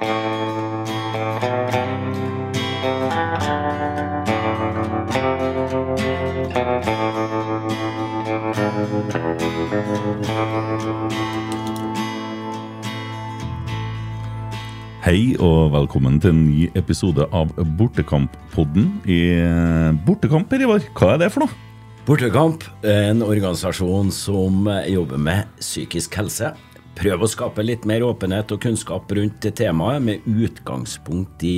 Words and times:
Hei 0.00 0.06
og 15.42 15.72
velkommen 15.74 16.16
til 16.22 16.30
en 16.30 16.44
ny 16.46 16.70
episode 16.78 17.26
av 17.28 17.52
Bortekamp-podden. 17.76 18.88
I 19.04 19.20
Bortekamp, 20.06 20.48
Per 20.48 20.64
Ivar, 20.64 20.80
hva 20.96 21.12
er 21.12 21.18
det 21.20 21.32
for 21.34 21.44
noe? 21.44 21.52
Bortekamp 22.08 22.64
er 22.80 23.10
en 23.10 23.20
organisasjon 23.22 24.08
som 24.14 24.64
jobber 24.88 25.20
med 25.20 25.52
psykisk 25.60 26.16
helse. 26.16 26.54
Prøv 26.98 27.24
å 27.24 27.30
skape 27.30 27.64
litt 27.64 27.86
mer 27.88 28.04
åpenhet 28.04 28.52
og 28.52 28.60
kunnskap 28.62 29.10
rundt 29.16 29.46
temaet, 29.56 30.02
med 30.04 30.26
utgangspunkt 30.28 31.42
i 31.46 31.56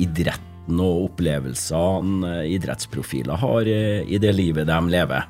idretten 0.00 0.78
og 0.78 1.08
opplevelsene 1.08 2.44
idrettsprofiler 2.54 3.40
har 3.42 3.66
i 3.66 4.20
det 4.22 4.32
livet 4.36 4.68
de 4.70 4.78
lever. 4.92 5.26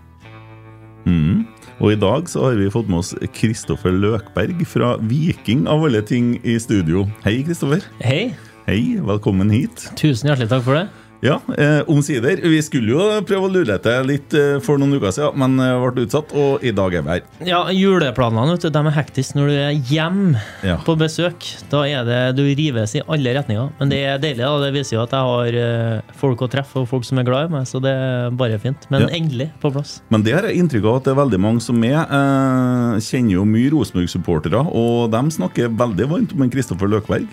Mm. 1.08 1.46
Og 1.80 1.94
i 1.94 1.98
dag 2.00 2.28
så 2.28 2.44
har 2.44 2.58
vi 2.60 2.68
fått 2.72 2.90
med 2.92 3.00
oss 3.00 3.14
Kristoffer 3.32 3.94
Løkberg 3.96 4.60
fra 4.68 4.94
Viking, 5.00 5.64
av 5.70 5.86
alle 5.88 6.04
ting, 6.04 6.34
i 6.44 6.58
studio. 6.60 7.06
Hei, 7.24 7.40
Kristoffer. 7.46 7.86
Hei. 8.04 8.34
Hei, 8.66 8.82
velkommen 9.02 9.48
hit. 9.50 9.88
Tusen 9.98 10.28
hjertelig 10.28 10.50
takk 10.52 10.66
for 10.68 10.76
det. 10.76 10.99
Ja, 11.20 11.34
eh, 11.58 11.82
omsider. 11.92 12.38
Vi 12.40 12.60
skulle 12.64 12.94
jo 12.94 13.06
prøve 13.28 13.44
å 13.44 13.52
lure 13.52 13.74
etter 13.76 14.04
litt 14.08 14.32
eh, 14.32 14.54
for 14.64 14.80
noen 14.80 14.94
uker 14.96 15.12
siden, 15.12 15.36
men 15.36 15.58
eh, 15.60 15.82
ble 15.92 16.06
utsatt, 16.06 16.30
og 16.32 16.62
i 16.64 16.70
dag 16.72 16.94
er 16.96 17.02
vi 17.04 17.12
her. 17.12 17.24
Ja, 17.44 17.58
Juleplanene 17.76 18.54
vet 18.54 18.64
du, 18.64 18.70
de 18.72 18.80
er 18.88 18.94
hektiske 18.96 19.36
når 19.36 19.50
du 19.52 19.56
er 19.58 19.74
hjemme 19.90 20.40
Ja. 20.64 20.78
på 20.86 20.94
besøk. 21.00 21.44
Da 21.68 21.82
er 21.84 22.06
det, 22.08 22.20
Du 22.38 22.42
rives 22.46 22.94
i 22.96 23.02
alle 23.06 23.34
retninger. 23.36 23.68
Men 23.78 23.92
det 23.92 23.98
er 24.06 24.18
deilig. 24.22 24.38
da, 24.46 24.58
Det 24.64 24.72
viser 24.78 24.96
jo 24.96 25.02
at 25.04 25.12
jeg 25.12 25.28
har 25.28 25.58
eh, 25.60 26.14
folk 26.16 26.40
å 26.40 26.48
treffe, 26.48 26.80
og 26.80 26.88
folk 26.88 27.04
som 27.04 27.18
er 27.20 27.24
glad 27.28 27.50
i 27.50 27.52
meg. 27.52 27.66
Så 27.68 27.82
det 27.84 27.92
er 27.92 28.30
bare 28.30 28.58
fint. 28.58 28.86
Men 28.90 29.02
Ja. 29.02 29.08
endelig 29.20 29.50
på 29.60 29.70
plass. 29.72 30.00
Men 30.08 30.22
det 30.22 30.32
har 30.32 30.42
jeg 30.48 30.56
inntrykk 30.56 30.88
av 30.88 30.96
at 30.96 31.04
det 31.04 31.12
er 31.12 31.20
veldig 31.20 31.40
mange 31.40 31.60
som 31.60 31.84
er. 31.84 32.00
Eh, 32.00 32.96
kjenner 33.04 33.36
jo 33.36 33.44
mye 33.44 33.68
Rosenborg-supportere, 33.76 34.64
og 34.72 35.10
de 35.12 35.22
snakker 35.36 35.68
veldig 35.76 36.08
varmt 36.08 36.32
om 36.32 36.48
Kristoffer 36.48 36.88
Løkberg. 36.88 37.28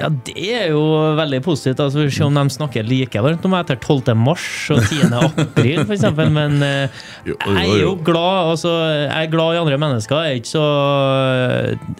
Ja, 0.00 0.08
det 0.08 0.34
er 0.56 0.70
jo 0.72 0.80
veldig 1.18 1.40
positivt. 1.44 1.80
altså 1.84 2.00
Vi 2.00 2.08
får 2.08 2.14
se 2.16 2.26
om 2.26 2.38
de 2.38 2.54
snakker 2.54 2.86
like 2.88 3.22
varmt 3.24 3.44
om 3.44 3.56
etter 3.58 3.76
12. 3.76 4.14
mars 4.16 4.46
og 4.72 4.80
10. 4.86 5.10
april, 5.18 5.82
f.eks. 5.84 6.06
Men 6.32 6.60
eh, 6.64 7.02
Jo, 7.28 7.34
jo, 7.36 7.54
jeg 7.56 7.66
er 7.66 7.82
jo 7.82 7.90
jo. 7.90 7.96
glad 8.06 8.52
altså, 8.54 8.72
Jeg 9.04 9.26
er 9.26 9.32
glad 9.34 9.56
i 9.56 9.60
andre 9.60 9.80
mennesker. 9.84 10.22
Jeg 10.24 10.30
er 10.30 10.40
ikke 10.40 10.54
så 10.54 10.66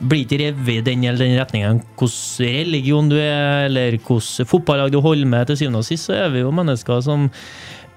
Blir 0.01 0.25
ikke 0.25 0.41
revet 0.45 0.73
i 0.79 0.87
den 0.87 1.05
eller 1.05 1.25
den 1.27 1.37
retningen 1.41 1.83
hvilken 2.01 2.47
religion 2.61 3.11
du 3.11 3.19
er, 3.19 3.67
eller 3.67 3.99
hvilket 3.99 4.49
fotballag 4.49 4.93
du 4.95 5.01
holder 5.05 5.29
med. 5.29 5.51
Til 5.51 5.61
syvende 5.61 5.83
og 5.83 5.89
sist 5.89 6.09
så 6.09 6.17
er 6.17 6.33
vi 6.33 6.45
jo 6.45 6.55
mennesker 6.55 7.05
som 7.05 7.29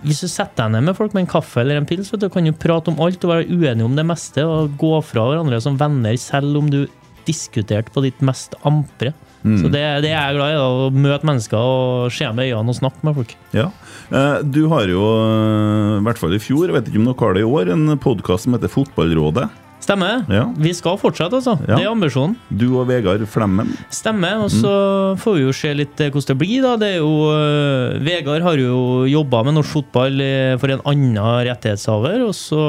hvis 0.04 0.20
du 0.20 0.28
setter 0.28 0.66
deg 0.66 0.74
ned 0.74 0.90
med 0.90 0.98
folk 0.98 1.14
med 1.16 1.24
en 1.24 1.32
kaffe 1.32 1.62
eller 1.62 1.80
en 1.80 1.86
pils, 1.88 2.10
du, 2.12 2.26
kan 2.28 2.44
du 2.44 2.52
prate 2.60 2.92
om 2.92 3.00
alt 3.00 3.24
og 3.24 3.32
være 3.32 3.46
uenig 3.48 3.86
om 3.86 3.94
det 3.96 4.04
meste 4.04 4.44
og 4.44 4.74
gå 4.82 4.98
fra 5.06 5.30
hverandre 5.30 5.62
som 5.64 5.78
venner, 5.80 6.18
selv 6.20 6.60
om 6.60 6.68
du 6.68 6.82
diskuterte 7.24 7.94
på 7.94 8.04
ditt 8.04 8.20
mest 8.26 8.58
ampre. 8.68 9.14
Så 9.44 9.68
det, 9.68 9.82
det 10.06 10.12
er 10.14 10.30
jeg 10.32 10.36
glad 10.38 10.54
i, 10.54 10.56
da, 10.56 10.68
å 10.72 10.90
møte 10.96 11.28
mennesker 11.28 11.60
og 11.60 12.12
se 12.16 12.24
dem 12.30 12.40
i 12.40 12.46
øynene 12.54 12.72
og 12.72 12.78
snakke 12.80 13.04
med 13.04 13.18
folk. 13.18 13.34
Ja. 13.52 13.66
Eh, 14.10 14.38
Du 14.48 14.62
har 14.72 14.88
jo, 14.88 15.02
eh, 15.04 15.98
i 16.00 16.04
hvert 16.08 16.22
fall 16.22 16.34
i 16.38 16.40
fjor, 16.40 16.70
jeg 16.70 16.78
vet 16.78 16.88
ikke 16.88 17.02
om 17.02 17.10
dere 17.12 17.20
har 17.26 17.34
det 17.36 17.44
i 17.44 17.50
år, 17.50 17.74
en 17.76 17.98
podkast 18.00 18.48
som 18.48 18.56
heter 18.56 18.72
Fotballrådet. 18.72 19.50
Stemmer. 19.84 20.24
Ja. 20.32 20.46
Vi 20.56 20.72
skal 20.76 20.98
fortsette, 21.02 21.40
altså. 21.42 21.58
Ja. 21.68 21.76
Det 21.76 21.84
er 21.84 21.92
ambisjonen. 21.92 22.38
Du 22.48 22.66
og 22.80 22.88
Vegard 22.88 23.26
Flemmen. 23.28 23.74
Stemmer. 23.92 24.46
Og 24.46 24.52
så 24.54 24.74
får 25.20 25.38
vi 25.38 25.44
jo 25.44 25.56
se 25.56 25.74
litt 25.76 26.00
eh, 26.00 26.12
hvordan 26.14 26.30
det 26.32 26.38
blir, 26.40 26.64
da. 26.64 26.74
Det 26.80 26.90
er 26.94 27.02
jo 27.02 27.12
uh, 27.28 28.00
Vegard 28.04 28.46
har 28.46 28.60
jo 28.60 29.04
jobba 29.10 29.44
med 29.48 29.58
norsk 29.58 29.74
fotball 29.76 30.24
eh, 30.24 30.54
for 30.62 30.72
en 30.74 30.84
annen 30.90 31.20
rettighetshaver, 31.48 32.24
og 32.24 32.34
så 32.38 32.62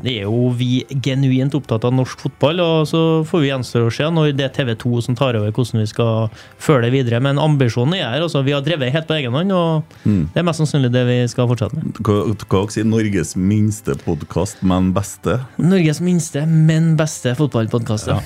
er 0.00 0.24
jo 0.24 0.48
vi 0.56 0.82
genuint 1.04 1.54
opptatt 1.56 1.84
av 1.88 1.94
norsk 1.96 2.24
fotball, 2.24 2.62
og 2.64 2.88
så 2.88 3.02
får 3.28 3.44
vi 3.44 3.50
gjenstå 3.50 3.84
å 3.86 3.92
se 3.92 4.08
når 4.12 4.32
det 4.38 4.46
er 4.48 4.54
TV 4.56 4.72
2 4.82 5.04
som 5.08 5.18
tar 5.18 5.38
over 5.38 5.52
hvordan 5.52 5.82
vi 5.82 5.88
skal 5.90 6.32
føre 6.62 6.86
det 6.86 6.92
videre. 6.96 7.20
Men 7.24 7.40
ambisjonen 7.42 7.98
er 7.98 8.06
her. 8.06 8.24
altså 8.24 8.42
Vi 8.46 8.54
har 8.56 8.64
drevet 8.64 8.94
helt 8.94 9.08
på 9.08 9.18
egen 9.18 9.36
hånd, 9.36 9.52
og 9.52 9.96
det 10.04 10.40
er 10.40 10.46
mest 10.46 10.62
sannsynlig 10.62 10.92
det 10.94 11.04
vi 11.08 11.18
skal 11.30 11.50
fortsette 11.50 11.76
med. 11.76 12.00
Hva, 12.06 12.24
hva 12.48 12.64
sier 12.72 12.88
Norges 12.88 13.34
minste 13.36 13.96
podkast, 14.06 14.62
men 14.66 14.92
beste? 14.96 15.38
Norges 15.60 16.00
minste, 16.04 16.21
men 16.46 16.94
beste 16.96 17.34
fotballpodkast. 17.38 18.12
Ja. 18.12 18.20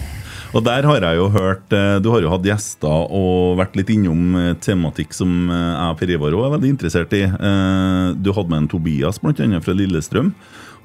Og 0.55 0.63
der 0.65 0.87
har 0.89 1.03
jeg 1.05 1.19
jo 1.19 1.27
hørt 1.35 1.75
eh, 1.75 1.97
Du 2.03 2.11
har 2.15 2.23
jo 2.25 2.31
hatt 2.33 2.47
gjester 2.47 3.11
og 3.13 3.57
vært 3.61 3.77
litt 3.79 3.91
innom 3.93 4.37
eh, 4.39 4.53
tematikk 4.63 5.17
som 5.17 5.51
eh, 5.51 5.73
jeg 5.73 5.97
og 5.97 5.99
Per 6.01 6.13
Ivar 6.15 6.37
òg 6.37 6.47
er 6.47 6.55
veldig 6.57 6.71
interessert 6.75 7.13
i. 7.17 7.25
Du 8.17 8.31
hadde 8.33 8.53
med 8.53 8.63
en 8.63 8.71
Tobias, 8.71 9.21
blant 9.23 9.41
annet 9.43 9.65
fra 9.65 9.75
Lillestrøm. 9.77 10.33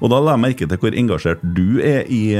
Og 0.02 0.10
da 0.10 0.18
la 0.18 0.34
jeg 0.34 0.42
merke 0.42 0.66
til 0.66 0.80
hvor 0.82 0.96
engasjert 0.98 1.42
du 1.54 1.78
er 1.84 2.08
i 2.10 2.34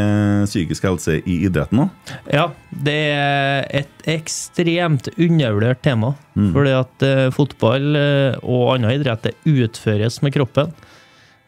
psykisk 0.48 0.86
helse 0.88 1.20
i 1.20 1.36
idretten 1.46 1.84
òg. 1.84 2.14
Ja, 2.34 2.48
det 2.84 2.96
er 3.14 3.68
et 3.82 4.08
ekstremt 4.10 5.12
undervurdert 5.14 5.82
tema. 5.84 6.14
Fordi 6.34 6.72
at 6.74 7.06
fotball 7.36 7.92
og 8.40 8.64
annen 8.74 8.96
idrett 8.96 9.28
det 9.28 9.36
utføres 9.46 10.18
med 10.24 10.34
kroppen, 10.34 10.74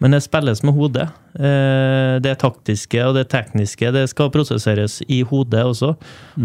men 0.05 0.13
det 0.13 0.21
spilles 0.21 0.61
med 0.61 0.75
hodet. 0.77 1.07
Eh, 1.33 2.19
det 2.21 2.35
taktiske 2.43 2.99
og 3.07 3.15
det 3.17 3.23
tekniske 3.33 3.89
det 3.95 4.03
skal 4.11 4.29
prosesseres 4.35 4.99
i 5.09 5.23
hodet 5.25 5.63
også. 5.65 5.95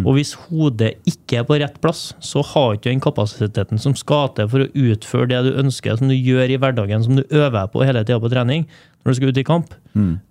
Og 0.06 0.16
hvis 0.16 0.32
hodet 0.46 0.94
ikke 1.10 1.42
er 1.42 1.48
på 1.50 1.58
rett 1.60 1.76
plass, 1.84 2.14
så 2.24 2.40
har 2.54 2.78
ikke 2.78 2.88
den 2.88 3.04
kapasiteten 3.04 3.82
som 3.84 3.98
skal 4.00 4.32
til 4.38 4.48
for 4.48 4.64
å 4.64 4.70
utføre 4.72 5.28
det 5.34 5.42
du 5.50 5.60
ønsker, 5.60 6.00
som 6.00 6.08
du 6.08 6.16
gjør 6.16 6.56
i 6.56 6.60
hverdagen, 6.62 7.04
som 7.04 7.20
du 7.20 7.26
øver 7.28 7.68
på 7.74 7.84
hele 7.84 8.06
tida 8.08 8.22
på 8.24 8.32
trening. 8.32 8.64
Når 9.04 9.12
du 9.12 9.20
skal 9.20 9.34
ut 9.34 9.44
i 9.44 9.48
kamp, 9.52 9.76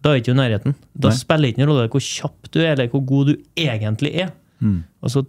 da 0.00 0.14
er 0.14 0.22
ikke 0.22 0.32
du 0.32 0.38
i 0.38 0.40
nærheten. 0.40 0.78
Da 0.96 1.12
Nei. 1.12 1.20
spiller 1.20 1.44
det 1.44 1.52
ikke 1.52 1.66
noen 1.66 1.74
rolle 1.74 1.92
hvor 1.92 2.04
kjapp 2.08 2.48
du 2.48 2.62
er, 2.62 2.72
eller 2.72 2.88
hvor 2.92 3.04
god 3.12 3.34
du 3.34 3.36
egentlig 3.60 4.14
er. 4.24 4.32
Altså, 5.04 5.26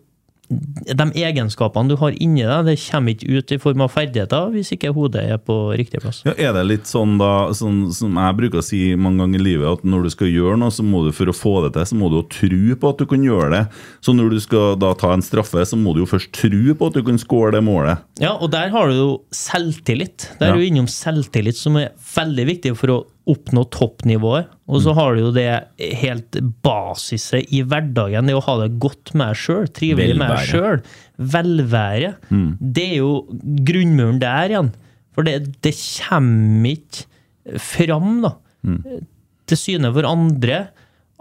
de 0.49 1.05
egenskapene 1.21 1.91
du 1.91 1.95
har 2.01 2.15
inni 2.17 2.41
deg, 2.41 2.65
det 2.65 2.73
kommer 2.81 3.13
ikke 3.13 3.37
ut 3.37 3.51
i 3.53 3.59
form 3.61 3.83
av 3.85 3.91
ferdigheter 3.93 4.49
hvis 4.55 4.71
ikke 4.73 4.89
hodet 4.95 5.21
er 5.29 5.37
på 5.37 5.55
riktig 5.77 6.01
plass. 6.01 6.23
Ja, 6.25 6.33
er 6.33 6.55
det 6.57 6.63
litt 6.65 6.89
sånn 6.89 7.19
da, 7.21 7.51
sånn, 7.53 7.83
som 7.93 8.17
jeg 8.17 8.37
bruker 8.39 8.63
å 8.63 8.65
si 8.65 8.79
mange 8.97 9.21
ganger 9.21 9.39
i 9.39 9.45
livet, 9.45 9.67
at 9.69 9.85
når 9.85 10.07
du 10.07 10.09
skal 10.15 10.31
gjøre 10.33 10.57
noe, 10.57 10.73
så 10.73 10.85
må 10.85 11.03
du 11.05 11.11
for 11.13 11.29
å 11.29 11.35
få 11.37 11.53
det 11.67 11.73
til, 11.77 11.85
så 11.91 11.99
må 11.99 12.09
du 12.09 12.17
jo 12.17 12.25
tro 12.33 12.75
på 12.81 12.89
at 12.95 13.03
du 13.03 13.05
kan 13.13 13.27
gjøre 13.29 13.51
det. 13.53 13.61
Så 14.01 14.15
når 14.17 14.33
du 14.33 14.39
skal 14.41 14.73
da 14.81 14.93
ta 14.97 15.13
en 15.13 15.25
straffe, 15.25 15.61
så 15.69 15.77
må 15.77 15.93
du 15.93 16.01
jo 16.01 16.09
først 16.09 16.33
tro 16.33 16.75
på 16.79 16.89
at 16.89 16.97
du 16.97 17.03
kan 17.05 17.21
skåre 17.21 17.53
det 17.57 17.63
målet. 17.69 18.01
Ja, 18.23 18.33
og 18.33 18.49
der 18.55 18.73
har 18.73 18.89
du 18.89 18.97
jo 18.97 19.09
selvtillit. 19.35 20.31
Der 20.39 20.49
Ja. 20.49 20.53
er 20.53 20.57
du 20.57 20.66
innom 20.66 20.87
selvtillit, 20.89 21.55
som 21.55 21.77
er 21.77 21.91
veldig 22.16 22.45
viktig 22.47 22.75
for 22.77 22.87
å 22.89 22.99
oppnå 23.30 23.66
toppnivået. 23.74 24.47
Og 24.69 24.81
så 24.85 24.94
har 24.97 25.16
du 25.16 25.22
jo 25.25 25.31
det 25.35 25.50
helt 26.02 26.38
basiset 26.66 27.50
i 27.53 27.62
hverdagen, 27.68 28.25
det 28.30 28.38
å 28.38 28.44
ha 28.46 28.56
det 28.62 28.80
godt 28.81 29.13
med 29.13 29.34
deg 29.34 29.41
sjøl, 29.44 29.68
trivelig 29.75 30.16
med 30.18 30.31
deg 30.31 30.47
sjøl. 30.50 30.81
Velvære. 31.35 32.13
Det 32.59 32.85
er 32.85 32.97
jo 33.02 33.12
grunnmuren 33.68 34.22
der 34.22 34.53
igjen. 34.53 34.72
For 35.13 35.28
det, 35.28 35.59
det 35.66 35.75
kommer 35.75 36.69
ikke 36.72 37.59
fram, 37.59 38.22
da. 38.25 38.35
Til 39.50 39.58
syne 39.58 39.94
for 39.96 40.06
andre 40.06 40.69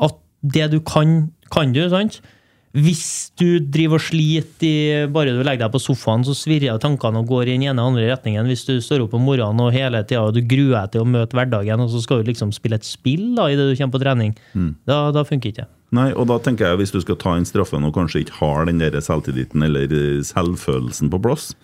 at 0.05 0.19
det 0.43 0.71
du 0.73 0.81
kan, 0.85 1.33
kan 1.51 1.73
du, 1.75 1.83
sant? 1.91 2.21
Hvis 2.79 3.33
du 3.39 3.59
driver 3.65 3.99
og 3.99 4.05
sliter 4.05 4.67
i 4.69 5.07
bare 5.11 5.33
du 5.35 5.41
legger 5.43 5.65
deg 5.65 5.75
på 5.75 5.81
sofaen, 5.83 6.25
så 6.27 6.37
svirrer 6.37 6.79
tankene 6.83 7.23
og 7.23 7.31
går 7.31 7.49
i 7.49 7.57
den 7.57 7.67
ene 7.71 7.83
og 7.83 7.95
andre 7.95 8.11
retningen. 8.13 8.47
Hvis 8.51 8.67
du 8.69 8.77
står 8.85 9.07
opp 9.07 9.17
om 9.19 9.25
morgenen 9.27 9.65
og 9.65 9.73
hele 9.75 10.03
tida 10.05 10.27
og 10.27 10.37
du 10.37 10.43
gruer 10.47 10.77
deg 10.77 10.95
til 10.95 11.05
å 11.05 11.09
møte 11.09 11.39
hverdagen, 11.39 11.83
og 11.83 11.91
så 11.93 12.03
skal 12.05 12.23
du 12.23 12.31
liksom 12.31 12.53
spille 12.57 12.79
et 12.79 12.87
spill 12.87 13.33
da, 13.39 13.49
idet 13.51 13.71
du 13.71 13.75
kommer 13.79 13.97
på 13.97 14.03
trening, 14.05 14.37
da, 14.89 15.09
da 15.15 15.25
funker 15.27 15.53
ikke 15.53 15.65
det. 15.65 15.71
Nei, 15.97 16.11
og 16.13 16.27
da 16.29 16.37
tenker 16.45 16.69
jeg 16.69 16.83
hvis 16.83 16.93
du 16.93 17.01
skal 17.01 17.17
ta 17.17 17.33
inn 17.39 17.49
straffen 17.49 17.87
og 17.89 17.95
kanskje 17.97 18.27
ikke 18.27 18.37
har 18.43 18.69
den 18.69 18.83
der 18.83 18.99
selvtilliten 19.01 19.65
eller 19.65 19.89
eh, 19.89 20.21
selvfølelsen 20.27 21.09
på 21.15 21.21
plass, 21.25 21.55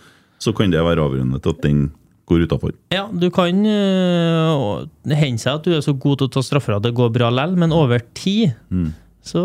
så 0.40 0.54
kan 0.56 0.72
det 0.72 0.80
være 0.84 1.04
avgjørende 1.04 1.42
til 1.44 1.52
at 1.52 1.60
den 1.64 1.82
går 2.24 2.46
utafor. 2.48 2.72
Ja, 2.94 3.04
du 3.12 3.28
kan 3.34 3.60
øh, 3.68 4.86
hende 5.12 5.42
seg 5.42 5.58
at 5.58 5.66
du 5.66 5.74
er 5.76 5.84
så 5.84 5.92
god 5.92 6.22
til 6.22 6.30
å 6.30 6.32
ta 6.32 6.42
straffer 6.44 6.78
at 6.78 6.86
det 6.86 6.94
går 6.96 7.12
bra 7.12 7.28
lell, 7.32 7.52
men 7.60 7.74
over 7.76 8.00
tid 8.16 8.54
så 9.24 9.40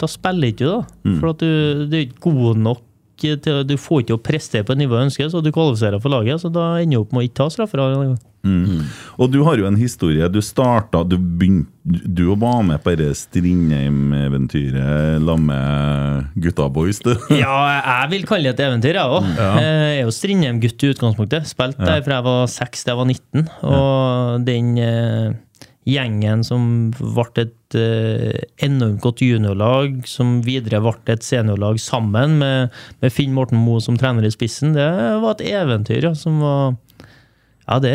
da 0.00 0.06
spiller 0.08 0.48
ikke 0.52 0.64
du, 0.64 0.70
da. 0.72 0.82
For 1.20 1.26
at 1.34 1.40
du, 1.42 1.50
du 1.90 1.94
er 1.98 2.04
ikke 2.06 2.22
god 2.30 2.56
nok 2.64 2.80
til 3.20 3.36
Du 3.68 3.74
får 3.76 3.98
ikke 4.04 4.16
å 4.16 4.22
prestere 4.24 4.64
på 4.64 4.72
nivået 4.72 4.80
nivå 4.80 4.96
du 4.96 5.04
ønsker, 5.10 5.28
så 5.28 5.42
du 5.44 5.50
kvalifiserer 5.52 6.00
for 6.00 6.08
laget. 6.12 6.40
Så 6.40 6.48
da 6.52 6.80
ender 6.80 6.96
du 6.96 7.00
opp 7.04 7.12
med 7.12 7.20
å 7.20 7.24
ikke 7.28 7.40
ta 7.42 7.48
straffer. 7.52 7.78
Og 9.20 9.26
du 9.28 9.42
har 9.44 9.60
jo 9.60 9.66
en 9.68 9.76
historie. 9.76 10.24
Du 10.32 10.40
starta 10.40 11.04
Du 11.04 11.18
Du 11.84 12.32
var 12.40 12.62
med 12.64 12.80
på 12.82 12.90
dette 12.96 13.12
Strindheim-eventyret 13.18 15.20
sammen 15.20 15.46
med 15.50 16.24
gutta 16.40 16.68
boys, 16.72 17.00
du. 17.04 17.12
Ja, 17.42 17.52
jeg 17.76 18.10
vil 18.14 18.24
kalle 18.28 18.44
det 18.48 18.54
et 18.56 18.64
eventyr, 18.70 18.94
jeg 18.96 19.04
òg. 19.04 19.24
Jeg 19.36 20.00
er 20.00 20.04
jo 20.04 20.10
Strindheim-gutt 20.16 20.84
i 20.84 20.90
utgangspunktet. 20.94 21.44
Spilt 21.50 21.76
der 21.80 22.00
fra 22.06 22.14
jeg 22.20 22.24
var 22.30 22.40
6 22.56 22.84
til 22.84 22.90
jeg 22.94 23.00
var 23.02 23.08
19. 23.12 23.48
Og 23.68 23.84
den 24.48 24.66
eh, 24.80 25.28
gjengen 25.88 26.42
som 26.44 26.90
ble 26.98 27.44
et 27.44 27.76
eh, 27.78 28.42
enormt 28.66 29.00
godt 29.04 29.22
juniorlag, 29.24 30.02
som 30.08 30.40
videre 30.44 30.82
ble 30.84 31.14
et 31.14 31.24
seniorlag 31.24 31.80
sammen 31.80 32.38
med, 32.42 32.76
med 33.00 33.14
Finn 33.14 33.34
Morten 33.36 33.60
Moe 33.60 33.80
som 33.84 33.96
trener 34.00 34.26
i 34.26 34.32
spissen. 34.34 34.74
Det 34.76 34.90
var 35.22 35.36
et 35.36 35.46
eventyr 35.50 36.10
ja, 36.10 36.14
som 36.16 36.40
var 36.44 36.76
ja, 37.70 37.76
det 37.78 37.94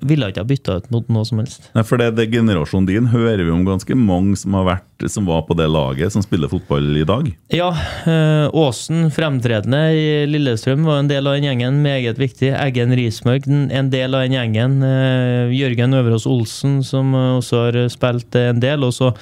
ville 0.00 0.24
jeg 0.24 0.32
ikke 0.32 0.42
ha 0.42 0.48
bytta 0.48 0.76
ut 0.80 0.86
mot 0.94 1.10
noe 1.12 1.26
som 1.28 1.42
helst. 1.42 1.66
Nei, 1.76 1.84
for 1.84 2.00
det, 2.00 2.14
det 2.16 2.30
generasjonen 2.32 2.88
din 2.88 3.10
hører 3.12 3.44
vi 3.44 3.52
om 3.52 3.66
ganske 3.66 3.96
mange 3.98 4.38
som 4.40 4.56
har 4.56 4.64
vært 4.70 4.88
som 5.12 5.26
var 5.26 5.42
på 5.48 5.56
det 5.58 5.66
laget, 5.68 6.12
som 6.14 6.22
spiller 6.24 6.48
fotball 6.48 6.96
i 6.96 7.04
dag. 7.04 7.28
Ja. 7.52 7.68
eh, 8.06 8.46
Aasen, 8.48 9.10
fremtredende 9.12 9.80
i 9.98 10.04
Lillestrøm, 10.30 10.86
var 10.86 11.02
en 11.02 11.10
del 11.10 11.26
av 11.26 11.36
den 11.36 11.48
gjengen. 11.50 11.80
Meget 11.84 12.20
viktig. 12.22 12.52
Eggen 12.54 12.94
Rismørk, 12.96 13.48
en 13.50 13.90
del 13.92 14.14
av 14.14 14.24
den 14.24 14.38
gjengen. 14.38 14.78
Eh, 14.86 15.52
Jørgen 15.58 15.98
Øverås 15.98 16.28
Olsen, 16.30 16.80
som 16.86 17.12
eh, 17.18 17.30
også 17.42 17.64
har 17.66 17.80
spilt 17.92 18.38
en 18.40 18.62
del. 18.62 18.86
Og 18.86 18.94
så 18.96 19.12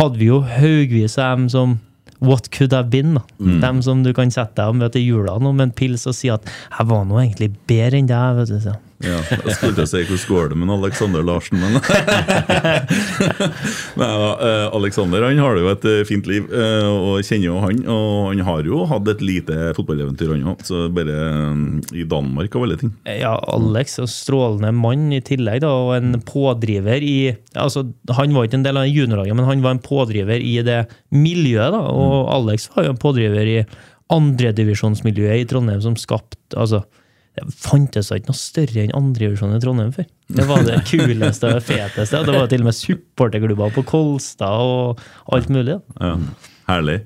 hadde 0.00 0.18
vi 0.20 0.32
jo 0.32 0.42
haugvis 0.42 1.16
av 1.18 1.38
dem 1.38 1.52
som 1.52 1.78
What 2.18 2.48
could 2.50 2.72
have 2.74 2.90
been? 2.90 3.14
da. 3.14 3.22
Dem 3.38 3.78
som 3.82 4.02
du 4.02 4.10
kan 4.10 4.32
sette 4.34 4.58
deg 4.58 4.72
og 4.72 4.80
møte 4.80 4.98
i 4.98 5.04
jula 5.06 5.36
nå 5.38 5.52
med 5.54 5.68
en 5.68 5.74
pils 5.78 6.02
og 6.10 6.16
si 6.18 6.26
at 6.28 6.42
'jeg 6.42 6.86
var 6.90 7.04
nå 7.06 7.14
egentlig 7.14 7.54
bedre 7.68 7.94
enn 7.94 8.08
deg'. 8.08 8.36
vet 8.40 8.48
du. 8.48 8.58
Så. 8.60 8.74
Ja, 8.98 9.20
jeg 9.30 9.54
skulle 9.54 9.84
si 9.86 10.00
hvordan 10.08 10.26
går 10.26 10.48
det 10.50 10.56
med 10.58 10.72
Alexander 10.74 11.22
Larsen, 11.22 11.60
men 11.62 11.76
Nei, 14.00 14.08
eh, 14.10 14.64
Alexander 14.74 15.22
han 15.22 15.38
har 15.38 15.54
jo 15.60 15.68
et 15.70 15.84
eh, 15.86 16.00
fint 16.08 16.26
liv, 16.26 16.48
eh, 16.50 16.88
og 16.88 17.22
kjenner 17.22 17.46
jo 17.46 17.60
han. 17.62 17.78
Og 17.94 18.32
han 18.32 18.42
har 18.48 18.66
jo 18.66 18.82
hatt 18.90 19.06
et 19.12 19.22
lite 19.22 19.54
fotballeventyr, 19.78 20.32
han 20.34 20.50
òg. 20.50 20.64
Så 20.66 20.88
bare 20.94 21.14
i 21.94 22.02
Danmark 22.10 22.56
av 22.58 22.64
alle 22.66 22.78
ting. 22.80 22.90
Ja, 23.06 23.36
Alex 23.54 24.00
er 24.02 24.10
strålende 24.10 24.72
mann 24.74 25.12
i 25.14 25.22
tillegg, 25.22 25.62
da, 25.62 25.70
og 25.70 25.94
en 25.94 26.18
pådriver 26.26 26.98
i 27.04 27.36
altså, 27.54 27.86
Han 28.18 28.34
var 28.34 28.42
ikke 28.48 28.58
en 28.58 28.66
del 28.66 28.82
av 28.82 28.90
juniorlaget, 28.90 29.34
men 29.38 29.46
han 29.46 29.62
var 29.62 29.70
en 29.76 29.84
pådriver 29.84 30.42
i 30.42 30.58
det 30.66 30.88
miljøet. 31.14 31.70
da, 31.76 31.86
Og 31.86 32.34
Alex 32.34 32.66
var 32.74 32.82
jo 32.88 32.96
en 32.96 33.04
pådriver 33.06 33.46
i 33.46 33.62
andredivisjonsmiljøet 34.10 35.44
i 35.44 35.46
Trondheim 35.46 35.84
som 35.84 35.94
skapte 36.00 36.56
altså, 36.58 36.82
Det 37.46 37.56
fantes 37.62 38.10
ikke 38.14 38.32
noe 38.32 38.38
større 38.38 38.84
enn 38.84 38.94
andredivisjon 38.96 39.56
i 39.56 39.62
Trondheim 39.62 39.94
før. 39.94 40.06
Det 40.28 40.44
var 40.48 40.64
det 40.66 40.82
kuleste 40.90 41.54
og 41.56 41.64
feteste. 41.64 42.20
Det 42.26 42.34
var 42.34 42.50
til 42.50 42.64
og 42.64 42.68
med 42.68 42.76
supporterklubber 42.76 43.74
på 43.78 43.84
Kolstad 43.88 44.60
og 44.60 45.02
alt 45.32 45.48
mulig. 45.52 45.78
Ja, 45.96 46.14
herlig. 46.68 46.98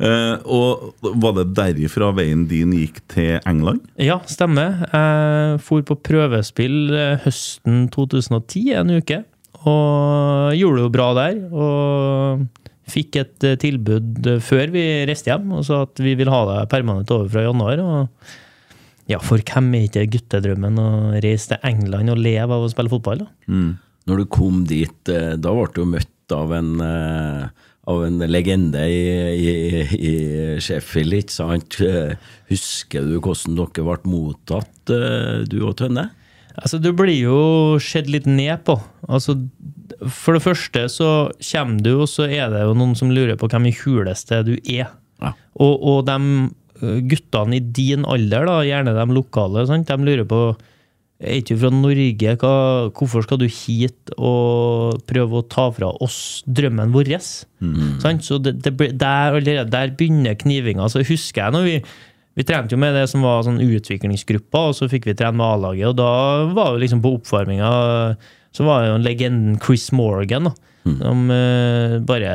Eh, 0.00 0.36
og 0.48 0.94
var 1.22 1.36
det 1.36 1.50
derifra 1.58 2.10
veien 2.16 2.46
din 2.50 2.72
gikk 2.76 3.02
til 3.12 3.36
England? 3.44 3.84
Ja, 4.00 4.20
stemmer. 4.30 4.80
Jeg 4.88 5.60
for 5.66 5.84
på 5.86 5.98
prøvespill 6.08 6.94
eh, 6.96 7.18
høsten 7.26 7.84
2010 7.92 8.64
en 8.80 8.96
uke, 9.00 9.22
og 9.60 10.56
gjorde 10.56 10.80
det 10.80 10.86
jo 10.86 10.94
bra 10.94 11.10
der. 11.18 11.42
Og 11.52 12.46
fikk 12.90 13.20
et 13.20 13.46
eh, 13.46 13.58
tilbud 13.60 14.30
før 14.44 14.72
vi 14.72 14.84
reiste 15.08 15.32
hjem, 15.32 15.52
og 15.58 15.66
sa 15.68 15.84
at 15.86 16.00
vi 16.02 16.16
vil 16.18 16.32
ha 16.32 16.44
deg 16.48 16.70
permanent 16.72 17.12
over 17.14 17.28
fra 17.32 17.44
januar. 17.44 17.84
og 17.84 18.38
ja, 19.10 19.18
for 19.22 19.42
hvem 19.42 19.72
er 19.74 19.88
ikke 19.88 20.06
guttedrømmen 20.16 20.78
å 20.80 20.90
reise 21.22 21.52
til 21.52 21.64
England 21.66 22.12
og 22.12 22.20
leve 22.22 22.54
av 22.56 22.66
å 22.66 22.70
spille 22.72 22.92
fotball? 22.92 23.24
da? 23.24 23.56
Når 24.08 24.22
du 24.22 24.28
kom 24.32 24.62
dit, 24.68 25.10
eh, 25.12 25.34
da 25.36 25.54
ble 25.54 25.66
du 25.74 25.82
møtt 25.88 26.34
av 26.34 26.54
en, 26.54 26.70
eh, 26.80 27.48
av 27.90 28.04
en 28.06 28.22
legende 28.30 28.84
i, 28.86 29.02
i, 29.34 29.82
i 29.98 30.14
Sheffield, 30.62 31.18
ikke 31.18 31.36
sant? 31.36 31.80
Eh, 31.84 32.14
Husker 32.50 33.04
du 33.06 33.18
hvordan 33.18 33.58
dere 33.58 33.84
ble 33.86 34.14
mottatt, 34.14 34.90
du 34.90 35.58
og 35.62 35.76
Tønne? 35.78 36.08
Altså, 36.58 36.80
du 36.82 36.90
blir 36.96 37.14
jo 37.14 37.42
sett 37.82 38.08
litt 38.10 38.26
ned 38.26 38.64
på. 38.66 38.74
Altså, 39.08 39.36
for 40.06 40.36
det 40.36 40.42
første 40.44 40.86
så 40.92 41.10
kommer 41.52 41.84
du, 41.84 41.92
og 42.02 42.08
så 42.10 42.26
er 42.26 42.50
det 42.52 42.64
jo 42.64 42.74
noen 42.78 42.96
som 42.98 43.12
lurer 43.14 43.38
på 43.38 43.48
hvem 43.50 43.68
i 43.70 43.76
huleste 43.84 44.42
du 44.48 44.56
er. 44.64 44.90
Ja. 45.20 45.34
Og, 45.60 45.76
og 45.78 46.04
de 46.08 46.16
guttene 46.80 47.58
i 47.58 47.62
din 47.62 48.04
alder, 48.08 48.48
da, 48.48 48.60
gjerne 48.66 48.96
de 48.96 49.16
lokale, 49.16 49.66
sant? 49.68 49.88
de 49.90 50.10
lurer 50.10 50.28
på 50.28 50.42
er 51.20 51.42
ikke 51.42 51.52
du 51.52 51.60
fra 51.60 51.70
Norge, 51.74 52.34
hva, 52.40 52.52
hvorfor 52.96 53.24
skal 53.26 53.40
du 53.42 53.44
hit 53.44 54.12
og 54.16 55.02
prøve 55.08 55.42
å 55.42 55.48
ta 55.52 55.66
fra 55.76 55.90
oss 56.00 56.40
drømmen 56.48 56.94
vår? 56.94 57.10
Mm. 57.60 57.98
Så 58.24 58.38
det, 58.40 58.54
det, 58.64 58.72
der, 58.96 59.36
der 59.68 59.92
begynner 59.98 60.38
knivinga. 60.40 60.88
Så 60.88 61.04
husker 61.04 61.44
jeg 61.44 61.56
når 61.56 61.68
vi 61.68 61.76
vi 62.38 62.44
trente 62.46 62.72
jo 62.72 62.78
med 62.80 62.94
det 62.94 63.08
som 63.10 63.24
var 63.26 63.42
sånn 63.44 63.58
utviklingsgruppa, 63.60 64.70
og 64.70 64.76
så 64.78 64.86
fikk 64.88 65.08
vi 65.10 65.16
trene 65.18 65.36
med 65.36 65.44
A-laget. 65.44 65.90
Og 65.90 65.96
da 65.98 66.12
var 66.54 66.70
jo 66.72 66.80
liksom 66.80 67.02
på 67.04 67.16
oppvarminga 67.18 67.70
så 68.54 68.66
var 68.66 68.86
jo 68.86 69.00
legenden 69.02 69.58
Chris 69.62 69.90
Morgan 69.94 70.48
da, 70.48 70.54
som 70.80 71.26
uh, 71.28 71.98
bare 72.08 72.30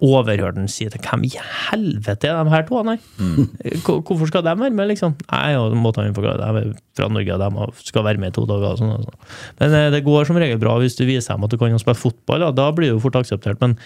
overhørte 0.00 0.56
han 0.56 0.70
si 0.72 0.86
til 0.88 1.02
hvem 1.04 1.26
i 1.28 1.32
helvete 1.36 2.30
er 2.30 2.38
de 2.46 2.52
her 2.54 2.64
to? 2.68 2.80
Nei. 2.86 2.96
Mm. 3.20 3.50
Hvorfor 3.84 4.30
skal 4.30 4.44
de 4.46 4.54
være 4.54 4.72
med, 4.72 4.88
liksom? 4.92 5.18
Nei, 5.28 5.50
og 5.60 5.76
måtte 5.76 6.04
han 6.04 6.16
forklare 6.16 6.40
de 6.40 6.62
er 6.62 6.70
fra 6.96 7.10
Norge, 7.12 7.36
og 7.36 7.74
de 7.74 7.88
skal 7.90 8.06
være 8.06 8.22
med 8.22 8.32
i 8.32 8.36
to 8.38 8.46
dager. 8.48 8.72
Og 8.72 8.80
sånn, 8.80 8.94
sånn. 9.04 9.34
Men 9.60 9.76
uh, 9.76 9.88
det 9.92 10.04
går 10.06 10.30
som 10.30 10.40
regel 10.40 10.62
bra 10.62 10.78
hvis 10.80 10.96
du 10.96 11.04
viser 11.04 11.36
dem 11.36 11.44
at 11.44 11.52
du 11.52 11.58
kan 11.60 11.82
spille 11.82 12.00
fotball. 12.00 12.46
Da, 12.46 12.54
da 12.56 12.70
blir 12.76 12.94
du 12.94 13.02
fort 13.04 13.20
akseptert. 13.20 13.60
Men 13.60 13.76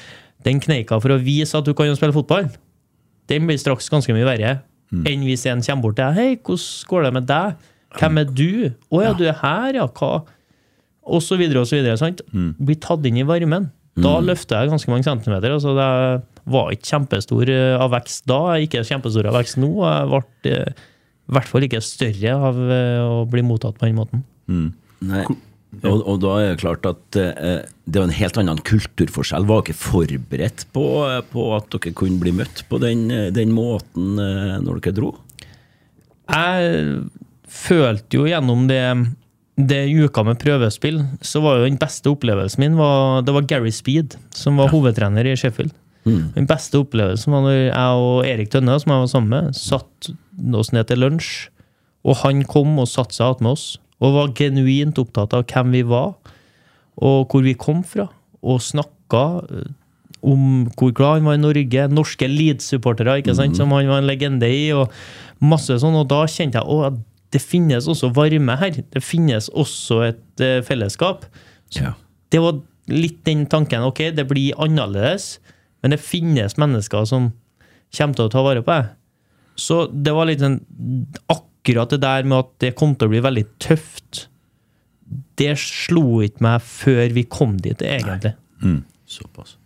den 0.47 0.63
kneika 0.63 1.01
for 1.03 1.15
å 1.15 1.19
vise 1.23 1.59
at 1.59 1.67
du 1.67 1.75
kan 1.77 1.91
spille 1.99 2.15
fotball, 2.15 2.49
den 3.33 3.49
blir 3.49 3.59
straks 3.59 3.91
ganske 3.93 4.15
mye 4.15 4.29
verre 4.29 4.61
enn 5.09 5.25
hvis 5.27 5.47
en 5.51 5.63
kommer 5.65 5.89
bort 5.89 5.97
til 5.99 6.07
deg. 6.07 6.15
'Hei, 6.15 6.37
hvordan 6.39 6.91
går 6.91 7.03
det 7.03 7.13
med 7.17 7.25
deg? 7.27 7.55
Hvem 7.99 8.19
er 8.21 8.29
du?' 8.31 8.71
'Å 8.93 9.03
ja, 9.03 9.13
du 9.17 9.25
er 9.27 9.39
her, 9.41 9.81
ja. 9.81 9.87
Hva?' 9.87 10.23
Og 11.05 11.21
så 11.21 11.37
videre 11.37 11.61
og 11.61 11.67
så 11.69 11.77
videre. 11.77 11.99
sant? 11.99 12.23
Blir 12.33 12.79
tatt 12.81 13.05
inn 13.05 13.19
i 13.21 13.27
varmen. 13.27 13.71
Da 13.95 14.17
løfter 14.25 14.59
jeg 14.59 14.73
ganske 14.73 14.91
mange 14.91 15.07
centimeter. 15.07 15.55
altså 15.55 15.75
Det 15.77 15.89
var 16.51 16.73
ikke 16.75 16.91
kjempestor 16.91 17.51
eh, 17.53 17.77
av 17.79 17.93
vekst 17.95 18.27
da, 18.31 18.41
ikke 18.65 18.83
kjempestor 18.87 19.31
av 19.31 19.39
vekst 19.39 19.61
nå. 19.63 19.71
Jeg 19.85 20.11
ble 20.11 20.53
eh, 20.53 20.85
i 21.25 21.35
hvert 21.37 21.49
fall 21.49 21.65
ikke 21.65 21.81
større 21.85 22.37
av 22.51 22.59
eh, 22.69 23.01
å 23.01 23.25
bli 23.31 23.45
mottatt 23.47 23.79
på 23.79 23.89
den 23.89 24.01
måten. 24.01 24.25
Nei. 25.05 25.25
Og, 25.83 26.05
og 26.07 26.21
da 26.23 26.35
er 26.39 26.53
det 26.53 26.61
klart 26.61 26.87
at 26.87 27.19
eh, 27.19 27.65
det 27.87 27.99
var 27.99 28.07
en 28.07 28.19
helt 28.19 28.39
annen 28.39 28.61
kulturforskjell. 28.67 29.47
Var 29.49 29.65
ikke 29.65 29.79
forberedt 29.79 30.67
på, 30.77 30.85
på 31.33 31.47
at 31.57 31.71
dere 31.75 31.95
kunne 31.97 32.21
bli 32.23 32.35
møtt 32.37 32.65
på 32.71 32.79
den, 32.83 33.09
den 33.35 33.55
måten 33.57 34.19
eh, 34.21 34.57
når 34.63 34.83
dere 34.85 34.99
dro? 35.01 35.15
Jeg 36.25 37.01
følte 37.55 38.21
jo 38.21 38.29
gjennom 38.29 38.69
det, 38.71 38.83
det 39.57 39.85
uka 39.87 40.25
med 40.27 40.41
prøvespill, 40.43 41.01
så 41.23 41.41
var 41.45 41.61
jo 41.61 41.69
den 41.69 41.79
beste 41.79 42.11
opplevelsen 42.11 42.61
min 42.65 42.77
var, 42.79 43.23
Det 43.23 43.35
var 43.35 43.47
Gary 43.47 43.71
Speed, 43.71 44.17
som 44.35 44.57
var 44.59 44.73
hovedtrener 44.73 45.27
i 45.27 45.37
Sheffield. 45.39 45.73
Den 46.35 46.47
beste 46.47 46.77
opplevelsen 46.83 47.33
var 47.33 47.45
når 47.47 47.55
jeg 47.57 48.01
og 48.03 48.27
Erik 48.29 48.51
Tønne, 48.53 48.75
som 48.81 48.93
jeg 48.93 49.05
var 49.05 49.13
sammen 49.13 49.31
med, 49.31 49.55
satt 49.57 50.11
oss 50.53 50.73
ned 50.75 50.89
til 50.91 51.01
lunsj, 51.01 51.31
og 52.05 52.19
han 52.21 52.43
kom 52.45 52.75
og 52.83 52.91
satte 52.91 53.17
seg 53.17 53.31
attmed 53.31 53.55
oss, 53.55 53.79
og 54.03 54.13
var 54.19 54.35
genuint 54.37 54.99
opptatt 55.01 55.33
av 55.33 55.47
hvem 55.49 55.73
vi 55.73 55.85
var, 55.89 56.13
og 57.01 57.31
hvor 57.31 57.47
vi 57.47 57.55
kom 57.57 57.81
fra, 57.87 58.11
og 58.45 58.61
snakka 58.61 59.25
eh, 59.49 59.73
om 60.25 60.67
hvor 60.77 60.93
glad 60.93 61.21
han 61.21 61.31
var 61.31 61.39
i 61.39 61.43
Norge, 61.43 61.89
norske 61.93 62.29
Leeds-supportere, 62.29 63.21
ikke 63.23 63.37
sant, 63.37 63.57
som 63.57 63.73
han 63.73 63.89
var 63.89 64.03
en 64.03 64.09
legende 64.09 64.49
i, 64.51 64.67
og 64.77 64.93
masse 65.41 65.79
sånn, 65.81 65.97
og 65.97 66.09
da 66.13 66.25
kjente 66.29 66.61
jeg 66.61 66.85
at 66.91 67.01
det 67.35 67.43
finnes 67.43 67.89
også 67.91 68.13
varme 68.15 68.55
her, 68.61 68.79
det 68.95 69.03
finnes 69.03 69.51
også 69.51 70.01
et 70.07 70.43
uh, 70.43 70.61
fellesskap. 70.67 71.27
Ja. 71.75 71.97
Det 72.31 72.43
var 72.43 72.61
litt 72.91 73.25
den 73.27 73.47
tanken, 73.51 73.87
ok, 73.89 74.07
det 74.15 74.27
blir 74.31 74.55
annerledes, 74.63 75.39
men 75.83 75.95
det 75.95 76.03
finnes 76.03 76.55
mennesker 76.61 77.09
som 77.09 77.33
kommer 77.95 78.19
til 78.19 78.29
å 78.29 78.33
ta 78.33 78.45
vare 78.45 78.63
på 78.65 78.75
deg. 78.75 78.93
Så 79.61 79.85
det 79.91 80.15
var 80.15 80.29
litt 80.29 80.43
sånn, 80.43 80.61
akkurat 81.31 81.93
det 81.95 82.01
der 82.03 82.27
med 82.27 82.41
at 82.41 82.55
det 82.63 82.75
kom 82.79 82.95
til 82.99 83.09
å 83.09 83.15
bli 83.15 83.23
veldig 83.25 83.45
tøft, 83.63 84.27
det 85.39 85.53
slo 85.61 86.23
ikke 86.25 86.43
meg 86.47 86.65
før 86.65 87.13
vi 87.15 87.27
kom 87.31 87.59
dit, 87.63 87.83
egentlig. 87.83 88.35
Såpass. 89.11 89.57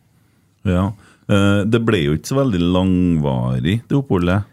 Ja. 0.69 0.91
Eh, 1.29 1.63
det 1.69 1.81
ble 1.87 2.03
jo 2.03 2.17
ikke 2.17 2.33
så 2.33 2.41
veldig 2.41 2.61
langvarig, 2.75 3.79
det 3.89 3.97
oppholdet. 3.97 4.49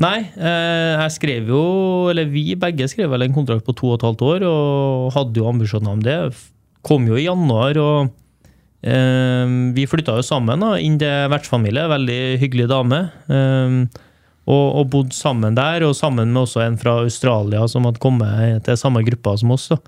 Nei, 0.00 0.20
eh, 0.32 0.96
jeg 0.96 1.12
skrev 1.18 1.50
jo, 1.52 1.64
eller 2.08 2.30
vi 2.32 2.54
begge 2.58 2.88
skrev 2.88 3.10
vel 3.12 3.26
en 3.26 3.34
kontrakt 3.36 3.66
på 3.66 3.74
to 3.76 3.90
og 3.90 3.98
et 3.98 4.06
halvt 4.06 4.24
år, 4.24 4.46
og 4.48 5.10
hadde 5.12 5.42
jo 5.42 5.50
ambisjoner 5.50 5.92
om 5.92 6.04
det. 6.04 6.16
Kom 6.86 7.04
jo 7.10 7.18
i 7.20 7.26
januar, 7.26 7.76
og 7.76 8.08
eh, 8.80 9.56
vi 9.76 9.84
flytta 9.90 10.16
jo 10.16 10.24
sammen 10.24 10.64
da, 10.64 10.72
inn 10.80 10.96
til 11.00 11.28
vertsfamilie, 11.32 11.84
veldig 11.92 12.20
hyggelig 12.40 12.70
dame. 12.72 13.02
Eh, 13.28 13.76
og, 14.50 14.66
og 14.80 14.88
bodde 14.90 15.14
sammen 15.14 15.58
der, 15.58 15.84
og 15.86 15.94
sammen 15.98 16.32
med 16.32 16.46
også 16.46 16.64
en 16.64 16.80
fra 16.80 16.96
Australia 17.04 17.66
som 17.68 17.84
hadde 17.86 18.00
kommet 18.02 18.64
til 18.66 18.80
samme 18.80 19.04
gruppa 19.06 19.36
som 19.38 19.52
oss. 19.54 19.68
Da. 19.70 19.78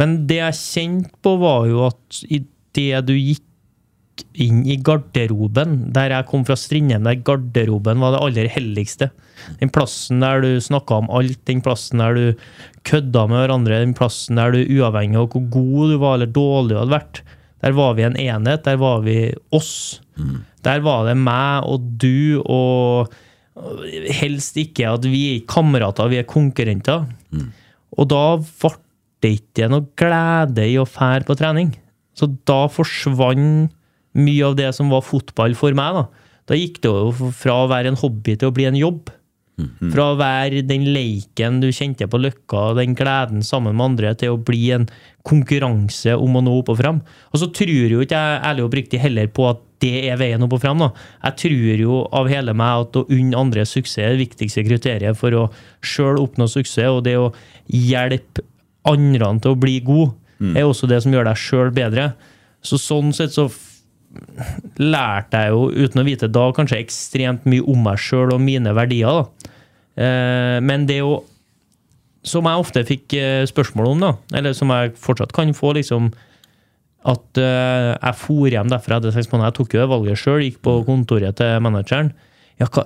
Men 0.00 0.20
det 0.30 0.38
jeg 0.38 0.60
kjente 0.62 1.10
på, 1.26 1.34
var 1.42 1.66
jo 1.68 1.84
at 1.90 2.22
idet 2.30 3.02
du 3.08 3.16
gikk 3.18 3.44
inn 4.40 4.62
i 4.68 4.76
garderoben, 4.84 5.90
der 5.94 6.14
jeg 6.14 6.28
kom 6.30 6.44
fra 6.48 6.56
Strindheim, 6.58 7.06
der 7.06 7.20
garderoben 7.26 8.02
var 8.02 8.14
det 8.14 8.22
aller 8.26 8.50
helligste. 8.52 9.10
Den 9.60 9.72
plassen 9.72 10.20
der 10.24 10.42
du 10.44 10.50
snakka 10.62 11.00
om 11.00 11.10
alt, 11.16 11.40
den 11.48 11.62
plassen 11.64 12.02
der 12.02 12.16
du 12.16 12.46
kødda 12.88 13.26
med 13.30 13.44
hverandre, 13.44 13.82
den 13.84 13.96
plassen 13.96 14.40
der 14.40 14.54
du 14.54 14.62
uavhengig 14.64 15.20
av 15.20 15.30
hvor 15.32 15.46
god 15.52 15.94
du 15.94 15.98
var 16.02 16.18
eller 16.18 16.34
dårlig 16.34 16.74
du 16.74 16.80
hadde 16.80 16.98
vært, 16.98 17.22
Der 17.60 17.74
var 17.76 17.96
vi 17.96 18.06
en 18.06 18.16
enhet. 18.16 18.64
Der 18.64 18.78
var 18.80 19.02
vi 19.04 19.34
oss. 19.52 20.00
Der 20.64 20.80
var 20.80 21.06
det 21.08 21.16
meg 21.16 21.66
og 21.68 21.84
du 22.00 22.40
og 22.44 23.12
helst 24.20 24.56
ikke 24.60 24.88
at 24.88 25.04
vi 25.08 25.36
er 25.36 25.46
kamerater, 25.48 26.08
vi 26.08 26.20
er 26.20 26.28
konkurrenter. 26.28 27.04
Og 27.96 28.08
da 28.08 28.24
ble 28.40 28.72
det 29.20 29.34
ikke 29.36 29.68
noe 29.68 29.84
glede 30.00 30.64
i 30.64 30.78
å 30.80 30.88
fære 30.88 31.26
på 31.28 31.36
trening. 31.36 31.74
Så 32.16 32.30
da 32.48 32.62
forsvant 32.72 33.72
mye 34.18 34.48
av 34.48 34.58
det 34.58 34.72
som 34.74 34.90
var 34.90 35.04
fotball 35.06 35.54
for 35.58 35.76
meg. 35.76 36.00
Da 36.00 36.08
Da 36.50 36.58
gikk 36.58 36.80
det 36.82 36.90
jo 36.90 37.30
fra 37.36 37.62
å 37.62 37.70
være 37.70 37.92
en 37.92 38.00
hobby 38.00 38.34
til 38.34 38.50
å 38.50 38.54
bli 38.54 38.66
en 38.66 38.78
jobb. 38.78 39.10
Fra 39.92 40.06
å 40.12 40.16
være 40.16 40.62
den 40.64 40.86
leiken 40.94 41.58
du 41.60 41.68
kjente 41.68 42.06
på 42.08 42.16
Løkka, 42.16 42.74
den 42.78 42.94
gleden 42.96 43.42
sammen 43.44 43.76
med 43.76 43.90
andre, 43.90 44.14
til 44.16 44.32
å 44.34 44.40
bli 44.40 44.70
en 44.72 44.86
konkurranse 45.28 46.14
om 46.16 46.38
å 46.38 46.42
nå 46.44 46.54
opp 46.62 46.70
og 46.72 46.78
fram. 46.80 47.02
Og 47.30 47.42
så 47.42 47.50
tror 47.52 47.92
jo 47.92 48.00
ikke 48.00 48.16
jeg 48.16 48.40
ærlig 48.48 48.64
og 48.64 48.70
oppriktig 48.70 49.02
heller 49.02 49.28
på 49.28 49.50
at 49.50 49.60
det 49.84 49.92
er 50.08 50.18
veien 50.20 50.42
opp 50.44 50.56
og 50.56 50.62
fram. 50.64 50.80
Da. 50.80 50.90
Jeg 51.28 51.36
tror 51.44 51.84
jo 51.84 52.00
av 52.16 52.28
hele 52.32 52.54
meg 52.56 52.86
at 52.86 52.98
å 53.00 53.06
unne 53.08 53.36
andre 53.36 53.66
suksess 53.68 54.00
er 54.00 54.14
det 54.14 54.24
viktigste 54.24 54.64
kriteriet 54.64 55.20
for 55.20 55.36
å 55.36 55.46
sjøl 55.84 56.20
oppnå 56.20 56.48
suksess, 56.48 56.88
og 56.88 57.04
det 57.04 57.18
å 57.20 57.30
hjelpe 57.68 58.44
andre 58.88 59.34
til 59.44 59.54
å 59.54 59.60
bli 59.60 59.78
god, 59.84 60.16
er 60.56 60.64
også 60.64 60.88
det 60.88 61.02
som 61.04 61.12
gjør 61.12 61.28
deg 61.28 61.36
sjøl 61.36 61.70
bedre. 61.76 62.14
Så 62.64 62.78
sånn 62.80 63.12
sett 63.12 63.36
så 63.36 63.50
lærte 64.80 65.42
jeg 65.44 65.52
jo, 65.54 65.66
uten 65.70 66.02
å 66.02 66.06
vite 66.06 66.28
da, 66.32 66.46
kanskje 66.54 66.80
ekstremt 66.82 67.44
mye 67.48 67.62
om 67.70 67.84
meg 67.86 68.00
sjøl 68.02 68.34
og 68.34 68.42
mine 68.42 68.72
verdier. 68.76 69.20
da. 69.20 69.52
Eh, 70.00 70.60
Men 70.60 70.86
det 70.86 71.02
å 71.02 71.24
Som 72.22 72.44
jeg 72.44 72.60
ofte 72.60 72.84
fikk 72.84 73.14
eh, 73.16 73.46
spørsmål 73.48 73.86
om, 73.94 74.00
da, 74.00 74.10
eller 74.36 74.52
som 74.52 74.68
jeg 74.68 74.92
fortsatt 75.00 75.32
kan 75.32 75.54
få, 75.56 75.72
liksom 75.72 76.10
At 77.08 77.38
eh, 77.38 77.96
jeg 77.96 78.18
for 78.20 78.50
hjem 78.50 78.68
derfra 78.68 78.98
etter 78.98 79.14
seks 79.14 79.30
måneder. 79.32 79.48
Jeg 79.48 79.56
tok 79.56 79.74
jo 79.74 79.86
valget 79.88 80.20
sjøl, 80.20 80.42
gikk 80.44 80.58
på 80.60 80.74
kontoret 80.84 81.38
til 81.38 81.62
manageren. 81.64 82.12
Ja, 82.60 82.66
hva, 82.68 82.84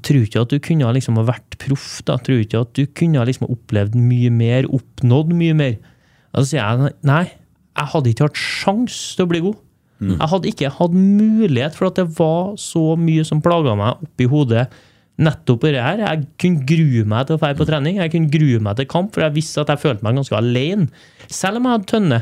tror 0.00 0.22
ikke 0.24 0.40
at 0.40 0.48
du 0.48 0.56
kunne 0.64 0.88
liksom 0.96 1.18
ha 1.20 1.26
vært 1.28 1.58
proff, 1.60 2.00
da? 2.08 2.16
Tror 2.16 2.40
ikke 2.40 2.62
at 2.64 2.72
du 2.72 2.86
kunne 2.86 3.20
liksom 3.28 3.50
opplevd 3.52 3.98
mye 4.00 4.30
mer, 4.32 4.64
oppnådd 4.64 5.34
mye 5.36 5.58
mer? 5.58 5.74
Da 6.32 6.40
sier 6.48 6.62
jeg 6.62 6.94
nei, 7.04 7.26
jeg 7.76 7.92
hadde 7.92 8.14
ikke 8.14 8.30
hatt 8.30 8.40
sjans 8.40 8.96
til 9.18 9.26
å 9.26 9.30
bli 9.34 9.42
god. 9.44 9.60
Jeg 10.00 10.30
hadde 10.32 10.48
ikke 10.48 10.70
hatt 10.72 10.94
mulighet, 10.96 11.74
for 11.76 11.90
at 11.90 11.98
det 12.00 12.06
var 12.18 12.54
så 12.60 12.94
mye 12.96 13.24
som 13.28 13.42
plaga 13.44 13.74
meg 13.76 14.00
oppi 14.06 14.28
hodet. 14.30 14.68
Nettopp 15.20 15.66
det 15.66 15.82
her. 15.84 16.00
Jeg 16.00 16.22
kunne 16.40 16.64
grue 16.64 17.02
meg 17.04 17.26
til 17.28 17.36
å 17.36 17.40
dra 17.42 17.50
på 17.58 17.66
trening. 17.68 17.98
Jeg 18.00 18.12
kunne 18.14 18.30
grue 18.32 18.60
meg 18.64 18.78
til 18.78 18.86
kamp, 18.88 19.10
for 19.12 19.26
jeg 19.26 19.34
visste 19.36 19.60
at 19.60 19.68
jeg 19.68 19.82
følte 19.82 20.06
meg 20.06 20.16
ganske 20.16 20.38
alene. 20.38 20.88
Selv 21.28 21.60
om 21.60 21.66
jeg 21.68 21.74
hadde 21.76 21.90
Tønne. 21.90 22.20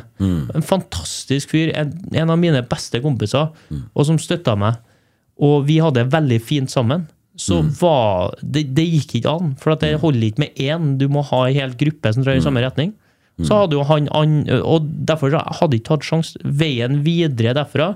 En 0.58 0.66
fantastisk 0.66 1.54
fyr. 1.54 1.70
En, 1.78 1.92
en 2.18 2.35
av 2.35 2.40
mine 2.42 2.64
beste 2.66 2.99
kompiser, 3.04 3.52
og 3.94 4.08
som 4.08 4.18
støtta 4.18 4.56
meg. 4.58 4.80
Og 5.38 5.62
vi 5.68 5.78
hadde 5.78 6.02
det 6.02 6.11
veldig 6.16 6.40
fint 6.42 6.70
sammen. 6.75 7.06
Så 7.38 7.61
var 7.78 8.35
det, 8.42 8.64
det 8.75 8.82
gikk 8.88 9.20
ikke 9.20 9.30
an, 9.30 9.52
for 9.62 9.76
at 9.76 9.85
det 9.87 10.00
holder 10.02 10.32
ikke 10.32 10.42
med 10.42 10.58
én. 10.58 10.97
Du 10.99 11.06
må 11.06 11.23
ha 11.23 11.44
en 11.47 11.54
hel 11.54 11.76
gruppe 11.78 12.11
som 12.11 12.25
drar 12.26 12.35
i 12.35 12.42
samme 12.42 12.64
retning. 12.66 12.97
Så 13.47 13.54
hadde 13.54 13.76
jo 13.78 13.85
han 13.87 14.09
an- 14.18 14.47
Og 14.64 14.83
derfor 15.07 15.30
hadde 15.30 15.76
ikke 15.78 15.95
hatt 15.95 16.02
sjanse. 16.09 16.40
Veien 16.42 17.02
videre 17.04 17.54
derfra 17.54 17.92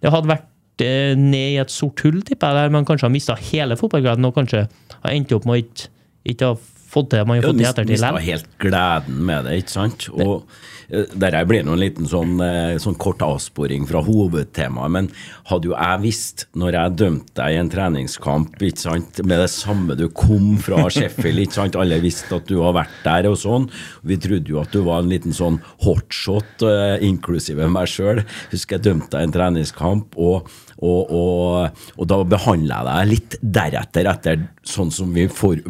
Det 0.00 0.10
hadde 0.14 0.30
vært 0.30 0.80
eh, 0.80 1.14
ned 1.14 1.52
i 1.52 1.58
et 1.60 1.68
sort 1.70 2.00
hull, 2.00 2.22
tipper 2.24 2.48
jeg, 2.54 2.56
der 2.56 2.70
man 2.72 2.86
kanskje 2.88 3.04
har 3.04 3.12
mista 3.12 3.34
hele 3.36 3.76
fotballgleden 3.76 4.24
og 4.24 4.34
kanskje 4.38 4.62
har 5.02 5.10
endt 5.12 5.32
opp 5.36 5.44
med 5.44 5.52
å 5.58 5.60
ikke, 5.60 5.88
ikke 6.32 6.48
ha 6.48 6.56
fått 6.90 7.10
det 7.12 7.20
man 7.28 7.36
har 7.36 7.42
Ja, 7.44 7.50
fått 7.50 7.60
i 7.60 7.66
ettertid. 7.68 7.90
mista 7.98 8.16
helt 8.24 8.48
gleden 8.58 9.20
med 9.28 9.44
det, 9.44 9.58
ikke 9.60 9.74
sant? 9.76 10.08
Og 10.16 10.32
eh, 10.40 10.79
der 10.90 11.36
her 11.36 11.46
blir 11.46 11.62
det 11.62 11.70
en 11.70 11.80
liten 11.80 12.08
sånn, 12.10 12.38
eh, 12.42 12.76
sånn 12.82 12.98
kort 13.00 13.22
avsporing 13.22 13.86
fra 13.88 14.02
hovedtemaet, 14.02 14.90
men 14.90 15.10
hadde 15.50 15.70
jo 15.70 15.76
jeg 15.76 16.02
visst, 16.02 16.46
når 16.58 16.78
jeg 16.78 16.96
dømte 17.02 17.36
deg 17.38 17.54
i 17.54 17.60
en 17.60 17.70
treningskamp, 17.70 18.56
ikke 18.58 18.84
sant, 18.84 19.20
med 19.24 19.42
det 19.42 19.50
samme 19.54 19.96
du 19.98 20.08
kom 20.08 20.56
fra 20.62 20.88
Sheffield, 20.94 21.44
ikke 21.44 21.58
sant, 21.60 21.78
alle 21.80 22.00
visste 22.02 22.40
at 22.40 22.48
du 22.50 22.58
har 22.64 22.74
vært 22.76 22.96
der 23.04 23.30
og 23.30 23.38
sånn, 23.40 23.68
vi 24.02 24.18
trodde 24.20 24.50
jo 24.50 24.62
at 24.62 24.74
du 24.74 24.82
var 24.86 25.04
en 25.04 25.12
liten 25.12 25.36
sånn 25.36 25.60
hotshot, 25.84 26.66
eh, 26.66 26.96
inklusive 27.06 27.70
meg 27.70 27.90
sjøl. 27.90 28.24
Husker 28.50 28.78
jeg 28.78 28.88
dømte 28.88 29.14
deg 29.14 29.22
i 29.22 29.30
en 29.30 29.38
treningskamp, 29.38 30.18
og 30.18 30.50
og, 30.80 31.10
og, 31.12 31.80
og 32.00 32.06
da 32.08 32.16
behandla 32.24 32.78
jeg 32.80 32.86
deg 32.88 33.10
litt 33.10 33.34
deretter, 33.56 34.08
etter 34.08 34.44
sånn 34.64 34.92
som 34.94 35.10
vi 35.12 35.26
får 35.28 35.60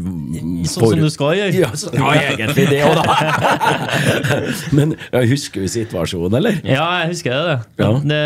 Sånn 0.71 0.93
som 0.93 1.00
du 1.00 1.09
skal 1.11 1.35
gjøre. 1.39 1.55
Ja, 1.57 1.71
så, 1.79 1.91
ja 1.97 2.12
egentlig 2.31 2.69
det 2.71 2.81
òg, 2.87 3.00
da. 3.00 3.17
Men 4.77 4.95
jeg 5.12 5.29
husker 5.33 5.64
du 5.64 5.69
situasjonen, 5.73 6.37
eller? 6.38 6.59
Ja, 6.64 6.85
jeg 7.02 7.12
husker 7.14 7.35
det. 7.35 7.57
Det, 7.76 7.85
Ja. 7.85 7.90
det, 8.12 8.21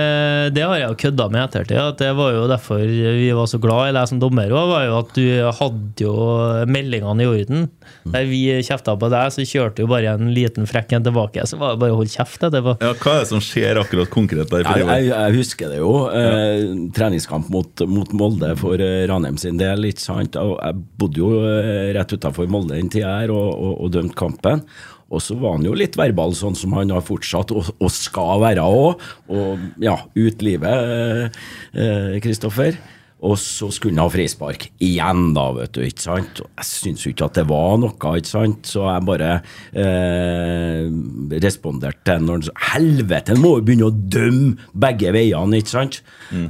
det 0.57 0.64
har 0.69 0.76
jeg 0.81 0.88
jo 0.91 0.97
kødda 1.05 1.26
med 1.33 1.41
i 1.41 1.45
ettertid. 1.49 1.79
At 1.81 1.99
det 2.03 2.11
var 2.19 2.33
jo 2.37 2.45
derfor 2.50 2.83
vi 2.85 3.31
var 3.37 3.47
så 3.50 3.61
glad 3.62 3.91
i 3.91 3.95
deg 3.97 4.09
som 4.11 4.21
dommer 4.23 4.53
òg, 4.53 4.69
var 4.73 4.85
jo 4.88 4.99
at 5.00 5.14
du 5.17 5.25
hadde 5.61 6.05
jo 6.05 6.14
meldingene 6.69 7.25
i 7.25 7.29
orden. 7.31 7.69
Der 8.12 8.26
vi 8.29 8.43
kjefta 8.67 8.95
på 9.00 9.09
deg, 9.12 9.33
så 9.35 9.47
kjørte 9.49 9.85
jo 9.85 9.88
bare 9.91 10.12
en 10.19 10.33
liten 10.37 10.69
frekk 10.69 10.93
en 10.99 11.07
tilbake. 11.07 11.47
Så 11.49 11.57
var 11.61 11.75
det 11.75 11.81
bare 11.85 11.95
å 11.97 12.00
holde 12.03 12.12
kjeft 12.12 12.45
etterpå. 12.49 12.76
Ja, 12.85 12.93
hva 13.00 13.17
er 13.17 13.25
det 13.25 13.31
som 13.33 13.41
skjer 13.45 13.81
akkurat 13.81 14.11
konkret 14.12 14.53
der? 14.53 14.67
Jeg, 14.69 14.85
jeg, 14.88 15.09
jeg 15.12 15.38
husker 15.41 15.73
det 15.73 15.81
jo. 15.81 15.93
Eh, 16.12 16.64
treningskamp 16.97 17.49
mot, 17.55 17.85
mot 17.88 18.12
Molde 18.17 18.53
for 18.61 18.81
eh, 18.81 19.05
Ranheim 19.11 19.38
sin 19.41 19.57
del. 19.61 19.88
ikke 19.88 20.05
sant? 20.05 20.37
Jeg 20.37 20.83
bodde 21.00 21.21
jo 21.23 21.33
eh, 21.49 21.93
rett 21.97 22.12
utafor 22.17 22.50
Molde 22.53 22.76
den 22.76 22.91
tida 22.93 23.17
her 23.23 23.33
og, 23.35 23.49
og, 23.55 23.75
og 23.87 23.95
dømte 23.97 24.19
kampen. 24.19 24.64
Og 25.14 25.23
så 25.23 25.37
var 25.38 25.56
han 25.59 25.66
jo 25.68 25.76
litt 25.78 25.99
verbal, 25.99 26.35
sånn 26.37 26.59
som 26.59 26.75
han 26.76 26.92
har 26.94 27.04
fortsatt, 27.06 27.54
og, 27.54 27.71
og 27.78 27.92
skal 27.94 28.42
være 28.42 28.64
òg. 28.64 29.04
Og 29.35 29.64
ja, 29.83 29.97
ut 30.18 30.44
livet, 30.44 31.30
eh, 31.75 32.18
Kristoffer. 32.25 32.78
Og 33.25 33.38
så 33.40 33.71
skulle 33.73 33.95
han 33.97 34.04
ha 34.04 34.12
frispark 34.12 34.66
igjen, 34.85 35.31
da, 35.37 35.47
vet 35.57 35.73
du. 35.76 35.81
ikke 35.87 36.04
sant? 36.04 36.43
Og 36.45 36.50
Jeg 36.61 36.69
syns 36.69 37.04
jo 37.07 37.12
ikke 37.14 37.28
at 37.31 37.38
det 37.38 37.47
var 37.49 37.78
noe, 37.81 37.95
ikke 38.19 38.28
sant? 38.31 38.69
så 38.69 38.85
jeg 38.88 39.07
bare 39.09 39.31
eh, 39.73 40.88
responderte 41.45 42.04
til 42.04 42.25
når 42.25 42.38
han 42.38 42.45
sa 42.49 42.54
Helvete, 42.75 43.35
han 43.35 43.43
må 43.43 43.54
jo 43.59 43.64
begynne 43.66 43.88
å 43.88 43.95
dømme 43.95 44.69
begge 44.85 45.12
veiene, 45.14 45.61
ikke 45.61 45.73
sant? 45.73 46.00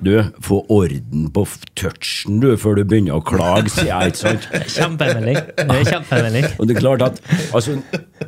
Du, 0.04 0.12
få 0.43 0.62
orden 0.73 1.28
på 1.35 1.45
touchen, 1.76 2.40
du, 2.43 2.54
før 2.61 2.78
du 2.78 2.85
begynner 2.88 3.19
å 3.19 3.25
klage, 3.25 3.71
sier 3.75 3.90
jeg, 3.93 4.14
ikke 4.14 4.23
sant? 4.23 4.49
Kjempemelding. 4.75 5.40
Det 5.59 5.78
er 5.78 5.88
kjempemelding. 5.93 6.49
Og 6.59 6.69
det 6.69 6.76
er 6.76 6.81
klart 6.81 7.07
at 7.07 7.21
altså, 7.54 7.76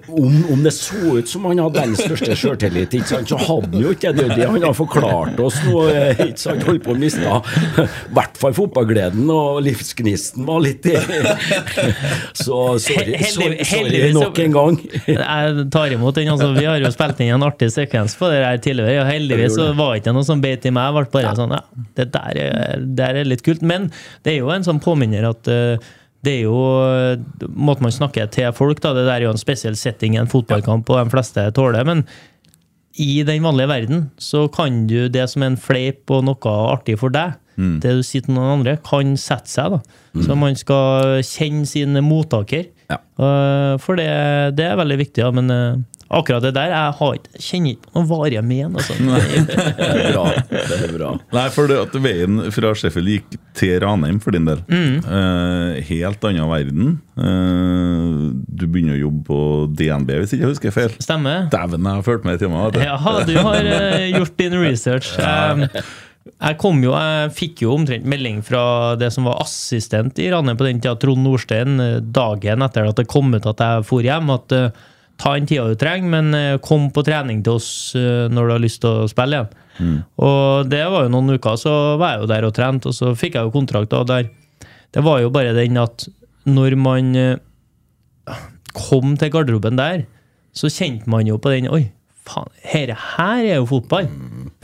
om, 0.06 0.38
om 0.52 0.64
det 0.64 0.74
så 0.76 1.16
ut 1.18 1.30
som 1.30 1.48
han 1.50 1.62
hadde 1.64 1.80
verdens 1.80 2.04
største 2.04 2.38
sjøltillit, 2.38 2.94
ikke 3.00 3.10
sant, 3.10 3.32
så 3.32 3.40
hadde 3.40 3.72
han 3.72 3.86
jo 3.86 3.94
ikke 3.96 4.12
det. 4.12 4.26
Det 4.26 4.36
er 4.36 4.42
det 4.42 4.50
han 4.52 4.68
har 4.68 4.76
forklart 4.76 5.40
oss 5.42 5.58
nå. 5.66 5.86
ikke 6.28 6.40
sant, 6.40 6.64
Holdt 6.66 6.84
på 6.86 6.94
å 6.94 6.98
miste 6.98 7.36
hvert 8.36 8.42
fall 8.44 8.54
fotballgleden, 8.56 9.24
og 9.32 9.58
livsgnisten 9.64 10.46
var 10.46 10.62
litt 10.64 10.86
i 10.86 10.94
Så 12.44 12.60
sorry, 12.84 13.16
sorry, 13.32 13.58
sorry 13.66 14.02
nok 14.14 14.38
en 14.44 14.54
gang. 14.54 14.78
Jeg 15.08 15.66
tar 15.74 15.96
imot 15.96 16.16
den. 16.18 16.30
altså 16.34 16.52
Vi 16.56 16.66
har 16.68 16.80
jo 16.82 16.92
spilt 16.94 17.22
inn 17.24 17.34
en 17.36 17.46
artig 17.46 17.70
sekvens 17.74 18.16
på 18.20 18.30
det 18.32 18.42
her 18.44 18.62
tidligere. 18.62 19.02
og 19.04 19.10
Heldigvis 19.10 19.56
så 19.58 19.70
var 19.78 19.98
ikke 19.98 20.14
noe 20.16 20.26
som 20.28 20.42
beit 20.44 20.66
i 20.68 20.74
meg. 20.74 20.90
Jeg 20.90 20.98
ble 20.98 21.14
bare 21.18 21.36
sånn 21.40 21.56
Ja, 21.56 21.62
det 21.98 22.10
der 22.14 22.42
er, 22.44 22.80
det 22.82 22.96
der 23.00 23.22
er 23.22 23.30
litt 23.30 23.44
kult. 23.46 23.64
Men 23.66 23.90
det 24.26 24.36
er 24.36 24.42
jo 24.42 24.52
en 24.54 24.66
sånn 24.66 24.82
påminner 24.84 25.28
at 25.30 25.50
eh, 25.52 25.88
det 26.26 26.38
er 26.40 26.46
jo 26.46 26.60
eh, 26.84 27.48
måten 27.54 27.86
man 27.86 27.94
snakker 27.94 28.30
til 28.34 28.50
folk 28.56 28.80
da, 28.82 28.94
Det 28.96 29.06
der 29.06 29.20
er 29.20 29.28
jo 29.28 29.34
en 29.34 29.40
spesiell 29.40 29.76
setting 29.78 30.16
i 30.16 30.22
en 30.22 30.30
fotballkamp, 30.30 30.88
og 30.90 31.02
de 31.02 31.14
fleste 31.14 31.44
tåler. 31.56 31.86
Men 31.86 32.04
i 32.96 33.22
den 33.28 33.44
vanlige 33.44 33.70
verden 33.70 34.06
så 34.18 34.46
kan 34.52 34.86
du 34.90 35.08
det 35.12 35.26
som 35.30 35.44
er 35.44 35.52
en 35.52 35.60
fleip 35.60 36.10
og 36.12 36.24
noe 36.26 36.54
artig 36.72 36.96
for 37.00 37.12
deg, 37.12 37.36
det 37.56 37.96
du 37.98 38.02
sier 38.04 38.24
til 38.26 38.36
noen 38.36 38.60
andre, 38.60 38.76
kan 38.84 39.16
sette 39.20 39.50
seg. 39.50 39.76
da. 39.76 40.22
Så 40.26 40.36
man 40.38 40.56
skal 40.56 41.20
kjenne 41.26 41.66
sin 41.68 41.96
mottaker. 42.04 42.68
Ja. 42.90 43.00
Uh, 43.18 43.74
For 43.82 43.98
det, 43.98 44.06
det 44.58 44.68
er 44.68 44.78
veldig 44.78 44.98
viktig, 45.00 45.24
ja, 45.24 45.32
men 45.34 45.50
uh, 45.50 45.80
akkurat 46.14 46.44
det 46.44 46.52
der 46.54 46.70
jeg 46.70 46.92
har 47.00 47.16
kjenner 47.42 47.72
ikke 47.74 47.92
noe 47.96 48.06
varige 48.06 48.42
men. 48.46 48.76
Altså. 48.78 48.94
Det 49.00 49.88
er 49.88 50.12
bra. 50.12 50.24
Det 50.52 50.76
er 50.76 50.92
bra. 50.94 51.10
Nei, 51.34 51.46
for 51.54 51.70
det 51.70 51.78
at 51.82 51.96
veien 52.02 52.38
fra 52.54 52.72
Sheffield 52.78 53.10
gikk 53.10 53.36
til 53.58 53.74
Ranheim 53.82 54.20
for 54.22 54.36
din 54.36 54.46
del. 54.46 54.62
Eh, 54.70 55.82
helt 55.90 56.24
annen 56.28 56.50
verden. 56.50 56.94
Eh, 57.18 58.14
du 58.46 58.66
begynner 58.70 58.96
å 58.96 59.02
jobbe 59.06 59.22
på 59.26 59.40
DNB, 59.78 60.14
hvis 60.22 60.36
ikke 60.36 60.46
jeg 60.46 60.52
husker 60.54 60.76
feil. 60.76 60.96
Stemmer. 61.02 61.48
Dæven, 61.52 61.82
jeg 61.82 62.00
har 62.00 62.06
fulgt 62.06 62.28
med 62.28 62.38
i 62.38 62.44
timen. 62.44 62.80
Ja, 62.86 62.96
du 63.26 63.34
har 63.40 63.70
uh, 63.72 64.06
gjort 64.14 64.36
din 64.40 64.58
research. 64.62 65.14
Um, 65.26 65.66
jeg 66.36 66.58
kom 66.60 66.82
jo, 66.84 66.92
jeg 66.92 67.30
fikk 67.32 67.62
jo 67.64 67.72
omtrent 67.78 68.04
melding 68.08 68.42
fra 68.44 68.94
det 69.00 69.08
som 69.14 69.24
var 69.28 69.40
assistent 69.40 70.18
i 70.20 70.28
Ranheim 70.32 70.58
på 70.60 70.66
den 70.66 70.82
tida, 70.82 70.92
Trond 71.00 71.24
Nordstein, 71.24 71.80
dagen 72.12 72.64
etter 72.66 72.90
at 72.90 73.00
det 73.00 73.08
kom 73.08 73.32
ut 73.32 73.48
at 73.48 73.62
jeg 73.64 73.86
for 73.88 74.04
hjem. 74.04 74.32
at 74.34 74.52
uh, 74.52 74.84
Ta 75.16 75.32
den 75.32 75.46
tida 75.48 75.64
du 75.64 75.78
trenger, 75.80 76.10
men 76.12 76.34
eh, 76.36 76.58
kom 76.60 76.90
på 76.92 77.00
trening 77.00 77.38
til 77.40 77.56
oss 77.56 77.68
uh, 77.96 78.28
når 78.28 78.48
du 78.48 78.52
har 78.52 78.60
lyst 78.60 78.82
til 78.82 78.90
å 78.90 79.06
spille 79.08 79.38
igjen. 79.38 80.02
Og 80.20 80.68
det 80.68 80.82
var 80.92 81.06
jo 81.06 81.12
noen 81.14 81.38
uker, 81.38 81.56
så 81.60 81.72
var 81.96 82.14
jeg 82.14 82.20
jo 82.20 82.28
der 82.34 82.46
og 82.48 82.52
trente, 82.56 82.92
og 82.92 82.96
så 82.96 83.14
fikk 83.16 83.38
jeg 83.38 83.48
jo 83.48 83.54
kontrakt. 83.54 83.88
da 83.94 84.02
der. 84.04 84.28
Det 84.92 85.04
var 85.04 85.22
jo 85.22 85.32
bare 85.32 85.56
den 85.56 85.80
at 85.80 86.04
når 86.44 86.76
man 86.76 87.16
uh, 87.16 88.36
kom 88.76 89.16
til 89.16 89.32
garderoben 89.32 89.80
der, 89.80 90.04
så 90.52 90.68
kjente 90.68 91.08
man 91.08 91.24
jo 91.28 91.40
på 91.40 91.54
den 91.54 91.72
Oi, 91.72 91.86
faen, 92.28 92.52
her, 92.60 92.92
her 93.16 93.40
er 93.40 93.56
jo 93.56 93.70
fotball. 93.72 94.12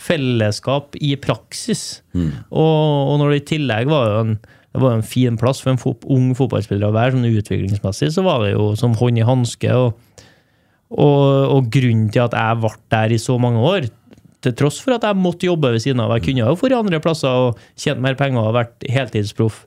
Fellesskap 0.00 0.96
i 1.00 1.14
praksis. 1.20 2.02
Og, 2.50 3.12
og 3.12 3.18
når 3.20 3.34
det 3.34 3.40
i 3.42 3.46
tillegg 3.56 3.90
var 3.92 4.10
jo 4.10 4.18
en 4.26 4.36
det 4.72 4.80
var 4.80 4.94
en 4.96 5.04
fin 5.04 5.34
plass 5.36 5.58
for 5.60 5.68
en 5.74 5.80
fo 5.80 5.90
ung 6.08 6.30
fotballspiller 6.32 6.88
å 6.88 6.94
være, 6.94 7.12
sånn 7.12 7.28
utviklingsmessig, 7.28 8.08
så 8.14 8.22
var 8.24 8.40
det 8.40 8.54
jo 8.54 8.70
som 8.80 8.94
hånd 8.96 9.20
i 9.20 9.26
hanske. 9.28 9.68
Og, 9.68 10.22
og, 10.88 11.24
og 11.52 11.68
grunnen 11.72 12.06
til 12.12 12.24
at 12.24 12.32
jeg 12.32 12.60
ble 12.62 12.70
der 12.94 13.12
i 13.12 13.18
så 13.20 13.36
mange 13.36 13.60
år, 13.60 13.90
til 14.42 14.54
tross 14.58 14.80
for 14.82 14.96
at 14.96 15.04
jeg 15.06 15.20
måtte 15.20 15.46
jobbe 15.46 15.74
ved 15.74 15.84
siden 15.84 16.00
av, 16.02 16.14
jeg 16.16 16.24
kunne 16.24 16.42
jo 16.42 16.56
vært 16.56 16.78
andre 16.78 17.02
plasser 17.04 17.44
og 17.44 17.60
tjent 17.78 18.00
mer 18.02 18.16
penger 18.18 18.48
og 18.48 18.56
vært 18.56 18.88
heltidsproff, 18.90 19.66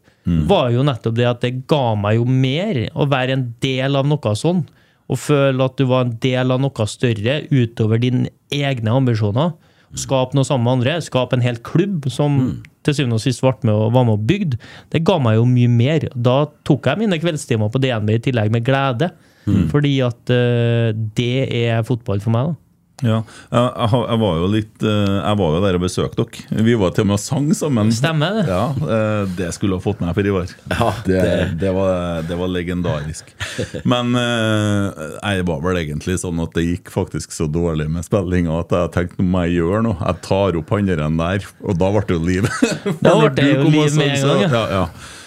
var 0.49 0.71
jo 0.73 0.81
nettopp 0.81 1.15
det 1.15 1.27
at 1.29 1.43
det 1.45 1.67
ga 1.69 1.93
meg 2.01 2.17
jo 2.17 2.25
mer 2.25 2.79
å 2.97 3.05
være 3.05 3.37
en 3.37 3.45
del 3.61 3.95
av 3.95 4.07
noe 4.09 4.33
sånn. 4.35 4.63
Og 5.05 5.19
føle 5.21 5.61
at 5.61 5.77
du 5.77 5.85
var 5.85 6.07
en 6.07 6.15
del 6.17 6.49
av 6.49 6.63
noe 6.63 6.87
større 6.89 7.43
utover 7.51 8.01
dine 8.01 8.31
egne 8.49 8.89
ambisjoner. 8.89 9.53
Skape 9.95 10.37
noe 10.37 10.47
sammen 10.47 10.65
med 10.65 10.79
andre. 10.79 10.97
Skap 11.03 11.35
en 11.35 11.45
hel 11.45 11.59
klubb 11.65 12.09
som 12.11 12.39
til 12.85 12.97
syvende 12.97 13.17
og 13.17 13.23
sist 13.23 13.41
ble 13.41 13.53
med 13.65 13.73
og 13.73 13.93
var 13.95 14.05
med 14.07 14.19
og 14.19 14.25
bygde. 14.29 14.59
Det 14.93 15.03
ga 15.07 15.17
meg 15.21 15.39
jo 15.39 15.45
mye 15.49 15.71
mer. 15.71 16.09
Da 16.13 16.43
tok 16.67 16.89
jeg 16.91 17.01
mine 17.01 17.19
kveldstimer 17.21 17.71
på 17.73 17.81
DNB 17.81 18.17
i 18.17 18.21
tillegg 18.27 18.53
med 18.53 18.65
glede. 18.67 19.11
Fordi 19.45 19.93
at 20.01 20.33
uh, 20.33 20.89
det 21.17 21.47
er 21.53 21.83
fotball 21.85 22.21
for 22.23 22.33
meg, 22.33 22.49
da. 22.49 22.61
Ja, 23.03 23.17
jeg, 23.51 23.63
jeg, 23.91 24.17
var 24.21 24.37
jo 24.39 24.45
litt 24.47 24.83
eh, 24.87 25.15
Jeg 25.19 25.37
var 25.41 25.55
jo 25.57 25.63
der 25.65 25.75
og 25.75 25.81
besøkte 25.83 26.23
dere. 26.23 26.63
Vi 26.63 26.75
var 26.79 26.93
til 26.95 27.03
og 27.03 27.09
med 27.09 27.17
og 27.17 27.21
sang 27.25 27.49
sammen. 27.57 27.89
Stemmer 27.91 28.37
det. 28.37 28.45
Ja, 28.47 28.61
eh, 28.71 29.33
Det 29.35 29.49
skulle 29.57 29.75
ha 29.75 29.83
fått 29.83 29.99
meg 29.99 30.13
for 30.15 30.29
Ivar. 30.29 30.53
Ja, 30.71 30.87
det, 31.09 31.17
det- 31.25 31.49
det, 31.65 31.73
var, 31.75 32.21
det 32.29 32.37
var 32.39 32.51
legendarisk. 32.53 33.33
Men 33.91 34.15
eh, 34.15 35.03
jeg 35.19 35.47
var 35.49 35.59
vel 35.65 35.81
egentlig 35.83 36.15
sånn 36.23 36.39
at 36.45 36.55
det 36.55 36.63
gikk 36.69 36.93
faktisk 36.93 37.35
så 37.35 37.49
dårlig 37.51 37.89
med 37.91 38.07
spillinga 38.07 38.61
at 38.61 38.71
jeg 38.77 38.93
tenkte 38.95 39.19
nå 39.19 39.27
må 39.33 39.43
jeg 39.49 39.57
gjøre 39.59 39.83
noe. 39.89 39.99
Jeg 39.99 40.21
tar 40.29 40.59
opp 40.61 40.71
han 40.77 40.87
der 41.19 41.43
og 41.65 41.75
da 41.81 41.91
ble 41.91 42.05
det 42.07 42.15
jo 42.15 42.23
liv. 42.31 42.49
Da 43.05 43.17
ble 43.19 43.29
det 43.35 43.49
jo 43.51 43.61
kom 43.65 43.75
liv 43.75 43.99
med 43.99 44.15
en 44.15 44.27
gang, 44.29 44.43
ja. 44.55 44.65
ja. 44.79 44.85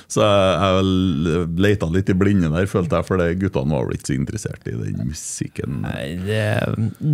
Så 0.08 0.24
jeg, 0.24 0.84
jeg 0.88 1.48
leita 1.60 1.88
litt 1.92 2.08
i 2.08 2.16
blinde 2.16 2.48
der, 2.48 2.68
følte 2.70 2.96
jeg, 2.96 3.04
for 3.04 3.20
guttene 3.42 3.76
var 3.76 3.88
vel 3.88 3.98
ikke 3.98 4.08
så 4.08 4.14
interessert 4.16 4.70
i 4.70 4.76
den 4.78 5.02
musikken. 5.10 5.82
Nei, 5.84 6.06
det, 6.24 6.44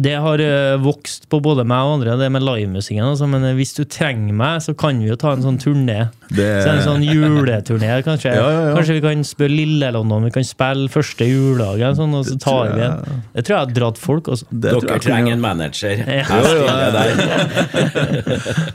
det 0.06 0.14
har 0.22 0.42
eh, 0.44 0.76
vokst 0.78 1.26
på 1.32 1.40
både 1.42 1.66
meg 1.66 1.88
og 1.88 1.96
andre, 1.96 2.14
det 2.20 2.30
med 2.30 2.46
livemusikken. 2.46 3.02
Altså, 3.02 3.26
men 3.30 3.48
eh, 3.48 3.56
hvis 3.58 3.74
du 3.74 3.82
trenger 3.82 4.38
meg, 4.38 4.62
så 4.62 4.76
kan 4.78 5.02
vi 5.02 5.10
jo 5.10 5.18
ta 5.18 5.34
en 5.34 5.42
sånn 5.42 5.58
turné. 5.58 6.04
Det- 6.34 6.62
Så 6.64 6.68
en 6.74 6.82
sånn 6.82 7.04
juleturné, 7.06 8.02
kanskje. 8.06 8.32
Ja, 8.34 8.46
ja, 8.50 8.60
ja. 8.68 8.74
Kanskje 8.76 8.94
vi 8.96 9.00
kan 9.04 9.22
spørre 9.24 9.54
Lille-London, 9.54 10.24
vi 10.24 10.30
kan 10.34 10.44
spille 10.44 10.88
første 10.90 11.26
juledagen, 11.28 11.94
sånn, 11.98 12.14
og 12.18 12.24
så 12.26 12.38
tar 12.42 12.72
vi 12.74 12.80
en. 12.86 13.22
Det 13.34 13.44
tror 13.44 13.54
jeg 13.56 13.66
har 13.66 13.74
dratt 13.78 13.98
folk. 13.98 14.24
Også. 14.34 14.44
Det 14.50 14.72
Dere 14.80 14.98
trenger 15.04 15.32
en 15.32 15.40
manager. 15.44 15.96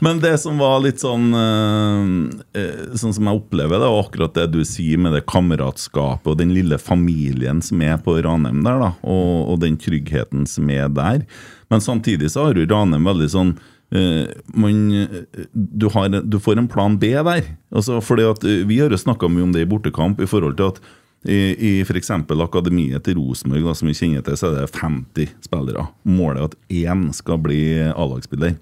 Men 0.00 0.20
det 0.20 0.34
som 0.40 0.58
var 0.60 0.80
litt 0.84 1.00
sånn 1.02 1.30
eh, 1.36 2.60
eh, 2.60 2.94
Sånn 2.98 3.14
som 3.16 3.28
jeg 3.28 3.40
opplever 3.42 3.80
det, 3.80 3.88
og 3.88 4.06
akkurat 4.06 4.34
det 4.36 4.48
du 4.54 4.60
sier 4.68 4.98
med 5.00 5.14
det 5.16 5.24
kameratskapet 5.30 6.26
og 6.32 6.38
den 6.40 6.54
lille 6.54 6.78
familien 6.80 7.62
som 7.64 7.82
er 7.84 7.98
på 8.02 8.16
Ranheim 8.24 8.62
der, 8.66 8.78
da, 8.82 8.92
og, 9.02 9.50
og 9.54 9.60
den 9.62 9.76
tryggheten 9.80 10.46
som 10.50 10.70
er 10.72 10.88
der. 10.92 11.24
Men 11.70 11.80
samtidig 11.84 12.30
så 12.32 12.48
har 12.48 12.58
jo 12.58 12.66
Ranheim 12.70 13.06
veldig 13.06 13.28
sånn 13.32 13.52
man, 13.90 14.92
eh, 14.94 15.44
du, 15.52 15.88
har, 15.88 16.08
du 16.08 16.38
får 16.40 16.58
en 16.58 16.68
plan 16.70 16.98
B 16.98 17.10
der. 17.10 17.42
Altså 17.74 18.00
fordi 18.00 18.22
at 18.28 18.44
eh, 18.46 18.62
Vi 18.68 18.78
har 18.78 18.90
jo 18.90 18.98
snakka 19.00 19.28
mye 19.28 19.48
om 19.48 19.52
det 19.52 19.64
i 19.64 19.70
bortekamp 19.70 20.20
i 20.20 20.28
forhold 20.30 20.56
til 20.60 20.70
at 20.70 20.80
i, 21.28 21.36
i 21.52 21.70
f.eks. 21.84 22.10
akademiet 22.14 23.04
til 23.04 23.18
Rosenborg, 23.18 23.74
som 23.76 23.90
vi 23.90 23.96
kjenner 23.98 24.22
til, 24.24 24.38
så 24.40 24.48
er 24.48 24.62
det 24.62 24.78
50 24.80 25.34
spillere. 25.44 25.90
Målet 26.08 26.40
er 26.40 26.46
at 26.48 26.56
én 26.94 27.10
skal 27.12 27.42
bli 27.44 27.60
A-lagsspiller. 27.90 28.54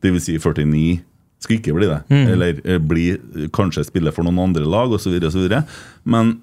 Vil 0.00 0.20
si 0.22 0.38
49 0.38 1.02
skal 1.42 1.58
ikke 1.58 1.74
bli 1.76 1.90
det. 1.90 2.00
Eller 2.08 2.62
eh, 2.64 2.80
bli, 2.80 3.10
kanskje 3.54 3.84
spille 3.90 4.14
for 4.14 4.24
noen 4.24 4.40
andre 4.46 4.64
lag 4.64 4.94
osv. 4.94 5.18
Men 6.08 6.38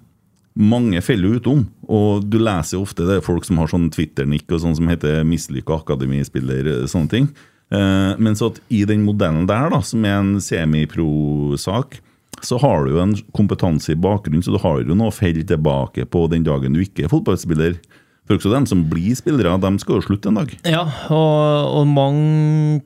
mange 0.55 1.01
faller 1.03 1.39
utom. 1.39 1.65
Og 1.87 2.27
du 2.29 2.37
leser 2.43 2.77
jo 2.77 2.85
ofte 2.85 3.07
det 3.07 3.19
er 3.19 3.25
folk 3.25 3.47
som 3.47 3.59
har 3.63 3.71
sånn 3.71 3.89
Twitter-nikk 3.95 4.51
og 4.51 4.61
sånn 4.63 4.77
som 4.77 4.87
heter 4.91 5.23
'mislykka 5.23 5.81
akademispiller'. 5.81 6.87
sånne 6.87 7.09
ting. 7.09 7.27
Eh, 7.73 8.11
men 8.21 8.37
så 8.37 8.51
at 8.53 8.59
i 8.69 8.83
den 8.87 9.05
modellen 9.07 9.47
der, 9.49 9.69
da, 9.73 9.81
som 9.85 10.05
er 10.05 10.19
en 10.19 10.35
semipro-sak, 10.43 11.99
så 12.45 12.59
har 12.61 12.85
du 12.85 12.95
jo 12.95 13.03
en 13.03 13.15
kompetanse 13.35 13.93
i 13.93 13.99
bakgrunnen, 13.99 14.43
så 14.45 14.53
du 14.53 14.59
har 14.61 14.81
jo 14.81 14.97
noe 14.97 15.09
å 15.09 15.15
felle 15.15 15.45
tilbake 15.47 16.05
på 16.11 16.25
den 16.31 16.45
dagen 16.45 16.75
du 16.75 16.83
ikke 16.83 17.07
er 17.07 17.13
fotballspiller. 17.13 17.77
For 18.25 18.37
også 18.37 18.51
dem 18.53 18.65
som 18.69 18.83
blir 18.89 19.15
spillere, 19.17 19.53
de 19.61 19.71
skal 19.81 19.99
jo 19.99 20.05
slutte 20.07 20.31
en 20.31 20.41
dag. 20.41 20.51
Ja, 20.67 20.83
og, 21.13 21.71
og 21.79 21.89
mange 21.89 22.83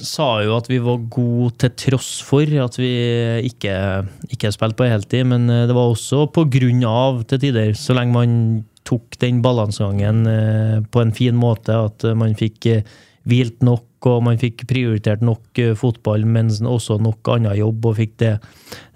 sa 0.00 0.42
jo 0.42 0.56
at 0.56 0.66
vi 0.68 0.80
var 0.82 1.04
gode 1.12 1.54
til 1.62 1.72
tross 1.78 2.18
for 2.26 2.48
at 2.64 2.76
vi 2.80 2.92
ikke, 3.46 3.74
ikke 4.34 4.52
spilte 4.54 4.78
på 4.80 4.88
heltid, 4.90 5.26
men 5.30 5.48
eh, 5.52 5.66
det 5.70 5.76
var 5.76 5.92
også 5.92 6.26
på 6.34 6.46
grunn 6.52 6.84
av 6.88 7.24
til 7.30 7.42
tider, 7.46 7.74
så 7.78 7.96
lenge 7.96 8.16
man 8.16 8.38
tok 8.84 9.16
den 9.22 9.40
balansegangen 9.44 10.26
eh, 10.28 10.78
på 10.92 11.00
en 11.00 11.14
fin 11.16 11.36
måte, 11.38 11.76
at 11.88 12.04
man 12.18 12.36
fikk 12.38 12.72
hvilt 13.28 13.62
nok, 13.64 13.86
og 14.04 14.20
man 14.26 14.38
fikk 14.40 14.66
prioritert 14.68 15.22
nok 15.24 15.60
eh, 15.62 15.72
fotball, 15.78 16.26
men 16.28 16.50
også 16.50 16.98
nok 17.00 17.30
annen 17.32 17.56
jobb, 17.56 17.86
og 17.88 17.96
fikk 17.96 18.16
det, 18.20 18.32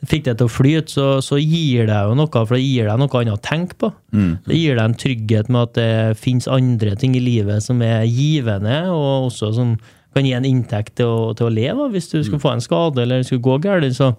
fikk 0.08 0.26
det 0.26 0.34
til 0.38 0.48
å 0.50 0.52
flyte, 0.52 0.92
så, 0.92 1.06
så 1.24 1.38
gir 1.40 1.88
det 1.88 2.00
jo 2.10 2.16
noe, 2.18 2.28
for 2.32 2.56
det 2.56 2.64
gir 2.64 2.90
deg 2.90 3.00
noe 3.00 3.22
annet 3.22 3.38
å 3.38 3.44
tenke 3.44 3.78
på. 3.80 3.92
Det 4.44 4.58
gir 4.58 4.76
deg 4.76 4.84
en 4.84 4.98
trygghet 5.04 5.52
med 5.52 5.62
at 5.64 5.78
det 5.78 6.18
finnes 6.20 6.50
andre 6.52 6.96
ting 7.00 7.16
i 7.16 7.24
livet 7.24 7.64
som 7.64 7.80
er 7.84 8.04
givende, 8.04 8.82
og 8.92 9.30
også 9.30 9.52
som 9.56 9.78
kan 10.16 10.26
gi 10.26 10.34
en 10.36 10.48
inntekt 10.48 10.98
til 11.00 11.08
å, 11.08 11.32
til 11.36 11.48
å 11.48 11.52
leve 11.52 11.88
hvis 11.92 12.10
du 12.12 12.20
skulle 12.24 12.42
få 12.42 12.56
en 12.56 12.64
skade 12.64 13.04
eller 13.04 13.24
skulle 13.26 13.44
gå 13.44 13.58
galt. 13.64 13.92
Så. 13.96 14.12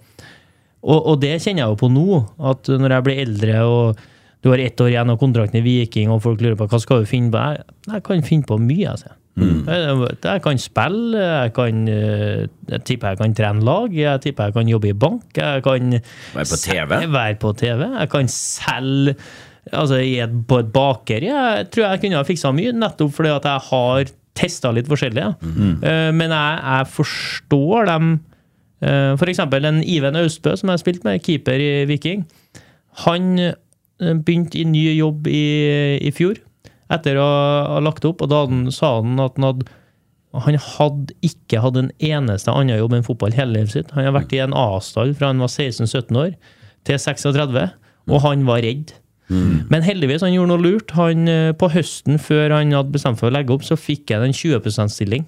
Og, 0.85 0.99
og 0.99 1.19
det 1.21 1.35
kjenner 1.41 1.65
jeg 1.65 1.73
jo 1.73 1.79
på 1.81 1.89
nå, 1.91 2.23
at 2.49 2.69
når 2.71 2.95
jeg 2.95 3.05
blir 3.07 3.21
eldre 3.25 3.61
og 3.67 4.07
du 4.39 4.47
har 4.53 4.61
ett 4.63 4.79
år 4.79 4.93
igjen 4.93 5.11
av 5.11 5.17
kontrakten 5.19 5.59
i 5.59 5.65
Viking, 5.65 6.11
og 6.13 6.21
folk 6.23 6.39
lurer 6.39 6.55
på 6.55 6.69
hva 6.71 6.79
skal 6.79 7.03
du 7.03 7.09
finne 7.09 7.31
på, 7.33 7.41
jeg, 7.43 7.65
jeg 7.91 8.03
kan 8.05 8.21
finne 8.23 8.47
på 8.47 8.55
mye. 8.61 8.93
Altså. 8.93 9.18
Jeg, 9.39 10.15
jeg 10.23 10.41
kan 10.45 10.57
spille, 10.61 11.19
jeg 11.19 11.53
kan 11.55 11.83
eh, 11.87 12.47
Jeg 12.69 12.83
tipper 12.85 13.13
jeg 13.13 13.17
kan 13.21 13.35
trene 13.37 13.63
lag, 13.65 13.93
jeg 13.93 14.21
tipper 14.21 14.49
jeg 14.49 14.53
kan 14.59 14.71
jobbe 14.71 14.89
i 14.89 14.93
bank, 14.93 15.27
jeg 15.37 15.63
kan 15.63 15.93
Være 16.35 16.49
på 16.49 16.59
TV. 16.63 16.97
Være 17.13 17.35
på 17.41 17.53
TV. 17.59 17.83
Jeg 17.99 18.09
kan 18.09 18.27
selge 18.33 19.15
altså, 19.71 19.99
et, 20.01 20.33
på 20.47 20.59
et 20.63 20.71
bakeri. 20.73 21.29
Jeg 21.29 21.67
tror 21.71 21.85
jeg 21.89 22.01
kunne 22.03 22.21
ha 22.21 22.25
fiksa 22.27 22.51
mye, 22.55 22.73
nettopp 22.75 23.13
fordi 23.15 23.29
at 23.35 23.47
jeg 23.49 23.65
har 23.69 24.11
testa 24.39 24.71
litt 24.71 24.87
forskjellig. 24.89 25.25
Eh, 25.83 26.11
Men 26.15 26.31
jeg, 26.31 26.59
jeg 26.63 26.91
forstår 26.95 27.89
dem 27.89 28.11
eh, 28.81 29.15
For 29.19 29.27
eksempel 29.31 29.65
en 29.67 29.81
Iven 29.83 30.15
Austbø, 30.15 30.55
som 30.55 30.69
jeg 30.69 30.77
har 30.77 30.83
spilt 30.83 31.03
med, 31.07 31.21
keeper 31.25 31.59
i 31.59 31.85
Viking. 31.89 32.23
Han 33.05 33.39
eh, 33.39 33.55
begynte 33.99 34.59
i 34.61 34.63
ny 34.67 34.85
jobb 34.97 35.27
i, 35.27 35.43
i 35.99 36.11
fjor, 36.15 36.39
etter 36.89 37.19
å 37.21 37.27
ha 37.75 37.83
lagt 37.83 38.07
opp, 38.07 38.23
og 38.25 38.31
da 38.31 38.45
sa 38.73 38.95
han 38.99 39.19
at 39.21 39.37
han 39.37 39.51
hadde 39.51 39.69
han 40.37 40.59
hadde 40.61 41.15
ikke 41.25 41.57
hatt 41.63 41.77
en 41.79 41.87
eneste 42.05 42.53
annen 42.53 42.77
jobb 42.77 42.93
enn 42.93 43.05
fotball 43.07 43.33
hele 43.33 43.55
livet 43.55 43.73
sitt. 43.73 43.93
Han 43.95 44.05
har 44.05 44.13
vært 44.13 44.33
i 44.37 44.41
en 44.43 44.53
A-stall 44.53 45.15
fra 45.17 45.31
han 45.31 45.41
var 45.41 45.49
16-17 45.49 46.19
år 46.21 46.35
til 46.85 46.99
36, 47.01 47.71
og 48.09 48.21
han 48.21 48.45
var 48.45 48.61
redd. 48.61 48.93
Men 49.73 49.85
heldigvis, 49.85 50.21
han 50.25 50.33
gjorde 50.33 50.51
noe 50.53 50.61
lurt. 50.61 50.93
Han, 50.97 51.27
eh, 51.29 51.51
på 51.57 51.69
høsten, 51.73 52.17
før 52.21 52.55
han 52.55 52.73
hadde 52.73 52.93
bestemt 52.93 53.19
for 53.21 53.29
å 53.29 53.33
legge 53.33 53.53
opp, 53.53 53.65
så 53.65 53.77
fikk 53.77 54.13
han 54.13 54.25
en 54.25 54.33
20 54.33 54.61
%-stilling. 54.61 55.25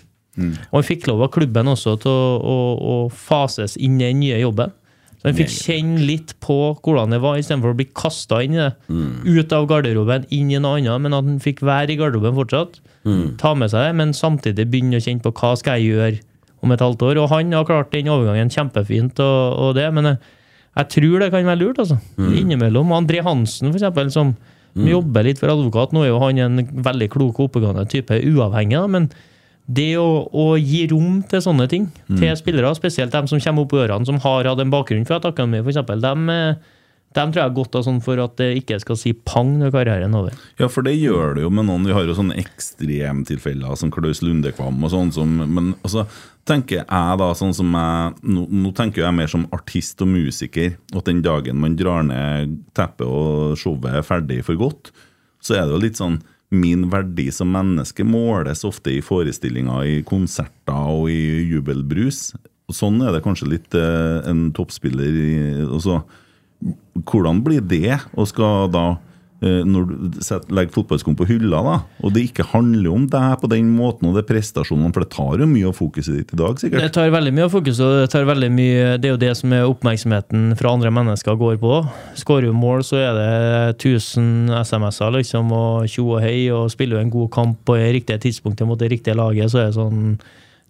Og 0.71 0.78
han 0.80 0.88
fikk 0.88 1.08
lov 1.10 1.21
av 1.26 1.32
klubben 1.34 1.67
også 1.67 1.97
til 2.02 2.12
å, 2.12 2.38
å, 2.39 2.58
å 2.78 2.95
fases 3.10 3.78
inn 3.78 4.00
i 4.00 4.08
den 4.08 4.21
nye 4.24 4.39
jobben. 4.41 4.74
Så 5.21 5.29
han 5.29 5.38
fikk 5.38 5.51
kjenne 5.53 6.01
litt 6.01 6.31
på 6.41 6.55
hvordan 6.81 7.13
det 7.13 7.19
var, 7.21 7.38
istedenfor 7.38 7.75
å 7.75 7.77
bli 7.77 7.86
kasta 7.93 8.39
inn 8.41 8.55
i 8.57 8.62
det. 8.63 8.71
Ut 9.27 9.53
av 9.53 9.67
garderoben, 9.69 10.25
inn 10.34 10.49
i 10.49 10.57
noe 10.57 10.79
annet, 10.79 10.97
men 11.03 11.13
at 11.13 11.27
han 11.27 11.38
fikk 11.43 11.62
være 11.62 11.93
i 11.93 11.97
garderoben 11.99 12.34
fortsatt. 12.39 12.79
Ta 13.38 13.53
med 13.53 13.69
seg 13.69 13.86
det, 13.86 13.95
men 14.01 14.15
samtidig 14.17 14.65
begynne 14.73 14.97
å 14.97 15.05
kjenne 15.05 15.21
på 15.21 15.34
hva 15.38 15.53
skal 15.62 15.77
jeg 15.77 15.93
gjøre 15.93 16.19
om 16.65 16.73
et 16.73 16.81
halvt 16.81 17.05
år. 17.05 17.21
Og 17.21 17.29
han 17.36 17.53
har 17.53 17.69
klart 17.69 17.93
den 17.93 18.10
overgangen 18.10 18.49
kjempefint, 18.53 19.21
og, 19.21 19.60
og 19.62 19.75
det, 19.77 19.88
men 19.93 20.10
jeg, 20.10 20.17
jeg 20.79 20.89
tror 20.97 21.19
det 21.21 21.29
kan 21.34 21.45
være 21.53 21.62
lurt, 21.62 21.79
altså. 21.86 21.99
Innimellom. 22.17 22.91
André 22.97 23.21
Hansen, 23.25 23.69
for 23.69 23.77
eksempel, 23.77 24.10
som 24.13 24.34
jobber 24.73 25.25
litt 25.27 25.41
for 25.41 25.53
advokat. 25.53 25.93
Nå 25.93 26.05
er 26.05 26.13
jo 26.13 26.21
han 26.21 26.41
en 26.41 26.65
veldig 26.86 27.10
klok 27.13 27.39
og 27.41 27.49
oppegående 27.51 27.86
type, 27.91 28.17
uavhengig, 28.25 28.77
da, 28.79 28.88
men 28.89 29.12
det 29.77 29.93
å, 30.01 30.25
å 30.27 30.45
gi 30.60 30.84
rom 30.91 31.21
til 31.29 31.41
sånne 31.43 31.67
ting 31.71 31.88
til 32.19 32.36
spillere, 32.39 32.73
spesielt 32.77 33.13
dem 33.13 33.29
som 33.29 33.41
kommer 33.43 33.65
opp 33.65 33.73
i 33.75 33.81
årene, 33.86 34.07
som 34.07 34.19
har 34.23 34.49
hatt 34.49 34.62
en 34.63 34.73
bakgrunn 34.73 35.07
fra 35.07 35.21
et 35.21 35.27
akademi, 35.31 35.62
f.eks., 35.63 35.81
eh, 35.81 36.77
dem 37.12 37.31
tror 37.34 37.41
jeg 37.41 37.49
er 37.49 37.55
godt 37.57 37.75
av 37.75 37.84
sånn 37.84 37.99
for 38.03 38.19
at 38.23 38.38
det 38.39 38.47
ikke 38.62 38.77
skal 38.79 38.97
si 38.99 39.12
pang 39.12 39.57
når 39.60 39.73
karrieren 39.73 40.13
er 40.15 40.21
over. 40.21 40.43
Ja, 40.62 40.69
for 40.71 40.86
det 40.88 40.93
gjør 40.95 41.36
det 41.36 41.43
jo 41.43 41.49
med 41.51 41.67
noen. 41.67 41.84
Vi 41.84 41.95
har 41.95 42.07
jo 42.07 42.15
sånne 42.15 42.38
ekstremtilfeller 42.39 43.75
som 43.79 43.91
Klaus 43.91 44.21
Lundekvam 44.23 44.79
og 44.79 44.93
sånn 44.93 45.12
som 45.12 45.34
Men 45.41 45.73
altså, 45.81 46.05
tenker 46.47 46.86
jeg 46.86 47.19
da 47.19 47.29
sånn 47.36 47.51
som 47.57 47.75
jeg 47.75 48.15
nå, 48.23 48.45
nå 48.63 48.71
tenker 48.77 49.03
jeg 49.03 49.17
mer 49.17 49.31
som 49.31 49.43
artist 49.51 49.99
og 50.03 50.12
musiker, 50.13 50.77
at 50.95 51.10
den 51.10 51.19
dagen 51.25 51.60
man 51.60 51.75
drar 51.79 52.07
ned 52.07 52.62
teppet 52.77 53.03
og 53.03 53.60
showet 53.60 53.91
er 53.91 54.07
ferdig 54.07 54.39
for 54.47 54.60
godt, 54.62 54.93
så 55.43 55.57
er 55.57 55.67
det 55.67 55.75
jo 55.75 55.84
litt 55.84 55.99
sånn 55.99 56.21
min 56.51 56.87
verdi 56.91 57.29
som 57.31 57.51
menneske 57.53 58.03
måles 58.03 58.65
ofte 58.67 58.97
i 58.97 59.03
forestillinger, 59.03 59.85
i 59.87 60.01
konserter 60.07 60.89
og 60.91 61.07
i 61.11 61.47
jubelbrus. 61.47 62.31
Sånn 62.71 62.99
er 63.03 63.15
det 63.15 63.23
kanskje 63.25 63.53
litt 63.53 63.77
eh, 63.77 64.19
en 64.29 64.49
toppspiller 64.55 65.21
i 65.21 65.31
også. 65.67 66.01
Hvordan 67.07 67.41
blir 67.43 67.63
det, 67.65 67.97
og 68.13 68.27
skal 68.29 68.67
da 68.71 68.85
når 69.41 69.88
du 69.89 70.19
legger 70.54 70.73
fotballskoen 70.75 71.15
på 71.17 71.25
hylla, 71.25 71.62
da, 71.65 71.75
og 72.06 72.12
det 72.13 72.27
ikke 72.27 72.45
handler 72.51 72.91
om 72.93 73.08
deg 73.10 73.39
på 73.41 73.49
den 73.49 73.71
måten 73.73 74.10
og 74.10 74.13
det 74.13 74.21
er 74.21 74.27
prestasjonene, 74.30 74.91
for 74.93 75.01
det 75.01 75.10
tar 75.15 75.41
jo 75.41 75.47
mye 75.49 75.71
av 75.71 75.77
fokuset 75.80 76.19
ditt 76.19 76.34
i 76.36 76.38
dag, 76.38 76.62
sikkert? 76.62 76.86
Det 76.86 76.93
tar 76.93 77.13
veldig 77.15 77.34
mye 77.34 77.47
av 77.47 77.56
fokuset, 77.56 77.82
og 77.88 78.04
det 78.04 78.12
tar 78.13 78.27
veldig 78.30 78.51
mye 78.54 78.84
Det 79.01 79.10
er 79.10 79.15
jo 79.15 79.21
det 79.23 79.32
som 79.39 79.56
er 79.58 79.65
oppmerksomheten 79.65 80.45
fra 80.60 80.75
andre 80.75 80.91
mennesker 80.93 81.39
går 81.41 81.58
på. 81.63 81.80
Skårer 82.21 82.51
du 82.51 82.58
mål, 82.58 82.86
så 82.86 83.01
er 83.01 83.17
det 83.17 83.32
1000 83.80 84.54
SMS-er, 84.62 85.17
liksom, 85.17 85.49
og 85.58 85.89
tjo 85.89 86.06
og 86.12 86.21
hei, 86.21 86.45
og 86.54 86.69
spiller 86.73 86.99
du 86.99 87.06
en 87.08 87.15
god 87.17 87.34
kamp 87.34 87.65
på 87.65 87.80
det 87.82 87.89
riktige 87.97 88.21
tidspunktet 88.27 88.69
mot 88.69 88.77
det 88.77 88.91
riktige 88.93 89.17
laget, 89.17 89.49
så 89.49 89.63
er 89.63 89.71
det 89.71 89.80
sånn 89.80 90.15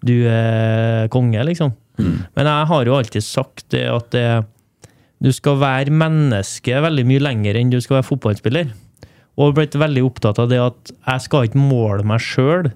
Du 0.02 0.16
er 0.26 1.12
konge, 1.14 1.44
liksom. 1.46 1.76
Men 2.02 2.48
jeg 2.48 2.68
har 2.72 2.88
jo 2.88 2.96
alltid 2.98 3.24
sagt 3.24 3.68
det 3.74 3.84
at 3.92 4.08
det, 4.16 4.26
du 5.22 5.30
skal 5.36 5.60
være 5.62 5.94
menneske 5.94 6.82
veldig 6.82 7.06
mye 7.08 7.22
lenger 7.22 7.60
enn 7.60 7.74
du 7.74 7.80
skal 7.82 8.00
være 8.00 8.10
fotballspiller. 8.10 8.72
Og 9.42 9.56
blitt 9.58 9.78
veldig 9.80 10.04
opptatt 10.06 10.40
av 10.42 10.50
det 10.52 10.60
at 10.60 10.92
jeg 10.92 11.26
skal 11.26 11.48
ikke 11.48 11.62
måle 11.62 12.06
meg 12.08 12.24
sjøl 12.26 12.72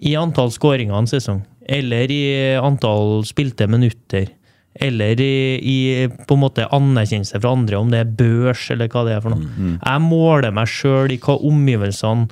i 0.00 0.14
antall 0.16 0.52
skåringer 0.54 0.96
en 0.96 1.08
sesong, 1.10 1.42
eller 1.68 2.10
i 2.10 2.22
antall 2.56 3.20
spilte 3.28 3.66
minutter, 3.68 4.30
eller 4.80 5.20
i, 5.20 5.58
i 5.60 5.78
på 6.08 6.38
en 6.38 6.40
måte 6.40 6.68
anerkjennelse 6.72 7.40
fra 7.42 7.52
andre, 7.52 7.76
om 7.76 7.90
det 7.92 8.00
er 8.00 8.14
børs 8.16 8.68
eller 8.72 8.88
hva 8.88 9.02
det 9.04 9.18
er 9.18 9.24
for 9.26 9.34
noe. 9.34 9.74
Jeg 9.82 10.04
måler 10.06 10.54
meg 10.56 10.70
sjøl 10.72 11.12
i 11.12 11.18
hva 11.20 11.36
omgivelsene 11.36 12.30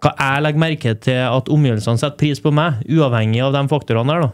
hva 0.00 0.12
jeg 0.16 0.42
legger 0.44 0.62
merke 0.62 0.92
til 1.04 1.18
at 1.28 1.48
omgivelsene 1.52 2.00
setter 2.00 2.16
pris 2.20 2.40
på 2.40 2.52
meg, 2.56 2.78
uavhengig 2.88 3.42
av 3.44 3.52
de 3.56 3.62
faktorene 3.68 4.14
der. 4.14 4.20
da. 4.28 4.30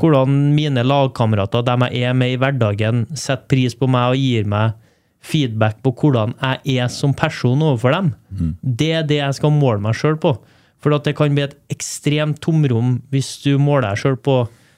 Hvordan 0.00 0.34
mine 0.54 0.82
lagkamerater, 0.84 1.64
dem 1.66 1.86
jeg 1.88 2.02
er 2.10 2.12
med 2.14 2.34
i 2.34 2.36
hverdagen, 2.40 3.06
setter 3.16 3.46
pris 3.50 3.74
på 3.74 3.88
meg 3.90 4.12
og 4.12 4.20
gir 4.20 4.44
meg 4.46 4.74
feedback 5.26 5.80
på 5.82 5.90
hvordan 5.98 6.34
jeg 6.38 6.78
er 6.84 6.88
som 6.92 7.14
person 7.16 7.62
overfor 7.62 7.90
dem. 7.96 8.12
Det 8.62 8.92
er 8.92 9.02
det 9.08 9.16
jeg 9.22 9.34
skal 9.40 9.50
måle 9.50 9.80
meg 9.82 9.96
sjøl 9.98 10.16
på. 10.22 10.36
For 10.78 10.92
det 11.02 11.16
kan 11.18 11.34
bli 11.34 11.42
et 11.48 11.56
ekstremt 11.72 12.38
tomrom 12.44 13.00
hvis 13.10 13.42
du 13.42 13.56
måler 13.58 13.88
deg 13.88 13.98
sjøl 14.04 14.16
på 14.22 14.36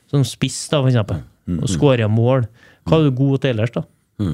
som 0.08 0.22
spiss, 0.24 0.68
da, 0.70 0.78
for 0.80 0.88
eksempel, 0.88 1.18
og 1.58 1.68
skårer 1.68 2.08
mål. 2.08 2.46
Hva 2.88 2.96
er 3.02 3.10
du 3.10 3.16
god 3.18 3.42
til 3.42 3.50
ellers, 3.50 3.74
da? 3.74 3.82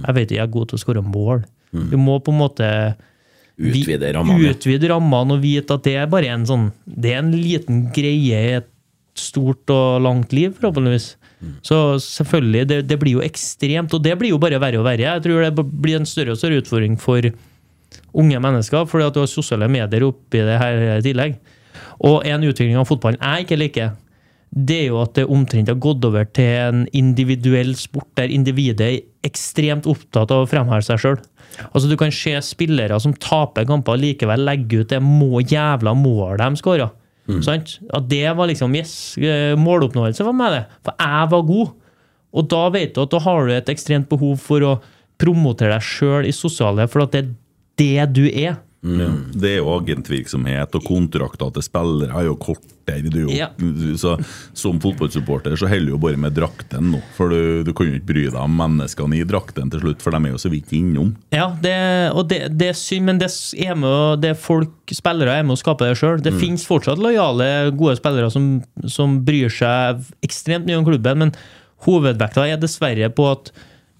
Jeg 0.04 0.14
vet 0.14 0.28
ikke, 0.30 0.36
jeg 0.38 0.44
er 0.46 0.52
god 0.54 0.68
til 0.70 0.76
å 0.78 0.82
skåre 0.84 1.02
mål. 1.02 1.42
Du 1.90 1.96
må 1.98 2.20
på 2.22 2.30
en 2.30 2.38
måte 2.38 2.68
Utvide 3.54 4.10
rammene. 4.16 4.50
Utvide 4.50 4.90
rammene 4.90 5.36
og 5.36 5.42
vite 5.44 5.76
at 5.76 5.84
det 5.86 5.94
er 6.00 6.08
bare 6.10 6.32
en 6.34 6.46
sånn 6.48 6.64
Det 6.84 7.12
er 7.12 7.20
en 7.22 7.34
liten 7.36 7.84
greie 7.94 8.40
i 8.40 8.56
et 8.58 8.70
stort 9.14 9.70
og 9.70 10.02
langt 10.02 10.32
liv, 10.34 10.50
forhåpentligvis. 10.58 11.12
Så 11.62 11.76
selvfølgelig, 12.02 12.62
det, 12.66 12.78
det 12.88 12.96
blir 12.98 13.18
jo 13.18 13.24
ekstremt, 13.24 13.92
og 13.94 14.02
det 14.02 14.16
blir 14.18 14.32
jo 14.32 14.40
bare 14.42 14.58
verre 14.62 14.80
og 14.80 14.86
verre. 14.88 15.06
Jeg 15.06 15.22
tror 15.22 15.44
det 15.44 15.66
blir 15.84 16.00
en 16.00 16.08
større 16.08 16.34
og 16.34 16.40
større 16.40 16.58
utfordring 16.62 16.96
for 16.98 17.28
unge 18.14 18.40
mennesker, 18.42 18.88
fordi 18.90 19.06
at 19.06 19.14
du 19.14 19.20
har 19.22 19.30
sosiale 19.30 19.68
medier 19.70 20.06
oppi 20.06 20.42
det 20.42 20.56
her 20.60 20.80
i 20.96 21.04
tillegg. 21.04 21.36
Og 22.06 22.24
en 22.26 22.48
utvikling 22.48 22.80
av 22.80 22.88
fotballen 22.88 23.20
jeg 23.20 23.46
ikke 23.46 23.60
liker, 23.60 23.92
det 24.54 24.76
er 24.84 24.90
jo 24.92 25.00
at 25.02 25.16
det 25.18 25.26
omtrent 25.30 25.70
har 25.70 25.78
gått 25.82 26.04
over 26.06 26.26
til 26.30 26.50
en 26.62 26.84
individuell 26.94 27.72
sport 27.78 28.06
der 28.18 28.30
individet 28.30 28.86
er 28.86 29.00
ekstremt 29.26 29.88
opptatt 29.90 30.30
av 30.30 30.44
å 30.44 30.50
fremheve 30.50 30.84
seg 30.86 31.00
sjøl. 31.02 31.18
Altså, 31.70 31.88
du 31.90 31.96
kan 32.00 32.12
se 32.14 32.34
spillere 32.42 32.98
som 33.02 33.14
taper 33.14 33.66
kamper, 33.68 33.98
likevel 34.00 34.44
legge 34.46 34.82
ut 34.82 34.92
det 34.92 35.00
må, 35.02 35.40
jævla 35.42 35.94
målet 35.98 36.42
de 36.42 36.60
skåra. 36.60 36.90
Sant? 37.44 37.78
At 37.96 38.08
det 38.10 38.26
var 38.36 38.50
liksom 38.50 38.74
Yes, 38.76 39.16
eh, 39.16 39.54
måloppnåelse 39.56 40.24
for 40.26 40.36
meg, 40.36 40.52
det. 40.52 40.64
For 40.84 40.98
jeg 41.00 41.30
var 41.32 41.46
god. 41.48 41.72
Og 42.34 42.48
da 42.50 42.68
vet 42.74 42.94
du 42.94 43.00
at 43.04 43.14
da 43.14 43.20
har 43.22 43.46
du 43.46 43.52
et 43.54 43.70
ekstremt 43.72 44.10
behov 44.10 44.36
for 44.42 44.66
å 44.66 44.74
promotere 45.22 45.72
deg 45.76 45.86
sjøl 45.86 46.26
i 46.28 46.34
sosiale, 46.34 46.88
for 46.90 47.06
at 47.06 47.14
det 47.14 47.22
er 47.22 47.32
det 47.80 48.12
du 48.18 48.24
er. 48.28 48.58
Ja. 48.84 49.06
Det 49.32 49.48
er 49.54 49.60
jo 49.62 49.70
agentvirksomhet, 49.78 50.74
og 50.76 50.84
kontrakter 50.84 51.50
til 51.56 51.64
spillere 51.64 52.12
er 52.20 52.26
jo 52.28 52.34
kortere. 52.36 52.70
Du, 52.84 53.22
Ja. 53.32 53.46
så, 53.96 54.10
som 54.52 54.76
fotballsupporter 54.82 55.54
så 55.56 55.64
holder 55.70 55.86
du 55.86 55.92
jo 55.94 56.00
bare 56.02 56.18
med 56.20 56.34
drakten 56.36 56.90
nå. 56.92 56.98
For 57.16 57.32
du, 57.32 57.62
du 57.64 57.70
kan 57.72 57.88
jo 57.88 57.94
ikke 57.96 58.10
bry 58.10 58.24
deg 58.26 58.36
om 58.36 58.58
menneskene 58.60 59.16
i 59.16 59.24
drakten 59.24 59.70
til 59.72 59.80
slutt, 59.80 60.04
for 60.04 60.12
de 60.12 60.20
er 60.28 60.34
jo 60.34 60.40
så 60.42 60.50
vidt 60.52 60.74
innom. 60.76 61.14
Ja, 61.32 61.46
det, 61.64 61.72
og 62.12 62.28
det, 62.28 62.42
det 62.60 62.68
er 62.74 62.76
synd, 62.76 63.08
men 63.08 63.22
det 63.22 63.30
er, 63.56 63.72
med, 63.80 64.20
det 64.20 64.34
er 64.34 64.38
folk, 64.38 64.76
spillere 64.92 65.38
er 65.40 65.48
med 65.48 65.56
å 65.56 65.62
skape 65.62 65.88
det 65.88 65.96
sjøl. 65.96 66.20
Det 66.20 66.34
finnes 66.36 66.68
fortsatt 66.68 67.00
lojale, 67.00 67.48
gode 67.72 67.96
spillere 67.96 68.28
som, 68.30 68.58
som 68.84 69.16
bryr 69.24 69.48
seg 69.48 70.04
ekstremt 70.28 70.68
mye 70.68 70.82
om 70.82 70.84
klubben, 70.84 71.24
men 71.24 71.32
hovedvekta 71.88 72.44
er 72.52 72.60
dessverre 72.60 73.08
på 73.16 73.30
at 73.32 73.48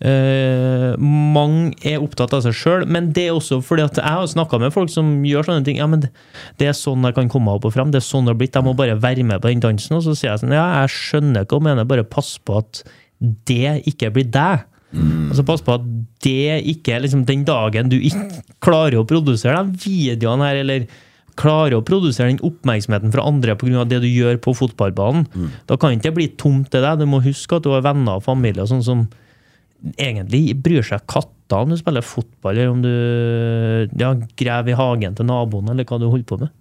eh, 0.01 0.91
mange 0.99 1.73
er 1.87 2.03
opptatt 2.03 2.35
av 2.35 2.43
seg 2.45 2.57
sjøl, 2.59 2.87
men 2.91 3.13
det 3.15 3.29
er 3.29 3.37
også 3.37 3.61
fordi 3.65 3.87
at 3.87 4.01
jeg 4.01 4.17
har 4.19 4.27
snakka 4.31 4.61
med 4.63 4.75
folk 4.75 4.93
som 4.93 5.17
gjør 5.27 5.49
sånne 5.49 5.67
ting. 5.67 5.79
Ja, 5.83 5.89
men 5.91 6.05
det, 6.05 6.13
det 6.61 6.71
er 6.71 6.77
sånn 6.79 7.07
jeg 7.07 7.17
kan 7.19 7.31
komme 7.33 7.51
meg 7.51 7.61
opp 7.61 7.71
og 7.71 7.77
frem. 7.77 7.95
Det 7.95 8.03
er 8.03 8.07
sånn 8.09 8.27
det 8.27 8.35
har 8.35 8.43
blitt. 8.43 8.59
Jeg 8.59 8.67
må 8.67 8.75
bare 8.79 8.99
være 9.01 9.27
med 9.27 9.43
på 9.43 9.53
den 9.53 9.65
dansen. 9.65 9.99
Og 9.99 10.05
så 10.07 10.17
sier 10.17 10.33
jeg 10.33 10.45
sånn, 10.45 10.55
ja, 10.57 10.67
jeg 10.83 10.95
skjønner 10.97 11.47
hva 11.47 11.59
du 11.61 11.67
mener, 11.71 11.89
bare 11.89 12.07
pass 12.09 12.37
på 12.43 12.61
at 12.63 12.85
det 13.21 13.81
ikke 13.89 14.13
blir 14.15 14.31
deg. 14.35 14.69
Altså 14.95 15.43
Pass 15.47 15.63
på 15.65 15.75
at 15.75 15.87
det 16.23 16.61
ikke 16.71 16.95
er 16.95 17.03
liksom 17.03 17.25
den 17.27 17.43
dagen 17.47 17.89
du 17.91 17.97
ikke 17.99 18.45
klarer 18.63 19.01
å 19.01 19.09
produsere 19.09 19.65
de 19.67 19.81
videoene 19.83 20.47
her, 20.47 20.61
eller 20.63 20.87
klarer 21.35 21.75
å 21.75 21.83
produsere 21.83 22.31
den 22.31 22.39
oppmerksomheten 22.47 23.11
fra 23.11 23.25
andre 23.27 23.57
pga. 23.59 23.83
det 23.91 24.05
du 24.05 24.07
gjør 24.07 24.39
på 24.39 24.55
fotballbanen. 24.55 25.27
Da 25.67 25.77
kan 25.77 25.97
ikke 25.97 26.13
det 26.13 26.15
bli 26.15 26.29
tomt 26.39 26.71
til 26.71 26.85
deg. 26.87 27.01
Du 27.03 27.07
må 27.11 27.19
huske 27.25 27.57
at 27.59 27.67
du 27.67 27.73
har 27.75 27.83
venner 27.83 28.21
og 28.21 28.27
familie 28.27 28.63
og 28.63 28.71
sånn 28.71 28.85
som 28.87 29.09
egentlig 29.97 30.57
bryr 30.65 30.87
seg 30.87 31.05
katta 31.11 31.61
om 31.63 31.75
du 31.75 31.79
spiller 31.79 32.05
fotball, 32.07 32.57
eller 32.57 32.73
om 32.73 32.81
du 32.85 33.99
ja, 34.01 34.15
graver 34.39 34.73
i 34.73 34.79
hagen 34.79 35.19
til 35.19 35.29
naboen, 35.29 35.69
eller 35.73 35.87
hva 35.89 36.01
du 36.01 36.09
holder 36.09 36.31
på 36.31 36.41
med. 36.41 36.55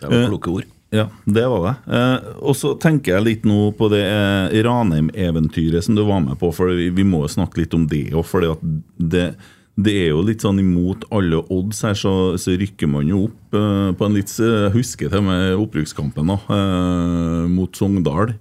Det 0.00 0.10
var 0.10 0.26
kloke 0.30 0.54
ord. 0.58 0.72
Ja, 0.94 1.08
det 1.24 1.42
var 1.50 1.64
det. 1.64 1.74
Eh, 1.96 2.26
og 2.46 2.54
så 2.56 2.72
tenker 2.80 3.16
jeg 3.16 3.26
litt 3.26 3.46
nå 3.48 3.72
på 3.76 3.88
det 3.90 4.04
eh, 4.06 4.54
Ranheim-eventyret 4.64 5.84
som 5.84 5.96
du 5.98 6.04
var 6.06 6.22
med 6.22 6.38
på, 6.40 6.52
for 6.54 6.70
vi, 6.78 6.88
vi 6.94 7.04
må 7.06 7.24
jo 7.24 7.32
snakke 7.34 7.64
litt 7.64 7.74
om 7.76 7.88
det 7.90 8.04
òg. 8.14 8.22
For 8.28 8.46
det, 8.96 9.26
det 9.76 9.96
er 10.06 10.12
jo 10.14 10.22
litt 10.24 10.46
sånn 10.46 10.62
imot 10.62 11.08
alle 11.14 11.42
odds 11.52 11.82
her, 11.84 11.98
så, 11.98 12.14
så 12.40 12.54
rykker 12.56 12.88
man 12.90 13.10
jo 13.10 13.26
opp 13.26 13.58
eh, 13.58 13.90
på 13.98 14.06
en 14.06 14.16
litt 14.16 14.32
Jeg 14.38 14.72
husker 14.76 15.12
til 15.12 15.26
med 15.26 15.58
opprykkskampen 15.58 16.32
da, 16.32 16.38
eh, 16.54 17.42
mot 17.50 17.76
Sogndal. 17.76 18.36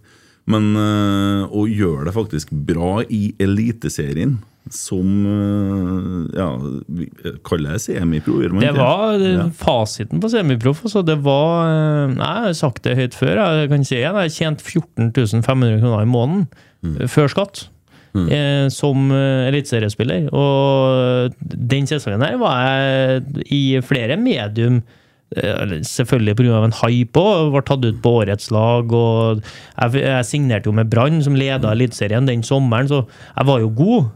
Men 0.52 0.76
eh, 0.78 1.46
å 1.50 1.64
gjøre 1.66 2.06
det 2.10 2.14
faktisk 2.14 2.52
bra 2.68 3.00
i 3.10 3.32
Eliteserien, 3.42 4.36
som 4.70 5.10
eh, 5.30 6.38
Ja, 6.38 6.48
kaller 7.46 7.76
jeg 7.76 7.84
semipro, 7.86 8.40
gjør 8.42 8.54
man 8.56 8.64
Det 8.66 8.72
ikke? 8.72 8.82
var 8.82 9.14
eh, 9.20 9.36
Ja. 9.40 9.46
fasiten 9.58 10.22
på 10.22 10.30
semiproff. 10.34 10.84
Altså 10.86 11.04
det 11.06 11.18
var 11.26 11.70
eh, 11.70 12.16
Jeg 12.16 12.44
har 12.48 12.54
sagt 12.58 12.84
det 12.86 12.98
høyt 12.98 13.18
før. 13.18 13.42
Jeg 13.62 13.70
kan 13.74 13.86
si 13.86 13.96
igjen, 14.00 14.18
jeg 14.18 14.30
har 14.30 14.36
tjent 14.38 14.62
14 14.66 15.12
500 15.46 15.80
kroner 15.82 16.02
i 16.06 16.10
måneden 16.10 16.48
Mm. 16.86 16.98
eh, 17.02 17.08
før 17.10 17.28
skatt. 17.34 17.64
eh, 18.16 18.68
Som 18.70 19.10
eh, 19.12 19.48
eliteseriespiller. 19.50 20.30
Og 20.34 21.34
den 21.42 21.88
sesongen 21.90 22.22
her 22.22 22.38
var 22.38 22.62
jeg 22.70 23.46
i 23.52 23.64
flere 23.82 24.18
medium 24.22 24.78
eh, 24.78 25.02
Selvfølgelig 25.34 26.36
pga. 26.38 26.64
en 26.64 26.76
hype 26.84 27.20
òg. 27.20 27.52
Ble 27.52 27.62
tatt 27.66 27.86
ut 27.86 28.02
på 28.02 28.14
årets 28.22 28.52
lag. 28.52 28.94
og 28.94 29.42
Jeg, 29.82 30.02
jeg 30.04 30.26
signerte 30.26 30.70
jo 30.70 30.76
med 30.78 30.90
Brann, 30.90 31.22
som 31.24 31.36
leda 31.36 31.72
Eliteserien 31.72 32.28
den 32.28 32.44
sommeren, 32.44 32.88
så 32.88 33.06
jeg 33.36 33.46
var 33.46 33.60
jo 33.60 33.70
god. 33.76 34.10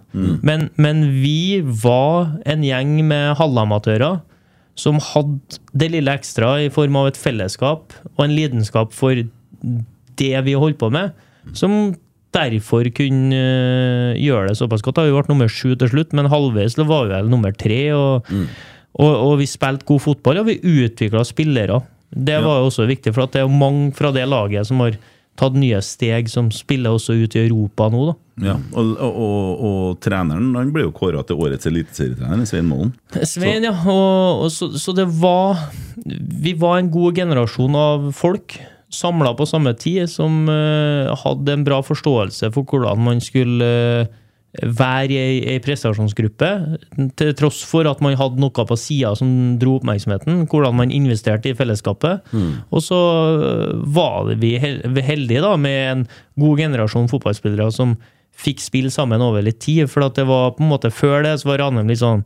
Men, 0.44 0.70
men 0.78 1.22
vi 1.22 1.62
var 1.62 2.40
en 2.46 2.64
gjeng 2.64 3.00
med 3.08 3.36
halvamatører 3.38 4.22
som 4.80 5.00
hadde 5.04 5.60
det 5.76 5.90
lille 5.92 6.14
ekstra 6.14 6.54
i 6.64 6.70
form 6.72 6.96
av 6.96 7.10
et 7.10 7.18
fellesskap 7.20 7.92
og 8.16 8.22
en 8.24 8.36
lidenskap 8.36 8.94
for 8.96 9.18
det 10.20 10.36
vi 10.46 10.56
holdt 10.56 10.80
på 10.80 10.90
med, 10.94 11.12
som 11.58 11.96
derfor 12.36 12.88
kunne 12.96 13.36
øh, 13.36 14.16
gjøre 14.22 14.50
det 14.50 14.58
såpass 14.60 14.84
godt. 14.86 15.00
Da 15.00 15.08
Vi 15.08 15.14
ble 15.16 15.24
nummer 15.32 15.50
sju 15.50 15.74
til 15.76 15.90
slutt, 15.90 16.14
men 16.14 16.30
halvveis 16.30 16.78
var 16.78 17.08
vi 17.08 17.16
vel 17.16 17.32
nummer 17.32 17.52
tre. 17.52 17.80
Og, 17.98 18.30
og, 19.00 19.14
og 19.14 19.38
vi 19.40 19.48
spilte 19.48 19.88
god 19.88 20.04
fotball, 20.04 20.42
og 20.42 20.50
vi 20.50 20.60
utvikla 20.60 21.24
spillere. 21.28 21.80
Det 22.10 22.40
var 22.44 22.60
jo 22.60 22.70
også 22.72 22.88
viktig, 22.90 23.14
for 23.16 23.30
det 23.32 23.44
er 23.44 23.52
mange 23.52 23.94
fra 23.98 24.12
det 24.16 24.26
laget 24.28 24.68
som 24.68 24.82
har 24.84 24.98
tatt 25.40 25.56
nye 25.56 25.80
steg, 25.86 26.28
som 26.32 26.50
spiller 26.52 26.96
også 26.98 27.16
ut 27.16 27.36
i 27.38 27.46
Europa 27.46 27.88
nå. 27.92 28.10
da. 28.10 28.16
Ja, 28.50 28.56
og, 28.80 28.92
og, 29.04 29.62
og, 29.68 29.84
treneren 30.04 30.54
han 30.56 30.72
ble 30.72 30.86
jo 30.86 30.96
kåra 30.96 31.26
til 31.28 31.40
årets 31.44 31.68
eliteserietrener, 31.68 32.48
Svein 32.48 32.68
Målen. 32.70 32.94
Svein, 33.34 33.68
ja. 33.68 33.76
Og, 33.92 34.48
så, 34.54 34.72
så 34.80 34.96
det 34.96 35.10
var 35.20 35.60
Vi 36.00 36.54
var 36.60 36.80
en 36.80 36.92
god 36.92 37.20
generasjon 37.20 37.76
av 37.76 38.12
folk 38.16 38.56
samla 38.90 39.36
på 39.38 39.46
samme 39.46 39.76
tid, 39.78 40.08
som 40.10 40.48
uh, 40.50 41.12
hadde 41.24 41.54
en 41.54 41.66
bra 41.68 41.82
forståelse 41.86 42.50
for 42.56 42.66
hvordan 42.66 43.04
man 43.06 43.20
skulle 43.22 43.68
eh, 43.68 44.16
være 44.66 45.14
i 45.14 45.42
ei- 45.54 45.60
prestasjonsgruppe, 45.62 46.48
til 47.16 47.34
tross 47.38 47.60
for 47.70 47.86
at 47.86 48.00
man 48.02 48.16
hadde 48.18 48.42
noe 48.42 48.50
på 48.66 48.78
sida 48.82 49.12
som 49.16 49.58
dro 49.62 49.76
oppmerksomheten, 49.78 50.48
hvordan 50.50 50.74
man 50.80 50.92
investerte 50.96 51.52
i 51.52 51.58
fellesskapet. 51.58 52.26
Og 52.74 52.82
så 52.82 52.98
var 53.94 54.32
vi 54.42 54.56
heldige 54.58 55.44
da, 55.46 55.56
med 55.58 55.92
en 55.92 56.08
god 56.42 56.58
generasjon 56.64 57.10
fotballspillere 57.12 57.70
som 57.76 57.94
fikk 58.40 58.62
spille 58.64 58.90
sammen 58.94 59.22
over 59.22 59.44
litt 59.46 59.60
tid. 59.62 59.86
For 59.92 60.06
at 60.08 60.16
det 60.18 60.26
var 60.30 60.56
på 60.58 60.64
en 60.66 60.72
måte 60.72 60.90
før 60.96 61.24
det 61.28 61.38
så 61.42 61.52
var 61.52 61.60
Ranheim 61.62 61.90
litt 61.92 62.02
sånn 62.02 62.24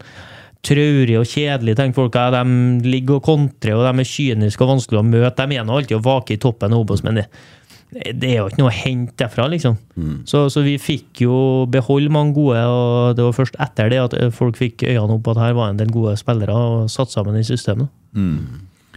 traurig 0.64 1.18
og 1.20 1.26
kjedelig, 1.28 1.74
tenker 1.76 1.98
folk. 2.06 2.16
Ja, 2.16 2.30
de 2.32 2.88
ligger 2.88 3.18
og 3.20 3.26
kontrer, 3.26 3.76
og 3.76 3.84
de 3.84 4.00
er 4.00 4.08
kyniske 4.08 4.64
og 4.64 4.78
vanskelig 4.78 5.02
å 5.02 5.04
møte. 5.10 5.44
De 5.50 5.58
er 5.60 5.68
alltid 5.68 5.98
å 5.98 6.06
vake 6.06 6.38
i 6.38 6.40
toppen 6.40 6.72
av 6.72 6.86
Obos, 6.86 7.04
men 7.04 7.20
det, 7.20 7.26
det 7.93 8.29
er 8.29 8.38
jo 8.39 8.47
ikke 8.49 8.62
noe 8.62 8.71
å 8.71 8.75
hente 8.75 9.13
derfra, 9.21 9.45
liksom. 9.51 9.75
Så, 10.29 10.47
så 10.49 10.63
vi 10.65 10.77
fikk 10.82 11.21
jo 11.25 11.36
beholde 11.71 12.10
mange 12.13 12.34
gode, 12.34 12.60
og 12.65 13.15
det 13.17 13.23
var 13.27 13.36
først 13.38 13.56
etter 13.62 13.89
det 13.93 13.99
at 14.01 14.15
folk 14.34 14.58
fikk 14.58 14.84
øynene 14.88 15.17
opp 15.19 15.27
at 15.34 15.38
her 15.43 15.53
var 15.58 15.69
en 15.69 15.77
del 15.79 15.91
gode 15.93 16.15
spillere 16.17 16.53
og 16.53 16.89
satt 16.89 17.12
sammen 17.13 17.38
i 17.39 17.43
systemet. 17.47 17.88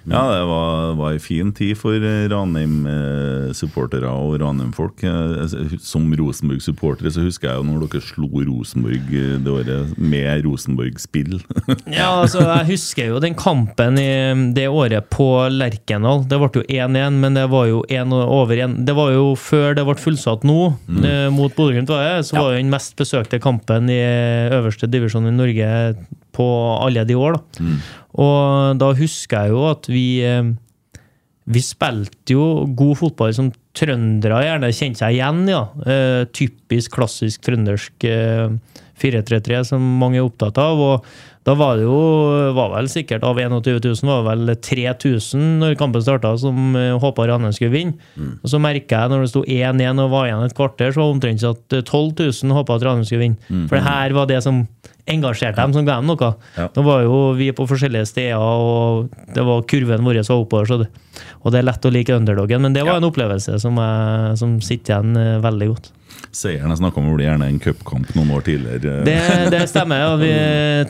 Ja, 0.06 0.22
det 0.30 0.42
var, 0.46 0.92
var 0.94 1.14
en 1.16 1.22
fin 1.22 1.48
tid 1.56 1.74
for 1.78 1.98
Ranheim-supportere 2.30 4.10
og 4.10 4.36
Ranheim-folk. 4.42 5.02
Eh, 5.02 5.76
Som 5.82 6.06
Rosenborg-supportere 6.14 7.10
så 7.14 7.24
husker 7.24 7.50
jeg 7.50 7.58
jo 7.58 7.66
når 7.66 7.86
dere 7.86 8.02
slo 8.06 8.28
Rosenborg 8.46 9.10
eh, 9.10 9.34
det 9.42 9.52
året 9.52 9.96
med 9.98 10.46
Rosenborg-spill. 10.46 11.40
Ja, 11.96 12.20
altså, 12.20 12.42
jeg 12.44 12.68
husker 12.70 13.10
jo 13.10 13.20
den 13.22 13.34
kampen 13.38 13.98
i 14.00 14.10
det 14.54 14.66
året 14.68 15.08
på 15.12 15.26
Lerkendal. 15.52 16.24
Det 16.28 16.38
ble 16.40 16.62
jo 16.62 16.64
1-1, 16.66 17.18
men 17.22 17.38
det 17.38 17.46
var 17.50 17.66
jo 17.70 17.82
en 17.90 18.14
og 18.14 18.34
over 18.40 18.58
igjen. 18.58 18.76
Det 18.86 18.94
var 18.96 19.12
jo 19.14 19.32
før 19.38 19.76
det 19.78 19.86
ble 19.86 19.96
fullsatt 20.00 20.46
nå, 20.46 20.58
mm. 20.86 21.34
mot 21.34 21.54
Bodø-Glimt, 21.56 21.90
var 21.90 22.04
det, 22.04 22.28
så 22.28 22.38
var 22.38 22.52
det 22.52 22.62
den 22.62 22.72
mest 22.72 22.94
besøkte 22.98 23.40
kampen 23.42 23.90
i 23.92 24.00
øverste 24.54 24.90
divisjon 24.90 25.28
i 25.30 25.34
Norge 25.34 25.70
på 26.36 26.46
alle 26.84 27.06
de 27.08 27.16
år. 27.18 27.38
da. 27.38 27.72
Og 28.16 28.78
da 28.80 28.92
husker 28.96 29.46
jeg 29.46 29.56
jo 29.56 29.66
at 29.70 29.90
vi 29.92 30.06
eh, 30.24 30.54
vi 31.46 31.62
spilte 31.62 32.34
jo 32.34 32.66
god 32.74 32.98
fotball 32.98 33.34
som 33.36 33.52
trøndere 33.76 34.40
gjerne 34.42 34.72
kjente 34.74 35.02
seg 35.02 35.14
igjen. 35.14 35.44
Ja. 35.50 35.62
Eh, 35.86 36.24
typisk 36.34 36.96
klassisk 36.96 37.44
trøndersk 37.46 38.06
eh, 38.08 38.50
4-3-3 38.98 39.62
som 39.68 39.88
mange 40.00 40.18
er 40.18 40.26
opptatt 40.26 40.58
av. 40.58 40.80
og 40.80 41.08
da 41.46 41.54
var 41.54 41.76
det 41.78 41.84
jo 41.84 41.98
var 42.56 42.72
vel 42.72 42.88
sikkert 42.90 43.22
av 43.22 43.38
21 43.38 43.60
000 43.62 44.08
var 44.10 44.24
det 44.24 44.30
vel 44.32 44.56
3000 44.66 45.44
når 45.60 45.76
kampen 45.78 46.02
starta, 46.02 46.32
som 46.42 46.74
eh, 46.74 46.96
håpa 46.98 47.28
Ranheim 47.30 47.54
skulle 47.54 47.76
vinne. 47.76 48.10
Og 48.42 48.50
så 48.50 48.58
merka 48.58 49.04
jeg 49.04 49.12
når 49.12 49.22
det 49.22 49.30
sto 49.30 49.44
1-1 49.44 50.02
og 50.02 50.10
var 50.10 50.26
igjen 50.26 50.42
et 50.48 50.56
kvarter, 50.58 50.90
så 50.90 50.98
var 50.98 51.06
det 51.06 51.14
omtrent 51.14 51.46
at 51.52 51.78
eh, 51.78 51.86
12 51.86 52.24
000 52.48 52.56
håpa 52.58 52.80
at 52.80 52.88
Ranheim 52.88 53.06
skulle 53.06 53.28
vinne. 53.28 53.68
For 53.70 53.78
det 53.78 53.86
her 53.86 54.16
var 54.18 54.26
det 54.32 54.42
som 54.42 54.64
engasjerte 55.06 55.62
dem, 55.62 55.72
som 55.74 55.86
ga 55.86 55.98
dem 56.00 56.10
noe. 56.10 56.30
Ja. 56.56 56.68
Nå 56.74 56.84
var 56.86 57.04
jo 57.06 57.18
vi 57.38 57.50
på 57.54 57.66
forskjellige 57.70 58.08
steder, 58.10 58.38
og 58.42 59.10
det 59.34 59.44
var 59.46 59.66
kurven 59.70 60.06
vår 60.06 60.22
var 60.22 60.40
oppover. 60.40 60.66
Så 60.66 60.80
det, 60.82 60.88
og 61.42 61.52
det 61.54 61.60
er 61.60 61.68
lett 61.68 61.86
å 61.86 61.92
like 61.94 62.16
underdogen, 62.16 62.64
men 62.66 62.74
det 62.76 62.84
var 62.86 62.98
en 63.00 63.08
opplevelse 63.08 63.60
som, 63.62 63.78
jeg, 63.78 64.36
som 64.40 64.58
sitter 64.64 64.96
igjen 64.96 65.20
eh, 65.20 65.36
veldig 65.44 65.70
godt. 65.72 65.92
Seieren 66.36 66.72
jeg 66.72 66.80
snakka 66.80 67.00
om, 67.00 67.10
blir 67.16 67.28
gjerne 67.28 67.48
en 67.48 67.58
cupkamp 67.62 68.10
noen 68.16 68.32
år 68.36 68.44
tidligere. 68.46 69.02
Det, 69.06 69.18
det 69.52 69.62
stemmer, 69.70 70.08
og 70.12 70.22
vi 70.24 70.32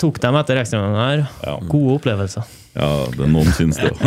tok 0.00 0.20
dem 0.22 0.38
etter 0.40 0.62
ekstraomgangen 0.62 1.02
her. 1.02 1.26
Ja. 1.44 1.57
Gode 1.70 1.98
opplevelser. 2.00 2.55
Ja, 2.76 2.90
det 3.09 3.24
er 3.24 3.31
noen 3.33 3.48
syns 3.57 3.79
det 3.81 3.88
òg. 3.88 4.00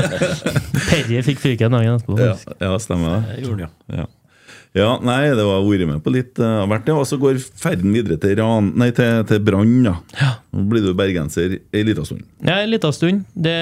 Perry 0.88 1.20
fikk 1.26 1.42
fyken 1.42 1.74
dagen 1.76 1.98
etterpå. 1.98 2.16
Ja, 2.20 2.36
ja, 2.62 2.72
stemmer 2.80 3.18
det. 3.18 3.36
Det 3.36 3.46
gjorde 3.46 3.66
det, 3.66 3.68
ja. 3.68 4.02
Ja. 4.02 4.10
Ja, 4.72 4.94
nei, 5.04 5.26
det 5.36 5.44
var 5.44 5.60
vært 5.66 5.84
med 5.84 5.98
på 6.00 6.12
litt 6.14 6.38
eh, 6.40 6.52
av 6.62 6.70
hvert, 6.70 6.86
ja. 6.88 6.94
Og 6.96 7.04
så 7.04 7.18
går 7.20 7.36
ferden 7.60 7.92
videre 7.92 8.16
til, 8.20 8.32
Ran, 8.38 8.70
nei, 8.80 8.88
til, 8.96 9.18
til 9.28 9.42
Brann, 9.44 9.74
da. 9.84 9.98
Nå 10.48 10.64
blir 10.70 10.86
du 10.86 10.94
bergenser 10.96 11.58
ei 11.76 11.82
lita 11.84 12.06
stund. 12.08 12.22
Ja, 12.40 12.54
ei 12.62 12.70
lita 12.70 12.88
stund. 12.96 13.26
Det 13.36 13.52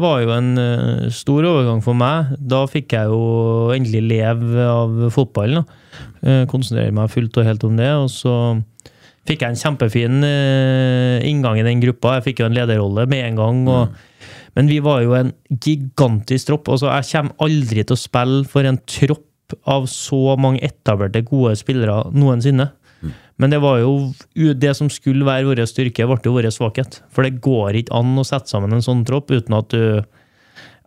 var 0.00 0.22
jo 0.24 0.32
en 0.32 0.48
eh, 0.62 1.04
stor 1.12 1.44
overgang 1.50 1.84
for 1.84 1.98
meg. 1.98 2.32
Da 2.40 2.62
fikk 2.72 2.96
jeg 2.96 3.12
jo 3.12 3.68
endelig 3.76 4.02
leve 4.14 4.64
av 4.64 4.96
fotballen. 5.12 5.60
da. 5.60 6.02
Eh, 6.24 6.42
Konsentrere 6.48 6.96
meg 6.96 7.12
fullt 7.12 7.36
og 7.42 7.48
helt 7.50 7.68
om 7.68 7.76
det. 7.76 7.92
Og 8.00 8.08
så 8.12 8.34
fikk 9.28 9.44
jeg 9.44 9.52
en 9.52 9.60
kjempefin 9.60 10.22
inngang 11.28 11.60
i 11.60 11.68
den 11.68 11.84
gruppa. 11.84 12.16
Jeg 12.16 12.30
fikk 12.30 12.40
jo 12.40 12.48
en 12.48 12.56
lederrolle 12.56 13.04
med 13.12 13.26
en 13.26 13.36
gang. 13.44 13.64
og 13.68 14.54
Men 14.56 14.72
vi 14.72 14.80
var 14.80 15.02
jo 15.04 15.12
en 15.20 15.34
gigantisk 15.52 16.48
tropp. 16.48 16.72
Altså, 16.72 16.88
jeg 16.96 17.10
kommer 17.12 17.36
aldri 17.44 17.84
til 17.84 17.92
å 17.92 18.00
spille 18.08 18.46
for 18.48 18.64
en 18.64 18.80
tropp 18.88 19.27
av 19.68 19.86
så 19.90 20.36
mange 20.40 20.62
etablerte, 20.66 21.24
gode 21.26 21.56
spillere 21.60 22.02
noensinne. 22.14 22.70
Men 23.38 23.52
det 23.52 23.60
var 23.62 23.78
jo 23.78 24.52
det 24.58 24.72
som 24.74 24.90
skulle 24.90 25.26
være 25.26 25.46
vår 25.46 25.62
styrke, 25.70 26.06
ble 26.10 26.18
jo 26.26 26.34
vår 26.34 26.50
svakhet. 26.54 27.00
For 27.14 27.26
det 27.26 27.38
går 27.44 27.78
ikke 27.82 27.94
an 27.94 28.18
å 28.18 28.26
sette 28.26 28.50
sammen 28.50 28.74
en 28.74 28.84
sånn 28.84 29.04
tropp 29.06 29.30
uten 29.30 29.54
at 29.58 29.70
du 29.74 29.82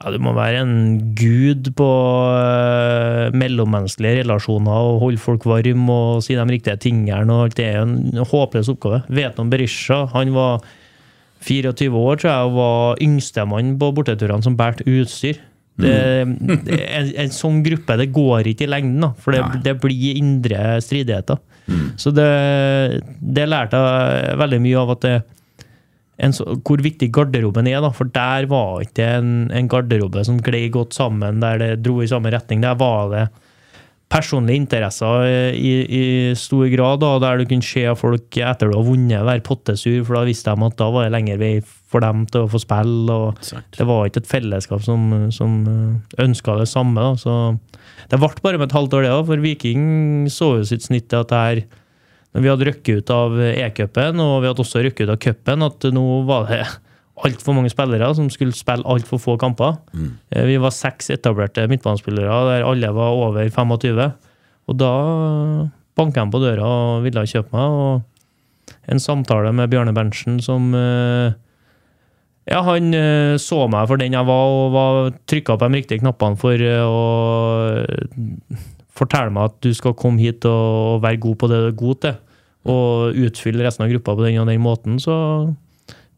ja, 0.01 0.09
Du 0.11 0.17
må 0.17 0.33
være 0.33 0.63
en 0.63 1.13
gud 1.15 1.69
på 1.77 1.87
uh, 2.33 3.29
mellommenneskelige 3.37 4.23
relasjoner 4.23 4.87
og 4.89 5.01
holde 5.03 5.21
folk 5.21 5.45
varme 5.45 5.93
og 5.93 6.23
si 6.25 6.35
de 6.35 6.45
riktige 6.49 6.79
tingene. 6.81 7.29
og 7.29 7.45
alt 7.45 7.59
Det 7.59 7.67
er 7.69 7.83
en 7.83 8.25
håpløs 8.33 8.71
oppgave. 8.73 9.03
Veton 9.07 9.51
Berisha 9.53 10.07
han 10.15 10.33
var 10.33 10.65
24 11.45 11.93
år, 11.97 12.17
tror 12.17 12.31
jeg, 12.31 12.49
og 12.49 12.57
var 12.57 13.01
yngstemann 13.01 13.77
på 13.81 13.93
borteturene 13.97 14.45
som 14.45 14.57
bærte 14.57 14.85
utstyr. 14.89 15.39
Det, 15.81 16.61
det, 16.67 16.79
en, 16.87 17.11
en 17.25 17.35
sånn 17.35 17.61
gruppe 17.65 17.97
det 17.99 18.09
går 18.15 18.51
ikke 18.53 18.67
i 18.67 18.71
lengden, 18.71 19.01
da, 19.03 19.11
for 19.17 19.35
det, 19.35 19.61
det 19.65 19.75
blir 19.83 20.19
indre 20.21 20.79
stridigheter. 20.83 21.41
Så 21.99 22.11
det, 22.15 22.31
det 23.21 23.45
lærte 23.47 23.79
jeg 23.79 24.39
veldig 24.41 24.59
mye 24.63 24.81
av 24.81 24.95
at 24.95 25.05
det, 25.05 25.13
en 26.21 26.35
så, 26.35 26.45
hvor 26.61 26.81
viktig 26.83 27.09
garderoben 27.13 27.69
er. 27.69 27.79
da, 27.81 27.91
For 27.95 28.09
der 28.13 28.47
var 28.51 28.83
ikke 28.85 29.07
en, 29.17 29.31
en 29.55 29.69
garderobe 29.71 30.25
som 30.27 30.41
gled 30.43 30.69
godt 30.75 30.97
sammen, 30.97 31.41
der 31.41 31.61
det 31.61 31.71
dro 31.85 32.01
i 32.03 32.09
samme 32.09 32.33
retning. 32.33 32.61
Der 32.61 32.77
var 32.77 33.09
det 33.13 33.25
personlige 34.11 34.59
interesser 34.59 35.55
i, 35.55 35.71
i 35.87 36.03
stor 36.37 36.67
grad, 36.73 36.99
da, 37.01 37.13
der 37.23 37.41
du 37.41 37.47
kunne 37.47 37.65
se 37.65 37.85
folk 37.97 38.37
etter 38.37 38.69
du 38.69 38.75
har 38.75 38.87
vunnet, 38.87 39.23
være 39.27 39.45
pottesur, 39.45 40.01
for 40.03 40.19
da 40.19 40.25
visste 40.27 40.51
de 40.51 40.67
at 40.67 40.77
da 40.81 40.89
var 40.91 41.07
det 41.07 41.15
lengre 41.15 41.39
vei 41.41 41.53
for 41.91 42.03
dem 42.03 42.23
til 42.31 42.45
å 42.45 42.51
få 42.51 42.61
spille. 42.63 43.11
og. 43.11 43.51
Det 43.75 43.87
var 43.87 44.07
ikke 44.07 44.23
et 44.23 44.31
fellesskap 44.31 44.83
som, 44.85 45.29
som 45.35 45.59
ønska 46.21 46.55
det 46.61 46.69
samme. 46.71 47.03
Da. 47.03 47.19
Så 47.19 47.35
det 48.11 48.19
ble 48.21 48.31
bare 48.43 48.61
med 48.61 48.69
et 48.69 48.77
halvt 48.77 48.97
år, 48.97 49.05
det 49.05 49.13
òg, 49.13 49.25
for 49.29 49.43
Viking 49.43 49.83
så 50.31 50.55
jo 50.59 50.67
sitt 50.67 50.87
snitt 50.87 51.09
til 51.11 51.23
at 51.25 51.31
det 51.31 51.45
her 51.45 51.63
når 52.31 52.43
vi 52.43 52.47
hadde 52.47 52.67
røkket 52.69 53.01
ut 53.01 53.11
av 53.11 53.33
E-cupen, 53.43 54.21
og 54.23 54.37
vi 54.39 54.47
hadde 54.47 54.63
også 54.63 54.85
røkket 54.85 55.03
ut 55.03 55.11
av 55.11 55.19
cupen, 55.19 55.65
at 55.67 55.87
nå 55.91 56.05
var 56.29 56.47
det 56.47 56.61
altfor 57.21 57.55
mange 57.57 57.71
spillere 57.71 58.07
som 58.17 58.29
skulle 58.33 58.55
spille 58.55 58.87
altfor 58.87 59.19
få 59.21 59.35
kamper. 59.41 59.75
Mm. 59.93 60.13
Vi 60.47 60.57
var 60.63 60.73
seks 60.75 61.11
etablerte 61.13 61.67
midtbanespillere 61.69 62.39
der 62.47 62.65
alle 62.67 62.93
var 62.95 63.17
over 63.17 63.43
25. 63.49 64.07
Og 64.71 64.79
da 64.79 64.93
banket 65.99 66.23
de 66.23 66.33
på 66.33 66.41
døra 66.41 66.71
og 66.71 67.05
ville 67.05 67.27
kjøpe 67.27 67.51
meg. 67.55 67.77
og 67.83 68.81
En 68.87 69.03
samtale 69.03 69.51
med 69.53 69.69
Bjarne 69.69 69.93
Berntsen 69.93 70.39
som 70.41 70.71
eh, 70.77 71.35
ja, 72.51 72.59
han 72.67 72.91
eh, 72.97 73.37
så 73.39 73.63
meg 73.71 73.87
for 73.87 74.01
den 74.01 74.17
jeg 74.17 74.27
var, 74.27 74.51
og 74.51 74.73
var 74.75 74.99
trykka 75.31 75.55
på 75.55 75.69
de 75.69 75.79
riktige 75.79 76.01
knappene 76.03 76.39
for 76.39 76.59
eh, 76.59 76.83
å 76.83 77.01
fortelle 78.97 79.31
meg 79.33 79.49
at 79.49 79.57
du 79.63 79.71
skal 79.77 79.95
komme 79.97 80.21
hit 80.21 80.45
og 80.49 81.01
være 81.05 81.21
god 81.23 81.39
på 81.39 81.49
det 81.51 81.61
du 81.61 81.67
er 81.69 81.79
god 81.79 82.01
til, 82.05 82.17
og 82.71 83.19
utfylle 83.23 83.63
resten 83.65 83.87
av 83.87 83.93
gruppa 83.93 84.17
på 84.17 84.27
den 84.27 84.41
og 84.43 84.49
den 84.51 84.61
måten, 84.61 84.99
så 85.01 85.15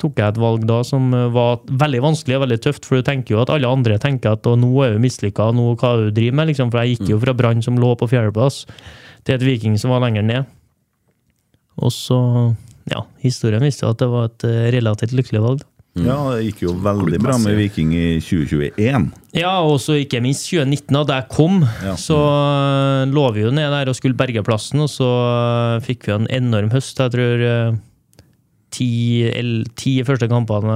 tok 0.01 0.19
jeg 0.19 0.33
et 0.33 0.41
valg 0.41 0.65
da 0.67 0.81
som 0.83 1.13
var 1.35 1.61
veldig 1.69 2.01
vanskelig 2.03 2.35
og 2.35 2.43
veldig 2.47 2.59
tøft, 2.65 2.87
for 2.87 2.99
du 2.99 3.07
tenker 3.07 3.35
jo 3.35 3.43
at 3.43 3.53
alle 3.53 3.69
andre 3.69 3.99
tenker 4.01 4.35
at 4.35 4.49
«Å, 4.49 4.57
nå 4.59 4.71
er 4.83 4.95
du 4.95 5.03
mislykka, 5.03 5.51
nå 5.55 5.69
hva 5.77 5.93
du 6.01 6.09
driver 6.11 6.39
med, 6.41 6.51
liksom, 6.51 6.73
for 6.73 6.81
jeg 6.81 6.97
gikk 6.97 7.13
jo 7.13 7.21
fra 7.21 7.35
Brann 7.37 7.63
som 7.63 7.79
lå 7.79 7.93
på 7.99 8.09
fjerdeplass, 8.11 8.63
til 9.23 9.37
et 9.37 9.45
Viking 9.45 9.77
som 9.79 9.93
var 9.93 10.03
lenger 10.03 10.25
ned. 10.27 10.49
Og 11.79 11.93
så, 11.93 12.17
ja, 12.91 13.05
historien 13.23 13.63
viste 13.63 13.85
jo 13.85 13.93
at 13.93 14.01
det 14.01 14.09
var 14.11 14.27
et 14.27 14.47
eh, 14.49 14.65
relativt 14.75 15.15
lykkelig 15.15 15.45
valg. 15.45 15.63
da. 15.63 15.72
Ja, 15.93 16.15
det 16.33 16.47
gikk 16.47 16.63
jo 16.65 16.71
veldig 16.81 17.19
bra 17.21 17.35
med 17.37 17.53
Viking 17.59 17.91
i 17.93 18.05
2021. 18.23 19.11
Ja, 19.37 19.51
og 19.61 19.75
så 19.83 19.93
ikke 20.01 20.21
minst 20.25 20.47
2019, 20.49 20.97
da 21.05 21.19
jeg 21.19 21.27
kom, 21.29 21.59
Ja. 21.85 21.93
så 22.01 22.17
øh, 22.17 23.11
lå 23.13 23.27
vi 23.35 23.43
jo 23.45 23.51
ned 23.53 23.69
der 23.69 23.91
og 23.91 23.95
skulle 23.95 24.17
berge 24.17 24.41
plassen, 24.43 24.81
og 24.81 24.89
så 24.89 25.05
øh, 25.05 25.81
fikk 25.85 26.07
vi 26.07 26.15
en 26.15 26.27
enorm 26.33 26.71
høst. 26.73 26.97
Jeg 26.97 27.13
tror 27.13 27.45
øh, 27.45 27.77
ti, 28.73 28.89
el- 29.29 29.67
ti 29.77 29.99
første 30.03 30.27
kampene 30.31 30.73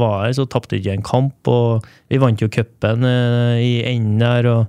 var 0.00 0.24
her, 0.24 0.32
så 0.32 0.48
tapte 0.48 0.72
vi 0.76 0.80
ikke 0.80 0.96
en 0.96 1.04
kamp, 1.04 1.36
og 1.52 1.84
vi 2.08 2.16
vant 2.16 2.40
jo 2.40 2.48
cupen 2.48 3.04
i 3.04 3.82
enden 3.84 4.18
der, 4.24 4.48
og 4.48 4.66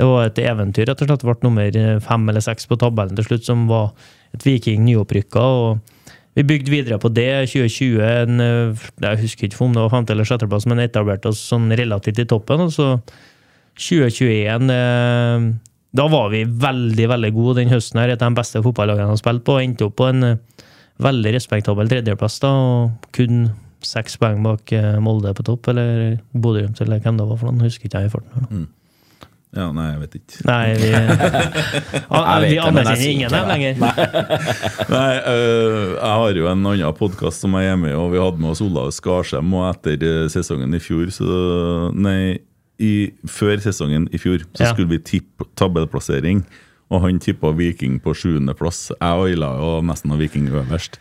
det 0.00 0.06
var 0.08 0.30
et 0.30 0.38
eventyr, 0.40 0.88
rett 0.88 1.02
og 1.04 1.10
slett. 1.10 1.20
Det 1.20 1.28
ble 1.28 1.44
nummer 1.44 2.00
fem 2.00 2.28
eller 2.32 2.40
seks 2.40 2.64
på 2.70 2.78
tabellen 2.80 3.16
til 3.20 3.26
slutt, 3.28 3.44
som 3.44 3.68
var 3.68 3.92
et 4.32 4.46
Viking 4.48 4.86
nyopprykka. 4.88 5.40
og 5.44 5.80
vi 6.40 6.48
bygde 6.48 6.72
videre 6.72 7.00
på 7.00 7.10
det. 7.12 7.30
2020, 7.52 8.00
en, 8.00 8.40
øh, 8.40 8.84
jeg 9.04 9.24
husker 9.24 9.48
ikke 9.48 9.64
om 9.64 9.74
det 9.76 9.84
var 9.84 9.92
femte 9.92 10.14
eller 10.16 10.28
sjetteplass, 10.28 10.68
men 10.70 10.80
etablerte 10.82 11.32
oss 11.32 11.42
sånn 11.52 11.68
relativt 11.76 12.22
i 12.22 12.28
toppen. 12.28 12.64
Og 12.64 12.72
så 12.72 12.94
2021 13.80 14.72
eh, 14.74 15.50
da 15.96 16.06
var 16.06 16.28
vi 16.30 16.44
veldig 16.44 17.06
veldig 17.10 17.30
gode 17.34 17.60
den 17.60 17.72
høsten. 17.72 18.00
her, 18.00 18.10
Et 18.14 18.22
av 18.22 18.30
de 18.30 18.38
beste 18.38 18.62
fotballagene 18.62 19.08
jeg 19.08 19.16
har 19.16 19.22
spilt 19.22 19.44
på. 19.44 19.58
Endte 19.58 19.88
opp 19.88 19.96
på 19.98 20.10
en 20.10 20.22
eh, 20.22 20.36
veldig 21.02 21.34
respektabel 21.34 21.90
tredjeplass, 21.90 22.38
da, 22.44 22.50
og 22.50 23.08
kun 23.16 23.50
seks 23.82 24.18
poeng 24.20 24.44
bak 24.44 24.72
eh, 24.76 24.98
Molde 25.02 25.32
på 25.34 25.46
topp, 25.46 25.72
eller 25.72 26.20
Bodø-Glimt, 26.32 26.80
eller 26.84 27.00
hvem 27.00 27.18
det 27.18 27.26
var 27.26 27.40
for 27.40 27.50
noen. 27.50 27.64
Husker 27.66 27.88
ikke 27.88 28.04
jeg 28.04 28.10
i 28.10 28.14
farten. 28.14 28.46
nå. 28.46 28.66
Ja, 29.50 29.64
nei, 29.74 29.88
jeg 29.90 30.00
vet 30.04 30.12
ikke. 30.20 30.44
Nei, 30.46 30.66
vi, 30.78 30.90
vi 32.46 32.58
anerkjenner 32.62 33.00
ingen 33.02 33.32
dem 33.34 33.48
lenger. 33.50 33.80
Nei, 33.82 35.08
øh, 35.32 35.96
jeg 35.96 36.12
har 36.20 36.38
jo 36.38 36.46
en 36.52 36.68
annen 36.70 36.94
podkast 37.00 37.42
som 37.42 37.56
jeg 37.58 37.72
er 37.72 37.80
med 37.80 37.90
i, 37.90 37.96
og 37.98 38.12
vi 38.14 38.20
hadde 38.22 38.38
med 38.44 38.52
oss 38.52 38.62
Olav 38.62 38.92
Skarsheim. 38.94 39.50
Og 39.58 39.66
etter 39.72 40.06
øh, 40.06 40.28
sesongen 40.30 40.76
i 40.78 40.82
fjor, 40.82 41.10
så 41.14 41.90
Nei, 41.98 42.38
i, 42.78 42.92
før 43.28 43.58
sesongen 43.66 44.06
i 44.14 44.20
fjor, 44.22 44.46
så 44.54 44.68
Ja. 44.68 44.70
skulle 44.70 44.92
vi 44.94 45.00
tippe 45.02 45.48
tabellplassering. 45.58 46.44
Og 46.90 47.02
han 47.04 47.18
tippa 47.22 47.50
Viking 47.54 47.98
på 48.02 48.14
sjuendeplass. 48.18 48.92
Jeg 48.96 49.18
og 49.18 49.28
Ila 49.30 49.50
og 49.62 49.84
nesten 49.86 50.14
Viking 50.18 50.48
øverst. 50.50 50.98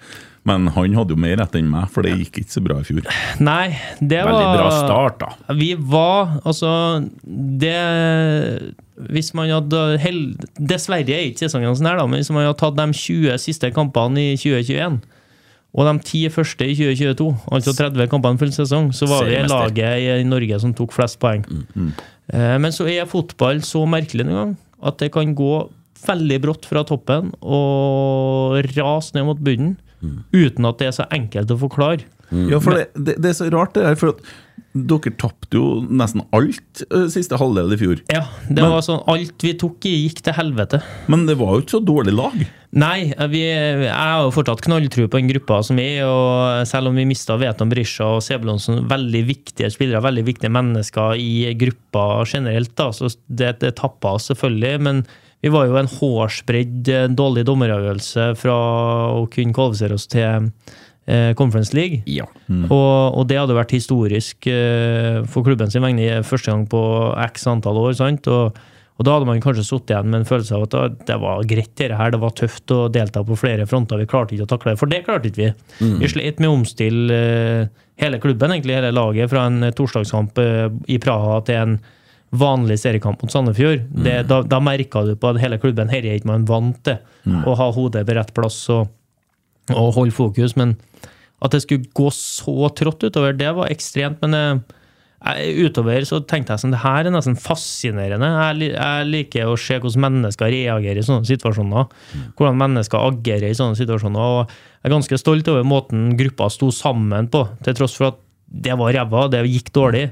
Men 0.48 0.68
han 0.72 0.94
hadde 0.96 1.14
jo 1.14 1.20
mer 1.20 1.36
rett 1.42 1.56
enn 1.60 1.68
meg, 1.70 1.90
for 1.92 2.06
det 2.06 2.14
gikk 2.16 2.40
ikke 2.44 2.54
så 2.56 2.62
bra 2.64 2.78
i 2.80 2.86
fjor. 2.88 3.04
Nei, 3.44 3.76
det 4.00 4.22
var 4.24 4.32
Veldig 4.32 4.56
bra 4.56 4.70
start, 4.78 5.20
da. 5.20 5.56
Vi 5.60 5.74
var 5.76 6.40
Altså, 6.48 6.72
det 7.60 7.76
Hvis 9.12 9.34
man 9.38 9.52
hadde 9.52 9.84
held, 10.04 10.44
Dessverre 10.60 11.16
er 11.16 11.28
ikke 11.30 11.46
sesongen 11.46 11.76
sånn 11.78 11.88
her, 11.92 12.00
da, 12.02 12.08
men 12.10 12.20
hvis 12.22 12.32
man 12.36 12.48
hadde 12.48 12.60
tatt 12.60 12.78
de 12.80 12.88
20 12.96 13.40
siste 13.42 13.72
kampene 13.76 14.32
i 14.34 14.36
2021 14.40 15.00
og 15.70 15.86
de 15.86 15.92
10 16.02 16.32
første 16.34 16.66
i 16.66 16.74
2022, 16.74 17.28
altså 17.54 17.76
30 17.78 18.08
kampene 18.10 18.40
full 18.42 18.50
sesong, 18.56 18.88
så 18.90 19.06
var 19.06 19.28
vi 19.30 19.36
laget 19.46 20.00
i 20.18 20.24
Norge 20.26 20.58
som 20.64 20.72
tok 20.74 20.96
flest 20.96 21.20
poeng. 21.22 21.44
Eh, 22.34 22.56
Men 22.58 22.74
så 22.74 22.88
er 22.90 23.06
fotball 23.06 23.62
så 23.62 23.84
merkelig 23.86 24.26
noen 24.26 24.40
gang 24.40 24.56
at 24.82 24.98
det 24.98 25.12
kan 25.14 25.36
gå 25.38 25.52
veldig 26.08 26.40
brått 26.42 26.66
fra 26.66 26.82
toppen 26.88 27.30
og 27.44 28.58
rase 28.80 29.14
ned 29.14 29.28
mot 29.30 29.38
bunnen 29.46 29.76
uten 30.34 30.70
at 30.70 30.80
det 30.82 30.88
er 30.92 30.96
så 31.02 31.08
enkelt 31.12 31.52
å 31.52 31.60
forklare. 31.60 32.06
Ja, 32.30 32.60
for 32.62 32.78
det, 32.78 32.92
det, 32.94 33.16
det 33.24 33.32
er 33.32 33.40
så 33.40 33.48
rart, 33.50 33.74
det 33.74 33.88
der. 33.88 33.96
For 33.98 34.14
at 34.14 34.20
dere 34.78 35.12
tapte 35.18 35.58
jo 35.58 35.80
nesten 35.90 36.22
alt 36.36 36.84
øh, 36.94 37.08
siste 37.10 37.40
halvdel 37.42 37.74
i 37.74 37.78
fjor. 37.82 38.04
Ja, 38.14 38.22
det 38.46 38.60
Men- 38.62 38.70
var 38.76 38.84
sånn 38.86 39.02
Alt 39.10 39.42
vi 39.42 39.56
tok 39.58 39.88
i, 39.90 39.96
gikk 40.06 40.22
til 40.28 40.36
helvete. 40.38 40.82
Men 41.10 41.26
det 41.26 41.40
var 41.40 41.56
jo 41.56 41.64
ikke 41.64 41.78
så 41.80 41.82
dårlig 41.88 42.14
lag. 42.14 42.44
Nei, 42.78 43.08
vi, 43.34 43.40
jeg 43.50 43.90
har 43.90 44.28
jo 44.28 44.34
fortsatt 44.36 44.62
knalltro 44.62 45.08
på 45.10 45.18
den 45.18 45.32
gruppa 45.32 45.58
som 45.66 45.80
er, 45.82 46.04
og 46.06 46.68
selv 46.70 46.92
om 46.92 47.00
vi 47.02 47.08
mista 47.10 47.34
Veton 47.42 47.72
Brisja 47.72 48.06
og 48.20 48.22
Sebulonsen, 48.22 48.84
veldig 48.92 49.24
viktige 49.26 49.72
spillere, 49.74 50.04
veldig 50.06 50.26
viktige 50.28 50.54
mennesker 50.54 51.18
i 51.18 51.50
gruppa 51.58 52.22
generelt, 52.30 52.76
da, 52.78 52.92
så 52.94 53.10
det, 53.26 53.56
det 53.66 53.74
tappa 53.82 54.14
oss 54.20 54.30
selvfølgelig, 54.30 54.84
men 54.86 55.02
vi 55.42 55.52
var 55.54 55.70
jo 55.70 55.80
en 55.80 55.90
hårsbredd 55.90 56.92
eh, 56.92 57.08
dårlig 57.16 57.46
dommeravgjørelse 57.48 58.30
fra 58.40 58.56
å 59.16 59.26
kunne 59.32 59.56
kvalifisere 59.56 59.96
oss 59.96 60.08
til 60.12 60.50
eh, 61.08 61.32
Conference 61.40 61.76
League. 61.76 62.02
Ja. 62.10 62.28
Og, 62.50 63.20
og 63.22 63.30
det 63.30 63.40
hadde 63.40 63.56
vært 63.58 63.76
historisk 63.76 64.50
eh, 64.52 65.22
for 65.32 65.48
klubben 65.48 65.72
sin 65.72 65.86
vegne 65.86 66.20
første 66.28 66.52
gang 66.52 66.66
på 66.70 66.82
x 67.30 67.48
antall 67.52 67.80
år. 67.86 67.96
sant? 68.00 68.28
Og, 68.28 68.58
og 69.00 69.08
da 69.08 69.16
hadde 69.16 69.30
man 69.30 69.40
kanskje 69.40 69.64
sittet 69.64 69.94
igjen 69.94 70.10
med 70.12 70.22
en 70.22 70.28
følelse 70.28 70.58
av 70.58 70.66
at 70.68 71.06
det 71.08 71.16
var 71.22 71.46
greit, 71.48 71.72
det 71.80 71.96
her, 71.96 72.12
det 72.12 72.20
var 72.20 72.36
tøft 72.36 72.74
å 72.76 72.82
delta 72.92 73.24
på 73.24 73.38
flere 73.40 73.68
fronter. 73.70 74.02
Vi 74.02 74.10
klarte 74.12 74.36
ikke 74.36 74.50
å 74.50 74.52
takle 74.58 74.74
det, 74.74 74.82
for 74.82 74.92
det 74.92 75.06
klarte 75.06 75.32
ikke 75.32 75.46
vi. 75.46 75.54
Vi 76.02 76.10
slet 76.12 76.44
med 76.44 76.52
å 76.52 76.58
omstille 76.58 77.22
hele 78.00 78.20
klubben, 78.20 78.52
egentlig 78.52 78.76
hele 78.76 78.92
laget, 78.92 79.32
fra 79.32 79.46
en 79.48 79.64
torsdagskamp 79.76 80.44
i 80.92 81.00
Praha 81.00 81.40
til 81.48 81.62
en 81.62 81.80
vanlig 82.32 82.80
seriekamp 82.82 83.22
mot 83.24 83.34
Sandefjord. 83.34 83.86
Det, 84.06 84.16
da, 84.30 84.42
da 84.46 84.60
merka 84.64 85.04
du 85.08 85.16
på 85.18 85.32
at 85.32 85.42
hele 85.42 85.60
klubben 85.62 85.90
her 85.90 86.06
er 86.06 86.20
ikke 86.20 86.30
man 86.30 86.48
vant 86.50 86.82
til. 86.86 87.00
Å 87.46 87.56
ha 87.58 87.70
hodet 87.76 88.06
på 88.08 88.18
rett 88.18 88.34
plass 88.38 88.62
og, 88.74 88.90
og 89.74 89.94
holde 89.98 90.16
fokus. 90.16 90.56
Men 90.60 90.78
at 91.40 91.56
det 91.56 91.64
skulle 91.64 91.90
gå 91.96 92.10
så 92.14 92.70
trått 92.76 93.06
utover, 93.08 93.34
det 93.38 93.50
var 93.56 93.72
ekstremt. 93.72 94.20
Men 94.22 94.36
eh, 94.38 94.78
jeg, 95.20 95.68
utover 95.68 96.06
så 96.08 96.22
tenkte 96.24 96.54
jeg 96.54 96.64
sånn, 96.64 96.74
det 96.76 96.84
her 96.84 97.08
er 97.08 97.16
nesten 97.16 97.38
fascinerende. 97.40 98.30
Jeg, 98.30 98.72
jeg 98.76 99.10
liker 99.10 99.52
å 99.52 99.58
se 99.60 99.80
hvordan 99.80 100.06
mennesker 100.06 100.52
reagerer 100.54 101.02
i 101.02 101.06
sånne 101.06 101.28
situasjoner. 101.28 101.92
Hvordan 102.40 102.60
mennesker 102.62 103.10
agerer 103.10 103.50
i 103.50 103.58
sånne 103.58 103.80
situasjoner. 103.80 104.20
Og 104.20 104.42
jeg 104.80 104.90
er 104.90 104.96
ganske 104.96 105.22
stolt 105.22 105.52
over 105.52 105.68
måten 105.68 106.12
gruppa 106.20 106.50
sto 106.54 106.72
sammen 106.76 107.32
på, 107.32 107.46
til 107.66 107.80
tross 107.80 107.98
for 108.00 108.14
at 108.14 108.26
det 108.50 108.76
var 108.80 108.96
ræva, 108.96 109.28
det 109.30 109.44
gikk 109.46 109.74
dårlig. 109.76 110.08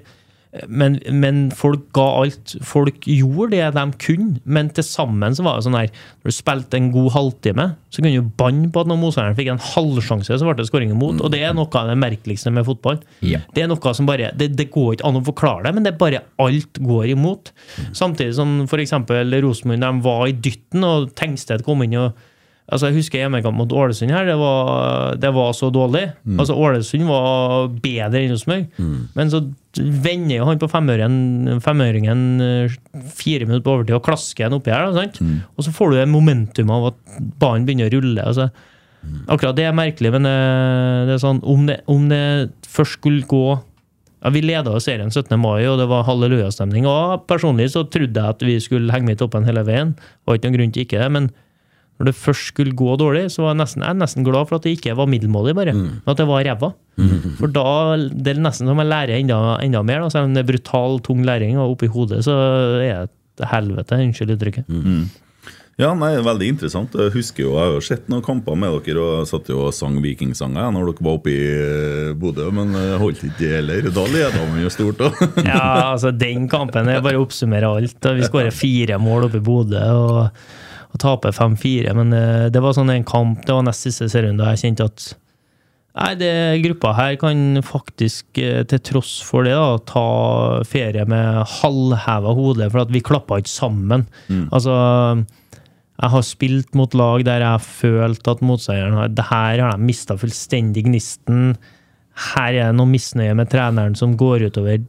Men, 0.67 0.98
men 1.13 1.48
folk 1.56 1.88
ga 1.96 2.06
alt. 2.22 2.56
Folk 2.65 3.08
gjorde 3.10 3.52
det 3.56 3.72
de 3.76 3.84
kunne, 4.02 4.41
men 4.46 4.72
til 4.74 4.86
sammen 4.86 5.36
så 5.38 5.46
var 5.46 5.58
det 5.58 5.67
sånn 5.67 5.78
her 5.78 5.89
Når 5.91 6.32
du 6.32 6.36
spilte 6.36 6.80
en 6.80 6.89
god 6.93 7.10
halvtime, 7.15 7.67
så 7.93 8.02
kunne 8.02 8.13
du 8.15 8.32
banne 8.39 8.70
på 8.74 8.84
at 8.84 8.91
når 8.91 9.00
motstanderen 9.02 9.38
fikk 9.38 9.52
en 9.54 9.63
halvsjanse, 9.63 10.39
så 10.39 10.48
ble 10.48 10.56
det 10.60 10.67
skåring 10.70 10.93
imot. 10.93 11.22
Og 11.24 11.34
det 11.34 11.41
er 11.46 11.56
noe 11.58 11.70
av 11.80 11.91
det 11.91 11.98
merkeligste 12.02 12.54
med 12.54 12.67
fotball. 12.67 13.02
Ja. 13.26 13.41
Det 13.56 13.63
er 13.63 13.72
noe 13.72 13.93
som 13.98 14.10
bare 14.10 14.32
det, 14.38 14.52
det 14.58 14.70
går 14.74 14.98
ikke 14.98 15.08
an 15.10 15.22
å 15.22 15.26
forklare 15.28 15.67
det, 15.67 15.76
men 15.76 15.86
det 15.86 15.93
er 15.93 16.02
bare 16.02 16.24
alt 16.43 16.82
går 16.84 17.13
imot. 17.13 17.54
Samtidig 17.98 18.36
som 18.38 18.60
f.eks. 18.67 18.96
Rosenborg, 18.98 19.84
de 19.84 19.93
var 20.06 20.26
i 20.28 20.36
dytten, 20.36 20.86
og 20.88 21.12
Tengsted 21.17 21.65
kom 21.67 21.86
inn 21.86 21.98
og 22.00 22.27
Altså, 22.67 22.89
jeg 22.89 22.97
husker 22.97 23.21
hjemmekamp 23.21 23.56
mot 23.56 23.71
Ålesund 23.71 24.12
her. 24.12 24.25
Det 24.27 24.36
var, 24.36 25.15
det 25.23 25.30
var 25.32 25.53
så 25.56 25.69
dårlig. 25.71 26.01
Altså, 26.36 26.56
Ålesund 26.60 27.06
var 27.08 27.69
bedre 27.84 28.19
enn 28.25 28.34
Rosenborg. 28.34 28.65
Men 29.15 29.32
så 29.32 29.39
vender 29.77 30.39
jo 30.41 30.47
han 30.49 30.60
på 30.60 30.67
femøringen, 30.71 31.62
femøringen 31.63 32.25
eh, 32.43 32.75
fire 33.15 33.45
minutter 33.47 33.63
på 33.63 33.75
overtid 33.77 33.95
og 33.95 34.03
klasker 34.10 34.49
den 34.49 34.58
oppi 34.60 34.73
her. 34.73 34.89
Sant? 34.97 35.21
Og 35.56 35.63
så 35.63 35.71
får 35.71 35.93
du 35.93 35.97
det 36.01 36.10
momentum 36.12 36.73
av 36.75 36.89
at 36.91 36.99
ballen 37.39 37.63
begynner 37.67 37.88
å 37.88 37.95
rulle. 37.95 38.27
Altså. 38.34 38.49
Akkurat 39.32 39.56
det 39.56 39.63
er 39.69 39.75
merkelig, 39.77 40.12
men 40.17 40.27
eh, 40.27 41.08
det 41.08 41.15
er 41.15 41.23
sånn, 41.23 41.39
om 41.47 41.65
det, 41.69 41.80
om 41.88 42.10
det 42.12 42.21
først 42.67 42.99
skulle 42.99 43.23
gå 43.30 43.45
ja, 43.56 44.32
Vi 44.34 44.41
leda 44.41 44.73
serien 44.82 45.12
17. 45.13 45.38
mai, 45.39 45.62
og 45.69 45.77
det 45.80 45.86
var 45.88 46.03
hallelujastemning. 46.08 46.88
Og 46.89 47.27
personlig 47.30 47.69
så 47.71 47.86
trodde 47.88 48.17
jeg 48.17 48.36
at 48.36 48.43
vi 48.43 48.60
skulle 48.60 48.91
henge 48.91 49.06
med 49.08 49.15
i 49.15 49.21
toppen 49.21 49.45
hele 49.47 49.63
veien. 49.63 49.93
Det 49.95 50.25
var 50.27 50.39
ikke 50.39 50.49
noen 50.49 50.58
grunn 50.58 50.73
til 50.73 50.88
ikke 50.88 51.03
det, 51.03 51.12
men 51.13 51.30
når 51.98 52.12
det 52.12 52.16
først 52.18 52.52
skulle 52.52 52.76
gå 52.78 52.96
dårlig, 53.02 53.26
så 53.34 53.42
var 53.42 53.56
jeg 53.56 53.62
nesten, 53.64 53.82
jeg 53.82 53.90
er 53.90 54.02
nesten 54.02 54.26
glad 54.28 54.50
for 54.50 54.60
at 54.60 54.66
det 54.68 54.76
ikke 54.78 54.94
var 54.98 55.10
middelmådig, 55.10 55.56
bare. 55.58 55.74
Men 55.74 56.14
at 56.14 56.20
det 56.22 56.28
var 56.30 56.46
ræva. 56.46 56.72
For 57.40 57.54
da 57.54 57.68
det 57.98 58.36
er 58.36 58.42
nesten 58.42 58.70
som 58.70 58.82
jeg 58.82 58.90
lærer 58.90 59.18
enda, 59.20 59.38
enda 59.66 59.82
mer. 59.86 60.06
Da. 60.06 60.10
Selv 60.14 60.30
om 60.30 60.36
det 60.38 60.44
er 60.46 60.52
brutal, 60.52 61.00
tung 61.06 61.24
læring, 61.26 61.58
og 61.58 61.74
oppi 61.76 61.90
hodet 61.90 62.24
så 62.26 62.36
er 62.82 63.08
det 63.38 63.50
helvete. 63.54 63.98
Unnskyld 64.08 64.36
uttrykket. 64.38 64.70
Ja, 65.78 65.92
nei, 65.94 66.16
Veldig 66.26 66.48
interessant. 66.56 66.96
Jeg 66.98 67.14
husker 67.14 67.44
jo, 67.44 67.52
jeg 67.54 67.62
har 67.62 67.76
jo 67.76 67.82
sett 67.86 68.08
noen 68.10 68.24
kamper 68.26 68.56
med 68.58 68.74
dere 68.86 69.02
og 69.02 69.28
satt 69.30 69.50
jo 69.54 69.68
og 69.68 69.76
sang 69.78 70.00
vikingsanger 70.02 70.64
ja, 70.64 70.72
når 70.74 70.88
dere 70.90 71.06
var 71.06 71.20
oppe 71.20 71.30
i 71.30 71.44
eh, 71.54 72.14
Bodø, 72.18 72.48
men 72.50 72.74
holdt 72.98 73.22
ikke 73.28 73.38
det 73.44 73.52
heller. 73.60 73.90
Da 73.94 74.06
leda 74.10 74.46
vi 74.56 74.66
jo 74.66 74.72
stort 74.74 75.04
òg. 75.06 75.22
Ja, 75.46 75.92
altså 75.92 76.10
Den 76.14 76.48
kampen 76.50 76.90
er 76.90 77.04
bare 77.06 77.22
å 77.22 77.28
oppsummere 77.28 77.70
alt. 77.78 78.10
Vi 78.18 78.26
skårer 78.26 78.50
fire 78.54 78.98
mål 79.02 79.30
oppe 79.30 79.38
i 79.38 79.46
Bodø 79.46 79.84
og, 79.98 80.42
og 80.93 81.00
taper 81.04 81.36
5-4. 81.36 81.93
Men 81.97 82.13
eh, 82.15 82.50
det 82.54 82.63
var 82.63 82.76
sånn 82.78 82.93
en 82.93 83.08
kamp, 83.08 83.45
det 83.45 83.56
var 83.56 83.65
nest 83.67 83.88
siste 83.88 84.10
serierunde, 84.12 84.52
jeg 84.56 84.65
kjente 84.65 84.91
at 84.91 85.08
Nei, 85.97 86.12
det 86.13 86.62
gruppa 86.62 86.91
her 86.93 87.15
kan 87.17 87.58
faktisk, 87.65 88.28
eh, 88.38 88.62
til 88.69 88.82
tross 88.86 89.15
for 89.26 89.47
det, 89.47 89.56
da, 89.58 89.80
ta 89.89 90.04
ferie 90.69 91.08
med 91.10 91.39
halvheva 91.58 92.36
hode, 92.38 92.67
for 92.69 92.84
at 92.84 92.91
vi 92.93 93.02
klappa 93.02 93.39
ikke 93.41 93.50
sammen. 93.50 94.04
Altså, 94.54 94.76
jeg 95.97 96.13
har 96.13 96.26
spilt 96.28 96.78
mot 96.78 96.93
lag 96.93 97.26
der 97.26 97.41
jeg 97.41 97.56
har 97.56 97.65
følt 97.65 98.30
at 98.30 98.43
motstanderen 98.45 99.00
har 99.00 99.08
Det 99.10 99.26
her 99.32 99.63
har 99.63 99.73
de 99.73 99.88
mista 99.89 100.13
fullstendig 100.13 100.86
gnisten. 100.86 101.58
Her 102.17 102.56
er 102.56 102.71
det 102.71 102.77
noe 102.80 102.89
misnøye 102.89 103.36
med 103.38 103.51
treneren 103.51 103.95
som 103.97 104.15
går 104.17 104.47
utover 104.49 104.80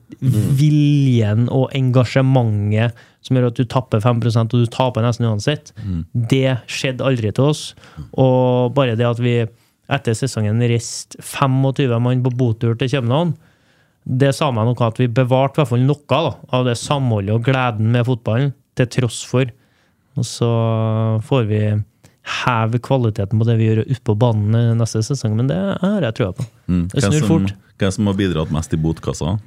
viljen 0.59 1.47
og 1.53 1.75
engasjementet 1.77 2.97
som 3.25 3.37
gjør 3.37 3.51
at 3.51 3.59
du 3.59 3.67
tapper 3.69 4.01
5% 4.01 4.55
og 4.57 4.65
du 4.65 4.71
taper 4.73 5.05
nesten 5.05 5.29
uansett. 5.29 5.73
Det 6.13 6.57
skjedde 6.71 7.05
aldri 7.05 7.33
til 7.35 7.51
oss. 7.51 7.75
Og 8.17 8.73
bare 8.77 8.97
det 8.97 9.07
at 9.09 9.21
vi 9.21 9.43
etter 9.89 10.17
sesongen 10.17 10.61
reiste 10.61 11.21
25 11.25 12.01
mann 12.05 12.25
på 12.25 12.33
botur 12.37 12.77
til 12.77 12.91
København, 12.93 13.35
det 14.09 14.33
sa 14.37 14.49
meg 14.55 14.65
noe 14.65 14.87
at 14.87 14.99
vi 15.01 15.09
bevarte 15.13 15.59
i 15.59 15.61
hvert 15.61 15.73
fall 15.75 15.85
noe 15.85 16.01
da, 16.09 16.33
av 16.57 16.65
det 16.65 16.79
samholdet 16.81 17.35
og 17.35 17.45
gleden 17.45 17.93
med 17.93 18.07
fotballen, 18.09 18.55
til 18.79 18.89
tross 18.95 19.21
for. 19.29 19.51
Og 20.17 20.25
så 20.25 20.51
får 21.29 21.49
vi 21.51 21.63
heve 22.29 22.81
kvaliteten 22.85 23.41
på 23.41 23.47
det 23.49 23.59
vi 23.61 23.69
gjør 23.71 23.85
ute 23.87 24.03
på 24.05 24.17
banen 24.21 24.79
neste 24.81 25.03
sesong, 25.07 25.37
men 25.39 25.51
det 25.51 25.59
har 25.81 26.05
jeg 26.09 26.19
trua 26.19 26.33
på. 26.37 26.47
Det 26.93 27.05
snur 27.05 27.29
fort. 27.29 27.55
Hvem 27.79 27.95
som 27.95 28.11
har 28.11 28.19
bidratt 28.19 28.51
mest 28.55 28.75
i 28.75 28.81
botkassa? 28.81 29.39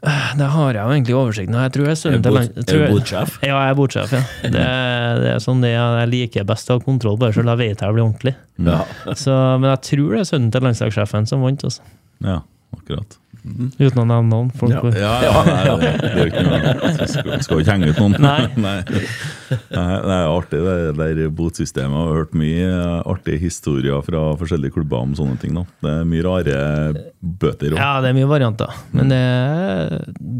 Det 0.00 0.46
har 0.48 0.72
jeg 0.72 0.80
jo 0.80 0.92
egentlig 0.94 1.16
oversikten 1.18 1.54
over. 1.54 1.66
Jeg 1.66 1.72
tror 1.74 1.88
jeg 1.90 1.98
sønnen 2.00 2.22
til 2.24 2.36
er 2.40 2.46
du 2.70 2.94
botsjef? 2.94 3.34
Ja, 3.44 3.56
jeg 3.66 3.72
er 3.72 3.76
botsjef. 3.76 4.12
ja. 4.16 4.20
Det, 4.44 4.62
det 5.20 5.32
er 5.34 5.42
sånn 5.44 5.60
det 5.60 5.74
jeg 5.74 6.08
liker 6.14 6.46
best 6.48 6.70
å 6.72 6.78
ha 6.78 6.84
kontroll 6.84 7.18
på, 7.20 7.28
selv 7.36 7.52
jeg 7.52 7.60
vet 7.60 7.84
jeg 7.84 7.96
blir 7.96 8.06
ordentlig. 8.06 8.32
Ja. 8.64 8.78
Så, 9.12 9.34
men 9.60 9.68
jeg 9.74 9.82
tror 9.90 10.14
det 10.14 10.22
er 10.22 10.30
sønnen 10.30 10.54
til 10.54 10.64
landslagssjefen 10.64 11.28
som 11.28 11.44
vant. 11.44 11.66
Altså. 11.68 11.84
Ja. 12.24 12.38
akkurat. 12.76 13.18
uten 13.76 14.00
å 14.00 14.06
nevne 14.06 14.30
navn. 14.30 14.50
Folk, 14.56 14.72
Ja. 14.72 14.88
Ja, 14.96 15.12
ja, 15.26 15.44
nei, 15.44 15.60
det, 15.84 15.92
det 16.00 16.10
er 16.10 16.18
jo 16.22 16.32
ikke 16.32 16.46
noe 16.48 17.06
skal, 17.12 17.30
skal 17.44 17.62
ikke 17.62 17.76
henge 17.76 17.92
ut 17.92 18.00
noen. 18.00 18.16
Nei. 18.24 18.40
nei. 18.68 18.78
Det 19.70 20.14
er 20.14 20.30
artig, 20.30 20.60
det 20.62 20.96
der 20.98 21.30
botsystemet. 21.34 21.90
Jeg 21.90 22.08
har 22.08 22.18
hørt 22.20 22.34
mye 22.38 22.70
artige 23.10 23.38
historier 23.42 24.02
fra 24.06 24.22
forskjellige 24.40 24.74
klubber 24.78 25.02
om 25.02 25.14
sånne 25.18 25.38
ting. 25.42 25.54
Da. 25.58 25.64
Det 25.84 25.94
er 26.00 26.08
mye 26.10 26.24
rare 26.26 26.56
bøter. 27.20 27.74
også. 27.74 27.80
Ja, 27.82 28.00
det 28.04 28.10
er 28.12 28.18
mye 28.20 28.30
varianter. 28.30 28.74
Men 28.94 29.10
det, 29.12 29.20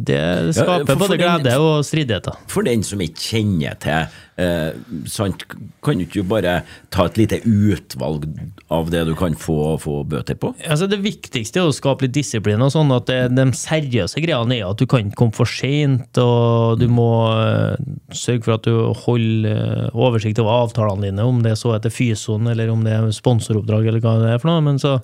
det 0.06 0.54
skaper 0.54 0.86
for- 0.86 0.94
for 0.94 1.06
både 1.08 1.18
den- 1.18 1.42
glede 1.42 1.56
og 1.61 1.84
stridigheter. 1.84 2.36
For 2.48 2.62
den 2.66 2.82
som 2.86 3.00
ikke 3.00 3.20
kjenner 3.30 3.78
til 3.82 4.06
eh, 4.40 4.72
sant, 5.06 5.44
Kan 5.82 5.98
du 5.98 6.04
ikke 6.04 6.22
bare 6.28 6.62
ta 6.92 7.04
et 7.08 7.16
lite 7.16 7.40
utvalg 7.44 8.24
av 8.70 8.90
det 8.92 9.04
du 9.08 9.14
kan 9.14 9.34
få, 9.34 9.78
få 9.80 10.04
bøter 10.08 10.34
på? 10.40 10.54
Altså 10.66 10.88
Det 10.88 11.00
viktigste 11.02 11.61
er 11.61 11.68
å 11.68 11.74
skape 11.74 12.02
litt 12.06 12.12
disiplin. 12.16 12.61
og 12.62 12.70
sånn 12.72 12.90
at 12.94 13.06
det, 13.06 13.34
De 13.36 13.44
seriøse 13.52 14.20
greiene 14.22 14.58
er 14.61 14.68
at 14.70 14.78
du 14.80 14.86
kan 14.86 15.00
ikke 15.04 15.16
komme 15.16 15.34
for 15.36 15.44
seint, 15.48 16.16
og 16.18 16.78
du 16.80 16.86
må 16.88 17.08
eh, 17.36 17.76
sørge 18.12 18.44
for 18.44 18.54
at 18.54 18.62
du 18.64 18.92
holder 19.07 19.51
eh, 19.55 19.88
oversikt 19.96 20.38
over 20.42 20.66
avtalene 20.66 21.09
dine, 21.09 21.24
om 21.26 21.42
det 21.44 21.57
så 21.61 21.74
etter 21.76 21.92
Fyson 21.94 22.46
eller 22.51 22.70
om 22.72 22.84
det 22.86 22.94
er 22.96 23.11
sponsoroppdrag 23.16 23.86
eller 23.90 24.05
hva 24.05 24.18
det 24.22 24.32
er 24.34 24.40
for 24.42 24.53
noe. 24.53 24.62
Men 24.68 24.78
så 24.82 24.98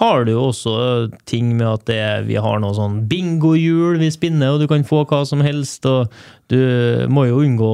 har 0.00 0.22
du 0.24 0.30
jo 0.32 0.46
også 0.48 0.72
ting 1.28 1.50
med 1.58 1.66
at 1.68 1.82
det, 1.90 1.98
vi 2.24 2.38
har 2.40 2.62
noe 2.62 2.72
sånn 2.72 3.02
bingohjul 3.10 3.98
vi 4.00 4.06
spinner, 4.14 4.54
og 4.54 4.62
du 4.62 4.68
kan 4.70 4.86
få 4.88 5.02
hva 5.10 5.18
som 5.28 5.42
helst. 5.44 5.84
og 5.84 6.08
Du 6.48 6.56
må 7.12 7.26
jo 7.28 7.42
unngå 7.44 7.68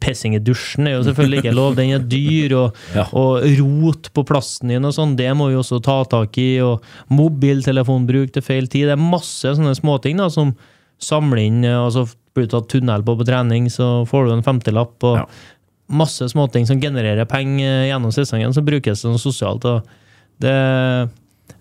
pissing 0.00 0.32
i 0.38 0.40
dusjen, 0.40 0.86
det 0.88 0.94
er 0.94 0.96
jo 0.96 1.04
selvfølgelig 1.10 1.42
ikke 1.42 1.52
lov, 1.58 1.76
den 1.76 1.92
er 1.98 2.06
dyr. 2.08 2.54
og, 2.56 2.78
Ja. 2.96 3.04
og 3.12 3.44
rot 3.60 4.08
på 4.16 4.24
plassen 4.30 4.72
din 4.72 4.88
og 4.88 4.96
sånn, 4.96 5.12
det 5.20 5.28
må 5.36 5.50
vi 5.52 5.60
også 5.60 5.82
ta 5.84 5.98
tak 6.08 6.40
i. 6.40 6.54
Og 6.64 6.80
mobiltelefonbruk 7.12 8.32
til 8.32 8.44
feil 8.48 8.66
tid. 8.72 8.88
Det 8.88 8.96
er 8.96 9.04
masse 9.04 9.52
sånne 9.58 9.76
småting 9.76 10.24
som 10.32 10.54
samler 10.98 11.44
inn 11.44 11.60
eh, 11.68 11.76
altså 11.78 12.08
Blir 12.38 12.48
du 12.48 12.54
tatt 12.54 12.70
tunnel 12.70 13.04
på 13.04 13.18
på 13.18 13.28
trening, 13.28 13.68
så 13.72 14.06
får 14.08 14.28
du 14.28 14.36
en 14.36 14.46
femtilapp. 14.46 14.96
og 15.02 15.22
Ja. 15.22 15.28
Masse 15.88 16.26
småting 16.28 16.66
som 16.68 16.80
genererer 16.80 17.24
penger 17.24 17.88
gjennom 17.88 18.12
sesongen, 18.12 18.52
som 18.52 18.64
brukes 18.64 19.00
sånn 19.02 19.18
sosialt. 19.18 19.64
og 19.64 19.82
det 20.38 21.08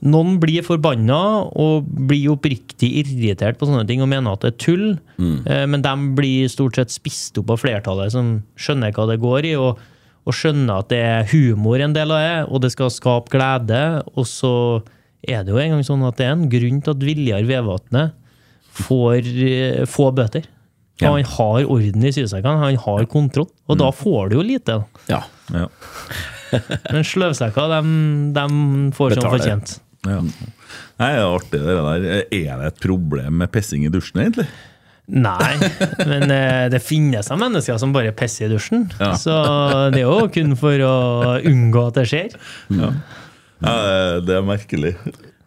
noen 0.05 0.35
blir 0.41 0.65
forbanna 0.65 1.17
og 1.57 1.87
blir 2.09 2.33
oppriktig 2.35 2.89
irritert 3.01 3.57
på 3.57 3.65
sånne 3.69 3.85
ting 3.89 4.03
og 4.03 4.09
mener 4.11 4.35
at 4.35 4.43
det 4.43 4.51
er 4.51 4.59
tull, 4.61 4.85
mm. 5.17 5.47
men 5.71 5.81
de 5.81 5.93
blir 6.17 6.51
stort 6.51 6.77
sett 6.77 6.93
spist 6.93 7.39
opp 7.41 7.55
av 7.55 7.63
flertallet 7.63 8.13
som 8.13 8.35
skjønner 8.59 8.93
hva 8.93 9.07
det 9.09 9.17
går 9.23 9.47
i, 9.49 9.55
og, 9.57 9.81
og 10.27 10.37
skjønner 10.37 10.83
at 10.83 10.91
det 10.93 11.01
er 11.01 11.31
humor 11.31 11.81
en 11.81 11.95
del 11.97 12.13
av 12.13 12.21
det, 12.21 12.37
og 12.51 12.61
det 12.61 12.73
skal 12.75 12.93
skape 12.93 13.33
glede. 13.33 13.81
Og 14.13 14.27
så 14.29 14.53
er 15.25 15.41
det 15.43 15.55
jo 15.55 15.61
engang 15.63 15.81
sånn 15.87 16.05
at 16.05 16.19
det 16.19 16.27
er 16.27 16.35
en 16.35 16.49
grunn 16.51 16.83
til 16.83 16.93
at 16.93 17.07
Viljar 17.09 17.49
Vevatnet 17.49 18.13
får 18.77 19.31
eh, 19.47 19.81
få 19.89 20.11
bøter. 20.13 20.45
Ja. 20.97 21.11
Han 21.13 21.25
har 21.29 21.67
orden 21.69 22.05
i 22.09 22.13
sysekkene, 22.13 22.57
han 22.63 22.79
har 22.81 23.09
kontroll, 23.11 23.49
og 23.69 23.77
da 23.77 23.91
får 23.93 24.31
du 24.31 24.39
jo 24.39 24.45
lite. 24.45 24.79
Ja. 25.11 25.21
Ja. 25.53 25.67
Men 26.93 27.05
sløvsekker, 27.05 27.69
de, 27.75 27.99
de 28.33 28.47
får 28.97 29.17
som 29.17 29.29
fortjent. 29.29 29.75
Ja. 30.07 30.21
Nei, 30.23 31.11
det 31.11 31.19
er 31.19 31.27
artig 31.27 31.59
det 31.61 31.75
der. 31.75 32.07
Er 32.23 32.63
det 32.63 32.71
et 32.71 32.81
problem 32.81 33.37
med 33.43 33.51
pissing 33.53 33.85
i 33.85 33.91
dusjen, 33.93 34.23
egentlig? 34.23 34.47
Nei, 35.07 35.53
men 36.09 36.25
eh, 36.35 36.65
det 36.71 36.81
finnes 36.83 37.29
av 37.31 37.39
mennesker 37.39 37.77
som 37.79 37.93
bare 37.95 38.11
pisser 38.15 38.49
i 38.49 38.51
dusjen. 38.51 38.89
Ja. 38.99 39.13
Så 39.15 39.35
det 39.93 40.01
er 40.01 40.09
jo 40.09 40.27
kun 40.33 40.57
for 40.59 40.83
å 40.83 40.95
unngå 41.47 41.85
at 41.87 42.01
det 42.01 42.07
skjer. 42.11 42.35
Ja. 42.75 42.91
Ja, 43.63 43.77
det 44.21 44.35
er 44.35 44.43
merkelig. 44.45 44.97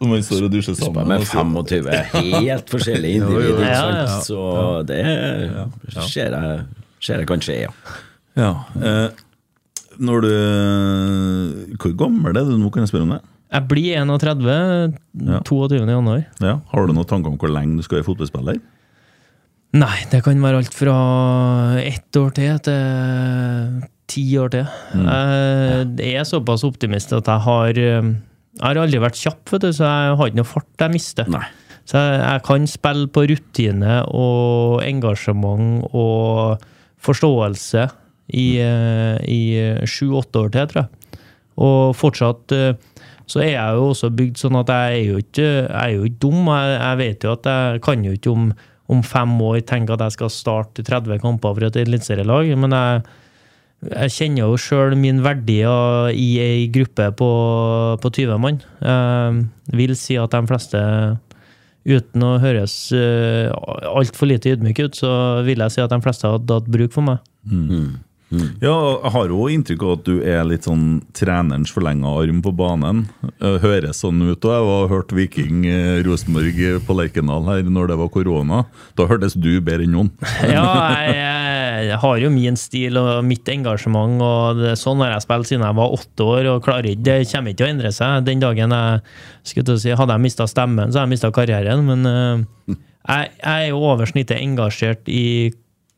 Når 0.01 0.09
man 0.09 0.23
står 0.25 0.45
og 0.47 0.53
dusjer 0.55 0.75
sammen. 0.79 1.07
Med 1.11 1.25
25 1.29 1.89
helt 2.41 2.71
forskjellige 2.73 3.19
individer, 3.21 3.59
ja, 3.67 3.73
Ja, 3.73 3.89
ja. 4.07 4.15
så 4.25 4.45
det 4.89 5.01
ser 6.09 6.33
jeg, 6.33 6.63
ser 7.05 7.21
jeg 7.21 7.29
kanskje, 7.29 7.57
ja. 7.67 7.69
Ja. 8.39 8.51
Eh, 8.81 9.09
når 10.01 10.23
du 10.25 10.31
Hvor 11.77 11.93
gammel 11.99 12.33
er 12.39 12.47
du 12.47 12.55
nå, 12.57 12.71
kan 12.73 12.81
jeg 12.85 12.89
spørre 12.93 13.05
om 13.05 13.13
det? 13.17 13.21
Jeg 13.51 13.67
blir 13.67 13.97
31 13.99 14.93
Ja. 15.27 15.39
22. 15.45 15.81
januar. 15.85 16.21
Ja. 16.41 16.53
Har 16.71 16.87
du 16.87 16.93
noen 16.95 17.05
tanker 17.09 17.33
om 17.33 17.37
hvor 17.37 17.51
lenge 17.51 17.77
du 17.77 17.83
skal 17.85 17.99
være 17.99 18.07
fotballspiller? 18.07 18.61
Nei, 19.75 19.97
det 20.11 20.23
kan 20.25 20.39
være 20.43 20.61
alt 20.63 20.73
fra 20.75 20.95
ett 21.79 22.17
år 22.19 22.31
til 22.35 22.57
til 22.65 23.81
ti 24.11 24.23
år 24.39 24.49
til. 24.51 24.65
Jeg 24.95 26.15
er 26.19 26.25
såpass 26.27 26.63
optimist 26.67 27.13
at 27.15 27.27
jeg 27.31 27.39
har 27.45 27.77
eh, 27.79 28.09
Jeg 28.59 28.65
har 28.67 28.81
aldri 28.81 28.99
vært 28.99 29.19
kjapp, 29.19 29.43
vet 29.53 29.63
du, 29.63 29.71
så 29.73 29.87
jeg 29.87 30.15
har 30.19 30.29
ikke 30.31 30.41
noe 30.41 30.49
fart 30.49 30.83
jeg 30.83 30.93
mister. 30.93 31.29
Nei. 31.31 31.45
Så 31.87 31.97
jeg, 31.97 32.19
jeg 32.21 32.43
kan 32.45 32.67
spille 32.69 33.07
på 33.11 33.23
rutine 33.31 33.97
og 34.11 34.83
engasjement 34.85 35.87
og 35.97 36.65
forståelse 37.01 37.87
i, 38.37 38.47
eh, 38.63 39.17
i 39.25 39.41
sju-åtte 39.89 40.43
år 40.43 40.51
til, 40.53 40.67
tror 40.71 40.83
jeg. 40.83 41.21
Og 41.61 41.95
fortsatt 41.97 42.55
eh, 42.55 42.75
så 43.31 43.41
er 43.43 43.53
jeg 43.53 43.77
jo 43.77 43.87
også 43.93 44.11
bygd 44.17 44.41
sånn 44.41 44.59
at 44.59 44.71
jeg 44.73 44.99
er 44.99 45.07
jo 45.07 45.21
ikke, 45.21 45.47
jeg 45.47 45.81
er 45.81 45.95
jo 45.95 46.05
ikke 46.09 46.21
dum. 46.25 46.39
Jeg, 46.51 46.75
jeg 46.75 46.99
vet 47.01 47.25
jo 47.25 47.33
at 47.37 47.49
jeg 47.51 47.81
kan 47.87 48.05
jo 48.05 48.15
ikke 48.17 48.33
om, 48.33 48.51
om 48.91 49.03
fem 49.07 49.35
år 49.47 49.61
tenke 49.67 49.95
at 49.95 50.05
jeg 50.07 50.17
skal 50.17 50.33
starte 50.33 50.85
30 50.87 51.21
kamper 51.23 51.55
for 51.55 51.67
et 51.67 51.79
eliteserielag, 51.79 52.51
men 52.59 52.75
jeg, 52.75 53.03
jeg 53.81 54.13
kjenner 54.13 54.45
jo 54.45 54.59
sjøl 54.61 54.93
min 54.99 55.23
verdi 55.25 55.61
i 55.63 56.29
ei 56.43 56.67
gruppe 56.73 57.09
på, 57.17 57.31
på 58.01 58.13
20 58.13 58.37
mann. 58.41 58.61
Jeg 58.81 59.77
vil 59.79 59.95
si 59.97 60.19
at 60.21 60.35
de 60.35 60.41
fleste 60.49 60.81
Uten 61.81 62.21
å 62.21 62.35
høres 62.37 62.75
uh, 62.93 63.49
altfor 63.89 64.29
lite 64.29 64.51
ydmyk 64.53 64.83
ut, 64.85 64.99
så 64.99 65.09
vil 65.47 65.63
jeg 65.65 65.73
si 65.73 65.81
at 65.81 65.89
de 65.89 65.97
fleste 66.05 66.29
hadde 66.29 66.59
hatt 66.59 66.69
bruk 66.69 66.93
for 66.93 67.07
meg. 67.07 67.23
Ja, 68.63 68.75
jeg 69.01 69.11
har 69.11 69.31
jo 69.33 69.47
inntrykk 69.51 69.81
av 69.83 69.93
at 69.97 70.03
du 70.07 70.21
er 70.23 70.45
litt 70.47 70.67
sånn 70.67 71.01
trenerens 71.17 71.73
forlenga 71.73 72.13
arm 72.21 72.39
på 72.45 72.53
banen. 72.55 73.03
Eh, 73.41 73.57
Høres 73.63 73.99
sånn 74.05 74.21
ut. 74.23 74.45
Og 74.45 74.53
jeg 74.53 74.69
har 74.69 74.91
hørt 74.93 75.11
Viking 75.15 75.65
eh, 75.67 75.99
Rosenborg 76.05 76.61
på 76.87 76.95
Lerkendal 76.95 77.49
her 77.49 77.67
når 77.67 77.91
det 77.91 77.97
var 77.99 78.13
korona. 78.13 78.63
Da 78.95 79.09
hørtes 79.09 79.35
du 79.35 79.51
bedre 79.59 79.83
enn 79.83 79.97
noen. 79.97 80.13
Ja, 80.47 80.63
jeg, 81.09 81.17
jeg 81.87 81.99
har 82.01 82.19
jo 82.21 82.29
min 82.33 82.57
stil 82.59 82.97
og 82.99 83.25
mitt 83.27 83.47
engasjement, 83.51 84.21
og 84.23 84.61
det, 84.61 84.75
sånn 84.79 85.01
har 85.03 85.15
jeg 85.15 85.25
spilt 85.25 85.49
siden 85.49 85.65
jeg 85.65 85.77
var 85.79 85.95
åtte 85.97 86.27
år. 86.27 86.49
og 86.53 86.63
klarer 86.65 86.91
ikke, 86.91 87.03
Det 87.07 87.17
kommer 87.31 87.51
ikke 87.51 87.61
til 87.61 87.67
å 87.67 87.73
endre 87.75 87.91
seg. 87.95 88.25
Den 88.27 88.43
dagen 88.43 88.75
jeg 88.77 89.01
skulle 89.43 89.65
til 89.69 89.75
å 89.75 89.83
si, 89.83 89.91
Hadde 89.91 90.17
jeg 90.17 90.25
mista 90.27 90.47
stemmen, 90.47 90.91
så 90.91 91.01
hadde 91.01 91.09
jeg 91.09 91.15
mista 91.15 91.31
karrieren. 91.35 91.85
Men 91.87 92.07
uh, 92.07 92.75
jeg, 93.07 93.31
jeg 93.41 93.67
er 93.67 93.69
jo 93.69 93.83
over 93.91 94.09
snittet 94.09 94.41
engasjert 94.41 95.11
i 95.11 95.51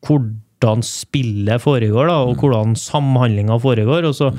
hvordan 0.04 0.84
spillet 0.84 1.62
foregår, 1.62 2.08
da, 2.08 2.20
og 2.24 2.42
hvordan 2.42 2.76
samhandlinga 2.78 3.58
foregår. 3.62 4.08
Og 4.08 4.16
så 4.16 4.32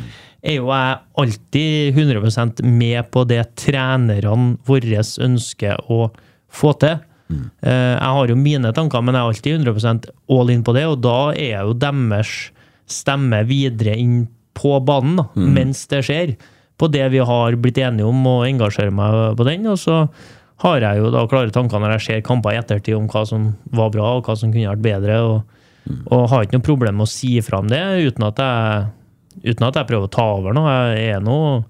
er 0.45 0.59
jo 0.59 0.69
jeg 0.69 1.01
alltid 1.21 1.97
100% 1.97 2.63
med 2.69 3.09
på 3.13 3.25
det 3.29 3.43
trenerne 3.57 4.55
våre 4.67 5.03
ønsker 5.25 5.89
å 5.91 6.09
få 6.53 6.73
til. 6.81 7.01
Eh, 7.31 7.95
Jeg 7.95 8.11
har 8.17 8.27
jo 8.27 8.35
mine 8.35 8.71
tanker, 8.73 9.01
men 9.01 9.15
jeg 9.15 9.21
er 9.21 9.29
alltid 9.31 9.65
100% 9.65 10.09
all 10.29 10.49
in 10.53 10.63
på 10.63 10.73
det, 10.73 10.85
og 10.85 11.01
da 11.01 11.31
er 11.33 11.63
jo 11.65 11.73
deres 11.73 12.51
stemme 12.87 13.43
videre 13.49 13.95
inn 13.97 14.27
på 14.53 14.77
banen, 14.85 15.17
da, 15.17 15.25
mens 15.35 15.87
det 15.87 16.03
skjer. 16.05 16.35
På 16.77 16.87
det 16.91 17.09
vi 17.11 17.17
har 17.23 17.55
blitt 17.55 17.77
enige 17.81 18.05
om, 18.05 18.25
og 18.27 18.45
engasjere 18.47 18.91
meg 18.93 19.35
på 19.37 19.45
den. 19.47 19.65
Og 19.67 19.77
så 19.79 20.07
har 20.63 20.79
jeg 20.79 20.97
jo 21.01 21.09
da 21.11 21.25
klare 21.27 21.51
tanker 21.51 21.79
når 21.79 21.95
jeg 21.97 22.01
ser 22.05 22.21
kamper 22.21 22.53
i 22.53 22.59
ettertid 22.61 22.95
om 22.95 23.07
hva 23.07 23.25
som 23.27 23.55
var 23.71 23.89
bra, 23.91 24.15
og 24.17 24.25
hva 24.27 24.35
som 24.37 24.51
kunne 24.53 24.69
vært 24.69 24.85
bedre. 24.85 25.19
og 25.23 25.43
og 26.09 26.29
har 26.31 26.41
ikke 26.43 26.57
noe 26.57 26.65
problem 26.65 26.95
med 26.97 27.05
å 27.05 27.11
si 27.11 27.35
fra 27.45 27.59
om 27.61 27.67
det, 27.69 27.77
uten 28.07 28.23
at 28.25 28.39
jeg, 28.41 28.85
uten 29.53 29.67
at 29.67 29.75
jeg 29.75 29.85
prøver 29.85 30.07
å 30.07 30.09
ta 30.09 30.23
over 30.33 30.55
noe. 30.57 30.71
Jeg 30.97 31.11
er 31.13 31.19
noe 31.21 31.63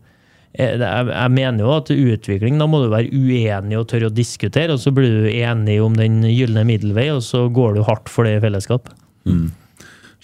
jeg 0.57 1.31
mener 1.33 1.63
jo 1.63 1.73
at 1.75 1.91
utvikling, 1.91 2.59
da 2.61 2.67
må 2.69 2.83
du 2.83 2.89
være 2.93 3.11
uenig 3.11 3.77
og 3.79 3.89
tørre 3.91 4.09
å 4.11 4.15
diskutere, 4.15 4.75
og 4.75 4.81
så 4.83 4.93
blir 4.95 5.25
du 5.25 5.29
enig 5.31 5.79
om 5.83 5.97
den 5.99 6.21
gylne 6.29 6.65
middelvei, 6.67 7.09
og 7.13 7.23
så 7.25 7.45
går 7.53 7.75
du 7.75 7.83
hardt 7.87 8.11
for 8.11 8.27
det 8.27 8.37
i 8.37 8.43
fellesskap. 8.45 8.91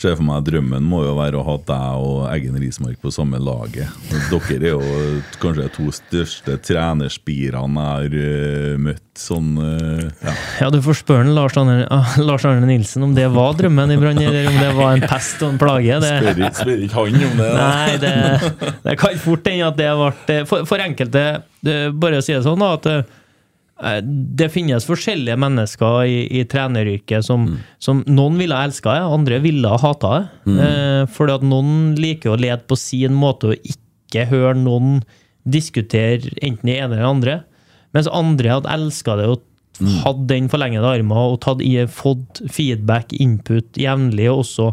Ser 0.01 0.15
for 0.17 0.25
meg 0.25 0.41
Drømmen 0.47 0.81
må 0.89 1.03
jo 1.05 1.11
være 1.13 1.37
å 1.37 1.43
ha 1.45 1.53
deg 1.61 2.01
og 2.01 2.23
Eggen 2.31 2.55
Rismark 2.57 2.97
på 3.03 3.11
samme 3.13 3.37
laget. 3.37 3.91
Dere 4.31 4.55
er 4.57 4.71
jo 4.71 5.19
kanskje 5.41 5.67
de 5.67 5.73
to 5.75 5.91
største 5.93 6.55
trenerspirene 6.65 7.83
jeg 7.85 8.09
har 8.09 8.15
eh, 8.23 8.79
møtt. 8.81 9.03
Sånn, 9.21 9.51
eh, 9.61 10.07
ja. 10.23 10.33
Ja, 10.63 10.69
du 10.73 10.79
får 10.81 10.97
spørre 11.03 11.33
Lars 11.35 11.57
Arne, 11.59 11.83
ah, 11.93 12.15
Lars 12.23 12.45
Arne 12.49 12.65
Nilsen 12.65 13.05
om 13.05 13.13
det 13.13 13.27
var 13.35 13.53
drømmen 13.59 13.93
i 13.93 13.99
Brann, 14.01 14.17
eller 14.23 14.49
om 14.49 14.57
det 14.57 14.71
var 14.79 14.95
en 14.95 15.05
pest 15.05 15.43
og 15.45 15.51
en 15.53 15.61
plage. 15.61 15.99
Det, 16.01 16.13
Spør 16.57 16.85
ikke- 16.87 16.95
han 16.97 17.21
om 17.29 17.37
det. 17.43 17.49
da. 17.51 17.69
Nei, 17.69 17.97
det, 18.01 18.73
det 18.87 18.97
kan 19.03 19.21
fort 19.21 19.51
hende 19.51 19.67
at 19.69 19.77
det 19.77 19.91
ble 20.01 20.39
For, 20.49 20.65
for 20.65 20.81
enkelte, 20.81 21.25
det, 21.61 21.77
bare 21.93 22.23
å 22.23 22.25
si 22.25 22.33
det 22.33 22.41
sånn, 22.47 22.63
da, 22.63 22.73
at 22.79 22.89
eh, 22.89 23.03
det 24.05 24.51
finnes 24.53 24.85
forskjellige 24.85 25.37
mennesker 25.41 26.03
i, 26.05 26.17
i 26.39 26.43
treneryrket 26.49 27.25
som, 27.25 27.47
som 27.81 28.03
noen 28.05 28.37
ville 28.37 28.57
ha 28.57 28.67
elska 28.67 28.93
det, 28.93 29.05
andre 29.17 29.39
ville 29.41 29.71
ha 29.71 29.79
hata 29.81 30.11
det. 30.13 30.57
Eh, 30.65 31.03
fordi 31.09 31.37
at 31.39 31.45
noen 31.47 31.95
liker 31.97 32.33
å 32.33 32.39
lede 32.41 32.61
på 32.69 32.77
sin 32.77 33.15
måte 33.17 33.51
og 33.51 33.71
ikke 33.73 34.27
høre 34.29 34.53
noen 34.59 34.99
diskutere 35.49 36.29
enten 36.43 36.69
det 36.69 36.77
ene 36.77 36.93
eller 36.93 37.01
det 37.01 37.09
andre. 37.09 37.37
Mens 37.95 38.11
andre 38.13 38.53
hadde 38.53 38.75
elska 38.75 39.17
det 39.17 39.29
og 39.31 39.47
hatt 40.03 40.25
den 40.29 40.49
forlengede 40.51 40.85
armen 40.85 41.17
og 41.17 41.39
tatt 41.41 41.63
fått 41.95 42.43
feedback, 42.53 43.15
input 43.17 43.79
jevnlig, 43.79 44.29
og 44.29 44.43
også 44.43 44.69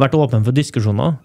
vært 0.00 0.14
åpen 0.14 0.46
for 0.46 0.54
diskusjoner. 0.54 1.16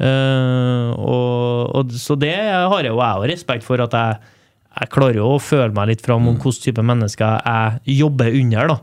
Eh, 0.00 0.88
og, 0.96 1.74
og, 1.76 1.92
så 1.98 2.16
det 2.18 2.34
har 2.34 2.80
jeg 2.80 2.90
jo 2.94 3.02
jeg 3.02 3.30
respekt 3.30 3.66
for, 3.66 3.82
at 3.84 3.94
jeg, 3.94 4.33
jeg 4.74 4.90
klarer 4.90 5.20
jo 5.20 5.28
å 5.36 5.42
føle 5.42 5.70
meg 5.76 5.92
litt 5.92 6.02
fram 6.02 6.26
om 6.26 6.36
hvilken 6.40 6.64
type 6.64 6.82
mennesker 6.82 7.44
jeg 7.46 7.96
jobber 8.00 8.34
under. 8.40 8.72
da. 8.72 8.78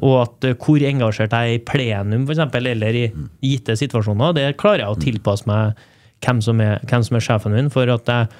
Og 0.00 0.14
at 0.22 0.46
eh, 0.48 0.56
hvor 0.56 0.84
engasjert 0.88 1.34
jeg 1.36 1.50
er 1.50 1.58
i 1.58 1.62
plenum, 1.68 2.24
for 2.24 2.36
eksempel, 2.36 2.68
eller 2.70 2.96
i 2.96 3.04
gitte 3.44 3.76
situasjoner, 3.76 4.34
det 4.36 4.46
klarer 4.60 4.84
jeg 4.84 4.94
å 4.94 5.00
tilpasse 5.02 5.48
meg 5.50 5.82
hvem 6.24 6.40
som 6.44 6.60
er, 6.64 6.78
hvem 6.88 7.04
som 7.04 7.18
er 7.18 7.26
sjefen 7.26 7.56
min. 7.56 7.70
For 7.74 7.90
at 7.92 8.08
jeg 8.08 8.30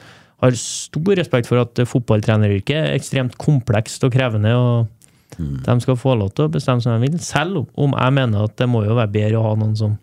har 0.45 0.59
stor 0.61 1.21
respekt 1.21 1.51
for 1.51 1.61
at 1.61 1.85
fotballtreneryrket 1.89 2.79
er 2.79 2.97
ekstremt 2.97 3.37
komplekst 3.41 4.05
og 4.07 4.15
krevende. 4.15 4.55
og 4.57 4.89
De 5.37 5.77
skal 5.85 6.01
få 6.01 6.17
lov 6.17 6.33
til 6.33 6.49
å 6.49 6.55
bestemme 6.57 6.85
som 6.85 6.97
de 6.97 7.09
vil, 7.11 7.21
selv 7.21 7.67
om 7.75 7.97
jeg 7.99 8.17
mener 8.17 8.49
at 8.49 8.57
det 8.61 8.71
må 8.71 8.85
jo 8.87 8.97
være 8.97 9.13
bedre 9.13 9.41
å 9.43 9.47
ha 9.51 9.55
noen 9.61 9.77
som 9.77 9.99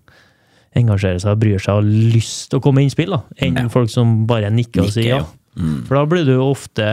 engasjerer 0.78 1.20
seg 1.20 1.40
bryr 1.40 1.60
seg 1.60 1.76
og 1.76 1.82
har 1.82 2.16
lyst 2.16 2.52
til 2.52 2.62
å 2.62 2.64
komme 2.64 2.80
med 2.80 2.88
innspill, 2.88 3.12
da, 3.12 3.24
enn 3.44 3.72
folk 3.74 3.92
som 3.92 4.22
bare 4.30 4.52
nikker 4.54 4.86
og 4.86 4.94
sier 4.94 5.18
ja. 5.18 5.24
Ja. 5.56 5.64
For 5.88 5.96
da 5.98 6.06
blir 6.08 6.24
du 6.26 6.38
ofte 6.40 6.86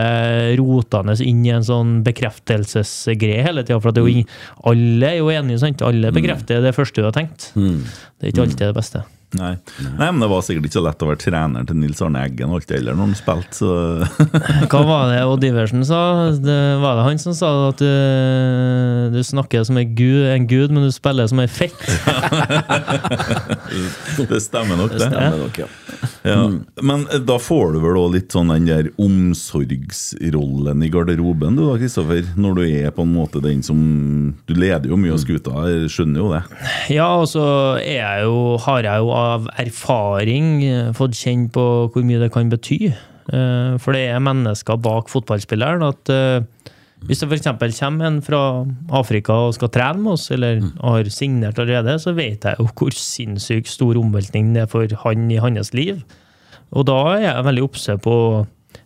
rotende 0.59 1.15
inn 1.23 1.45
i 1.45 1.49
en 1.55 1.63
sånn 1.63 2.03
bekreftelsesgreie 2.03 3.43
hele 3.45 3.63
tida. 3.63 3.79
For 3.79 3.91
er 4.03 4.07
jo 4.07 4.15
ing- 4.19 4.27
alle 4.67 5.05
er 5.13 5.17
jo 5.21 5.29
enige, 5.31 5.59
sant? 5.59 5.81
Alle 5.81 6.11
bekrefter 6.11 6.61
det 6.61 6.75
første 6.75 6.95
du 7.01 7.07
har 7.07 7.15
tenkt. 7.15 7.51
Det 7.55 8.27
er 8.27 8.31
ikke 8.33 8.43
alltid 8.43 8.67
det 8.67 8.75
beste. 8.75 9.03
Nei. 9.37 9.51
Nei, 9.99 10.07
men 10.09 10.23
det 10.23 10.27
var 10.31 10.41
sikkert 10.41 10.65
ikke 10.65 10.79
så 10.79 10.81
lett 10.81 11.03
å 11.05 11.07
være 11.11 11.19
trener 11.21 11.65
til 11.69 11.77
Nils 11.77 11.99
Arne 12.01 12.23
Eggen 12.25 12.49
alltid 12.49 12.79
heller 12.79 12.95
når 12.97 13.11
han 13.11 13.19
spilte, 13.19 13.53
så 13.59 13.69
Hva 14.71 14.81
var 14.87 15.03
det 15.11 15.19
Odd 15.29 15.45
Iversen 15.45 15.85
sa? 15.85 15.99
Det 16.33 16.57
var 16.81 16.97
det 16.97 17.03
han 17.05 17.21
som 17.21 17.35
sa 17.37 17.51
at 17.67 17.83
du, 17.83 17.91
du 19.13 19.21
snakker 19.25 19.63
som 19.69 19.77
en 19.77 19.91
gud, 19.93 20.25
en 20.33 20.47
gud, 20.49 20.73
men 20.73 20.87
du 20.87 20.91
spiller 20.95 21.29
som 21.29 21.39
en 21.43 21.51
fett? 21.51 21.77
det 24.31 24.41
stemmer 24.41 24.75
nok, 24.81 24.97
det. 24.97 25.05
Stemmer 25.05 25.37
nok, 25.43 25.55
ja. 25.61 25.69
Ja. 26.23 26.51
Men 26.81 27.07
eh, 27.13 27.19
da 27.23 27.39
får 27.39 27.73
du 27.73 27.79
vel 27.83 27.97
òg 27.99 28.13
litt 28.15 28.33
sånn 28.33 28.51
den 28.53 28.67
der 28.67 28.89
omsorgsrollen 28.99 30.83
i 30.83 30.89
garderoben, 30.91 31.59
du 31.59 31.65
da, 31.67 31.77
Kristoffer? 31.79 32.27
Når 32.39 32.59
du 32.59 32.63
er 32.65 32.93
på 32.95 33.05
en 33.05 33.13
måte 33.13 33.41
den 33.43 33.61
som 33.65 33.79
Du 34.47 34.55
leder 34.57 34.89
jo 34.89 34.97
mye 34.99 35.15
av 35.15 35.21
skuta, 35.21 35.65
skjønner 35.91 36.23
jo 36.23 36.31
det. 36.33 36.41
Ja, 36.95 37.09
og 37.21 37.27
så 37.31 37.45
er 37.79 37.99
jeg 37.99 38.27
jo, 38.27 38.39
har 38.65 38.85
jeg 38.85 39.03
jo 39.03 39.11
av 39.19 39.47
erfaring 39.59 40.51
eh, 40.65 40.91
fått 40.97 41.17
kjenne 41.19 41.51
på 41.53 41.65
hvor 41.93 42.05
mye 42.07 42.21
det 42.21 42.31
kan 42.33 42.51
bety. 42.51 42.89
Eh, 42.89 43.73
For 43.81 43.95
det 43.95 44.07
er 44.09 44.23
mennesker 44.23 44.79
bak 44.81 45.11
fotballspilleren. 45.11 45.83
at 45.85 46.11
eh, 46.13 46.71
Hvis 47.07 47.21
det 47.21 47.29
f.eks. 47.29 47.79
kommer 47.79 48.07
en 48.07 48.21
fra 48.25 48.41
Afrika 48.91 49.37
og 49.47 49.53
skal 49.55 49.71
trene 49.71 50.03
med 50.03 50.17
oss, 50.17 50.29
eller 50.35 50.63
har 50.81 51.11
signert 51.13 51.59
allerede, 51.59 51.99
så 51.99 52.15
vet 52.17 52.43
jeg 52.43 52.59
jo 52.59 52.67
hvor 52.73 52.95
sinnssykt 52.95 53.71
stor 53.71 53.99
omveltning 53.99 54.53
det 54.55 54.65
er 54.65 54.71
for 54.71 54.87
han 55.05 55.29
i 55.31 55.39
hans 55.39 55.73
liv. 55.73 56.01
Og 56.71 56.85
da 56.85 56.97
er 57.15 57.23
jeg 57.23 57.45
veldig 57.47 57.63
obse 57.65 57.95
på 58.03 58.15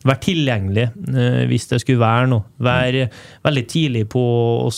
å 0.04 0.10
være 0.12 0.24
tilgjengelig 0.26 0.86
eh, 0.92 1.44
hvis 1.50 1.70
det 1.72 1.80
skulle 1.84 2.02
være 2.02 2.28
noe. 2.32 2.46
Være 2.64 3.08
veldig 3.46 3.64
tidlig 3.72 4.04
på 4.12 4.24
å 4.66 4.70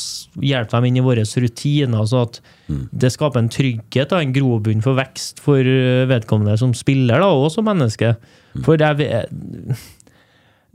hjelpe 0.43 0.77
dem 0.77 0.87
inn 0.89 0.99
i 1.01 1.05
våre 1.05 1.25
rutiner, 1.25 2.05
så 2.09 2.23
at 2.27 2.39
det 2.91 3.11
skaper 3.13 3.41
en 3.41 3.51
trygghet 3.53 4.13
og 4.13 4.21
en 4.21 4.35
grobunn 4.35 4.85
for 4.85 4.97
vekst 4.99 5.41
for 5.45 5.59
eh, 5.61 6.05
vedkommende 6.09 6.57
som 6.61 6.75
spiller, 6.77 7.21
da, 7.21 7.31
og 7.33 7.49
som 7.53 7.67
menneske. 7.67 8.15
For 8.65 8.81
jeg 8.81 9.09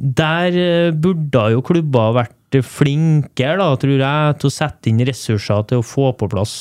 der 0.01 0.61
eh, 0.61 0.92
burde 0.96 1.46
jo 1.55 1.64
klubber 1.66 2.14
vært 2.18 2.61
flinkere, 2.66 3.61
da, 3.61 3.72
tror 3.78 3.98
jeg, 4.03 4.38
til 4.42 4.51
å 4.51 4.55
sette 4.55 4.90
inn 4.90 5.03
ressurser 5.07 5.66
til 5.70 5.82
å 5.82 5.86
få 5.86 6.11
på 6.18 6.30
plass 6.32 6.55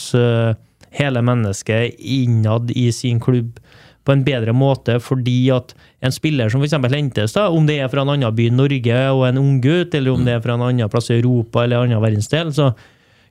hele 0.93 1.21
mennesket 1.21 1.97
innad 2.01 2.69
i 2.77 2.89
sin 2.93 3.21
klubb 3.21 3.57
på 4.09 4.15
en 4.15 4.25
bedre 4.25 4.53
måte, 4.57 4.97
fordi 5.03 5.51
at 5.53 5.75
en 6.05 6.13
spiller 6.13 6.49
som 6.49 6.63
f.eks. 6.63 6.77
hentes, 6.89 7.35
da, 7.37 7.47
om 7.53 7.67
det 7.69 7.77
er 7.79 7.91
fra 7.91 8.01
en 8.01 8.15
annen 8.15 8.35
by 8.35 8.47
i 8.49 8.53
Norge 8.55 9.01
og 9.13 9.25
en 9.27 9.41
unggutt, 9.41 9.93
eller 9.93 10.15
om 10.15 10.25
det 10.25 10.33
er 10.33 10.41
fra 10.41 10.57
en 10.57 10.65
annen 10.65 10.89
plass 10.89 11.11
i 11.11 11.19
Europa 11.19 11.63
eller 11.63 11.83
en 11.83 11.91
annen 11.91 12.03
verdensdel, 12.03 12.49
så 12.55 12.71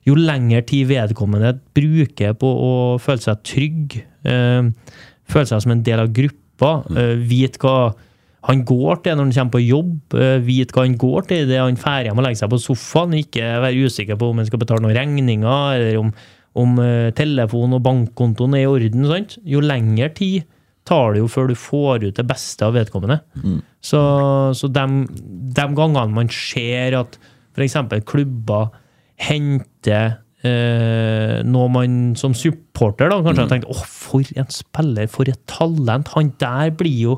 jo 0.07 0.15
lengre 0.15 0.61
tid 0.65 0.87
vedkommende 0.89 1.57
bruker 1.75 2.35
på 2.39 2.49
å 2.49 2.73
føle 3.03 3.23
seg 3.25 3.41
trygg, 3.45 3.97
øh, 4.31 4.69
føle 5.29 5.49
seg 5.49 5.65
som 5.65 5.75
en 5.75 5.83
del 5.85 6.05
av 6.05 6.13
gruppa, 6.15 6.77
øh, 6.95 7.17
vite 7.27 7.59
hva 7.59 7.79
han 8.47 8.61
går 8.63 9.01
til 9.03 9.17
når 9.17 9.27
han 9.27 9.33
kommer 9.35 9.55
på 9.57 9.65
jobb, 9.65 10.15
eh, 10.15 10.37
vite 10.45 10.75
hva 10.75 10.85
han 10.85 10.95
går 10.99 11.27
til 11.27 11.43
idet 11.43 11.59
han 11.59 11.75
drar 11.75 11.83
ferdig 11.83 12.13
med 12.13 12.23
å 12.23 12.27
legge 12.29 12.39
seg 12.39 12.53
på 12.53 12.61
sofaen, 12.63 13.17
ikke 13.19 13.49
være 13.65 13.89
usikker 13.89 14.19
på 14.19 14.29
om 14.31 14.39
han 14.39 14.47
skal 14.47 14.61
betale 14.61 14.85
noen 14.85 14.95
regninger, 14.95 15.73
eller 15.75 15.99
om, 15.99 16.13
om 16.63 16.79
eh, 16.79 17.09
telefon 17.17 17.75
og 17.75 17.83
bankkontoen 17.83 18.55
er 18.55 18.63
i 18.63 18.71
orden. 18.71 19.09
Sant? 19.11 19.35
Jo 19.43 19.59
lengre 19.59 20.07
tid 20.15 20.47
tar 20.89 21.13
det 21.13 21.21
jo 21.21 21.29
før 21.29 21.51
du 21.51 21.55
får 21.57 22.07
ut 22.07 22.17
det 22.17 22.25
beste 22.29 22.65
av 22.65 22.73
vedkommende. 22.77 23.21
Så, 23.85 23.99
så 24.57 24.69
de, 24.73 24.85
de 25.55 25.67
gangene 25.77 26.09
man 26.17 26.31
ser 26.33 26.97
at 26.99 27.19
f.eks. 27.53 27.77
klubber 28.09 28.71
henter 29.19 30.19
eh, 30.47 31.39
noe 31.47 31.71
man 31.71 31.97
som 32.19 32.35
supporter 32.37 33.11
da, 33.11 33.19
kanskje 33.25 33.43
har 33.45 33.51
tenkt 33.51 33.71
åh, 33.71 33.81
for 33.83 34.23
en 34.39 34.51
spiller, 34.53 35.09
for 35.11 35.29
et 35.29 35.41
talent, 35.51 36.13
han 36.15 36.31
der 36.41 36.71
blir 36.79 37.01
jo 37.09 37.17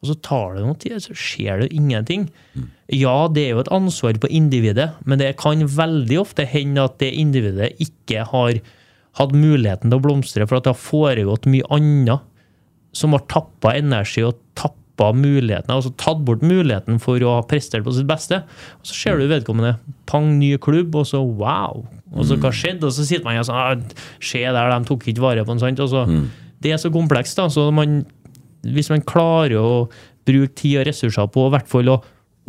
Og 0.00 0.08
så 0.08 0.14
tar 0.24 0.54
det 0.56 0.62
noe 0.64 0.78
tid, 0.80 0.96
så 1.04 1.12
skjer 1.12 1.60
det 1.60 1.74
ingenting. 1.76 2.22
Ja, 2.88 3.28
det 3.28 3.42
er 3.44 3.50
jo 3.52 3.60
et 3.60 3.68
ansvar 3.76 4.16
på 4.16 4.30
individet, 4.32 4.86
men 5.04 5.20
det 5.20 5.34
kan 5.42 5.60
veldig 5.60 6.16
ofte 6.22 6.46
hende 6.48 6.86
at 6.88 6.96
det 7.02 7.10
individet 7.20 7.74
ikke 7.84 8.24
har 8.30 8.62
hatt 9.18 9.34
muligheten 9.36 9.90
til 9.90 9.98
å 9.98 10.04
blomstre, 10.06 10.46
for 10.48 10.56
at 10.56 10.64
det 10.64 10.72
har 10.72 10.80
foregått 10.80 11.50
mye 11.52 11.68
annet 11.76 12.24
som 12.96 13.14
har 13.14 13.24
tappa 13.30 13.74
energi 13.78 14.24
og 14.26 14.38
tappa 14.58 15.10
muligheten, 15.16 15.70
altså 15.72 15.92
tatt 15.96 16.20
bort 16.26 16.42
muligheten 16.44 16.98
for 17.00 17.22
å 17.24 17.38
ha 17.38 17.46
prestert 17.48 17.86
på 17.86 17.94
sitt 17.96 18.08
beste. 18.10 18.42
Og 18.80 18.90
så 18.90 18.98
ser 18.98 19.20
du 19.20 19.30
vedkommende 19.30 19.78
pang, 20.10 20.28
ny 20.40 20.52
klubb, 20.60 20.98
og 21.00 21.08
så 21.08 21.22
wow! 21.22 21.86
Og 22.10 22.26
så 22.26 22.36
hva 22.42 22.50
skjedde? 22.52 22.88
Og 22.88 22.94
så 22.94 23.06
sitter 23.06 23.24
man 23.28 23.38
og 23.38 23.46
sånn 23.46 23.58
ah, 23.60 23.98
Se 24.18 24.42
der, 24.42 24.72
de 24.74 24.88
tok 24.88 25.06
ikke 25.08 25.22
vare 25.22 25.44
på 25.46 25.54
den, 25.54 25.62
sant? 25.62 25.82
Så, 25.90 26.04
Det 26.60 26.74
er 26.74 26.80
så 26.82 26.90
komplekst, 26.92 27.38
da. 27.38 27.46
Så 27.48 27.68
man, 27.72 28.02
hvis 28.66 28.90
man 28.92 29.04
klarer 29.06 29.56
å 29.60 29.74
bruke 30.28 30.52
tid 30.58 30.82
og 30.82 30.88
ressurser 30.90 31.30
på 31.32 31.46
i 31.48 31.54
hvert 31.54 31.70
fall 31.70 31.94
å 31.94 32.00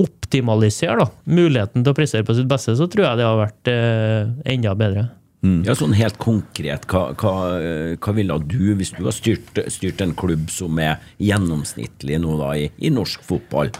optimalisere 0.01 0.97
da, 1.03 1.07
muligheten 1.29 1.83
til 1.85 1.93
å 1.93 1.97
prestere 1.97 2.25
på 2.25 2.35
sitt 2.35 2.49
beste, 2.49 2.75
så 2.79 2.87
tror 2.89 3.05
jeg 3.05 3.19
det 3.19 3.27
har 3.27 3.39
vært 3.39 3.71
eh, 3.71 4.53
enda 4.55 4.73
bedre. 4.77 5.07
Ja, 5.41 5.73
sånn 5.73 5.95
helt 5.97 6.19
konkret, 6.21 6.85
hva, 6.91 7.15
hva, 7.17 7.33
eh, 7.57 7.95
hva 7.97 8.13
ville 8.13 8.37
du, 8.45 8.75
hvis 8.77 8.93
du 8.93 9.01
har 9.07 9.15
styrt, 9.15 9.57
styrt 9.73 10.03
en 10.03 10.13
klubb 10.17 10.51
som 10.53 10.77
er 10.77 11.01
gjennomsnittlig 11.17 12.19
nå 12.21 12.35
da 12.37 12.51
i, 12.59 12.67
i 12.77 12.91
norsk 12.93 13.25
fotball, 13.25 13.73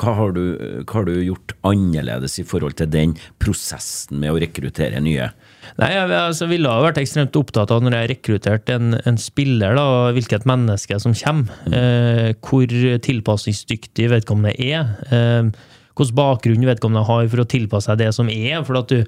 hva 0.00 0.14
har, 0.16 0.30
du, 0.32 0.44
hva 0.88 0.94
har 0.96 1.04
du 1.04 1.18
gjort 1.20 1.52
annerledes 1.68 2.38
i 2.40 2.46
forhold 2.48 2.78
til 2.78 2.88
den 2.88 3.12
prosessen 3.42 4.22
med 4.22 4.32
å 4.32 4.38
rekruttere 4.40 5.02
nye? 5.04 5.26
Nei, 5.76 5.90
jeg 5.92 6.14
altså, 6.16 6.48
ville 6.48 6.72
ha 6.72 6.80
vært 6.84 7.02
ekstremt 7.02 7.36
opptatt 7.36 7.74
av 7.74 7.84
når 7.84 7.98
jeg 7.98 8.10
rekrutterte 8.14 8.78
en, 8.78 8.96
en 9.08 9.20
spiller, 9.20 9.76
da, 9.76 10.14
hvilket 10.16 10.48
menneske 10.48 10.96
som 11.02 11.12
kommer. 11.18 11.60
Eh, 11.68 12.32
hvor 12.40 12.72
tilpasningsdyktig 13.04 14.08
vedkommende 14.14 14.56
er. 14.56 14.96
Eh, 15.12 15.52
hvilken 15.92 16.16
bakgrunn 16.16 16.66
vedkommende 16.66 17.04
har 17.04 17.28
for 17.28 17.44
å 17.44 17.48
tilpasse 17.52 17.92
seg 17.92 18.00
det 18.00 18.10
som 18.16 18.32
er. 18.32 18.62
for 18.64 18.80
at 18.80 18.96
du 18.96 19.04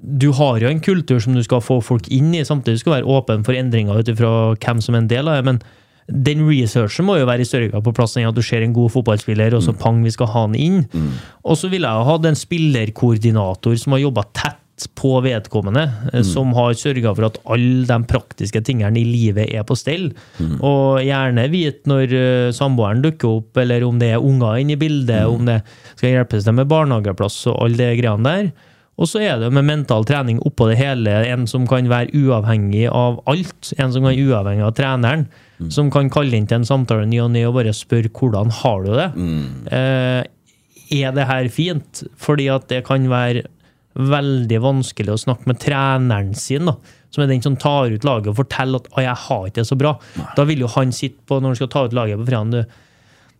du 0.00 0.30
har 0.36 0.62
jo 0.62 0.70
en 0.70 0.80
kultur 0.80 1.20
som 1.20 1.36
du 1.36 1.42
skal 1.44 1.62
få 1.64 1.80
folk 1.84 2.08
inn 2.12 2.32
i, 2.34 2.44
samtidig 2.46 2.80
skal 2.80 2.92
du 2.92 2.96
være 2.98 3.18
åpen 3.18 3.44
for 3.46 3.56
endringer 3.56 4.00
ut 4.00 4.10
ifra 4.12 4.32
hvem 4.56 4.80
som 4.84 4.96
er 4.96 5.04
en 5.04 5.12
del 5.12 5.28
av 5.28 5.40
det. 5.40 5.46
men 5.50 5.62
den 6.10 6.42
researchen 6.42 7.06
må 7.06 7.20
jo 7.20 7.26
være 7.28 7.44
i 7.44 7.46
større 7.46 7.68
grad 7.70 7.84
på 7.86 7.92
plass 7.94 8.16
enn 8.18 8.26
at 8.26 8.34
du 8.34 8.42
ser 8.42 8.64
en 8.64 8.74
god 8.74 8.90
fotballspiller, 8.96 9.54
og 9.54 9.62
så 9.62 9.74
pang, 9.76 10.00
vi 10.02 10.10
skal 10.10 10.30
ha 10.32 10.40
han 10.46 10.56
inn. 10.58 10.80
Og 11.44 11.58
så 11.60 11.70
ville 11.70 11.86
jeg 11.86 12.02
ha 12.02 12.08
hatt 12.08 12.26
en 12.26 12.38
spillerkoordinator 12.38 13.76
som 13.78 13.94
har 13.94 14.02
jobba 14.02 14.24
tett 14.34 14.88
på 14.96 15.12
vedkommende, 15.20 15.84
mm. 16.08 16.24
som 16.24 16.54
har 16.56 16.72
sørga 16.78 17.12
for 17.14 17.28
at 17.28 17.36
alle 17.52 17.84
de 17.86 17.98
praktiske 18.08 18.62
tingene 18.64 18.96
i 18.98 19.04
livet 19.04 19.52
er 19.52 19.62
på 19.68 19.76
stell. 19.78 20.08
Og 20.56 21.02
gjerne 21.04 21.44
vite 21.52 21.90
når 21.90 22.16
eh, 22.16 22.48
samboeren 22.56 23.04
dukker 23.04 23.42
opp, 23.42 23.60
eller 23.60 23.84
om 23.86 24.00
det 24.00 24.14
er 24.14 24.24
unger 24.24 24.62
inne 24.62 24.74
i 24.74 24.80
bildet, 24.80 25.28
om 25.28 25.46
det 25.46 25.60
skal 25.92 26.16
hjelpes 26.16 26.48
dem 26.48 26.58
med 26.58 26.70
barnehageplass 26.72 27.42
og 27.52 27.60
alle 27.66 27.92
de 27.92 28.00
greiene 28.00 28.34
der. 28.34 28.50
Og 29.00 29.08
så 29.08 29.22
er 29.24 29.38
det 29.40 29.48
med 29.56 29.64
mental 29.64 30.04
trening 30.04 30.42
oppå 30.44 30.66
det 30.68 30.76
hele, 30.76 31.14
en 31.32 31.46
som 31.48 31.64
kan 31.68 31.86
være 31.88 32.12
uavhengig 32.20 32.84
av 32.92 33.22
alt. 33.30 33.70
En 33.80 33.94
som 33.94 34.04
kan 34.04 34.10
være 34.12 34.26
uavhengig 34.28 34.66
av 34.66 34.74
treneren. 34.76 35.22
Som 35.72 35.88
kan 35.92 36.10
kalle 36.12 36.36
inn 36.36 36.46
til 36.48 36.60
en 36.60 36.68
samtale 36.68 37.06
ny 37.08 37.18
og 37.24 37.30
ny 37.32 37.46
og 37.48 37.56
bare 37.56 37.72
spørre 37.76 38.12
hvordan 38.12 38.52
har 38.60 38.84
du 38.84 38.90
det. 38.96 39.08
Eh, 39.72 41.00
er 41.00 41.16
det 41.16 41.26
her 41.28 41.48
fint? 41.52 42.02
Fordi 42.20 42.50
at 42.52 42.68
det 42.72 42.82
kan 42.88 43.08
være 43.08 43.46
veldig 44.00 44.60
vanskelig 44.62 45.12
å 45.16 45.20
snakke 45.20 45.48
med 45.50 45.58
treneren 45.64 46.34
sin, 46.38 46.68
da, 46.70 46.76
som 47.10 47.24
er 47.24 47.32
den 47.32 47.42
som 47.42 47.56
tar 47.58 47.90
ut 47.90 48.04
laget 48.06 48.30
og 48.30 48.38
forteller 48.38 48.78
at 48.84 48.92
«Å, 48.92 49.00
jeg 49.02 49.16
har 49.24 49.48
ikke 49.48 49.58
det 49.62 49.66
så 49.66 49.80
bra. 49.80 49.96
Da 50.36 50.44
vil 50.46 50.62
jo 50.62 50.70
han 50.76 50.92
sitte 50.94 51.24
på 51.26 51.40
når 51.40 51.54
han 51.54 51.58
skal 51.58 51.72
ta 51.72 51.82
ut 51.88 51.96
laget 51.96 52.20
på 52.20 52.28
fredag. 52.28 52.70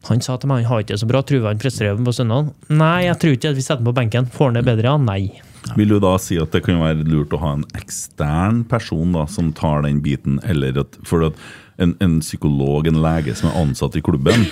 Han 0.08 0.22
sa 0.24 0.38
til 0.40 0.48
meg 0.48 0.64
han 0.64 0.70
har 0.72 0.82
ikke 0.82 0.94
det 0.96 1.02
så 1.02 1.08
bra, 1.08 1.20
tror 1.22 1.42
du 1.42 1.46
han 1.46 1.61
presterer 1.61 2.00
på 2.00 2.16
søndag? 2.16 2.50
Nei, 2.72 3.04
jeg 3.06 3.18
tror 3.20 3.36
ikke 3.36 3.52
at 3.52 3.58
vi 3.58 3.64
setter 3.64 3.82
ham 3.84 3.90
på 3.92 3.96
benken. 4.00 4.28
Får 4.32 4.50
han 4.50 4.58
det 4.58 4.66
bedre? 4.66 4.88
Ja, 4.88 4.96
nei. 4.96 5.49
Vil 5.76 5.92
du 5.92 5.98
da 6.02 6.14
si 6.22 6.38
at 6.40 6.52
det 6.54 6.62
kan 6.66 6.80
være 6.80 7.06
lurt 7.06 7.34
å 7.36 7.40
ha 7.42 7.54
en 7.58 7.66
ekstern 7.78 8.62
person 8.68 9.12
da, 9.16 9.26
som 9.30 9.52
tar 9.56 9.84
den 9.86 10.00
biten, 10.04 10.40
eller 10.48 10.82
at, 10.84 10.98
for 11.06 11.28
at 11.28 11.38
en, 11.80 11.94
en 12.04 12.18
psykolog, 12.20 12.88
en 12.88 13.00
lege 13.02 13.34
som 13.38 13.50
er 13.50 13.61
ansatt 13.62 13.96
i 13.96 14.02
klubben, 14.04 14.44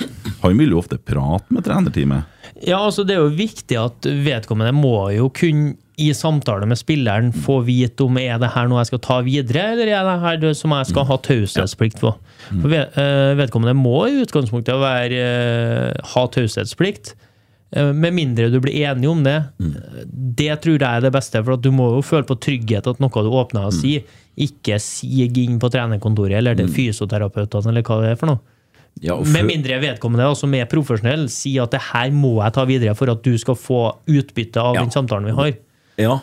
han 0.43 0.61
vil 0.61 0.73
jo 0.73 0.81
ofte 0.81 1.01
prate 1.01 1.53
med 1.53 1.67
trenerteamet. 1.67 2.39
Ja, 2.65 2.81
altså 2.81 3.05
Det 3.07 3.15
er 3.15 3.23
jo 3.23 3.37
viktig 3.39 3.77
at 3.79 4.09
vedkommende 4.25 4.73
må 4.75 5.11
jo 5.15 5.29
kunne 5.35 5.77
i 5.99 6.13
samtale 6.15 6.67
med 6.71 6.79
spilleren 6.79 7.33
få 7.35 7.59
vite 7.67 8.05
om 8.07 8.19
er 8.21 8.39
det 8.39 8.53
her 8.55 8.69
noe 8.71 8.85
jeg 8.85 8.93
skal 8.93 9.01
ta 9.03 9.17
videre, 9.27 9.65
eller 9.75 9.91
er 9.91 10.05
det 10.07 10.19
her 10.23 10.55
som 10.55 10.75
jeg 10.77 10.91
skal 10.93 11.09
ha 11.09 11.17
taushetsplikt 11.27 11.99
på. 11.99 12.13
For 12.53 12.69
ved, 12.71 12.95
eh, 13.03 13.35
Vedkommende 13.39 13.75
må 13.75 14.05
i 14.07 14.21
utgangspunktet 14.23 14.79
være, 14.79 15.19
eh, 15.19 16.13
ha 16.15 16.27
taushetsplikt. 16.31 17.17
Eh, 17.73 17.93
Med 17.93 18.15
mindre 18.17 18.51
du 18.51 18.61
blir 18.61 18.77
enig 18.89 19.09
om 19.11 19.23
det. 19.25 19.37
Det 19.59 20.61
tror 20.63 20.79
jeg 20.79 20.89
er 20.89 21.01
det 21.05 21.13
beste, 21.13 21.43
for 21.45 21.57
at 21.59 21.63
du 21.65 21.71
må 21.75 21.91
jo 21.97 22.03
føle 22.03 22.27
på 22.29 22.39
trygghet 22.41 22.87
at 22.87 23.01
noe 23.01 23.25
du 23.25 23.31
åpner 23.31 23.69
og 23.69 23.75
sier, 23.77 24.05
ikke 24.39 24.79
sig 24.79 25.33
inn 25.43 25.59
på 25.59 25.71
trenerkontoret 25.75 26.39
eller 26.39 26.55
det 26.55 26.69
fysioterapeutene 26.71 27.73
eller 27.73 27.83
hva 27.83 28.01
det 28.05 28.13
er 28.15 28.21
for 28.21 28.31
noe. 28.31 28.39
Ja, 29.03 29.15
for... 29.19 29.31
Med 29.31 29.47
mindre 29.47 29.79
vedkommende 29.83 30.31
som 30.39 30.55
er 30.59 30.67
profesjonell, 30.71 31.29
sier 31.31 31.67
at 31.67 31.75
det 31.75 31.83
her 31.93 32.11
må 32.15 32.37
jeg 32.43 32.55
ta 32.57 32.65
videre 32.67 32.95
for 32.99 33.11
at 33.13 33.23
du 33.23 33.37
skal 33.39 33.59
få 33.59 33.81
utbytte 34.11 34.63
av 34.63 34.75
Ja. 34.75 34.83
den 34.83 34.91
samtalen 34.95 35.29
vi 35.31 35.37
har. 35.37 35.53
Ja, 35.99 36.19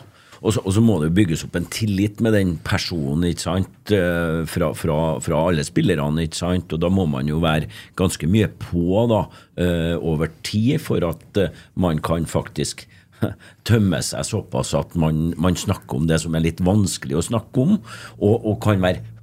og 0.46 0.54
så, 0.54 0.62
og 0.62 0.74
så 0.76 0.82
må 0.84 0.98
det 1.02 1.10
jo 1.10 1.16
bygges 1.18 1.42
opp 1.46 1.56
en 1.58 1.66
tillit 1.74 2.20
med 2.24 2.36
den 2.36 2.52
personen 2.64 3.26
ikke 3.28 3.44
sant? 3.48 3.92
eh, 3.94 4.44
Fra, 4.50 4.70
fra, 4.78 4.98
fra 5.22 5.40
alle 5.48 5.64
spillerne. 5.66 6.22
ikke 6.26 6.38
sant? 6.38 6.72
Og 6.72 6.82
da 6.82 6.90
må 6.92 7.06
man 7.10 7.26
jo 7.30 7.40
være 7.42 7.66
ganske 7.98 8.28
mye 8.30 8.48
på 8.62 9.06
da, 9.10 9.24
eh, 9.58 9.96
over 9.98 10.30
tid 10.46 10.78
for 10.84 11.02
at 11.08 11.42
eh, 11.42 11.64
man 11.74 11.98
kan 12.04 12.28
faktisk 12.30 12.86
tømme 13.68 14.02
seg 14.04 14.26
såpass 14.28 14.74
at 14.76 14.94
man, 15.00 15.30
man 15.40 15.56
snakker 15.58 15.98
om 15.98 16.06
det 16.08 16.20
som 16.22 16.34
er 16.36 16.44
litt 16.46 16.62
vanskelig 16.64 17.16
å 17.18 17.26
snakke 17.30 17.62
om, 17.64 17.78
og, 18.20 18.34
og 18.36 18.58
kan 18.64 18.82
være 18.84 19.15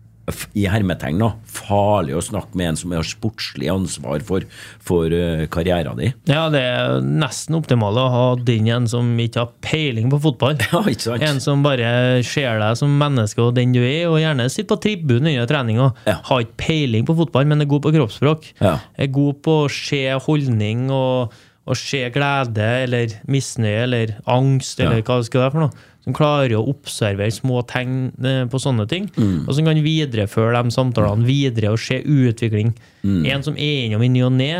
i 0.56 0.64
hermetegn 0.72 1.18
da, 1.20 1.28
farlig 1.52 2.14
å 2.16 2.22
snakke 2.24 2.56
med 2.56 2.70
en 2.72 2.78
som 2.80 2.94
har 2.96 3.04
sportslig 3.04 3.68
ansvar 3.68 4.24
for, 4.24 4.46
for 4.80 5.12
uh, 5.12 5.44
karrieren 5.52 6.00
din. 6.00 6.14
Ja, 6.32 6.46
det 6.54 6.62
er 6.64 7.02
nesten 7.04 7.58
optimalt 7.60 8.00
å 8.00 8.06
ha 8.14 8.24
den 8.40 8.70
en 8.72 8.88
som 8.88 9.10
ikke 9.20 9.44
har 9.44 9.52
peiling 9.66 10.08
på 10.14 10.22
fotball. 10.24 10.56
Ja, 10.72 10.80
ikke 10.88 11.04
sant? 11.10 11.26
En 11.28 11.42
som 11.44 11.66
bare 11.66 12.22
ser 12.24 12.62
deg 12.64 12.80
som 12.80 12.96
menneske 13.02 13.44
og 13.44 13.52
den 13.60 13.76
du 13.76 13.82
er, 13.84 14.08
og 14.08 14.22
gjerne 14.24 14.48
sitter 14.50 14.72
på 14.76 14.82
tribunen 14.88 15.34
under 15.34 15.50
treninga. 15.52 15.90
Ja. 16.08 16.18
Har 16.30 16.46
ikke 16.46 16.60
peiling 16.70 17.06
på 17.10 17.18
fotball, 17.20 17.50
men 17.52 17.62
er 17.66 17.70
god 17.70 17.84
på 17.84 17.92
kroppsspråk. 17.98 18.48
Ja. 18.64 18.78
Er 18.96 19.12
god 19.14 19.42
på 19.44 19.58
å 19.66 19.72
se 19.72 20.06
holdning 20.24 20.88
og, 20.94 21.36
og 21.68 21.80
se 21.80 22.06
glede 22.16 22.70
eller 22.88 23.18
misnøye 23.28 23.84
eller 23.90 24.16
angst 24.40 24.80
eller 24.80 25.04
Ja. 25.04 25.08
hva 25.12 25.20
det 25.20 25.28
skal 25.30 25.44
være 25.46 25.56
for 25.58 25.66
noe. 25.68 25.90
Som 26.04 26.16
klarer 26.18 26.58
å 26.58 26.66
observere 26.68 27.32
små 27.32 27.62
tegn 27.70 28.12
eh, 28.26 28.44
på 28.52 28.60
sånne 28.60 28.86
ting. 28.92 29.08
Mm. 29.16 29.46
Og 29.48 29.54
som 29.56 29.70
kan 29.70 29.80
videreføre 29.86 30.60
de 30.60 30.76
samtalene 30.76 31.28
videre 31.28 31.72
og 31.72 31.80
se 31.80 32.02
utvikling. 32.04 32.74
Mm. 33.04 33.22
En 33.32 33.46
som 33.46 33.56
er 33.56 33.86
innom 33.86 34.04
i 34.04 34.12
ny 34.12 34.26
og 34.28 34.34
ne, 34.36 34.52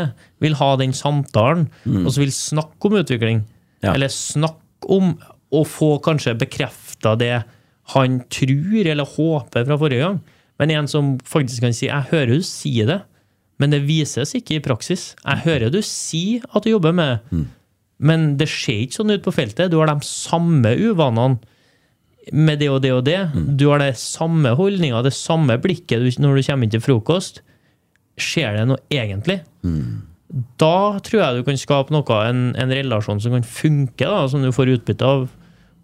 vil 0.44 0.56
ha 0.60 0.70
den 0.80 0.94
samtalen, 0.96 1.66
og 1.84 2.10
så 2.12 2.24
vil 2.24 2.32
snakke 2.32 2.88
om 2.88 2.96
utvikling. 3.00 3.42
Mm. 3.44 3.50
Ja. 3.84 3.92
Eller 3.92 4.12
snakke 4.12 4.88
om 4.92 5.14
å 5.54 5.64
få 5.68 5.96
kanskje 6.04 6.36
bekrefta 6.40 7.14
det 7.20 7.34
han 7.94 8.22
tror 8.32 8.88
eller 8.88 9.16
håper 9.16 9.66
fra 9.68 9.78
forrige 9.80 10.06
gang. 10.06 10.22
Men 10.60 10.72
en 10.72 10.88
som 10.88 11.18
faktisk 11.18 11.60
kan 11.60 11.74
si 11.74 11.86
'jeg 11.86 12.10
hører 12.10 12.38
du 12.38 12.42
si 12.42 12.72
det', 12.84 13.02
men 13.58 13.70
det 13.70 13.86
vises 13.86 14.34
ikke 14.34 14.56
i 14.56 14.60
praksis. 14.60 15.14
'Jeg 15.24 15.44
hører 15.44 15.70
du 15.70 15.82
si 15.82 16.40
at 16.54 16.64
du 16.64 16.70
jobber 16.70 16.92
med 16.92 17.18
det', 17.30 17.46
men 17.98 18.34
det 18.40 18.48
ser 18.50 18.84
ikke 18.84 18.98
sånn 18.98 19.14
ut 19.14 19.24
på 19.24 19.34
feltet. 19.34 19.70
Du 19.70 19.78
har 19.78 19.90
de 19.90 19.98
samme 20.06 20.74
uvanene 20.74 21.38
med 22.32 22.58
det 22.62 22.70
og 22.72 22.80
det 22.82 22.92
og 22.94 23.04
det. 23.06 23.20
Du 23.58 23.68
har 23.70 23.82
det 23.82 23.94
samme 24.00 24.54
holdninga, 24.58 25.02
det 25.04 25.14
samme 25.16 25.58
blikket 25.62 26.02
når 26.18 26.40
du 26.40 26.42
kommer 26.46 26.66
inn 26.66 26.74
til 26.74 26.82
frokost. 26.84 27.42
Skjer 28.20 28.58
det 28.58 28.66
noe 28.70 28.82
egentlig? 28.94 29.40
Da 30.58 30.98
tror 31.04 31.20
jeg 31.20 31.36
du 31.36 31.46
kan 31.46 31.58
skape 31.60 31.94
noe, 31.94 32.20
en, 32.26 32.54
en 32.58 32.74
relasjon 32.74 33.20
som 33.22 33.36
kan 33.36 33.46
funke, 33.46 34.06
da, 34.06 34.24
som 34.30 34.42
du 34.42 34.50
får 34.54 34.72
utbytte 34.78 35.06
av. 35.06 35.28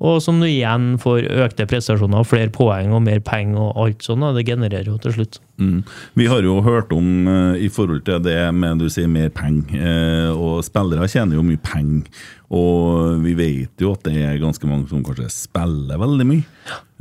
Og 0.01 0.22
som 0.24 0.40
du 0.40 0.46
igjen 0.48 0.94
får 1.01 1.28
økte 1.44 1.66
prestasjoner, 1.68 2.24
flere 2.24 2.53
poeng 2.55 2.94
og 2.96 3.05
mer 3.05 3.20
penger 3.24 3.61
og 3.61 3.80
alt 3.84 4.07
sånt. 4.07 4.24
Det 4.36 4.46
genererer 4.48 4.88
jo 4.88 4.96
til 5.03 5.18
slutt. 5.18 5.40
Mm. 5.61 5.82
Vi 6.16 6.26
har 6.30 6.40
jo 6.40 6.57
hørt 6.64 6.92
om 6.96 7.28
eh, 7.28 7.66
i 7.66 7.68
forhold 7.68 8.07
til 8.07 8.22
det 8.24 8.38
med 8.57 8.80
du 8.80 8.88
sier 8.88 9.11
mer 9.12 9.28
penger, 9.34 9.76
eh, 9.76 10.30
og 10.32 10.64
spillere 10.64 11.09
tjener 11.11 11.36
jo 11.36 11.44
mye 11.44 11.61
penger. 11.61 12.09
Og 12.51 13.20
vi 13.22 13.36
vet 13.38 13.82
jo 13.84 13.92
at 13.94 14.09
det 14.09 14.24
er 14.24 14.40
ganske 14.42 14.66
mange 14.66 14.88
som 14.90 15.05
kanskje 15.07 15.28
spiller 15.30 16.01
veldig 16.01 16.26
mye. 16.32 16.48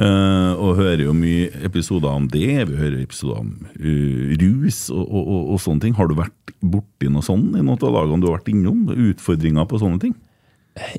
Eh, 0.03 0.51
og 0.59 0.77
hører 0.81 1.07
jo 1.07 1.15
mye 1.15 1.47
episoder 1.65 2.11
om 2.11 2.27
det. 2.29 2.51
Vi 2.67 2.81
hører 2.83 2.99
episoder 2.99 3.39
om 3.39 3.55
rus 3.79 4.89
og, 4.91 5.05
og, 5.07 5.23
og, 5.23 5.43
og 5.55 5.63
sånne 5.63 5.87
ting. 5.87 5.95
Har 5.97 6.11
du 6.11 6.19
vært 6.19 6.53
borti 6.59 7.07
noe 7.07 7.23
sånt 7.23 7.55
i 7.55 7.63
noen 7.63 7.79
av 7.79 7.95
lagene 7.95 8.19
du 8.19 8.27
har 8.27 8.41
vært 8.41 8.51
innom? 8.51 8.89
Utfordringer 8.91 9.71
på 9.71 9.79
sånne 9.79 10.03
ting? 10.03 10.19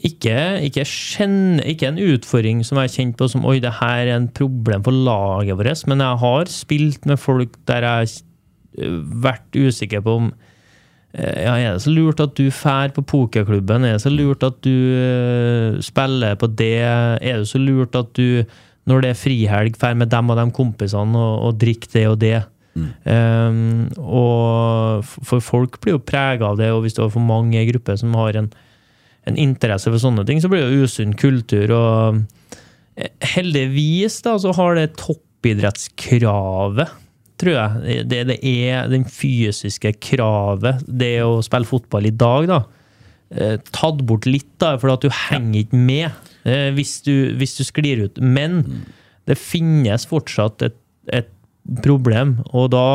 Ikke, 0.05 0.35
ikke, 0.67 0.85
kjenne, 0.85 1.63
ikke 1.65 1.89
en 1.89 2.01
utfordring 2.03 2.61
som 2.67 2.77
jeg 2.77 2.89
har 2.89 2.95
kjent 2.95 3.17
på 3.17 3.29
som 3.33 3.47
oi, 3.49 3.61
det 3.63 3.79
her 3.79 4.11
er 4.11 4.17
en 4.17 4.29
problem 4.29 4.83
for 4.85 4.93
laget 4.93 5.57
vårt, 5.57 5.85
men 5.89 6.03
jeg 6.05 6.21
har 6.21 6.53
spilt 6.53 7.07
med 7.09 7.21
folk 7.23 7.55
der 7.71 7.87
jeg 7.87 7.91
har 8.03 8.11
øh, 8.85 8.99
vært 9.25 9.57
usikker 9.57 10.05
på 10.05 10.17
om 10.21 10.29
eh, 11.15 11.47
ja, 11.47 11.55
Er 11.57 11.73
det 11.79 11.85
så 11.87 11.95
lurt 11.95 12.21
at 12.21 12.37
du 12.37 12.51
fær 12.53 12.93
på 12.93 13.07
pokerklubben? 13.15 13.87
Er 13.89 13.97
det 13.97 14.05
så 14.05 14.13
lurt 14.13 14.45
at 14.45 14.61
du 14.65 14.71
øh, 14.71 15.81
spiller 15.81 16.35
på 16.35 16.47
det? 16.47 16.77
Er 16.85 17.39
det 17.39 17.49
så 17.49 17.59
lurt 17.59 17.97
at 17.97 18.13
du, 18.17 18.45
når 18.87 19.01
det 19.01 19.11
er 19.11 19.23
frihelg, 19.23 19.77
fær 19.81 19.95
med 19.95 20.13
dem 20.13 20.31
og 20.31 20.37
de 20.37 20.51
kompisene 20.51 21.19
og, 21.19 21.43
og 21.47 21.61
drikker 21.61 21.95
det 21.95 22.09
og 22.09 22.21
det? 22.21 22.41
Um, 22.81 23.91
og 23.99 25.05
for 25.05 25.43
folk 25.43 25.81
blir 25.83 25.97
jo 25.97 26.03
prega 26.07 26.53
av 26.53 26.61
det, 26.61 26.71
og 26.73 26.85
hvis 26.85 26.95
det 26.97 27.03
er 27.05 27.13
for 27.13 27.25
mange 27.25 27.57
i 27.59 27.65
en 27.65 27.73
gruppe 27.73 27.97
som 27.99 28.15
har 28.15 28.39
en 28.39 28.53
en 29.31 29.39
interesse 29.41 29.91
for 29.91 30.01
sånne 30.03 30.25
ting, 30.29 30.41
så 30.43 30.51
blir 30.51 30.67
det 30.67 30.85
usunn 30.85 31.15
kultur. 31.19 31.73
Og 31.77 32.21
eh, 32.97 33.13
heldigvis 33.35 34.21
da, 34.27 34.37
så 34.43 34.51
har 34.57 34.77
det 34.79 34.97
toppidrettskravet, 35.01 36.89
tror 37.41 37.55
jeg, 37.57 38.05
det, 38.11 38.21
det 38.29 38.39
er 38.45 38.91
den 38.93 39.07
fysiske 39.09 39.95
kravet, 40.03 40.83
det 40.85 41.23
å 41.25 41.41
spille 41.45 41.69
fotball 41.69 42.05
i 42.11 42.13
dag, 42.13 42.51
da, 42.51 42.61
eh, 43.33 43.57
tatt 43.73 44.03
bort 44.09 44.29
litt, 44.29 44.53
da, 44.61 44.77
for 44.81 44.93
at 44.93 45.03
du 45.05 45.11
henger 45.29 45.63
ikke 45.63 45.81
med 45.81 46.09
eh, 46.45 46.69
hvis 46.77 46.99
du, 47.07 47.15
hvis 47.41 47.57
du 47.57 47.65
sklir 47.65 48.05
ut. 48.05 48.21
Men 48.21 48.65
det 49.31 49.39
finnes 49.41 50.07
fortsatt 50.11 50.63
et, 50.67 50.79
et 51.15 51.33
problem, 51.85 52.41
og 52.51 52.73
da 52.75 52.87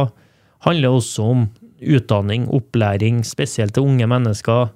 handler 0.66 0.90
det 0.90 0.98
også 1.00 1.30
om 1.32 1.48
utdanning, 1.86 2.48
opplæring, 2.54 3.24
spesielt 3.28 3.76
til 3.76 3.86
unge 3.86 4.08
mennesker. 4.10 4.72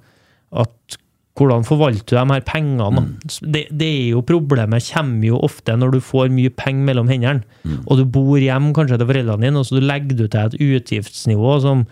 At 0.52 0.98
hvordan 1.40 1.64
forvalter 1.68 2.04
du 2.12 2.18
de 2.18 2.34
her 2.36 2.44
pengene? 2.46 2.90
Mm. 2.92 3.08
Det, 3.56 3.64
det 3.72 3.88
er 3.88 4.10
jo 4.14 4.22
Problemet 4.28 4.86
kommer 4.92 5.26
jo 5.30 5.40
ofte 5.48 5.74
når 5.80 5.96
du 5.96 6.00
får 6.04 6.30
mye 6.36 6.52
penger 6.54 6.86
mellom 6.92 7.10
hendene, 7.10 7.42
og 7.88 7.98
du 7.98 8.06
bor 8.06 8.38
hjemme 8.38 8.74
kanskje 8.78 9.00
til 9.00 9.10
foreldrene 9.10 9.48
dine, 9.48 9.64
og 9.64 9.66
så 9.70 9.82
legger 9.82 10.20
du 10.20 10.28
til 10.28 10.40
et 10.44 10.60
utgiftsnivå 10.60 11.56
som 11.64 11.86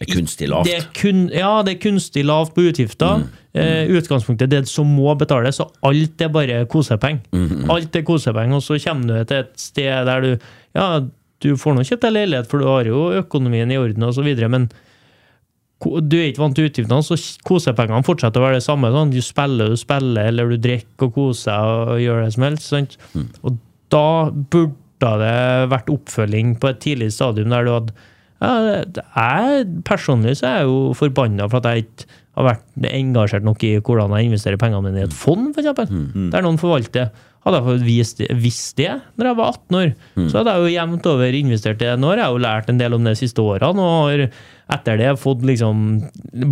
Det 0.00 0.08
er 0.08 0.14
kunstig 0.16 0.48
lavt. 0.50 0.66
det 0.66 0.76
er 0.80 0.86
kun, 0.98 1.24
ja, 1.30 1.50
det 1.62 1.76
er 1.76 1.80
kunstig 1.84 2.24
lavt 2.26 2.54
på 2.56 2.64
utgifter. 2.66 3.26
Eh, 3.54 3.86
utgangspunktet 3.92 4.48
er 4.48 4.62
det 4.64 4.68
som 4.72 4.88
må 4.88 5.12
betales, 5.20 5.60
så 5.60 5.68
alt 5.86 6.24
er 6.24 6.32
bare 6.32 6.64
kosepenger. 6.66 7.20
Alt 7.70 7.94
er 7.94 8.02
kosepenger, 8.08 8.56
og 8.58 8.64
så 8.64 8.80
kommer 8.82 9.20
du 9.22 9.28
til 9.30 9.44
et 9.44 9.52
sted 9.60 10.08
der 10.08 10.24
du 10.24 10.32
Ja, 10.74 10.86
du 11.42 11.50
får 11.58 11.74
nå 11.76 11.82
kjøpt 11.84 12.06
deg 12.06 12.14
leilighet, 12.16 12.48
for 12.48 12.62
du 12.62 12.66
har 12.70 12.86
jo 12.88 13.10
økonomien 13.18 13.70
i 13.70 13.76
orden, 13.76 14.02
og 14.06 14.14
så 14.16 14.22
videre, 14.24 14.48
men 14.48 14.70
du 15.82 16.16
er 16.18 16.28
ikke 16.30 16.42
vant 16.44 16.56
til 16.58 16.68
utgiftene, 16.68 17.02
så 17.06 17.16
kosepengene 17.48 18.06
fortsetter 18.06 18.40
å 18.40 18.46
være 18.46 18.60
det 18.60 18.66
samme. 18.66 18.92
Sånn. 18.94 19.12
Du 19.14 19.20
spiller, 19.24 19.72
du 19.72 19.80
spiller, 19.80 20.30
eller 20.30 20.52
du 20.52 20.60
drikker 20.62 21.08
og 21.08 21.16
koser 21.16 21.74
og 21.94 22.00
gjør 22.02 22.22
det 22.24 22.32
som 22.36 22.46
helst. 22.46 22.68
Sant? 22.70 22.96
Og 23.42 23.58
da 23.92 24.06
burde 24.30 25.12
det 25.22 25.36
vært 25.72 25.90
oppfølging 25.92 26.56
på 26.62 26.70
et 26.70 26.80
tidlig 26.84 27.10
stadium 27.16 27.52
der 27.52 27.66
du 27.66 27.72
hadde 27.74 27.94
ja, 28.42 28.82
jeg, 28.82 29.66
Personlig 29.86 30.36
så 30.40 30.48
er 30.48 30.56
jeg 30.60 30.70
jo 30.70 30.78
forbanna 30.98 31.46
for 31.50 31.62
at 31.62 31.68
jeg 31.70 31.84
ikke 31.84 32.06
har 32.38 32.46
vært 32.48 32.86
engasjert 32.88 33.44
nok 33.46 33.62
i 33.68 33.74
hvordan 33.76 34.14
jeg 34.16 34.30
investerer 34.30 34.58
pengene 34.60 34.86
mine 34.86 35.02
i 35.02 35.06
et 35.06 35.14
fond, 35.14 35.50
f.eks. 35.52 35.68
Der 36.32 36.44
noen 36.44 36.58
forvalter. 36.60 37.10
Hadde 37.42 37.58
jeg 37.58 37.66
fått 37.66 37.86
visst 37.86 38.20
det, 38.20 38.28
visst 38.38 38.76
det 38.78 38.90
når 39.18 39.28
jeg 39.28 39.38
var 39.40 39.48
18 39.56 39.78
år, 39.80 39.88
så 40.30 40.38
hadde 40.38 40.52
jeg 40.54 40.62
jo 40.62 40.74
jevnt 40.76 41.06
over 41.10 41.38
investert 41.38 41.80
det. 41.80 41.88
Nå 41.98 42.12
har 42.12 42.20
jeg 42.20 42.34
jo 42.36 42.42
lært 42.44 42.68
en 42.70 42.78
del 42.78 42.94
om 42.94 43.02
det 43.02 43.16
de 43.16 43.20
siste 43.24 43.42
årene, 43.42 43.82
og 43.82 44.12
har 44.12 44.22
etter 44.76 45.00
det 45.00 45.08
fått 45.18 45.42
liksom 45.48 45.80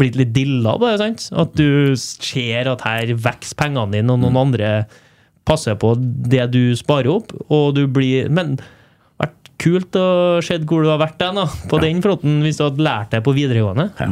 blitt 0.00 0.18
litt 0.18 0.32
dilla 0.34 0.74
på 0.80 0.88
det. 0.88 0.96
sant? 0.98 1.28
At 1.38 1.54
du 1.54 1.94
ser 2.00 2.72
at 2.72 2.82
her 2.82 3.14
vokser 3.14 3.54
pengene 3.60 3.94
dine, 3.94 4.10
og 4.10 4.24
noen 4.24 4.40
andre 4.42 4.72
passer 5.46 5.78
på 5.78 5.94
det 6.00 6.50
du 6.52 6.74
sparer 6.78 7.12
opp, 7.14 7.32
og 7.48 7.74
du 7.78 7.86
blir 7.86 8.28
Men 8.28 8.58
vært 9.20 9.54
kult 9.62 9.96
å 9.96 10.40
se 10.44 10.58
hvor 10.64 10.82
du 10.82 10.90
har 10.90 11.00
vært 11.00 11.20
den, 11.22 11.38
da, 11.38 11.46
på 11.70 11.80
den 11.82 12.02
fronten, 12.02 12.40
hvis 12.42 12.58
du 12.58 12.66
hadde 12.66 12.82
lært 12.82 13.14
det 13.14 13.22
på 13.24 13.34
videregående. 13.36 13.90
Ja. 14.00 14.10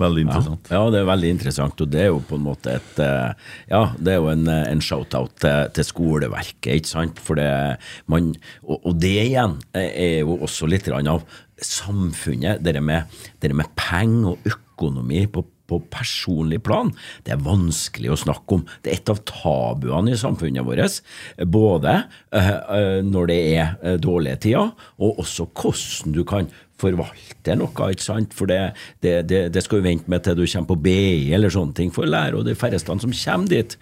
Veldig 0.00 0.24
interessant. 0.26 0.70
Ja, 0.74 0.82
det 0.90 1.00
er 1.00 1.08
veldig 1.08 1.30
interessant, 1.36 1.80
og 1.84 1.90
det 1.92 2.02
er 2.02 2.10
jo 2.10 2.20
på 2.26 2.38
en 2.38 2.46
måte 2.48 2.74
et 2.80 3.00
eh, 3.02 3.50
Ja, 3.70 3.82
det 3.94 4.14
er 4.14 4.20
jo 4.20 4.30
en, 4.32 4.48
eh, 4.50 4.66
en 4.72 4.82
shout-out 4.82 5.36
til, 5.42 5.70
til 5.76 5.86
skoleverket, 5.86 6.70
ikke 6.80 6.90
sant? 6.90 7.22
For 7.22 7.38
det 7.38 7.48
man 8.10 8.32
Og, 8.62 8.80
og 8.80 8.98
det 8.98 9.14
igjen 9.28 9.58
er 9.78 10.24
jo 10.24 10.40
også 10.42 10.68
litt 10.70 10.88
av 10.90 11.24
samfunnet. 11.62 12.62
Det 12.64 12.82
med, 12.82 13.10
det 13.40 13.54
med 13.54 13.70
penger 13.78 14.34
og 14.34 14.48
økonomi 14.50 15.26
på 15.30 15.46
på 15.70 15.78
personlig 15.92 16.58
plan, 16.64 16.90
det 17.24 17.34
er 17.34 17.44
vanskelig 17.44 18.12
å 18.12 18.18
snakke 18.20 18.58
om. 18.58 18.64
Det 18.84 18.92
er 18.92 18.98
et 18.98 19.12
av 19.12 19.22
tabuene 19.28 20.12
i 20.12 20.20
samfunnet 20.20 20.66
vårt. 20.66 21.00
Både 21.48 21.94
når 23.04 23.30
det 23.30 23.38
er 23.56 23.98
dårlige 24.02 24.42
tider, 24.44 24.74
og 25.00 25.22
også 25.24 25.48
hvordan 25.48 26.16
du 26.16 26.20
kan 26.28 26.50
forvalte 26.84 27.58
noe. 27.58 27.90
ikke 27.90 28.06
sant? 28.06 28.36
For 28.36 28.50
det, 28.50 28.60
det, 29.04 29.18
det, 29.30 29.42
det 29.54 29.64
skal 29.64 29.80
jo 29.80 29.88
vente 29.88 30.10
med 30.12 30.24
til 30.24 30.38
du 30.38 30.46
kommer 30.46 30.70
på 30.74 30.80
BI 30.86 31.34
eller 31.34 31.52
sånne 31.52 31.76
ting 31.76 31.92
for 31.94 32.06
å 32.06 32.14
lære, 32.14 32.38
og 32.38 32.46
det 32.46 32.54
er 32.54 32.64
færreste 32.64 32.98
som 33.04 33.18
kommer 33.24 33.52
dit. 33.52 33.78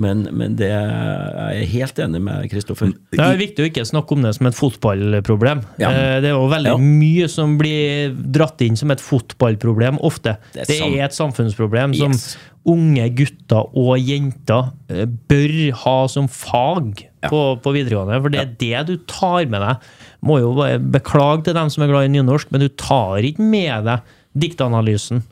Men, 0.00 0.24
men 0.34 0.56
det 0.58 0.72
jeg 0.72 1.60
er 1.60 1.68
helt 1.70 2.00
enig 2.02 2.20
med 2.26 2.48
Kristoffer. 2.50 2.90
Det 3.14 3.20
er 3.22 3.36
viktig 3.38 3.62
å 3.62 3.68
ikke 3.68 3.84
snakke 3.86 4.16
om 4.16 4.24
det 4.26 4.32
som 4.34 4.48
et 4.50 4.56
fotballproblem. 4.58 5.62
Ja. 5.78 5.92
Eh, 5.92 6.16
det 6.24 6.32
er 6.32 6.34
jo 6.34 6.48
veldig 6.50 6.72
ja. 6.72 6.78
mye 6.82 7.28
som 7.30 7.54
blir 7.60 8.16
dratt 8.34 8.64
inn 8.66 8.78
som 8.78 8.90
et 8.94 9.02
fotballproblem 9.02 10.00
ofte. 10.02 10.34
Det 10.56 10.64
er, 10.64 10.72
det 10.72 10.80
er 10.88 11.06
et 11.06 11.14
samfunnsproblem 11.14 11.94
som 12.00 12.16
yes. 12.16 12.32
unge 12.66 13.06
gutter 13.20 13.70
og 13.70 13.94
jenter 14.02 14.72
eh, 14.90 15.06
bør 15.06 15.54
ha 15.84 15.96
som 16.10 16.26
fag 16.26 17.04
ja. 17.04 17.30
på, 17.30 17.44
på, 17.62 17.76
videregående. 17.78 18.18
For 18.24 18.34
det 18.34 18.42
er 18.42 18.54
det 18.64 18.84
du 18.90 18.96
tar 19.10 19.46
med 19.46 19.62
deg. 19.62 19.94
Må 20.24 20.40
jo 20.40 20.52
beklage 20.94 21.48
til 21.48 21.56
dem 21.56 21.70
som 21.72 21.84
er 21.84 21.92
glad 21.92 22.08
i 22.08 22.12
nynorsk, 22.14 22.52
men 22.54 22.64
du 22.64 22.70
tar 22.80 23.24
ikke 23.26 23.44
med 23.44 23.88
deg 23.88 24.14
diktanalysen 24.44 25.22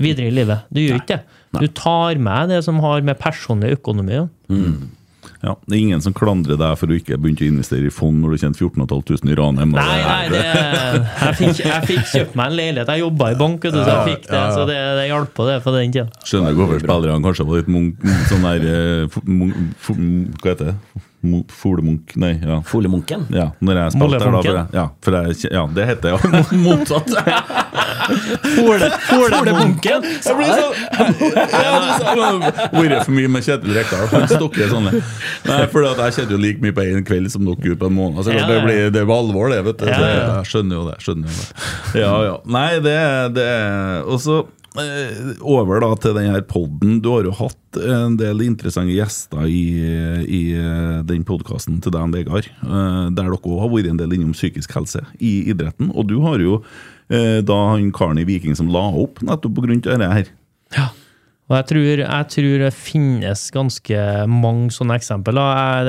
videre 0.00 0.30
i 0.30 0.34
livet. 0.34 0.66
Du 0.70 0.80
gjør 0.82 1.00
ikke 1.00 1.18
det. 1.18 1.38
Du 1.60 1.66
tar 1.74 2.18
med 2.22 2.52
det 2.52 2.62
som 2.66 2.78
har 2.82 3.02
med 3.02 3.18
personlig 3.18 3.74
økonomi 3.80 4.20
å 4.22 4.26
mm. 4.52 4.80
Ja, 5.40 5.54
Det 5.64 5.72
er 5.72 5.80
ingen 5.80 6.02
som 6.04 6.12
klandrer 6.16 6.58
deg 6.60 6.74
for 6.76 6.92
å 6.92 6.96
ikke 6.96 7.16
begynne 7.16 7.46
å 7.46 7.52
investere 7.54 7.88
i 7.88 7.92
fond 7.92 8.18
når 8.20 8.34
du 8.34 8.42
tjente 8.42 8.60
14 8.60 8.84
500 8.84 9.32
i 9.32 9.36
Ranheim. 9.38 9.72
Nei, 9.72 9.84
nei 10.04 10.26
det, 10.32 10.40
jeg, 10.44 11.36
fikk, 11.38 11.62
jeg 11.64 11.86
fikk 11.88 12.10
kjøpt 12.10 12.36
meg 12.36 12.50
en 12.50 12.56
leilighet. 12.58 12.92
Jeg 12.92 13.02
jobba 13.06 13.30
i 13.32 13.38
bank, 13.40 13.64
så 13.64 13.84
jeg 13.86 14.02
fikk 14.10 14.26
det, 14.28 14.42
så 14.56 14.66
det, 14.68 14.76
det 14.98 15.06
hjalp 15.08 15.32
på 15.36 15.46
det 15.48 15.56
for 15.64 15.78
den 15.78 15.94
tida. 15.96 16.24
Skjønner 16.28 16.58
hvorfor 16.58 16.82
spillerne 16.84 17.24
kanskje 17.24 17.48
var 17.48 17.62
litt 17.62 17.72
munk, 17.72 18.04
sånn 18.28 18.44
der 18.50 18.68
eh, 18.74 19.16
Hva 19.16 20.52
heter 20.52 20.72
det? 20.72 20.76
Folemunk 21.52 22.14
Nei, 22.16 22.30
ja. 22.40 22.60
Folemunken? 22.64 23.26
Ja, 23.34 23.50
når 23.60 23.76
jeg 23.82 23.92
spilte 23.96 24.18
der, 24.22 24.30
da. 24.32 24.40
For 24.40 24.56
jeg, 24.56 24.66
ja, 24.72 24.84
for 25.04 25.16
jeg, 25.18 25.50
ja, 25.52 25.64
det 25.76 25.86
heter 25.90 26.14
jo 26.14 26.18
Motsatt. 26.64 27.10
Fole, 28.56 28.88
folemunken? 29.04 30.06
Jeg 30.08 30.36
blir 30.38 30.52
så 30.56 30.68
Vært 32.72 33.04
for 33.04 33.14
mye 33.14 33.30
med 33.32 33.44
Kjetil 33.44 33.76
Rekdal. 33.76 34.06
Han 34.14 34.26
stokker 34.30 34.72
sånne. 34.72 34.94
Nei, 35.48 35.58
for 35.72 35.84
jeg 35.84 36.16
kjenner 36.16 36.34
jo 36.36 36.40
like 36.40 36.64
mye 36.64 36.76
på 36.76 36.86
én 36.88 37.04
kveld 37.06 37.28
som 37.34 37.44
dere 37.44 37.68
gjorde 37.68 37.82
på 37.84 37.90
en 37.90 37.98
måned. 37.98 38.22
Så 38.24 38.32
det, 38.32 38.60
blir, 38.64 38.88
det 38.94 39.02
er 39.04 39.12
alvor, 39.14 39.52
det. 39.52 39.60
vet 39.68 39.82
du 39.84 39.90
Jeg 39.90 40.48
skjønner 40.48 40.80
jo 40.80 40.86
det. 40.88 40.96
skjønner 41.04 41.28
jo 41.28 41.36
det. 41.36 42.00
Ja, 42.00 42.14
ja. 42.30 42.34
Nei, 42.48 42.70
det, 42.84 42.96
det 43.36 43.50
Og 44.08 44.20
så 44.24 44.40
over 44.76 45.82
da 45.82 45.90
til 45.98 46.14
denne 46.14 46.40
poden. 46.46 47.00
Du 47.02 47.10
har 47.10 47.26
jo 47.26 47.34
hatt 47.34 47.80
en 47.80 48.16
del 48.20 48.44
interessante 48.44 48.94
gjester 48.94 49.48
i, 49.50 49.64
i 50.26 50.42
eh, 50.54 51.00
den 51.06 51.24
podkasten 51.26 51.80
til 51.82 51.94
deg, 51.94 52.14
Vegard. 52.14 52.46
Eh, 52.46 53.04
der 53.10 53.26
dere 53.26 53.40
òg 53.40 53.60
har 53.64 53.72
vært 53.72 53.90
en 53.90 54.00
del 54.00 54.14
innom 54.14 54.36
psykisk 54.36 54.74
helse 54.78 55.02
i 55.18 55.50
idretten. 55.50 55.90
Og 55.94 56.08
du 56.10 56.20
har 56.26 56.42
jo 56.42 56.62
da 57.10 57.54
han 57.72 57.88
karen 57.90 58.20
i 58.22 58.24
Viking 58.28 58.54
som 58.54 58.68
la 58.70 58.84
opp 58.94 59.18
nettopp 59.26 59.56
pga. 59.56 59.80
dette 59.82 60.10
her. 60.14 60.28
Ja. 60.76 60.84
Og 61.50 61.56
jeg 61.56 61.66
tror, 61.66 62.02
jeg 62.04 62.26
tror, 62.30 62.52
det 62.62 62.70
finnes 62.78 63.40
ganske 63.50 64.02
mange 64.30 64.70
sånne 64.70 64.94
eksempler. 65.00 65.40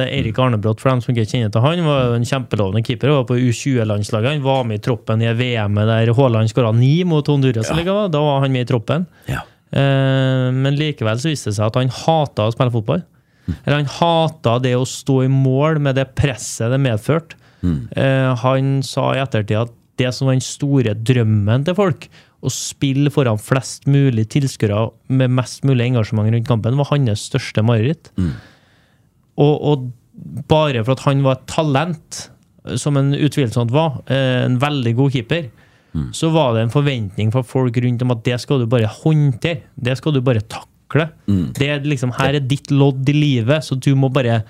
Erik 0.07 0.39
Arnebrott, 0.41 0.81
for 0.81 0.89
dem 0.89 1.03
som 1.05 1.13
ikke 1.13 1.27
kjenner 1.29 1.51
til 1.53 1.61
han, 1.61 1.83
var 1.85 2.15
en 2.15 2.25
kjempelovende 2.25 2.81
keeper. 2.87 3.13
Var 3.13 3.27
på 3.29 3.37
U20-landslaget. 3.37 4.39
Han 4.39 4.45
var 4.47 4.65
med 4.65 4.81
i 4.81 4.83
troppen 4.87 5.21
i 5.21 5.29
VM 5.37 5.77
der 5.77 6.13
Haaland 6.17 6.49
skåra 6.49 6.73
ni 6.73 7.03
mot 7.05 7.29
Honduras. 7.29 7.69
Ja. 7.69 7.97
Da 8.09 8.23
var 8.25 8.41
han 8.41 8.55
med 8.55 8.65
i 8.65 8.71
troppen. 8.71 9.05
Ja. 9.29 9.43
Eh, 9.71 10.47
men 10.49 10.79
likevel 10.79 11.21
så 11.21 11.29
viste 11.29 11.51
det 11.51 11.59
seg 11.59 11.69
at 11.69 11.77
han 11.77 11.93
hata 11.93 12.49
å 12.49 12.55
spille 12.55 12.73
fotball. 12.73 13.05
Mm. 13.45 13.53
Eller 13.59 13.77
han 13.77 13.93
hata 13.99 14.57
det 14.65 14.73
å 14.79 14.87
stå 14.89 15.21
i 15.27 15.29
mål 15.31 15.77
med 15.85 16.01
det 16.01 16.09
presset 16.17 16.73
det 16.73 16.81
medførte. 16.81 17.37
Mm. 17.61 17.77
Eh, 17.93 18.31
han 18.41 18.73
sa 18.85 19.11
i 19.13 19.21
ettertid 19.21 19.61
at 19.61 19.77
det 20.01 20.09
som 20.15 20.25
var 20.25 20.39
den 20.39 20.45
store 20.45 20.95
drømmen 20.97 21.67
til 21.67 21.77
folk, 21.77 22.09
å 22.41 22.51
spille 22.53 23.11
foran 23.13 23.39
flest 23.41 23.87
mulig 23.89 24.27
tilskuere 24.33 24.87
med 25.13 25.33
mest 25.37 25.65
mulig 25.67 25.91
engasjement 25.91 26.31
rundt 26.33 26.49
kampen, 26.49 26.77
var 26.79 26.89
hans 26.89 27.27
største 27.29 27.63
mareritt. 27.65 28.11
Mm. 28.17 28.33
Og, 29.41 29.55
og, 29.55 29.89
bare 30.51 30.83
for 30.83 30.93
at 30.93 31.05
han 31.07 31.21
var 31.25 31.37
et 31.37 31.45
talent, 31.49 32.17
som 32.77 32.97
en 32.99 33.13
utvilsomt 33.15 33.71
var, 33.73 34.01
eh, 34.11 34.43
en 34.45 34.57
veldig 34.61 34.91
god 34.97 35.15
keeper, 35.15 35.47
mm. 35.95 36.09
så 36.17 36.29
var 36.33 36.53
det 36.53 36.65
en 36.65 36.73
forventning 36.73 37.31
fra 37.33 37.41
folk 37.47 37.79
rundt 37.81 38.03
om 38.05 38.13
at 38.13 38.21
det 38.27 38.37
skal 38.43 38.61
du 38.61 38.67
bare 38.69 38.89
håndtere. 38.91 39.63
Det 39.73 39.95
skal 39.97 40.17
du 40.17 40.21
bare 40.25 40.43
takle. 40.51 41.07
Mm. 41.31 41.45
Det 41.57 41.69
er 41.73 41.87
liksom, 41.87 42.13
her 42.19 42.37
er 42.37 42.45
ditt 42.45 42.69
lodd 42.73 43.09
i 43.09 43.15
livet, 43.17 43.65
så 43.65 43.79
du 43.79 43.93
må 43.97 44.11
bare 44.13 44.41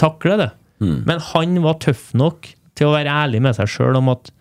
takle 0.00 0.38
det. 0.40 0.50
Mm. 0.82 1.02
Men 1.08 1.24
han 1.32 1.60
var 1.66 1.80
tøff 1.82 2.12
nok 2.16 2.48
til 2.78 2.88
å 2.88 2.94
være 2.94 3.12
ærlig 3.24 3.42
med 3.44 3.58
seg 3.58 3.68
sjøl 3.74 3.98
om 4.00 4.14
at 4.14 4.32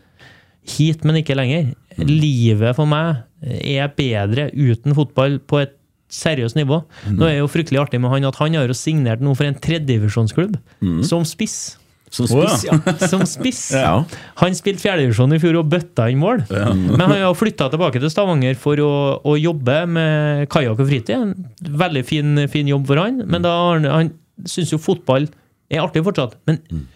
hit, 0.68 1.05
men 1.07 1.22
ikke 1.22 1.38
lenger. 1.38 1.74
Livet 2.01 2.78
for 2.78 2.89
meg 2.89 3.24
er 3.41 3.91
bedre 3.97 4.49
uten 4.53 4.95
fotball 4.97 5.39
på 5.49 5.64
et 5.64 5.78
seriøst 6.12 6.57
nivå. 6.59 6.82
Mm. 7.07 7.18
Nå 7.18 7.28
er 7.28 7.38
det 7.38 7.41
jo 7.41 7.51
fryktelig 7.51 7.82
artig 7.86 8.01
med 8.03 8.12
han 8.12 8.28
at 8.28 8.39
han 8.41 8.57
har 8.59 8.68
jo 8.70 8.78
signert 8.78 9.24
noe 9.24 9.38
for 9.38 9.47
en 9.47 9.57
tredjedivisjonsklubb 9.64 10.57
mm. 10.84 10.99
som 11.07 11.26
spiss. 11.28 11.78
Som 12.12 12.28
spiss, 12.28 12.66
ja. 12.68 12.76
Som 13.12 13.22
spiss. 13.30 13.62
ja. 13.72 13.93
Han 14.41 14.55
spilte 14.57 14.84
fjerdedivisjon 14.84 15.32
i 15.32 15.39
fjor 15.39 15.62
og 15.62 15.70
bøtta 15.72 16.09
inn 16.12 16.20
mål. 16.20 16.43
Ja. 16.51 16.74
Men 16.76 17.05
han 17.05 17.22
har 17.24 17.38
flytta 17.39 17.70
tilbake 17.72 18.01
til 18.03 18.12
Stavanger 18.12 18.57
for 18.59 18.82
å, 18.84 18.93
å 19.24 19.38
jobbe 19.39 19.78
med 19.88 20.49
kajakk 20.51 20.84
og 20.84 20.89
fritid. 20.91 21.16
En 21.16 21.78
veldig 21.80 22.03
fin, 22.03 22.43
fin, 22.51 22.68
jobb 22.68 22.89
for 22.91 22.99
han. 22.99 23.24
Men 23.32 23.47
da, 23.47 23.55
han, 23.70 23.88
han 23.88 24.12
syns 24.43 24.76
jo 24.76 24.82
fotball 24.84 25.30
er 25.72 25.86
artig 25.86 26.03
fortsatt. 26.03 26.36
Men 26.49 26.59
mm 26.68 26.89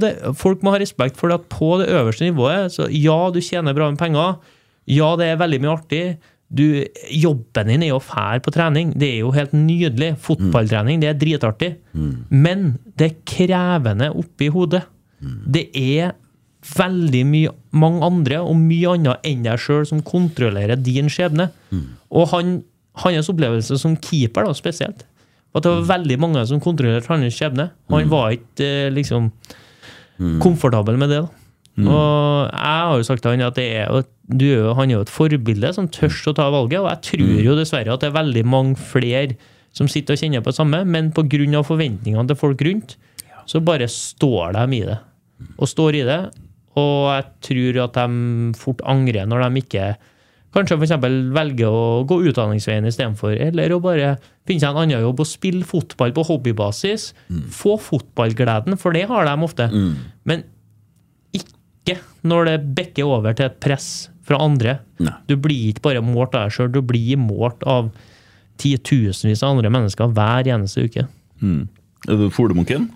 det, 0.00 0.12
folk 0.38 0.62
må 0.64 0.72
ha 0.72 0.80
respekt 0.80 1.18
for 1.20 1.32
at 1.34 1.44
på 1.52 1.76
det 1.80 1.90
øverste 1.92 2.24
nivået 2.24 2.72
så 2.72 2.88
Ja, 2.90 3.30
du 3.30 3.40
tjener 3.40 3.74
bra 3.76 3.90
med 3.90 3.98
penger. 4.00 4.38
Ja, 4.88 5.14
det 5.16 5.26
er 5.28 5.40
veldig 5.40 5.60
mye 5.60 5.74
artig. 5.76 6.04
Du, 6.48 6.84
jobben 7.12 7.68
din 7.68 7.82
er 7.84 7.92
jo 7.92 7.98
fæl 8.00 8.40
på 8.40 8.50
trening. 8.50 8.94
Det 8.96 9.10
er 9.12 9.18
jo 9.20 9.32
helt 9.36 9.52
nydelig. 9.52 10.14
Fotballtrening, 10.24 11.02
det 11.02 11.10
er 11.10 11.18
dritartig. 11.20 11.74
Mm. 11.92 12.14
Men 12.30 12.78
det 12.96 13.10
er 13.10 13.18
krevende 13.28 14.08
oppi 14.16 14.48
hodet. 14.48 14.86
Mm. 15.20 15.36
Det 15.52 15.66
er 15.76 16.14
veldig 16.78 17.22
mye, 17.28 17.52
mange 17.76 18.00
andre 18.04 18.40
og 18.40 18.56
mye 18.58 18.96
annet 18.96 19.28
enn 19.28 19.44
deg 19.44 19.60
sjøl 19.62 19.84
som 19.88 20.00
kontrollerer 20.04 20.80
din 20.80 21.12
skjebne. 21.12 21.50
Mm. 21.70 21.84
Og 22.16 22.32
han, 22.32 22.56
hans 23.04 23.28
opplevelse 23.30 23.78
som 23.80 23.96
keeper, 24.00 24.48
da, 24.48 24.56
spesielt, 24.56 25.04
at 25.56 25.64
det 25.64 25.72
var 25.72 25.90
veldig 25.96 26.18
mange 26.20 26.44
som 26.46 26.60
kontrollerte 26.62 27.10
hans 27.10 27.34
skjebne. 27.34 27.70
Og 27.88 27.98
han 27.98 28.08
mm. 28.08 28.12
var 28.12 28.36
ikke 28.36 28.66
eh, 28.66 28.92
liksom 28.94 29.30
mm. 30.18 30.38
komfortabel 30.44 30.98
med 31.00 31.12
det. 31.14 31.22
da. 31.24 31.48
Mm. 31.78 31.86
Og 31.94 32.48
jeg 32.50 32.86
har 32.90 32.96
jo 32.98 33.06
sagt 33.06 33.22
til 33.22 33.36
han 33.36 33.44
at 33.46 33.58
er 33.62 33.86
jo, 33.86 34.02
er 34.02 34.72
han 34.74 34.90
er 34.90 34.96
jo 34.96 35.04
et 35.06 35.12
forbilde 35.14 35.70
som 35.76 35.86
tør 35.94 36.16
å 36.30 36.34
ta 36.36 36.48
valget. 36.52 36.80
Og 36.82 36.90
jeg 36.90 37.04
tror 37.12 37.36
jo 37.46 37.56
dessverre 37.58 37.94
at 37.94 38.02
det 38.02 38.10
er 38.10 38.18
veldig 38.18 38.44
mange 38.46 38.76
flere 38.90 39.38
som 39.76 39.90
sitter 39.90 40.16
og 40.16 40.22
kjenner 40.22 40.42
på 40.42 40.50
det 40.50 40.58
samme, 40.58 40.82
men 40.88 41.12
pga. 41.14 41.62
forventningene 41.62 42.26
til 42.26 42.38
folk 42.40 42.62
rundt, 42.66 42.96
så 43.46 43.60
bare 43.60 43.86
står 43.88 44.56
de 44.56 44.76
i 44.76 44.84
det. 44.84 44.98
Og 45.56 45.68
står 45.68 46.00
i 46.00 46.04
det. 46.08 46.20
Og 46.78 47.08
jeg 47.14 47.24
tror 47.46 47.82
at 47.84 47.94
de 47.94 48.54
fort 48.58 48.82
angrer 48.84 49.26
når 49.26 49.46
de 49.46 49.62
ikke 49.62 49.96
Kanskje 50.58 50.74
f.eks. 50.80 50.94
velge 51.36 51.70
å 51.70 52.02
gå 52.08 52.18
utdanningsveien 52.30 52.86
istedenfor. 52.88 53.36
Eller 53.38 53.74
å 53.74 53.80
bare 53.82 54.16
finne 54.48 54.62
seg 54.64 54.72
en 54.72 54.82
annen 54.82 55.06
jobb 55.06 55.22
og 55.22 55.30
spille 55.30 55.66
fotball 55.68 56.14
på 56.16 56.26
hobbybasis. 56.26 57.12
Mm. 57.30 57.44
Få 57.54 57.76
fotballgleden, 57.78 58.78
for 58.80 58.96
det 58.96 59.06
har 59.10 59.28
de 59.28 59.34
ofte. 59.46 59.68
Mm. 59.70 59.94
Men 60.26 60.44
ikke 61.36 62.00
når 62.26 62.50
det 62.50 62.58
bikker 62.80 63.06
over 63.06 63.38
til 63.38 63.46
et 63.46 63.58
press 63.62 64.08
fra 64.28 64.40
andre. 64.44 64.80
Nei. 65.00 65.14
Du 65.30 65.38
blir 65.40 65.70
ikke 65.70 65.86
bare 65.88 66.04
målt 66.04 66.34
av 66.36 66.48
deg 66.48 66.56
sjøl, 66.56 66.72
du 66.74 66.82
blir 66.84 67.20
målt 67.20 67.62
av 67.68 67.92
titusenvis 68.58 69.44
av 69.46 69.54
andre 69.54 69.70
mennesker 69.72 70.10
hver 70.16 70.50
eneste 70.50 70.88
uke. 70.88 71.06
Mm. 71.40 71.68
Er 72.08 72.18
du 72.18 72.28
folemunken? 72.34 72.90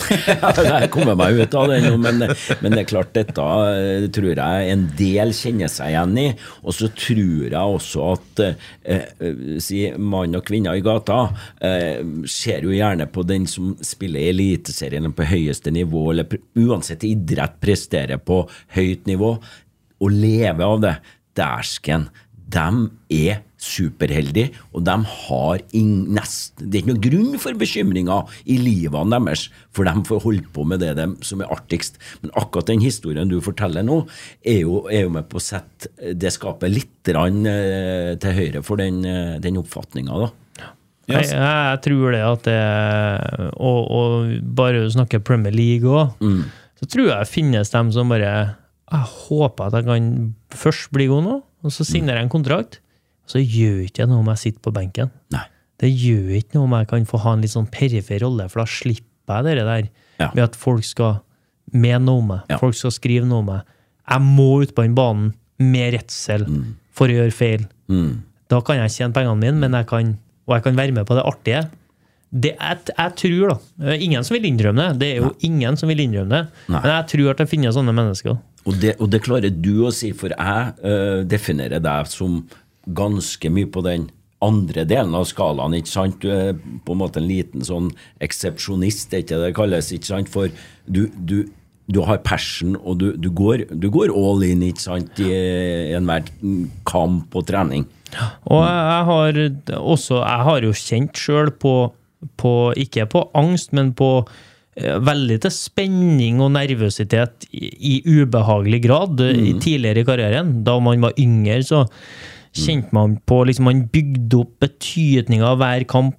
jeg 0.70 0.90
kommer 0.94 1.16
meg 1.18 1.38
ut 1.38 1.54
av 1.58 1.68
det 1.70 1.80
nå, 1.84 1.94
men, 2.00 2.22
men, 2.24 2.74
det 2.74 2.82
er 2.82 2.88
klart, 2.88 3.12
dette 3.16 3.44
eh, 3.44 4.06
tror 4.12 4.30
jeg 4.32 4.70
en 4.74 4.86
del 4.98 5.34
kjenner 5.36 5.70
seg 5.72 5.92
igjen 5.92 6.16
i. 6.20 6.26
Og 6.64 6.76
så 6.76 6.90
tror 6.96 7.46
jeg 7.48 7.76
også 7.76 8.06
at 8.14 8.42
eh, 8.46 8.68
eh, 8.94 9.58
si 9.62 9.82
mann 9.98 10.38
og 10.38 10.46
kvinne 10.46 10.74
i 10.76 10.84
gata 10.84 11.20
eh, 11.66 12.00
ser 12.30 12.66
jo 12.66 12.74
gjerne 12.74 13.08
på 13.12 13.24
den 13.28 13.48
som 13.50 13.74
spiller 13.84 14.24
i 14.24 14.32
Eliteserien 14.34 15.12
på 15.16 15.28
høyeste 15.30 15.72
nivå, 15.74 16.10
eller 16.14 16.40
uansett 16.60 17.06
idrett 17.08 17.60
presterer 17.62 18.20
på 18.22 18.42
høyt 18.76 19.08
nivå, 19.10 19.36
og 20.00 20.16
lever 20.16 20.66
av 20.66 20.82
det. 20.84 20.96
Dæsken, 21.38 22.08
dem 22.50 22.88
er 23.12 23.44
superheldig, 23.60 24.46
og 24.72 24.84
de 24.86 24.94
har 25.04 25.60
nest, 25.76 26.54
Det 26.58 26.78
er 26.78 26.82
ikke 26.82 26.92
noen 26.94 27.02
grunn 27.04 27.38
for 27.42 27.58
bekymringer 27.60 28.28
i 28.48 28.56
livene 28.60 29.18
deres, 29.20 29.46
for 29.76 29.84
de 29.84 29.92
får 30.08 30.22
holde 30.24 30.48
på 30.54 30.64
med 30.66 30.80
det 30.80 30.94
de, 30.96 31.06
som 31.26 31.42
er 31.44 31.52
artigst. 31.52 31.98
Men 32.22 32.32
akkurat 32.40 32.66
den 32.72 32.80
historien 32.80 33.28
du 33.28 33.38
forteller 33.44 33.84
nå, 33.86 34.00
er 34.44 34.62
jo, 34.64 34.86
er 34.88 35.04
jo 35.04 35.10
med 35.14 35.28
på 35.28 35.36
å 35.40 35.44
sette 35.44 35.90
det 36.16 36.32
skapet 36.32 36.72
litt 36.72 37.12
rann, 37.14 37.44
eh, 37.46 38.14
til 38.20 38.32
høyre 38.38 38.62
for 38.64 38.80
den, 38.80 39.04
eh, 39.04 39.38
den 39.44 39.60
oppfatninga, 39.60 40.24
da. 40.26 40.30
Jeg, 41.10 41.26
jeg 41.34 41.78
tror 41.82 42.12
det 42.14 42.20
at 42.22 42.44
det 42.46 43.50
Og, 43.58 43.78
og 43.90 44.34
bare 44.54 44.84
å 44.86 44.90
snakke 44.94 45.18
Premier 45.26 45.50
League 45.50 45.88
òg, 45.90 46.12
Mm. 46.22 46.44
så 46.78 46.86
tror 46.86 47.08
jeg 47.10 47.26
finnes 47.32 47.70
dem 47.72 47.90
som 47.90 48.08
bare 48.12 48.56
Jeg 48.92 49.08
håper 49.26 49.66
at 49.66 49.72
jeg 49.80 49.84
kan 49.88 50.34
først 50.54 50.92
bli 50.94 51.06
god 51.10 51.24
nå, 51.26 51.34
og 51.64 51.70
så 51.74 51.84
signerer 51.86 52.20
jeg 52.22 52.28
en 52.28 52.32
kontrakt. 52.32 52.78
Så 53.30 53.38
gjør 53.42 53.80
ikke 53.86 54.02
det 54.02 54.10
noe 54.10 54.24
om 54.24 54.30
jeg 54.32 54.42
sitter 54.44 54.64
på 54.66 54.72
benken. 54.74 55.10
Nei. 55.34 55.44
Det 55.80 55.88
gjør 55.94 56.32
ikke 56.40 56.58
noe 56.58 56.66
om 56.68 56.74
jeg 56.80 56.88
kan 56.90 57.06
få 57.08 57.20
ha 57.22 57.34
en 57.36 57.44
litt 57.44 57.54
sånn 57.54 57.68
perifer 57.72 58.20
rolle, 58.24 58.48
for 58.52 58.64
da 58.64 58.68
slipper 58.68 59.46
jeg 59.46 59.60
det 59.60 59.66
der 59.68 59.88
Ja. 60.20 60.30
med 60.34 60.42
at 60.48 60.56
folk 60.58 60.84
skal 60.84 61.20
mene 61.72 62.02
noe 62.04 62.18
om 62.20 62.26
meg. 62.34 62.40
Ja. 62.50 62.58
Folk 62.60 62.74
skal 62.76 62.90
skrive 62.92 63.28
noe 63.28 63.38
om 63.44 63.46
meg. 63.52 63.62
Jeg 64.10 64.20
må 64.26 64.48
ut 64.64 64.74
på 64.74 64.82
den 64.84 64.96
banen 64.98 65.30
med 65.60 65.94
redsel 65.94 66.44
for 66.96 67.06
å 67.08 67.14
gjøre 67.20 67.32
feil. 67.36 67.66
Mm. 67.88 68.22
Da 68.50 68.58
kan 68.66 68.80
jeg 68.82 68.90
tjene 68.96 69.14
pengene 69.14 69.38
mine, 69.38 69.60
men 69.62 69.76
jeg 69.78 69.86
kan, 69.86 70.16
og 70.48 70.56
jeg 70.56 70.64
kan 70.66 70.76
være 70.80 70.92
med 70.96 71.06
på 71.06 71.14
det 71.14 71.24
artige. 71.30 71.62
Det 72.30 72.52
jeg, 72.56 72.78
jeg 72.94 73.14
tror, 73.18 73.48
da 73.80 73.94
Ingen 73.96 74.22
som 74.26 74.36
vil 74.36 74.44
innrømme 74.50 74.90
det. 74.92 74.98
Det 75.00 75.08
er 75.10 75.22
jo 75.24 75.30
ingen 75.46 75.76
som 75.78 75.88
vil 75.90 76.02
innrømme 76.04 76.30
det. 76.30 76.42
Nei. 76.70 76.80
Men 76.82 76.90
jeg 76.96 77.06
tror 77.14 77.30
at 77.32 77.42
det 77.42 77.48
finnes 77.50 77.74
sånne 77.74 77.94
mennesker. 77.94 78.36
Og 78.66 78.76
det, 78.82 78.96
og 79.00 79.08
det 79.10 79.22
klarer 79.24 79.50
du 79.50 79.72
å 79.86 79.90
si, 79.94 80.12
for 80.12 80.34
jeg 80.34 80.74
uh, 80.84 81.22
definerer 81.26 81.80
deg 81.82 82.10
som 82.12 82.42
ganske 82.86 83.52
mye 83.52 83.68
på 83.70 83.84
den 83.84 84.08
andre 84.40 84.86
delen 84.88 85.14
av 85.16 85.26
skalaen. 85.28 85.76
ikke 85.76 85.92
sant? 85.92 86.20
Du 86.22 86.32
er 86.32 86.56
på 86.56 86.94
en 86.94 87.02
måte 87.02 87.20
en 87.20 87.28
liten 87.28 87.64
sånn 87.66 87.90
eksepsjonist, 88.24 89.12
er 89.12 89.24
ikke 89.24 89.36
det 89.36 89.50
det 89.50 89.56
kalles? 89.58 89.92
ikke 89.92 90.10
sant? 90.10 90.32
For 90.32 90.52
du, 90.88 91.02
du, 91.16 91.44
du 91.92 92.00
har 92.08 92.22
passion, 92.24 92.76
og 92.80 93.00
du, 93.02 93.10
du, 93.20 93.28
går, 93.36 93.66
du 93.76 93.90
går 93.92 94.14
all 94.16 94.44
in 94.48 94.64
ikke 94.70 94.86
sant? 94.86 95.20
i 95.20 95.30
enhver 95.96 96.30
kamp 96.88 97.36
og 97.36 97.48
trening. 97.50 97.86
Og 98.50 98.64
jeg, 98.64 99.02
har 99.06 99.36
også 99.78 100.16
Jeg 100.18 100.46
har 100.48 100.64
jo 100.66 100.72
kjent 100.74 101.20
sjøl 101.20 101.52
på, 101.62 101.74
på 102.40 102.54
Ikke 102.80 103.04
på 103.06 103.28
angst, 103.38 103.70
men 103.76 103.92
på 103.94 104.08
eh, 104.74 104.96
veldig 104.98 105.36
til 105.44 105.54
spenning 105.54 106.40
og 106.42 106.56
nervøsitet 106.56 107.46
i, 107.52 107.70
i 107.92 107.94
ubehagelig 108.08 108.82
grad 108.88 109.20
mm. 109.20 109.46
i 109.46 109.54
tidligere 109.62 110.02
i 110.02 110.08
karrieren. 110.08 110.52
Da 110.66 110.80
man 110.82 111.06
var 111.06 111.14
yngre, 111.20 111.62
så 111.62 111.84
kjente 112.56 112.90
man 112.96 113.12
på 113.30 113.44
liksom 113.46 113.64
Man 113.68 113.84
bygde 113.92 114.40
opp 114.40 114.56
betydninga 114.64 115.46
av 115.52 115.60
hver 115.60 115.84
kamp 115.86 116.16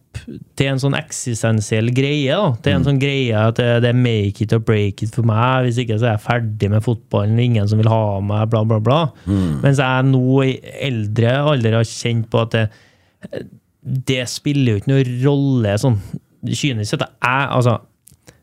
til 0.56 0.68
en 0.72 0.80
sånn 0.80 0.96
eksistensiell 0.96 1.90
greie. 1.96 2.32
da, 2.36 2.54
Til 2.64 2.78
en 2.78 2.86
sånn 2.88 3.00
greie 3.02 3.36
at 3.36 3.58
det, 3.60 3.90
er 3.90 3.98
make 3.98 4.44
it 4.44 4.54
or 4.56 4.60
break 4.64 5.04
it 5.04 5.12
for 5.16 5.24
meg. 5.28 5.66
Hvis 5.68 5.80
ikke 5.84 5.98
så 6.00 6.08
er 6.10 6.16
jeg 6.18 6.24
ferdig 6.26 6.70
med 6.72 6.84
fotballen, 6.86 7.40
ingen 7.40 7.68
som 7.68 7.80
vil 7.82 7.90
ha 7.92 8.20
meg, 8.24 8.50
bla, 8.52 8.64
bla, 8.68 8.80
bla. 8.80 9.00
Mens 9.64 9.80
jeg 9.80 10.08
nå 10.12 10.24
i 10.46 10.56
eldre 10.88 11.36
alder 11.54 11.80
har 11.80 11.88
kjent 11.88 12.30
på 12.32 12.44
at 12.46 12.52
det, 12.58 12.66
det 13.82 14.24
spiller 14.30 14.76
jo 14.76 14.82
ikke 14.82 14.92
noen 14.92 15.14
rolle 15.26 15.78
sånn 15.82 16.00
kynisk 16.48 16.94
sett. 16.96 17.08
Jeg, 17.08 17.48
altså, 17.56 17.78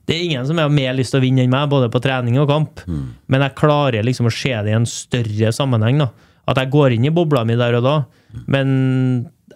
det 0.09 0.17
er 0.17 0.25
ingen 0.25 0.47
som 0.49 0.59
har 0.61 0.73
mer 0.73 0.97
lyst 0.97 1.13
til 1.13 1.21
å 1.21 1.25
vinne 1.25 1.45
enn 1.45 1.53
meg, 1.53 1.69
både 1.73 1.91
på 1.93 2.01
trening 2.05 2.39
og 2.41 2.49
kamp. 2.49 2.81
Men 3.29 3.45
jeg 3.45 3.57
klarer 3.61 4.05
liksom 4.07 4.29
å 4.31 4.35
se 4.35 4.55
det 4.65 4.73
i 4.73 4.77
en 4.77 4.89
større 4.89 5.53
sammenheng. 5.57 5.99
da. 6.05 6.09
At 6.49 6.61
jeg 6.61 6.73
går 6.73 6.97
inn 6.97 7.09
i 7.09 7.15
bobla 7.15 7.45
mi 7.45 7.59
der 7.61 7.77
og 7.79 7.85
da. 7.85 7.97
Men 8.49 8.71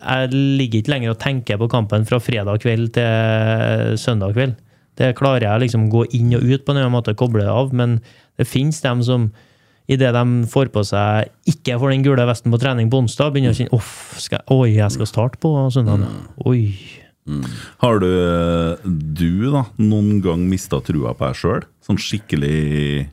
jeg 0.03 0.33
ligger 0.33 0.83
ikke 0.83 0.93
lenger 0.93 1.15
og 1.15 1.23
tenker 1.23 1.61
på 1.61 1.71
kampen 1.73 2.05
fra 2.09 2.19
fredag 2.23 2.61
kveld 2.65 2.93
til 2.97 3.97
søndag 4.01 4.37
kveld. 4.37 4.59
Det 5.01 5.15
klarer 5.17 5.47
jeg 5.47 5.65
liksom 5.65 5.89
gå 5.93 6.05
inn 6.17 6.35
og 6.37 6.45
ut 6.45 6.67
på 6.67 6.75
en 6.75 6.93
måte, 6.93 7.17
koble 7.17 7.47
det 7.47 7.53
av. 7.53 7.73
Men 7.77 8.01
det 8.41 8.49
finnes 8.49 8.81
dem 8.85 9.03
som 9.07 9.31
idet 9.91 10.13
de 10.15 10.25
får 10.51 10.71
på 10.75 10.83
seg 10.87 11.31
ikke 11.51 11.79
får 11.81 11.95
den 11.95 12.05
gule 12.07 12.27
vesten 12.29 12.53
på 12.53 12.61
trening 12.63 12.91
på 12.93 13.03
onsdag, 13.03 13.33
begynner 13.35 13.55
å 13.55 13.59
kjenne 13.59 13.81
skal, 14.23 14.45
oi, 14.55 14.75
jeg 14.77 14.95
skal 14.95 15.09
starte 15.11 15.41
på 15.43 15.53
søndag. 15.75 16.07
Oi. 16.49 16.67
Har 17.83 18.01
du, 18.03 18.11
du 19.15 19.51
da, 19.53 19.65
noen 19.79 20.21
gang 20.25 20.45
mista 20.51 20.81
trua 20.85 21.15
på 21.15 21.29
deg 21.29 21.39
sjøl? 21.39 21.67
Sånn 21.85 22.01
skikkelig 22.01 23.09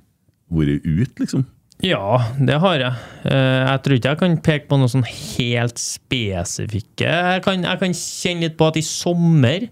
vært 0.49 0.86
ut, 0.86 1.19
liksom? 1.21 1.45
Ja, 1.80 2.19
det 2.36 2.57
har 2.59 2.82
jeg. 2.82 2.95
Eh, 3.32 3.61
Jeg 3.69 3.82
tror 3.84 3.95
ikke 3.95 4.11
jeg 4.11 4.19
kan 4.19 4.34
peke 4.43 4.67
på 4.67 4.80
noe 4.82 4.91
sånn 4.91 5.05
helt 5.07 5.80
spesifikke. 5.80 7.07
Jeg 7.07 7.43
kan, 7.45 7.63
jeg 7.63 7.80
kan 7.80 7.95
kjenne 7.95 8.47
litt 8.47 8.57
på 8.59 8.67
at 8.67 8.80
i 8.80 8.84
sommer 8.84 9.69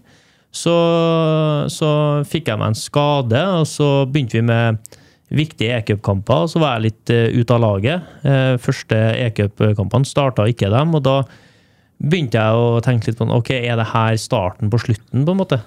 så, 0.48 0.76
så 1.68 1.90
fikk 2.24 2.48
jeg 2.48 2.60
meg 2.60 2.72
en 2.72 2.78
skade, 2.78 3.42
og 3.60 3.66
så 3.68 4.06
begynte 4.08 4.38
vi 4.38 4.46
med 4.48 4.80
viktige 5.28 5.76
e-cupkamper, 5.76 6.46
og 6.46 6.48
så 6.48 6.62
var 6.62 6.78
jeg 6.78 6.86
litt 6.86 7.12
uh, 7.12 7.42
ute 7.42 7.52
av 7.52 7.60
laget. 7.60 8.06
Eh, 8.24 8.54
første 8.64 8.96
e-cupkampene 9.26 10.08
starta 10.08 10.46
ikke 10.48 10.70
dem, 10.72 10.96
og 10.96 11.04
da 11.04 11.18
begynte 12.00 12.40
jeg 12.40 12.62
å 12.64 12.80
tenke 12.80 13.10
litt 13.10 13.20
på 13.20 13.28
ok, 13.36 13.52
er 13.58 13.76
det 13.76 13.90
her 13.92 14.16
starten 14.16 14.72
på 14.72 14.80
slutten, 14.80 15.26
på 15.28 15.34
en 15.36 15.42
måte? 15.42 15.60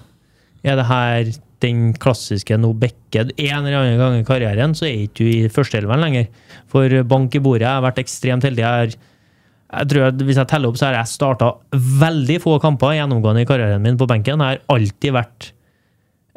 Er 0.66 0.80
det 0.80 0.88
her 0.90 1.30
den 1.62 1.92
klassiske 2.00 2.56
nå 2.60 2.72
Bekke 2.78 3.26
En 3.30 3.64
eller 3.64 3.78
annen 3.78 4.00
gang 4.00 4.18
i 4.18 4.26
karrieren 4.26 4.76
så 4.78 4.88
er 4.88 5.06
ikke 5.06 5.22
du 5.22 5.30
i 5.30 5.48
førsteelveren 5.52 6.02
lenger. 6.02 6.28
For 6.72 7.02
bank 7.08 7.34
i 7.38 7.42
bordet 7.44 7.66
jeg 7.66 7.76
har 7.76 7.84
vært 7.84 8.02
ekstremt 8.02 8.46
heldig. 8.46 8.64
Jeg, 8.64 8.94
jeg 9.72 9.90
tror 9.92 10.06
at 10.08 10.22
Hvis 10.28 10.40
jeg 10.40 10.50
teller 10.52 10.72
opp, 10.72 10.78
så 10.80 10.88
har 10.88 11.00
jeg 11.00 11.12
starta 11.14 11.52
veldig 12.02 12.38
få 12.44 12.58
kamper 12.62 12.96
gjennomgående 12.98 13.44
i 13.44 13.48
karrieren 13.48 13.84
min 13.84 14.00
på 14.00 14.08
benken. 14.10 14.40
Jeg 14.42 14.58
har 14.58 14.76
alltid 14.76 15.16
vært 15.18 15.52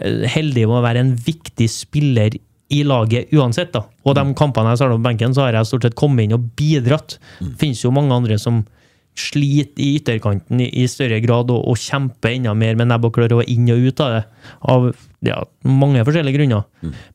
eh, 0.02 0.28
heldig 0.36 0.68
med 0.70 0.80
å 0.80 0.86
være 0.86 1.06
en 1.06 1.16
viktig 1.28 1.70
spiller 1.72 2.38
i 2.74 2.82
laget 2.86 3.34
uansett. 3.36 3.74
da. 3.74 3.86
Og 4.06 4.18
de 4.18 4.26
kampene 4.38 4.74
jeg 4.74 4.82
starta 4.82 4.98
på 4.98 5.08
benken, 5.08 5.36
så 5.36 5.46
har 5.46 5.60
jeg 5.60 5.70
stort 5.70 5.86
sett 5.86 6.00
kommet 6.00 6.26
inn 6.26 6.38
og 6.38 6.48
bidratt. 6.58 7.20
Det 7.40 7.56
finnes 7.62 7.84
jo 7.84 7.94
mange 7.94 8.16
andre 8.16 8.40
som 8.42 8.64
sliter 9.16 9.82
i 9.82 9.96
ytterkanten 10.00 10.62
i, 10.62 10.70
i 10.84 10.88
større 10.92 11.22
grad 11.24 11.52
og, 11.54 11.62
og 11.72 11.80
kjemper 11.80 12.36
enda 12.36 12.56
mer 12.58 12.76
med 12.80 12.90
nebb 12.92 13.08
og 13.08 13.16
klør 13.16 13.38
og 13.40 13.52
inn 13.52 13.70
og 13.72 13.88
ut 13.88 14.02
av 14.04 14.16
det. 14.16 14.24
Av 14.72 14.90
ja, 15.26 15.38
mange 15.66 16.04
forskjellige 16.06 16.38
grunner. 16.38 16.66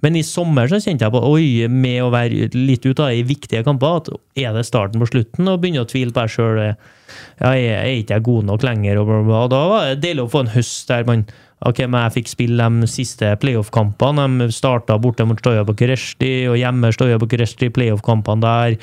Men 0.02 0.16
i 0.18 0.24
sommer 0.26 0.70
så 0.70 0.80
kjente 0.80 1.06
jeg 1.06 1.14
på 1.14 1.20
oi, 1.28 1.68
med 1.70 2.00
å 2.02 2.08
være 2.12 2.48
litt 2.56 2.86
ute 2.86 3.04
av 3.04 3.12
det 3.12 3.20
i 3.20 3.28
viktige 3.28 3.62
kamper, 3.66 4.00
at 4.00 4.10
er 4.40 4.56
det 4.56 4.64
starten 4.66 5.02
på 5.02 5.10
slutten? 5.10 5.50
Og 5.50 5.60
begynne 5.62 5.84
å 5.84 5.90
tvile 5.90 6.14
på 6.14 6.22
deg 6.22 6.34
sjøl. 6.34 6.58
Ja, 6.64 7.52
er, 7.52 7.76
er 7.82 7.92
ikke 8.00 8.18
jeg 8.18 8.26
god 8.26 8.48
nok 8.48 8.66
lenger? 8.66 9.02
Og, 9.02 9.12
bla, 9.12 9.20
bla. 9.28 9.44
og 9.44 9.52
da 9.52 9.62
var 9.70 9.86
det 9.90 10.02
deilig 10.06 10.26
å 10.26 10.32
få 10.32 10.44
en 10.46 10.52
høst 10.56 10.90
der 10.90 11.06
man 11.08 11.28
Ok, 11.60 11.82
men 11.84 12.06
jeg 12.06 12.14
fikk 12.14 12.30
spille 12.30 12.66
de 12.72 12.86
siste 12.88 13.34
playoff-kampene. 13.42 14.24
De 14.40 14.46
starta 14.56 14.94
borte 14.96 15.26
mot 15.28 15.36
Stoja 15.36 15.60
Bucuresti, 15.68 16.46
og 16.48 16.56
hjemme 16.56 16.88
Stoja 16.96 17.18
Bucuresti, 17.20 17.68
playoff-kampene 17.76 18.40
der. 18.46 18.78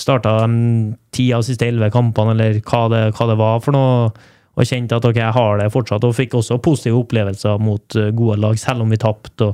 Starta 0.00 0.38
de 0.42 0.94
ti 1.14 1.28
av 1.34 1.42
de 1.42 1.50
siste 1.50 1.66
elleve 1.68 1.90
kampene, 1.92 2.34
eller 2.34 2.60
hva 2.64 2.84
det, 2.92 3.02
hva 3.16 3.26
det 3.28 3.38
var 3.40 3.64
for 3.64 3.76
noe. 3.76 4.12
Og 4.58 4.66
kjente 4.66 4.96
at 4.96 5.06
ok, 5.06 5.18
jeg 5.20 5.36
har 5.36 5.60
det 5.60 5.70
fortsatt, 5.72 6.04
og 6.04 6.16
fikk 6.16 6.34
også 6.40 6.58
positive 6.64 6.98
opplevelser 7.04 7.60
mot 7.62 7.96
eh, 7.96 8.10
gode 8.16 8.40
lag, 8.42 8.58
selv 8.60 8.84
om 8.84 8.90
vi 8.92 9.00
tapte 9.00 9.52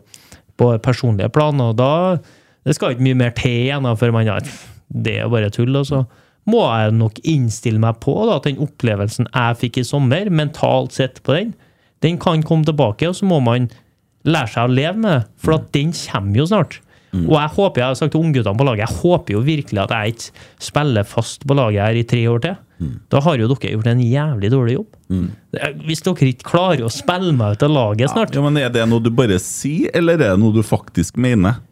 på 0.56 0.70
personlige 0.82 1.32
planer. 1.34 1.72
Og 1.72 1.78
da 1.78 2.18
Det 2.66 2.74
skal 2.74 2.96
ikke 2.96 3.06
mye 3.06 3.18
mer 3.20 3.34
til 3.36 3.68
igjen 3.68 3.86
før 3.96 4.12
man 4.12 4.26
har 4.26 4.46
Det 4.88 5.18
er 5.20 5.28
bare 5.30 5.50
tull. 5.50 5.76
Og 5.76 5.86
så 5.86 6.06
må 6.46 6.62
jeg 6.62 6.94
nok 6.94 7.20
innstille 7.26 7.82
meg 7.82 8.00
på 8.02 8.14
da, 8.26 8.38
at 8.38 8.46
den 8.48 8.62
opplevelsen 8.62 9.28
jeg 9.32 9.60
fikk 9.60 9.78
i 9.78 9.86
sommer, 9.86 10.30
mentalt 10.30 10.94
sett 10.94 11.22
på 11.22 11.34
den, 11.34 11.54
den 12.02 12.18
kan 12.22 12.42
komme 12.42 12.64
tilbake, 12.64 13.08
og 13.08 13.16
så 13.18 13.26
må 13.26 13.40
man 13.42 13.70
lære 14.26 14.52
seg 14.52 14.68
å 14.68 14.74
leve 14.74 14.98
med 15.00 15.10
det. 15.10 15.22
For 15.42 15.56
at 15.56 15.70
den 15.74 15.92
kommer 15.96 16.40
jo 16.40 16.46
snart. 16.50 16.80
Og 17.24 17.36
jeg 17.38 17.52
håper, 17.56 17.80
jeg 17.80 17.88
har 17.88 17.98
sagt 17.98 18.12
til 18.14 18.22
ungguttene 18.22 18.60
på 18.60 18.66
laget, 18.68 18.84
jeg 18.84 19.00
håper 19.00 19.36
jo 19.36 19.42
virkelig 19.46 19.82
at 19.82 19.94
jeg 19.96 20.14
ikke 20.14 20.46
spiller 20.68 21.06
fast 21.08 21.46
på 21.48 21.56
laget 21.56 21.82
her 21.82 22.00
i 22.00 22.06
tre 22.12 22.22
år 22.30 22.42
til. 22.44 22.56
Da 23.08 23.22
har 23.24 23.38
jo 23.40 23.48
dere 23.48 23.72
gjort 23.72 23.86
en 23.88 24.02
jævlig 24.04 24.50
dårlig 24.52 24.74
jobb. 24.76 24.96
Mm. 25.08 25.28
Hvis 25.86 26.02
dere 26.04 26.28
ikke 26.32 26.50
klarer 26.50 26.84
å 26.84 26.92
spille 26.92 27.32
meg 27.36 27.56
ut 27.56 27.64
av 27.64 27.72
laget 27.72 28.12
snart 28.12 28.34
Ja, 28.36 28.42
men 28.44 28.58
Er 28.60 28.72
det 28.74 28.84
noe 28.90 29.00
du 29.00 29.08
bare 29.14 29.38
sier, 29.40 29.88
eller 29.96 30.18
er 30.18 30.34
det 30.34 30.42
noe 30.42 30.52
du 30.52 30.60
faktisk 30.66 31.16
mener? 31.16 31.62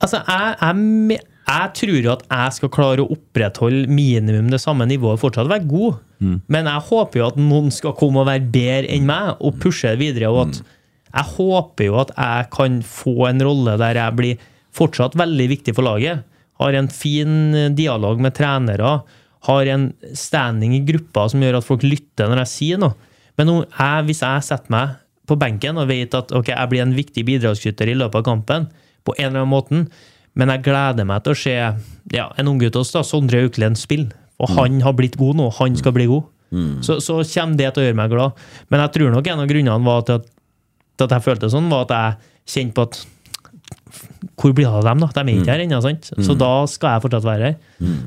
Altså, 0.00 0.22
jeg, 0.24 0.56
jeg, 0.62 1.20
jeg 1.50 1.72
tror 1.76 1.98
jo 1.98 2.12
at 2.14 2.22
jeg 2.30 2.56
skal 2.56 2.72
klare 2.72 3.04
å 3.04 3.10
opprettholde 3.12 3.90
minimum 3.92 4.48
det 4.52 4.62
samme 4.62 4.86
nivået, 4.88 5.20
fortsatt 5.20 5.50
være 5.50 5.68
god. 5.68 5.98
Men 6.48 6.68
jeg 6.68 6.86
håper 6.88 7.20
jo 7.20 7.26
at 7.26 7.40
noen 7.40 7.68
skal 7.74 7.96
komme 7.96 8.22
og 8.22 8.28
være 8.30 8.48
bedre 8.52 8.92
enn 8.94 9.08
meg, 9.08 9.34
og 9.40 9.58
pushe 9.60 9.92
det 9.92 10.00
videre. 10.00 10.30
Og 10.32 10.46
at 10.46 10.62
jeg 11.10 11.26
håper 11.34 11.88
jo 11.88 11.98
at 12.00 12.14
jeg 12.14 12.48
kan 12.54 12.80
få 12.86 13.16
en 13.28 13.42
rolle 13.44 13.76
der 13.80 13.98
jeg 13.98 14.16
blir 14.16 14.48
fortsatt 14.76 15.16
veldig 15.18 15.48
viktig 15.56 15.74
for 15.76 15.86
laget. 15.86 16.24
Har 16.60 16.76
en 16.76 16.90
fin 16.92 17.74
dialog 17.76 18.20
med 18.22 18.36
trenere. 18.36 19.00
Har 19.48 19.70
en 19.72 19.90
standing 20.14 20.74
i 20.76 20.84
gruppa 20.86 21.28
som 21.32 21.42
gjør 21.42 21.60
at 21.60 21.66
folk 21.66 21.86
lytter 21.86 22.28
når 22.28 22.44
jeg 22.44 22.52
sier 22.54 22.82
noe. 22.82 22.96
Men 23.40 23.52
jeg, 23.62 24.04
hvis 24.08 24.20
jeg 24.26 24.44
setter 24.44 24.72
meg 24.72 24.98
på 25.30 25.38
benken 25.40 25.78
og 25.80 25.88
vet 25.88 26.14
at 26.18 26.32
okay, 26.36 26.52
jeg 26.52 26.70
blir 26.72 26.82
en 26.84 26.96
viktig 26.96 27.24
bidragsskytter 27.28 27.88
i 27.88 27.96
løpet 27.96 28.20
av 28.20 28.26
kampen, 28.26 28.66
på 29.06 29.14
en 29.16 29.30
eller 29.30 29.44
annen 29.44 29.52
måte, 29.54 29.84
men 30.36 30.52
jeg 30.52 30.64
gleder 30.66 31.06
meg 31.08 31.22
til 31.24 31.32
å 31.32 31.38
se 31.38 31.54
ja, 31.56 32.26
en 32.38 32.50
unggutt 32.50 32.76
hos 32.76 32.92
Sondre 33.08 33.40
Auklend 33.46 33.78
spille. 33.80 34.12
Og 34.40 34.52
han 34.56 34.78
har 34.84 34.94
blitt 34.96 35.18
god 35.20 35.36
nå, 35.36 35.48
han 35.58 35.74
skal 35.76 35.94
bli 35.96 36.06
god. 36.10 36.28
Så, 36.82 36.98
så 37.04 37.20
kommer 37.22 37.58
det 37.60 37.70
til 37.74 37.82
å 37.82 37.86
gjøre 37.86 37.98
meg 37.98 38.12
glad. 38.12 38.38
Men 38.72 38.82
jeg 38.84 38.92
tror 38.96 39.12
nok 39.14 39.28
en 39.30 39.42
av 39.42 39.50
grunnene 39.50 39.86
var 39.86 40.04
til 40.08 40.20
at, 40.20 40.28
til 40.96 41.06
at 41.06 41.16
jeg 41.16 41.26
følte 41.26 41.50
sånn, 41.52 41.68
var 41.72 41.86
at 41.86 41.92
jeg 41.94 42.54
kjente 42.54 42.76
på 42.76 42.86
at 42.88 43.00
hvor 44.40 44.54
blir 44.56 44.64
det 44.64 44.72
av 44.72 44.84
dem, 44.86 45.02
da? 45.02 45.08
De 45.12 45.20
er 45.20 45.40
ikke 45.40 45.52
her 45.52 45.62
ennå, 45.64 45.80
sant? 45.84 46.08
Så 46.24 46.34
da 46.38 46.50
skal 46.70 46.94
jeg 46.94 47.02
fortsatt 47.04 47.26
være 47.26 47.48
her. 47.50 47.56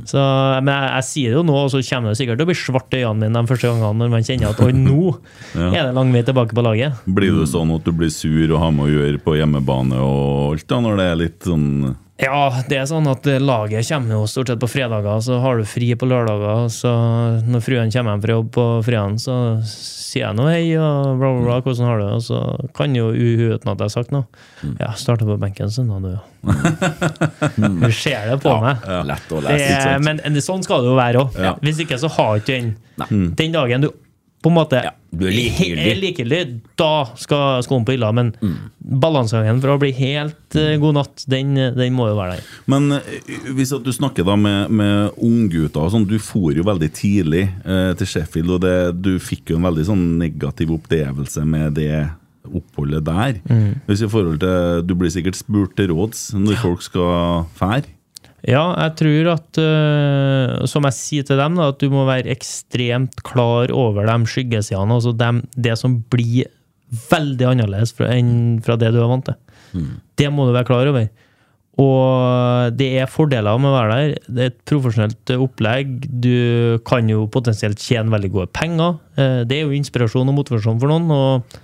Så, 0.10 0.22
men 0.66 0.72
jeg, 0.74 0.90
jeg 0.96 1.08
sier 1.10 1.34
det 1.34 1.38
jo 1.38 1.44
nå, 1.46 1.58
og 1.66 1.72
så 1.74 1.82
kommer 1.86 2.14
det 2.14 2.20
sikkert 2.20 2.40
til 2.40 2.48
å 2.48 2.50
bli 2.50 2.58
svart 2.58 2.96
i 2.98 3.02
øynene 3.04 3.28
mine 3.28 3.44
de 3.44 3.52
første 3.52 3.70
gangene 3.70 4.00
når 4.00 4.14
man 4.14 4.26
kjenner 4.26 4.54
at 4.54 4.62
oi, 4.64 4.72
nå 4.78 5.02
er 5.68 5.80
det 5.80 5.96
lang 5.98 6.14
vei 6.16 6.24
tilbake 6.26 6.58
på 6.58 6.66
laget. 6.66 7.04
Blir 7.06 7.38
det 7.38 7.50
sånn 7.52 7.74
at 7.76 7.86
du 7.86 7.94
blir 7.94 8.14
sur 8.14 8.56
og 8.56 8.62
har 8.64 8.74
med 8.74 8.88
å 8.88 8.94
gjøre 8.94 9.22
på 9.26 9.38
hjemmebane 9.38 10.00
og 10.02 10.56
alt, 10.56 10.68
da, 10.72 10.82
når 10.88 11.00
det 11.02 11.10
er 11.10 11.22
litt 11.22 11.50
sånn 11.50 11.68
Ja, 12.22 12.62
det 12.70 12.78
er 12.78 12.86
sånn 12.86 13.08
at 13.10 13.26
laget 13.42 13.88
kommer 13.90 14.14
jo 14.20 14.28
stort 14.30 14.52
sett 14.52 14.60
på 14.62 14.68
fredager, 14.70 15.18
så 15.26 15.40
har 15.42 15.58
du 15.58 15.66
fri 15.66 15.90
på 15.98 16.06
lørdager. 16.08 16.68
Så 16.72 16.92
når 17.50 17.64
fruen 17.66 17.90
kommer 17.92 18.14
hjem 18.14 18.22
fra 18.22 18.36
jobb 18.38 18.52
på 18.54 18.66
fredagen, 18.86 19.18
så 19.20 19.38
sier 19.66 20.28
jeg 20.28 20.38
nå 20.38 20.46
hei 20.46 20.68
og 20.78 21.18
bla, 21.18 21.32
bla, 21.34 21.42
bla, 21.48 21.56
hvordan 21.66 21.90
har 21.90 21.98
du 21.98 22.06
det? 22.06 22.12
Og 22.20 22.24
så 22.28 22.42
kan 22.78 22.94
jo 22.96 23.08
hun 23.10 23.42
uten 23.56 23.72
at 23.74 23.82
jeg 23.82 23.88
har 23.88 23.94
sagt 23.96 24.14
noe. 24.14 24.28
Ja, 24.78 24.92
starter 25.00 25.26
på 25.32 25.40
benken 25.42 25.74
søndag, 25.74 26.06
du, 26.06 26.14
ja. 26.14 26.22
Du 27.82 27.90
ser 27.98 28.30
det 28.30 28.38
på 28.46 28.54
meg. 28.62 28.86
Lett 29.10 29.34
å 29.34 29.42
Det 29.42 29.58
lese. 29.58 29.82
er, 29.96 30.06
men 30.06 30.42
sånn 30.46 30.64
skal 30.70 30.86
det 30.86 30.94
jo 30.94 31.00
være 31.02 31.26
òg. 31.26 31.42
Ja. 31.50 31.56
Hvis 31.66 31.82
ikke 31.82 31.98
så 31.98 32.14
har 32.14 32.38
du 32.38 32.44
ikke 32.46 32.60
den 32.62 33.34
Den 33.34 33.56
dagen 33.58 33.88
du 33.88 33.90
på 34.44 34.52
en 34.52 34.58
måte 34.58 34.80
Ja, 34.84 34.92
du 35.14 35.24
er 35.30 35.32
likegyldig. 35.32 35.86
er 35.88 36.00
likegyldig, 36.02 36.40
da 36.80 36.92
skal 37.20 37.64
skoen 37.64 37.86
på 37.88 37.96
hylla. 37.96 38.10
Men 38.16 38.34
balansegangen 38.80 39.62
for 39.64 39.76
å 39.76 39.80
bli 39.82 39.94
helt 39.96 40.58
uh, 40.60 40.74
god 40.82 40.98
natt, 41.00 41.24
den, 41.32 41.54
den 41.78 41.96
må 41.96 42.10
jo 42.12 42.18
være 42.18 42.38
der. 42.38 42.50
Men 42.72 42.98
eh, 42.98 43.38
hvis 43.56 43.72
at 43.76 43.86
du 43.86 43.92
snakker 43.96 44.28
da 44.28 44.36
med, 44.40 44.74
med 44.74 45.16
unggutter 45.24 45.94
sånn, 45.94 46.08
Du 46.10 46.18
for 46.20 46.52
jo 46.56 46.66
veldig 46.68 46.92
tidlig 46.96 47.46
eh, 47.64 47.94
til 48.00 48.10
Sheffield, 48.10 48.52
og 48.58 48.64
det, 48.66 48.76
du 49.00 49.16
fikk 49.24 49.54
jo 49.54 49.62
en 49.62 49.70
veldig 49.70 49.88
sånn 49.94 50.04
negativ 50.20 50.74
opplevelse 50.76 51.46
med 51.48 51.80
det 51.80 52.04
oppholdet 52.44 53.06
der. 53.08 53.38
Hvis 53.88 54.04
i 54.04 54.10
forhold 54.12 54.42
til, 54.44 54.84
Du 54.84 54.98
blir 55.00 55.14
sikkert 55.14 55.40
spurt 55.40 55.78
til 55.80 55.94
råds 55.96 56.34
når 56.36 56.60
folk 56.60 56.84
skal 56.84 57.46
fære. 57.56 57.88
Ja, 58.44 58.64
jeg 58.76 58.96
tror 59.00 59.30
at, 59.38 59.60
uh, 59.62 60.66
som 60.68 60.84
jeg 60.90 60.98
sier 60.98 61.28
til 61.28 61.40
dem, 61.40 61.56
da, 61.56 61.70
at 61.72 61.80
du 61.80 61.88
må 61.94 62.04
være 62.10 62.32
ekstremt 62.34 63.22
klar 63.24 63.72
over 63.72 64.04
de 64.10 64.18
skyggesidene. 64.28 64.98
Altså 65.00 65.14
dem, 65.16 65.44
det 65.56 65.78
som 65.80 66.02
blir 66.12 66.50
veldig 67.10 67.48
annerledes 67.54 67.96
fra, 67.96 68.10
enn 68.14 68.60
fra 68.66 68.76
det 68.78 68.92
du 68.94 69.00
er 69.02 69.08
vant 69.10 69.30
til. 69.32 69.40
Det 70.20 70.28
må 70.30 70.46
du 70.46 70.52
være 70.54 70.68
klar 70.68 70.92
over. 70.92 71.08
Og 71.82 72.76
det 72.78 72.92
er 73.02 73.10
fordeler 73.10 73.58
med 73.58 73.72
å 73.72 73.78
være 73.80 73.94
der. 73.96 74.12
Det 74.28 74.44
er 74.44 74.52
et 74.52 74.60
profesjonelt 74.70 75.32
opplegg. 75.42 76.04
Du 76.22 76.78
kan 76.86 77.08
jo 77.10 77.24
potensielt 77.34 77.82
tjene 77.82 78.14
veldig 78.14 78.30
gode 78.36 78.52
penger. 78.54 79.00
Eh, 79.18 79.40
Det 79.50 79.58
er 79.58 79.64
jo 79.66 79.74
inspirasjon 79.80 80.30
og 80.30 80.38
motivasjon 80.38 80.78
for 80.84 80.92
noen. 80.92 81.10
Og, 81.10 81.58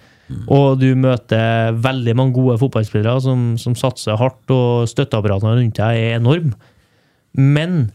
og 0.50 0.80
du 0.82 0.92
møter 1.00 1.74
veldig 1.82 2.16
mange 2.18 2.36
gode 2.38 2.58
fotballspillere 2.62 3.22
som, 3.26 3.54
som 3.62 3.78
satser 3.78 4.20
hardt, 4.20 4.44
og 4.54 4.90
støtteapparatene 4.90 5.56
rundt 5.58 5.80
deg 5.80 6.02
er 6.02 6.20
enorme. 6.20 6.54
Men 7.34 7.90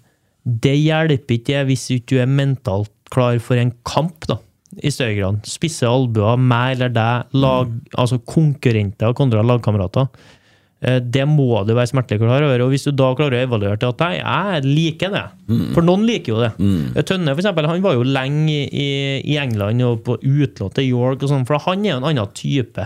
det 0.45 0.75
hjelper 0.77 1.39
ikke 1.39 1.63
hvis 1.69 1.87
ikke 1.95 2.15
du 2.15 2.23
er 2.23 2.31
mentalt 2.31 2.93
klar 3.15 3.39
for 3.43 3.61
en 3.61 3.73
kamp, 3.87 4.27
da. 4.31 4.41
I 4.75 4.91
større 4.91 5.15
grad. 5.15 5.45
Spisse 5.47 5.87
albuer, 5.87 6.35
meg 6.41 6.75
eller 6.75 6.91
deg, 6.91 7.37
lag, 7.39 7.71
altså 7.95 8.19
konkurrenter 8.27 9.15
kontra 9.15 9.45
lagkamerater. 9.47 10.09
Eh, 10.85 10.99
Det 11.01 11.25
må 11.29 11.63
du 11.65 11.73
være 11.75 11.89
smertelig 11.89 12.21
klar 12.21 12.45
over. 12.45 12.65
Og 12.67 12.73
hvis 12.75 12.85
du 12.85 12.93
da 12.93 13.13
klarer 13.17 13.39
å 13.41 13.47
evaluere 13.49 13.79
til 13.81 13.93
at 13.95 14.03
nei, 14.05 14.13
jeg 14.21 14.65
liker 14.69 15.15
det. 15.15 15.25
For 15.75 15.87
noen 15.87 16.05
liker 16.09 16.35
jo 16.35 16.43
det. 16.43 16.51
Mm. 16.59 16.99
Tønne 17.09 17.33
for 17.33 17.41
eksempel, 17.45 17.69
han 17.71 17.83
var 17.85 17.95
jo 17.97 18.05
lenge 18.05 18.59
i, 18.69 18.89
i 19.25 19.39
England 19.41 19.81
og 19.87 20.03
på 20.05 20.19
utlån 20.21 20.75
til 20.77 20.91
York, 20.91 21.23
og 21.25 21.31
sånn, 21.33 21.47
for 21.49 21.63
han 21.65 21.85
er 21.87 21.95
jo 21.95 22.03
en 22.03 22.11
annen 22.13 22.35
type. 22.37 22.85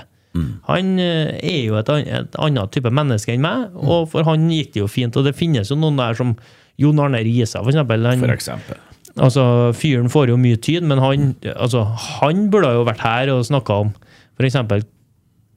Han 0.68 0.92
eh, 1.02 1.32
er 1.42 1.62
jo 1.66 1.78
et, 1.80 1.88
et 2.06 2.36
annet 2.38 2.70
type 2.70 2.90
menneske 2.94 3.32
enn 3.34 3.42
meg, 3.42 3.72
og 3.74 4.04
for 4.12 4.22
han 4.28 4.44
gikk 4.52 4.76
det 4.76 4.84
jo 4.84 4.90
fint. 4.90 5.16
Og 5.18 5.24
det 5.26 5.34
finnes 5.34 5.72
jo 5.72 5.78
noen 5.80 5.98
der 5.98 6.14
som 6.14 6.36
Jon 6.78 7.00
Arne 7.02 7.24
Risa, 7.26 7.58
for 7.64 7.72
eksempel. 7.72 8.06
Han, 8.06 8.22
For 8.22 8.30
eksempel. 8.36 8.78
Altså, 9.18 9.42
Fyren 9.74 10.06
får 10.12 10.30
jo 10.30 10.36
mye 10.38 10.60
tid, 10.62 10.84
men 10.86 11.00
han, 11.02 11.32
altså, 11.56 11.82
han 12.20 12.44
burde 12.52 12.70
jo 12.76 12.84
vært 12.86 13.02
her 13.02 13.32
og 13.34 13.42
snakka 13.48 13.80
om 13.82 13.90
f.eks. 14.38 14.60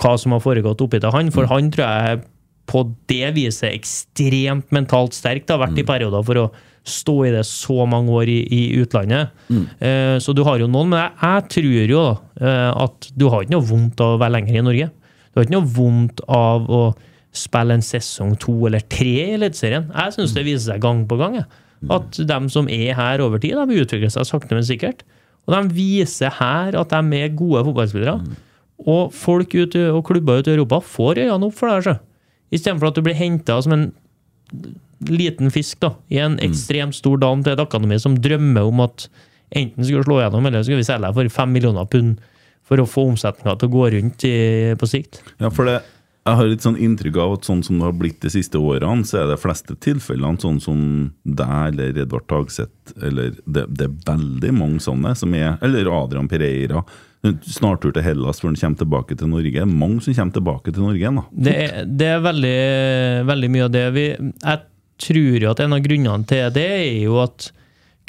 hva 0.02 0.14
som 0.18 0.34
har 0.34 0.42
foregått 0.42 0.82
oppi 0.82 0.98
til 1.04 1.14
han. 1.14 1.30
For 1.36 1.46
han 1.52 1.70
tror 1.76 1.86
jeg 1.86 2.24
på 2.70 2.84
det 3.10 3.32
viset 3.36 3.72
ekstremt 3.74 4.70
mentalt 4.76 5.16
sterk. 5.18 5.46
Det 5.48 5.56
har 5.56 5.64
vært 5.66 5.80
i 5.82 5.88
perioder 5.88 6.24
for 6.28 6.40
å 6.44 6.50
stå 6.88 7.16
i 7.28 7.32
det 7.36 7.44
så 7.46 7.86
mange 7.90 8.10
år 8.18 8.30
i, 8.32 8.40
i 8.50 8.62
utlandet. 8.82 9.34
Eh, 9.80 10.18
så 10.24 10.34
du 10.34 10.42
har 10.48 10.62
jo 10.62 10.70
noen, 10.72 10.90
men 10.94 11.02
jeg, 11.04 11.14
jeg 11.22 11.48
tror 11.56 11.72
jo 11.94 12.02
da, 12.02 12.14
eh, 12.42 12.84
at 12.86 13.10
du 13.14 13.28
har 13.30 13.44
ikke 13.44 13.54
noe 13.54 13.68
vondt 13.70 14.02
av 14.02 14.16
å 14.16 14.22
være 14.22 14.36
lenger 14.40 14.58
i 14.58 14.66
Norge. 14.66 14.88
Du 15.32 15.40
har 15.40 15.46
ikke 15.48 15.58
noe 15.58 15.74
vondt 15.76 16.24
av 16.28 16.70
å 16.74 16.82
spille 17.32 17.78
en 17.78 17.86
sesong 17.86 18.34
to 18.42 18.56
eller 18.68 18.84
tre 18.92 19.14
i 19.28 19.36
Eliteserien. 19.38 19.90
Jeg 19.94 20.16
syns 20.18 20.34
det 20.36 20.44
viser 20.48 20.74
seg 20.74 20.82
gang 20.84 21.06
på 21.08 21.20
gang. 21.22 21.38
jeg. 21.42 21.50
At 21.92 22.18
de 22.30 22.40
som 22.54 22.68
er 22.70 22.94
her 22.98 23.24
over 23.24 23.42
tid, 23.42 23.58
de 23.58 23.82
utvikler 23.84 24.12
seg 24.14 24.28
sakte, 24.28 24.54
men 24.58 24.66
sikkert. 24.68 25.06
Og 25.48 25.56
de 25.56 25.62
viser 25.78 26.34
her 26.38 26.76
at 26.78 26.92
de 26.94 27.22
er 27.22 27.34
gode 27.38 27.64
fotballspillere. 27.70 28.18
Og 28.90 29.14
folk 29.14 29.54
ute, 29.54 29.86
og 29.94 30.04
klubber 30.10 30.42
ute 30.42 30.52
i 30.52 30.58
Europa 30.58 30.82
får 30.84 31.24
øynene 31.24 31.48
opp 31.48 31.58
for 31.58 31.70
det. 31.72 31.86
her. 31.94 32.02
Istedenfor 32.52 32.92
at 32.92 33.00
du 33.00 33.06
blir 33.06 33.18
henta 33.18 33.58
som 33.64 33.76
en 33.76 33.92
liten 35.08 35.52
fisk 35.54 35.80
da, 35.82 35.96
i 36.12 36.20
en 36.22 36.38
ekstremt 36.44 36.96
stor 36.98 37.18
dam 37.22 37.44
til 37.44 37.56
et 37.56 37.64
akademi 37.64 37.98
som 38.02 38.20
drømmer 38.22 38.68
om 38.70 38.84
at 38.84 39.08
enten 39.56 39.88
skulle 39.88 40.06
slå 40.06 40.20
gjennom, 40.22 40.46
eller 40.48 40.64
skulle 40.64 40.82
vi 40.82 40.88
selge 40.88 41.08
deg 41.08 41.18
for 41.18 41.38
fem 41.40 41.56
millioner 41.56 41.88
pund 41.90 42.20
for 42.68 42.80
å 42.80 42.88
få 42.88 43.08
omsetninga 43.10 43.58
til 43.60 43.68
å 43.68 43.74
gå 43.74 43.88
rundt 43.96 44.28
i, 44.28 44.36
på 44.80 44.88
sikt. 44.88 45.24
Ja, 45.42 45.50
for 45.52 45.68
det, 45.68 45.80
jeg 46.22 46.38
har 46.38 46.50
litt 46.52 46.64
sånn 46.64 46.78
inntrykk 46.78 47.18
av 47.18 47.36
at 47.40 47.48
sånn 47.50 47.64
som 47.66 47.80
det 47.82 47.88
har 47.88 47.96
blitt 47.98 48.20
de 48.22 48.30
siste 48.32 48.60
årene, 48.62 49.08
så 49.10 49.24
er 49.24 49.32
det 49.32 49.40
fleste 49.42 49.76
tilfellene 49.82 50.40
sånn 50.44 50.60
som 50.62 50.82
deg 51.26 51.72
eller 51.72 51.98
Edvard 52.04 52.28
Tagseth 52.30 52.94
eller 53.02 53.34
det, 53.44 53.66
det 53.74 53.88
er 53.88 53.96
veldig 54.06 54.52
mange 54.54 54.84
sånne 54.86 55.16
som 55.18 55.34
er 55.34 55.58
Eller 55.66 55.90
Adrian 55.90 56.30
Pereira. 56.30 56.84
Snartur 57.22 57.94
til 57.94 58.02
Hellas 58.02 58.40
før 58.42 58.50
han 58.50 58.58
kommer 58.58 58.82
tilbake 58.82 59.16
til 59.18 59.30
Norge. 59.30 59.54
Det 59.54 59.62
er 59.62 59.70
mange 59.70 60.02
som 60.02 60.16
kommer 60.18 60.38
tilbake 60.38 60.74
til 60.74 60.82
Norge 60.82 61.02
igjen. 61.02 61.20
Det 61.32 61.56
er, 61.68 61.82
det 61.86 62.08
er 62.16 62.24
veldig, 62.26 62.62
veldig 63.30 63.50
mye 63.54 63.66
av 63.68 63.74
det 63.76 63.84
vi 63.94 64.06
Jeg 64.10 64.62
tror 65.06 65.44
jo 65.46 65.52
at 65.52 65.62
en 65.62 65.76
av 65.78 65.84
grunnene 65.86 66.30
til 66.30 66.56
det 66.56 66.70
er 66.80 67.04
jo 67.04 67.20
at 67.22 67.52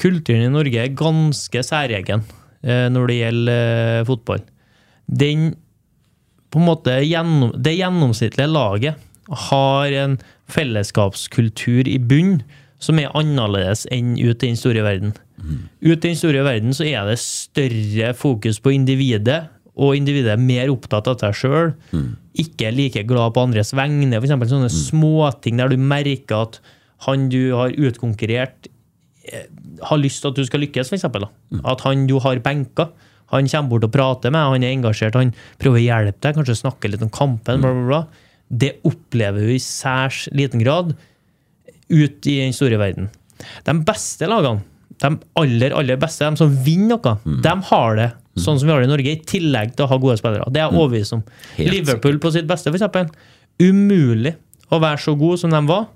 kulturen 0.01 0.47
i 0.47 0.55
Norge 0.55 0.81
er 0.81 0.97
ganske 0.97 1.65
særegen 1.65 2.25
eh, 2.65 2.89
når 2.93 3.11
det 3.11 3.19
gjelder 3.19 4.01
eh, 4.01 4.07
fotball. 4.09 4.47
Den 5.07 5.53
på 6.53 6.61
en 6.61 6.69
måte 6.69 6.99
gjennom, 7.05 7.53
Det 7.57 7.73
gjennomsnittlige 7.79 8.49
laget 8.49 9.09
har 9.49 9.93
en 10.03 10.19
fellesskapskultur 10.53 11.89
i 11.89 11.99
bunn 11.99 12.43
som 12.83 12.99
er 12.99 13.13
annerledes 13.17 13.87
enn 13.95 14.17
ute 14.19 14.45
i 14.45 14.51
den 14.51 14.59
store 14.59 14.83
verden. 14.85 15.15
Ute 15.83 15.97
i 15.97 16.13
den 16.13 16.19
store 16.19 16.45
verden 16.47 16.75
så 16.77 16.87
er 16.87 17.09
det 17.09 17.19
større 17.23 18.13
fokus 18.19 18.61
på 18.63 18.75
individet, 18.77 19.45
og 19.73 19.97
individet 19.97 20.35
er 20.35 20.43
mer 20.43 20.71
opptatt 20.73 21.09
av 21.09 21.21
seg 21.23 21.39
sjøl. 21.39 21.73
Ikke 22.39 22.71
like 22.75 23.05
glad 23.09 23.35
på 23.35 23.45
andres 23.47 23.73
vegne. 23.77 24.19
Eksempel 24.19 24.51
sånne 24.51 24.71
småting 24.73 25.61
der 25.61 25.73
du 25.73 25.81
merker 25.81 26.47
at 26.47 26.61
han 27.07 27.29
du 27.33 27.55
har 27.57 27.75
utkonkurrert, 27.75 28.69
eh, 29.27 29.49
har 29.83 29.99
lyst 29.99 30.23
til 30.23 30.31
at 30.31 30.39
du 30.39 30.45
skal 30.47 30.63
lykkes, 30.63 30.93
f.eks. 30.93 31.09
Mm. 31.09 31.65
At 31.65 31.83
han 31.87 32.07
du 32.07 32.19
har 32.23 32.39
benka, 32.45 32.91
han 33.33 33.49
kommer 33.49 33.71
bort 33.71 33.87
og 33.89 33.95
prater 33.95 34.31
med 34.31 34.45
han 34.45 34.67
er 34.67 34.75
engasjert, 34.77 35.17
han 35.17 35.33
prøver 35.59 35.81
å 35.81 35.87
hjelpe 35.87 36.21
deg, 36.21 36.37
kanskje 36.37 36.61
snakke 36.61 36.91
litt 36.93 37.03
om 37.03 37.11
kampen, 37.13 37.65
bla, 37.65 37.73
bla, 37.73 37.87
bla. 37.89 38.03
Det 38.53 38.75
opplever 38.85 39.49
vi 39.49 39.57
i 39.57 39.65
særs 39.65 40.27
liten 40.37 40.61
grad 40.61 40.93
ut 41.89 42.29
i 42.29 42.37
den 42.43 42.53
store 42.55 42.79
verden. 42.81 43.09
De 43.65 43.75
beste 43.89 44.29
lagene, 44.29 44.63
de 45.03 45.11
aller, 45.41 45.75
aller 45.77 45.99
beste, 46.01 46.25
de 46.25 46.39
som 46.41 46.53
vinner 46.65 46.97
noe, 46.97 47.17
de 47.45 47.55
har 47.71 47.97
det 47.99 48.11
sånn 48.41 48.57
som 48.59 48.69
vi 48.69 48.73
har 48.73 48.81
det 48.81 48.89
i 48.89 48.93
Norge, 48.93 49.13
i 49.13 49.25
tillegg 49.29 49.75
til 49.77 49.85
å 49.85 49.91
ha 49.91 49.99
gode 50.01 50.17
spillere. 50.21 50.47
Det 50.49 50.61
er 50.61 50.69
jeg 50.69 50.79
overbevist 50.79 51.17
om. 51.19 51.25
Helt 51.59 51.75
Liverpool 51.75 52.21
på 52.23 52.31
sitt 52.33 52.47
beste, 52.49 52.73
eksempel. 52.73 53.11
Umulig 53.61 54.35
å 54.73 54.79
være 54.81 55.03
så 55.05 55.13
god 55.21 55.43
som 55.43 55.53
de 55.53 55.61
var, 55.69 55.91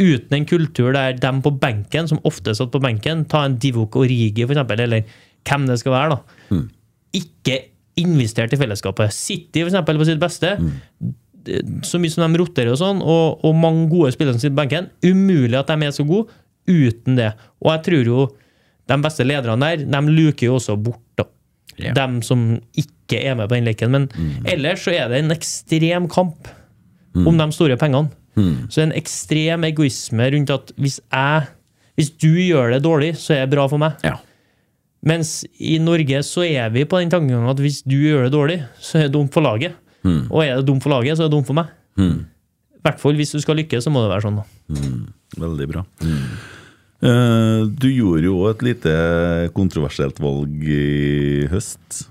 uten 0.00 0.38
en 0.38 0.46
kultur 0.48 0.94
der 0.96 1.18
de 1.20 1.32
på 1.44 1.52
benken, 1.60 2.08
som 2.10 2.22
ofte 2.26 2.54
satt 2.56 2.72
på 2.72 2.80
benken, 2.82 3.26
ta 3.30 3.44
en 3.46 3.58
Divok 3.60 3.98
Origi, 4.00 4.46
eksempel, 4.46 4.80
eller 4.86 5.04
hvem 5.44 5.66
det 5.68 5.76
skal 5.82 5.94
være, 5.94 6.16
da. 6.16 6.62
Ikke 7.14 7.58
investert 8.00 8.54
i 8.56 8.58
fellesskapet. 8.58 9.12
City, 9.14 9.62
eksempel, 9.62 10.00
på 10.00 10.08
sitt 10.08 10.22
beste. 10.22 10.56
Så 11.84 12.00
mye 12.00 12.10
som 12.10 12.24
de 12.24 12.40
roterer 12.40 12.72
og 12.72 12.80
sånn, 12.80 13.02
og, 13.04 13.44
og 13.44 13.54
mange 13.60 13.84
gode 13.92 14.14
spillere 14.16 14.34
som 14.34 14.42
sitter 14.42 14.56
på 14.56 14.62
benken. 14.64 14.88
Umulig 15.04 15.60
at 15.60 15.68
de 15.70 15.86
er 15.86 15.94
så 15.94 16.06
gode 16.08 16.32
uten 16.66 17.20
det. 17.20 17.34
Og 17.60 17.70
jeg 17.74 17.84
tror 17.90 18.10
jo 18.10 18.24
de 18.90 18.98
beste 19.02 19.24
lederne 19.24 19.70
der, 19.72 19.84
de 19.88 20.00
luker 20.12 20.46
jo 20.50 20.58
også 20.58 20.76
bort, 20.76 21.00
da. 21.18 21.24
Yeah. 21.80 21.94
Dem 21.96 22.20
som 22.22 22.60
ikke 22.78 23.18
er 23.24 23.34
med 23.34 23.48
på 23.50 23.56
den 23.56 23.64
leken. 23.66 23.90
Men 23.90 24.08
ellers 24.46 24.84
så 24.84 24.92
er 24.94 25.08
det 25.10 25.22
en 25.24 25.32
ekstrem 25.34 26.06
kamp 26.12 26.48
om 27.14 27.38
de 27.38 27.46
store 27.54 27.76
pengene. 27.80 28.10
Så 28.70 28.82
en 28.82 28.92
ekstrem 28.94 29.64
egoisme 29.68 30.26
rundt 30.34 30.50
at 30.50 30.72
hvis 30.76 31.00
jeg 31.12 31.46
Hvis 31.94 32.08
du 32.18 32.32
gjør 32.34 32.72
det 32.74 32.82
dårlig, 32.82 33.12
så 33.16 33.34
er 33.36 33.44
det 33.46 33.52
bra 33.54 33.68
for 33.70 33.78
meg. 33.78 33.92
Ja. 34.02 34.16
Mens 35.06 35.44
i 35.62 35.76
Norge 35.78 36.22
så 36.26 36.42
er 36.42 36.72
vi 36.74 36.82
på 36.84 36.98
den 36.98 37.10
tankegangen 37.12 37.46
at 37.52 37.60
hvis 37.62 37.82
du 37.86 37.94
gjør 37.94 38.24
det 38.26 38.32
dårlig, 38.34 38.56
så 38.82 38.98
er 38.98 39.02
det 39.06 39.12
dumt 39.14 39.30
for 39.32 39.44
laget. 39.46 39.76
Og 40.30 40.40
er 40.44 40.56
det 40.58 40.66
dumt 40.66 40.82
for 40.82 40.90
laget, 40.90 41.16
så 41.16 41.22
er 41.22 41.28
det 41.30 41.36
dumt 41.36 41.46
for 41.46 41.54
meg. 41.54 41.70
I 42.00 42.82
hvert 42.82 42.98
fall 43.00 43.14
hvis 43.14 43.30
du 43.32 43.38
skal 43.40 43.56
lykkes, 43.60 43.84
så 43.86 43.90
må 43.94 44.02
det 44.02 44.10
være 44.10 44.26
sånn. 44.26 44.40
da. 44.42 44.44
Veldig 45.44 45.68
bra. 45.70 45.84
Eh, 46.02 46.26
du 47.04 47.88
gjorde 47.90 48.24
jo 48.24 48.38
et 48.48 48.62
lite 48.64 48.92
kontroversielt 49.52 50.16
valg 50.24 50.62
i 50.64 51.44
høst. 51.52 52.06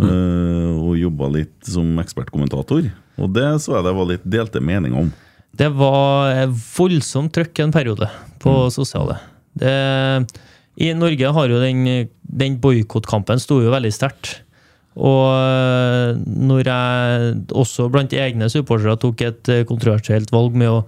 Mm. 0.00 0.78
og 0.80 0.94
jobba 0.96 1.26
litt 1.28 1.66
som 1.68 1.98
ekspertkommentator. 2.00 2.86
Og 3.20 3.34
det 3.36 3.48
så 3.60 3.74
jeg 3.74 3.84
det 3.84 3.92
var 3.98 4.08
litt 4.08 4.22
delte 4.24 4.62
meninger 4.64 5.02
om. 5.02 5.10
Det 5.56 5.68
var 5.74 6.30
eh, 6.32 6.52
voldsomt 6.76 7.32
trøkk 7.34 7.64
en 7.64 7.74
periode 7.74 8.08
på 8.42 8.54
sosiale. 8.72 9.18
Det, 9.60 9.72
I 10.80 10.92
Norge 10.96 11.32
har 11.36 11.50
jo 11.50 11.58
den, 11.60 11.82
den 12.22 12.56
boikottkampen 12.62 13.42
sto 13.42 13.58
jo 13.64 13.72
veldig 13.74 13.92
sterkt. 13.94 14.38
Og 15.00 15.26
eh, 15.34 16.16
når 16.24 16.70
jeg 16.70 17.34
også 17.56 17.90
blant 17.92 18.14
egne 18.14 18.50
supportere 18.52 18.96
tok 19.00 19.26
et 19.26 19.52
eh, 19.52 19.66
kontroversielt 19.68 20.32
valg 20.34 20.56
med 20.58 20.72
å 20.72 20.82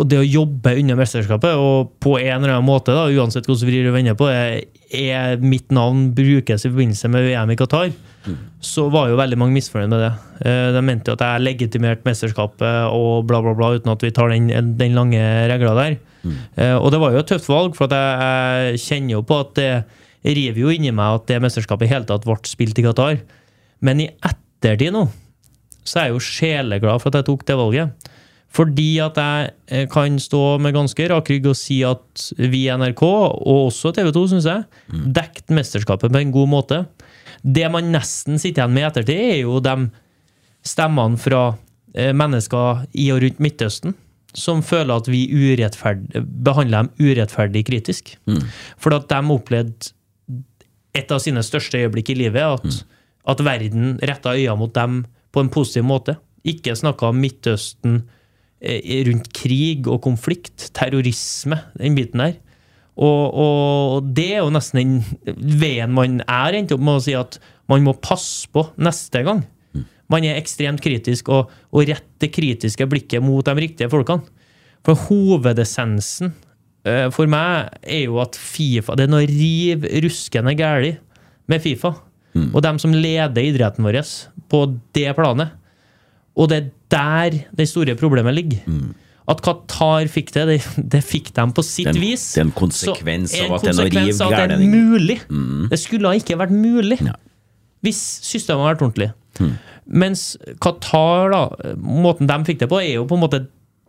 og 0.00 0.08
det 0.08 0.18
å 0.20 0.24
jobbe 0.26 0.72
under 0.80 0.96
mesterskapet, 0.96 1.58
og 1.60 1.90
på 2.00 2.14
en 2.18 2.38
eller 2.38 2.54
annen 2.54 2.66
måte, 2.66 2.94
da, 2.96 3.06
uansett 3.12 3.44
hvordan 3.48 3.68
vi 3.68 3.74
vrir 3.74 3.90
og 3.90 3.96
vender 3.98 4.16
på, 4.16 4.28
er, 4.32 4.62
er 4.96 5.42
mitt 5.44 5.68
navn 5.74 6.08
brukes 6.16 6.64
i 6.64 6.70
forbindelse 6.70 7.10
med 7.12 7.26
VM 7.28 7.52
i 7.52 7.58
Qatar, 7.60 7.92
så 8.64 8.86
var 8.92 9.08
jo 9.10 9.18
veldig 9.20 9.38
mange 9.40 9.56
misfornøyd 9.56 9.92
med 9.92 10.02
det. 10.04 10.10
Eh, 10.44 10.66
De 10.76 10.82
mente 10.84 11.08
jo 11.12 11.16
at 11.16 11.24
jeg 11.24 11.44
legitimerte 11.44 12.04
mesterskapet 12.08 12.92
og 12.96 13.26
bla, 13.28 13.40
bla, 13.44 13.54
bla, 13.56 13.74
uten 13.76 13.92
at 13.92 14.04
vi 14.04 14.12
tar 14.16 14.32
den, 14.32 14.50
den 14.80 14.96
lange 14.96 15.20
regla 15.52 15.72
der. 15.78 15.96
Mm. 16.20 16.36
Og 16.82 16.90
det 16.92 17.00
var 17.00 17.14
jo 17.14 17.22
et 17.22 17.30
tøft 17.32 17.48
valg, 17.48 17.76
for 17.78 17.88
jeg, 17.88 18.76
jeg 18.76 18.82
kjenner 18.84 19.14
jo 19.18 19.22
på 19.24 19.38
at 19.40 19.54
det 19.56 19.70
river 20.36 20.60
jo 20.66 20.72
inni 20.74 20.92
meg 20.92 21.16
at 21.16 21.28
det 21.30 21.40
mesterskapet 21.40 21.88
i 21.88 21.92
hele 21.94 22.08
tatt 22.08 22.26
ble 22.28 22.36
spilt 22.48 22.80
i 22.80 22.84
Qatar. 22.84 23.20
Men 23.80 24.02
i 24.04 24.10
ettertid 24.28 24.92
nå, 24.92 25.06
så 25.80 26.02
er 26.02 26.10
jeg 26.10 26.16
jo 26.18 26.24
sjeleglad 26.24 27.00
for 27.00 27.08
at 27.08 27.22
jeg 27.22 27.28
tok 27.30 27.46
det 27.48 27.56
valget. 27.56 28.10
Fordi 28.50 28.88
at 29.04 29.18
jeg 29.20 29.52
eh, 29.70 29.86
kan 29.90 30.18
stå 30.18 30.58
med 30.62 30.74
ganske 30.74 31.06
rak 31.12 31.30
rygg 31.30 31.48
og 31.52 31.58
si 31.58 31.80
at 31.86 32.26
vi 32.36 32.64
i 32.66 32.74
NRK, 32.74 33.02
og 33.06 33.70
også 33.70 33.94
TV 33.94 34.10
2, 34.16 34.26
syns 34.32 34.48
jeg, 34.50 34.66
dekket 34.90 35.54
mesterskapet 35.54 36.10
på 36.10 36.22
en 36.22 36.34
god 36.34 36.50
måte. 36.50 36.84
Det 37.42 37.68
man 37.70 37.92
nesten 37.94 38.40
sitter 38.42 38.64
igjen 38.64 38.74
med 38.74 38.82
i 38.84 38.88
ettertid, 38.90 39.24
er 39.30 39.42
jo 39.44 39.60
de 39.64 39.76
stemmene 40.66 41.20
fra 41.20 41.44
eh, 41.94 42.10
mennesker 42.16 42.86
i 42.98 43.10
og 43.14 43.22
rundt 43.22 43.42
Midtøsten 43.42 43.94
som 44.36 44.62
føler 44.62 45.00
at 45.00 45.08
vi 45.10 45.24
behandler 45.26 46.84
dem 46.84 46.90
urettferdig 47.02 47.64
kritisk. 47.66 48.12
For 48.78 48.94
at 48.94 49.08
de 49.10 49.34
opplevde 49.34 49.92
et 50.94 51.10
av 51.10 51.22
sine 51.22 51.42
største 51.46 51.78
øyeblikk 51.78 52.12
i 52.12 52.18
livet, 52.18 52.42
at, 52.42 52.84
at 53.30 53.44
verden 53.46 53.98
retta 54.02 54.34
øynene 54.34 54.58
mot 54.58 54.74
dem 54.74 55.04
på 55.32 55.42
en 55.42 55.50
positiv 55.52 55.86
måte. 55.86 56.16
Ikke 56.44 56.76
snakka 56.76 57.10
om 57.10 57.20
Midtøsten 57.20 58.02
rundt 58.60 59.30
krig 59.32 59.88
og 59.88 60.02
konflikt, 60.04 60.68
terrorisme, 60.76 61.62
den 61.80 61.96
biten 61.96 62.22
der. 62.22 62.34
Og, 63.00 63.22
og 63.32 64.10
det 64.16 64.26
er 64.34 64.42
jo 64.42 64.52
nesten 64.52 64.80
den 64.80 65.46
veien 65.60 65.92
man 65.96 66.20
er 66.26 66.58
endt 66.58 66.74
opp 66.74 66.82
med 66.84 66.98
å 66.98 67.04
si 67.04 67.14
at 67.16 67.38
man 67.70 67.86
må 67.86 67.94
passe 68.02 68.50
på 68.52 68.66
neste 68.82 69.22
gang. 69.24 69.44
Man 70.10 70.26
er 70.26 70.40
ekstremt 70.40 70.82
kritisk 70.82 71.30
og, 71.32 71.52
og 71.70 71.86
retter 71.86 72.26
det 72.26 72.32
kritiske 72.34 72.86
blikket 72.90 73.24
mot 73.24 73.46
de 73.46 73.54
riktige 73.56 73.90
folkene. 73.92 74.26
For 74.84 74.98
hovedessensen 75.06 76.32
eh, 76.88 77.06
for 77.14 77.30
meg 77.30 77.70
er 77.84 78.06
jo 78.06 78.16
at 78.22 78.38
Fifa 78.40 78.94
Det 78.96 79.04
er 79.04 79.12
noe 79.12 79.26
riv 79.28 79.84
ruskende 80.04 80.54
galt 80.58 81.00
med 81.50 81.62
Fifa. 81.64 81.94
Og 82.54 82.60
dem 82.62 82.78
som 82.78 82.92
leder 82.94 83.42
idretten 83.42 83.86
vår 83.86 84.00
på 84.50 84.60
det 84.94 85.08
planet. 85.16 85.56
Og 86.38 86.50
det 86.50 86.58
er 86.60 86.68
der 86.90 87.38
det 87.56 87.68
store 87.70 87.94
problemet 87.98 88.34
ligger. 88.36 88.64
At 89.30 89.42
Qatar 89.46 90.08
fikk 90.10 90.32
det, 90.34 90.44
det, 90.48 90.58
det 90.90 91.00
fikk 91.06 91.28
de 91.36 91.44
på 91.54 91.62
sitt 91.62 91.86
er 91.86 91.98
vis. 92.00 92.24
det 92.34 92.40
er 92.42 92.48
en 92.48 92.54
konsekvens 92.56 93.34
av 93.38 93.52
at 93.58 93.66
det 93.66 93.70
er 93.70 93.76
konsekvens 93.78 94.22
av 94.24 94.32
at 94.34 94.50
det 94.50 94.56
er 94.58 94.72
mulig. 94.72 95.18
Skulle 95.78 96.14
ikke 96.18 96.38
vært 96.40 96.54
mulig 96.54 96.98
Ja. 97.06 97.14
hvis 97.86 98.00
systemet 98.26 98.64
hadde 98.64 98.74
vært 98.74 98.82
ordentlig. 98.88 99.10
Mens 99.90 100.24
Qatar, 100.62 101.30
da, 101.32 101.74
måten 101.78 102.28
de 102.30 102.36
fikk 102.46 102.60
det 102.64 102.68
på, 102.70 102.80
er 102.82 102.96
jo 102.98 103.06
på 103.10 103.16
en 103.18 103.24
måte 103.24 103.44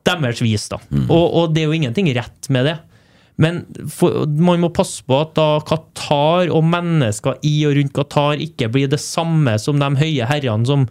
deres 0.08 0.41
vis. 0.41 0.70
da. 0.72 0.80
Og, 1.10 1.26
og 1.41 1.52
det 1.56 1.64
er 1.64 1.70
jo 1.70 1.76
ingenting 1.78 2.08
rett 2.16 2.49
med 2.54 2.66
det. 2.70 2.78
Men 3.41 3.64
for, 3.89 4.26
man 4.28 4.62
må 4.62 4.70
passe 4.74 5.02
på 5.08 5.18
at 5.24 5.34
da 5.38 5.60
Qatar 5.66 6.52
og 6.54 6.64
mennesker 6.70 7.39
i 7.47 7.54
og 7.66 7.78
rundt 7.80 7.93
Qatar 7.97 8.41
ikke 8.43 8.70
blir 8.74 8.89
det 8.91 8.99
samme 9.02 9.58
som 9.62 9.80
de 9.82 9.89
høye 9.97 10.28
herrene 10.30 10.68
som 10.70 10.88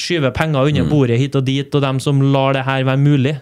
skyver 0.00 0.34
penger 0.34 0.70
under 0.70 0.86
bordet 0.90 1.18
hit 1.20 1.36
og 1.38 1.46
dit, 1.46 1.74
og 1.74 1.84
dem 1.84 2.00
som 2.02 2.22
lar 2.34 2.56
det 2.56 2.64
her 2.66 2.86
være 2.86 3.02
mulig. 3.02 3.34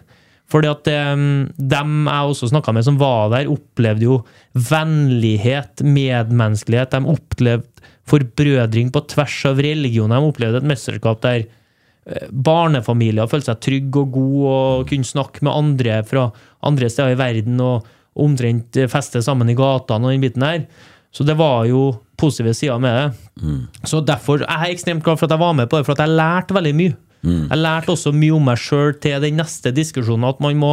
Fordi 0.53 0.69
at 0.69 0.91
um, 1.15 1.49
dem 1.57 1.95
jeg 2.11 2.33
også 2.35 2.51
snakka 2.51 2.75
med 2.77 2.85
som 2.85 2.99
var 3.01 3.31
der, 3.33 3.51
opplevde 3.51 4.09
jo 4.09 4.19
vennlighet, 4.53 5.81
medmenneskelighet. 5.81 6.93
De 6.93 7.15
opplevde 7.15 7.89
forbrødring 8.09 8.91
på 8.93 9.05
tvers 9.09 9.39
av 9.49 9.63
religioner. 9.63 10.21
De 10.21 10.29
opplevde 10.33 10.61
et 10.61 10.69
mesterskap 10.69 11.23
der 11.23 11.45
eh, 11.47 12.29
barnefamilier 12.29 13.31
følte 13.31 13.53
seg 13.53 13.63
trygge 13.63 14.03
og 14.03 14.17
gode 14.17 14.55
og 14.55 14.89
kunne 14.91 15.07
snakke 15.07 15.45
med 15.47 15.55
andre 15.55 16.01
fra 16.09 16.27
andre 16.67 16.91
steder 16.91 17.15
i 17.15 17.21
verden 17.21 17.63
og 17.63 17.87
omtrent 18.23 18.77
feste 18.93 19.23
sammen 19.25 19.49
i 19.49 19.57
gatene 19.57 20.11
og 20.11 20.13
den 20.13 20.27
biten 20.27 20.45
der. 20.45 20.67
Så 21.13 21.25
det 21.29 21.37
var 21.37 21.67
jo 21.69 21.91
positive 22.17 22.55
sider 22.57 22.79
med 22.81 22.97
det. 22.97 23.07
Så 23.85 24.01
derfor 24.01 24.41
jeg 24.45 24.49
er 24.49 24.73
ekstremt 24.73 25.05
glad 25.05 25.19
for 25.21 25.29
at 25.29 25.35
jeg 25.35 25.43
var 25.43 25.57
med 25.59 25.69
på 25.69 25.79
det, 25.79 25.87
for 25.87 25.93
at 25.97 26.05
jeg 26.07 26.17
lærte 26.17 26.57
veldig 26.57 26.75
mye. 26.79 26.97
Jeg 27.51 27.59
lærte 27.59 27.93
også 27.93 28.13
mye 28.17 28.35
om 28.35 28.47
meg 28.49 28.59
sjøl 28.59 28.97
til 28.99 29.21
den 29.23 29.37
neste 29.39 29.71
diskusjonen, 29.77 30.25
at 30.27 30.41
man 30.43 30.57
må 30.59 30.73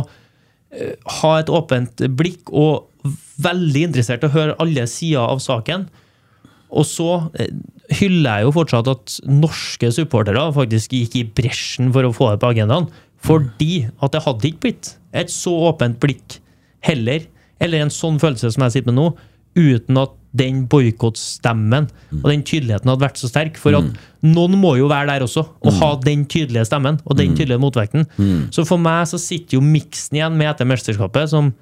eh, 0.72 0.96
ha 1.20 1.34
et 1.40 1.50
åpent 1.50 2.06
blikk 2.18 2.50
og 2.50 2.88
veldig 3.40 3.84
interessert 3.90 4.24
i 4.24 4.30
å 4.30 4.34
høre 4.34 4.56
alle 4.60 4.88
sider 4.90 5.22
av 5.22 5.44
saken. 5.44 5.88
Og 6.70 6.86
så 6.86 7.10
eh, 7.40 7.52
hyller 8.00 8.40
jeg 8.40 8.48
jo 8.48 8.56
fortsatt 8.58 8.90
at 8.92 9.20
norske 9.28 9.92
supportere 9.94 10.48
faktisk 10.56 10.94
gikk 10.98 11.16
i 11.20 11.26
bresjen 11.26 11.94
for 11.94 12.06
å 12.08 12.14
få 12.16 12.32
det 12.34 12.42
på 12.42 12.52
agendaen. 12.54 12.90
Fordi 13.20 13.90
at 14.00 14.14
det 14.16 14.24
hadde 14.26 14.50
ikke 14.50 14.64
blitt 14.68 14.94
et 15.12 15.32
så 15.34 15.52
åpent 15.70 16.00
blikk 16.00 16.40
heller, 16.86 17.26
eller 17.60 17.84
en 17.84 17.92
sånn 17.92 18.20
følelse 18.22 18.54
som 18.54 18.64
jeg 18.64 18.78
sitter 18.78 18.94
med 18.94 19.00
nå, 19.02 19.08
uten 19.60 20.00
at 20.00 20.14
den 20.38 20.66
boikottstemmen 20.70 21.88
og 22.20 22.28
den 22.30 22.44
tydeligheten 22.46 22.92
hadde 22.92 23.06
vært 23.06 23.22
så 23.22 23.30
sterk. 23.32 23.58
For 23.58 23.78
at 23.78 23.88
noen 24.26 24.58
må 24.62 24.76
jo 24.78 24.90
være 24.92 25.10
der 25.14 25.26
også, 25.26 25.46
og 25.64 25.80
ha 25.80 25.94
den 26.04 26.26
tydelige 26.30 26.68
stemmen 26.70 27.00
og 27.06 27.18
den 27.18 27.34
tydelige 27.38 27.62
motvekten. 27.62 28.06
Så 28.54 28.66
for 28.70 28.82
meg 28.82 29.08
så 29.10 29.22
sitter 29.22 29.58
jo 29.58 29.64
miksen 29.66 30.20
igjen 30.20 30.38
med 30.38 30.52
etter 30.52 30.70
mesterskapet 30.70 31.34
som 31.34 31.54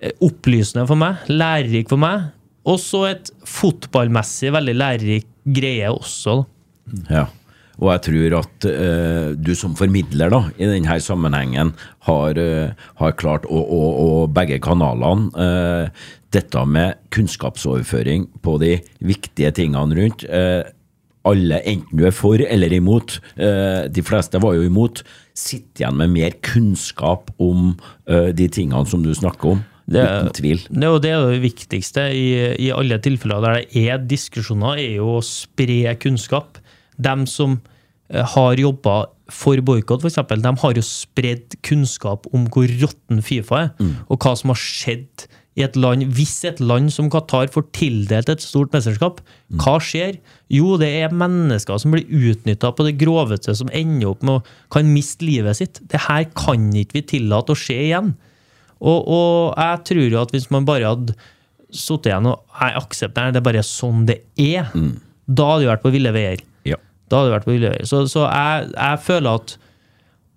eh, 0.00 0.14
opplysende 0.22 0.86
for 0.90 1.00
meg, 1.00 1.26
lærerik 1.30 1.90
for 1.90 2.00
meg, 2.00 2.30
og 2.68 2.78
så 2.82 3.06
et 3.10 3.34
fotballmessig 3.48 4.52
veldig 4.54 4.76
lærerik 4.76 5.28
greie 5.50 5.90
også. 5.90 6.40
da. 6.40 7.04
Ja. 7.10 7.26
Og 7.80 7.88
jeg 7.94 8.02
tror 8.04 8.34
at 8.42 8.66
uh, 8.68 9.30
du 9.40 9.54
som 9.56 9.72
formidler 9.78 10.32
da, 10.32 10.42
i 10.60 10.68
denne 10.68 10.98
sammenhengen 11.00 11.72
har, 12.06 12.40
uh, 12.40 12.88
har 13.00 13.16
klart, 13.16 13.48
og, 13.48 13.62
og, 13.64 14.00
og 14.04 14.34
begge 14.36 14.60
kanalene, 14.62 15.30
eh, 15.40 16.04
dette 16.34 16.64
med 16.66 16.98
kunnskapsoverføring 17.14 18.28
på 18.44 18.58
de 18.62 18.76
viktige 19.02 19.50
tingene 19.56 19.96
rundt. 19.98 20.24
eh, 20.28 20.62
alle, 21.28 21.58
enten 21.68 21.98
du 21.98 22.06
er 22.08 22.14
for 22.16 22.40
eller 22.40 22.72
imot, 22.72 23.18
eh, 23.36 23.88
de 23.92 24.02
fleste 24.02 24.40
var 24.40 24.54
jo 24.56 24.62
imot, 24.64 25.02
sitter 25.36 25.84
igjen 25.84 25.98
med 25.98 26.10
mer 26.14 26.30
kunnskap 26.40 27.30
om 27.38 27.76
eh, 28.08 28.30
de 28.32 28.48
tingene 28.48 28.86
som 28.88 29.02
du 29.02 29.12
snakker 29.14 29.56
om. 29.56 29.64
Det- 29.90 30.04
uten 30.06 30.32
tvil. 30.32 30.60
Det 30.70 31.02
det, 31.02 31.10
er 31.10 31.30
det 31.32 31.42
viktigste 31.42 32.00
i, 32.14 32.56
i 32.66 32.70
alle 32.70 32.98
tilfeller 33.02 33.40
der 33.42 33.54
det 33.66 33.88
er 33.90 33.98
diskusjoner, 33.98 34.78
er 34.78 34.96
jo 34.96 35.18
å 35.18 35.22
spre 35.24 35.96
kunnskap. 35.98 36.58
Dem 36.96 37.26
som 37.26 37.60
har 38.10 38.54
jobba 38.58 39.06
for 39.30 39.56
boikott, 39.62 40.02
f.eks., 40.02 40.16
de 40.42 40.52
har 40.62 40.74
jo 40.74 40.82
spredd 40.82 41.56
kunnskap 41.62 42.26
om 42.34 42.46
hvor 42.50 42.66
råtten 42.66 43.22
Fifa 43.22 43.60
er, 43.64 43.70
og 44.08 44.18
hva 44.18 44.36
som 44.38 44.50
har 44.50 44.58
skjedd 44.58 45.26
i 45.58 45.64
et 45.66 45.76
land 45.78 46.06
Hvis 46.14 46.36
et 46.46 46.60
land 46.62 46.92
som 46.94 47.08
Qatar 47.10 47.50
får 47.50 47.66
tildelt 47.76 48.30
et 48.30 48.44
stort 48.44 48.72
mesterskap, 48.74 49.18
hva 49.60 49.76
skjer? 49.82 50.20
Jo, 50.52 50.76
det 50.80 50.90
er 51.02 51.14
mennesker 51.14 51.80
som 51.82 51.94
blir 51.94 52.06
utnytta 52.06 52.70
på 52.76 52.86
det 52.86 52.96
groveste, 53.00 53.54
som 53.58 53.72
ender 53.74 54.12
opp 54.12 54.22
med 54.26 54.38
å 54.38 54.56
kan 54.72 54.88
miste 54.90 55.26
livet 55.26 55.58
sitt. 55.58 55.82
Det 55.90 56.06
her 56.06 56.28
kan 56.38 56.70
ikke 56.70 57.00
vi 57.00 57.06
tillate 57.16 57.54
å 57.54 57.58
skje 57.58 57.78
igjen. 57.88 58.14
Og, 58.80 58.98
og 59.10 59.58
jeg 59.58 59.82
tror 59.90 60.06
jo 60.06 60.22
at 60.22 60.32
hvis 60.34 60.48
man 60.54 60.68
bare 60.68 60.94
hadde 60.94 61.18
sittet 61.70 62.10
igjen 62.10 62.30
og 62.30 62.40
jeg 62.60 62.78
aksepterer 62.80 63.34
det 63.34 63.40
er 63.42 63.46
bare 63.46 63.66
sånn 63.66 64.06
det 64.08 64.20
er, 64.40 64.70
da 65.30 65.50
hadde 65.52 65.64
vi 65.64 65.70
vært 65.70 65.84
på 65.84 65.92
ville 65.94 66.14
veier. 66.14 66.40
Ja. 66.66 66.78
Da 67.10 67.20
hadde 67.20 67.30
vi 67.30 67.36
vært 67.36 67.46
på 67.46 67.54
ville 67.54 67.74
veier. 67.74 67.86
Så, 67.90 68.04
så 68.10 68.26
jeg, 68.26 68.70
jeg 68.74 69.02
føler 69.06 69.42
at, 69.42 69.56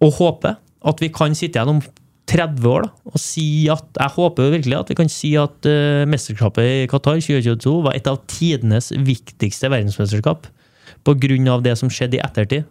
og 0.03 0.18
håper, 0.19 0.57
at 0.84 1.02
vi 1.02 1.10
kan 1.15 1.38
sitte 1.38 1.61
igjen 1.61 1.77
om 1.77 1.84
30 2.30 2.68
år 2.70 2.86
da, 2.86 2.91
og 3.12 3.20
si 3.20 3.68
at 3.72 3.98
Jeg 4.00 4.16
håper 4.16 4.54
virkelig 4.54 4.78
at 4.78 4.91
vi 4.91 4.95
kan 4.95 5.10
si 5.12 5.34
at 5.40 5.68
uh, 5.68 6.04
mesterskapet 6.10 6.70
i 6.84 6.86
Qatar 6.91 7.20
2022 7.20 7.74
var 7.84 7.98
et 7.98 8.08
av 8.08 8.22
tidenes 8.32 8.91
viktigste 8.95 9.72
verdensmesterskap 9.72 10.48
pga. 11.04 11.58
det 11.60 11.76
som 11.78 11.91
skjedde 11.91 12.18
i 12.18 12.24
ettertid. 12.24 12.64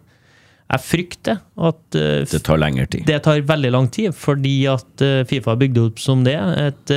Jeg 0.73 0.81
frykter 0.81 1.37
at 1.37 1.81
uh, 1.99 2.25
Det 2.25 2.41
tar 2.41 2.57
lengre 2.57 2.87
tid. 2.87 3.05
det 3.05 3.21
tar 3.23 3.41
veldig 3.41 3.71
lang 3.71 3.91
tid, 3.91 4.11
fordi 4.11 4.65
at 4.65 5.05
uh, 5.05 5.23
Fifa 5.29 5.53
er 5.53 5.61
bygd 5.61 5.77
opp 5.77 5.99
som 5.99 6.23
det. 6.23 6.37
Et 6.67 6.95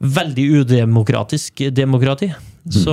veldig 0.00 0.46
udemokratisk 0.60 1.68
demokrati. 1.72 2.30
Så 2.72 2.92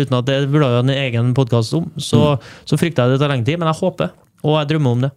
uten 0.00 0.16
at 0.16 0.26
det 0.26 0.48
burde 0.48 0.70
ha 0.70 0.80
en 0.80 0.90
egen 0.90 1.34
podkast 1.34 1.74
om, 1.76 1.90
så, 2.00 2.38
så 2.64 2.78
frykter 2.80 3.04
jeg 3.04 3.18
det 3.18 3.20
tar 3.22 3.32
lengre 3.32 3.50
tid. 3.50 3.58
Men 3.60 3.68
jeg 3.68 3.80
håper, 3.82 4.14
og 4.42 4.56
jeg 4.60 4.70
drømmer 4.70 4.96
om 4.96 5.04
det. 5.04 5.10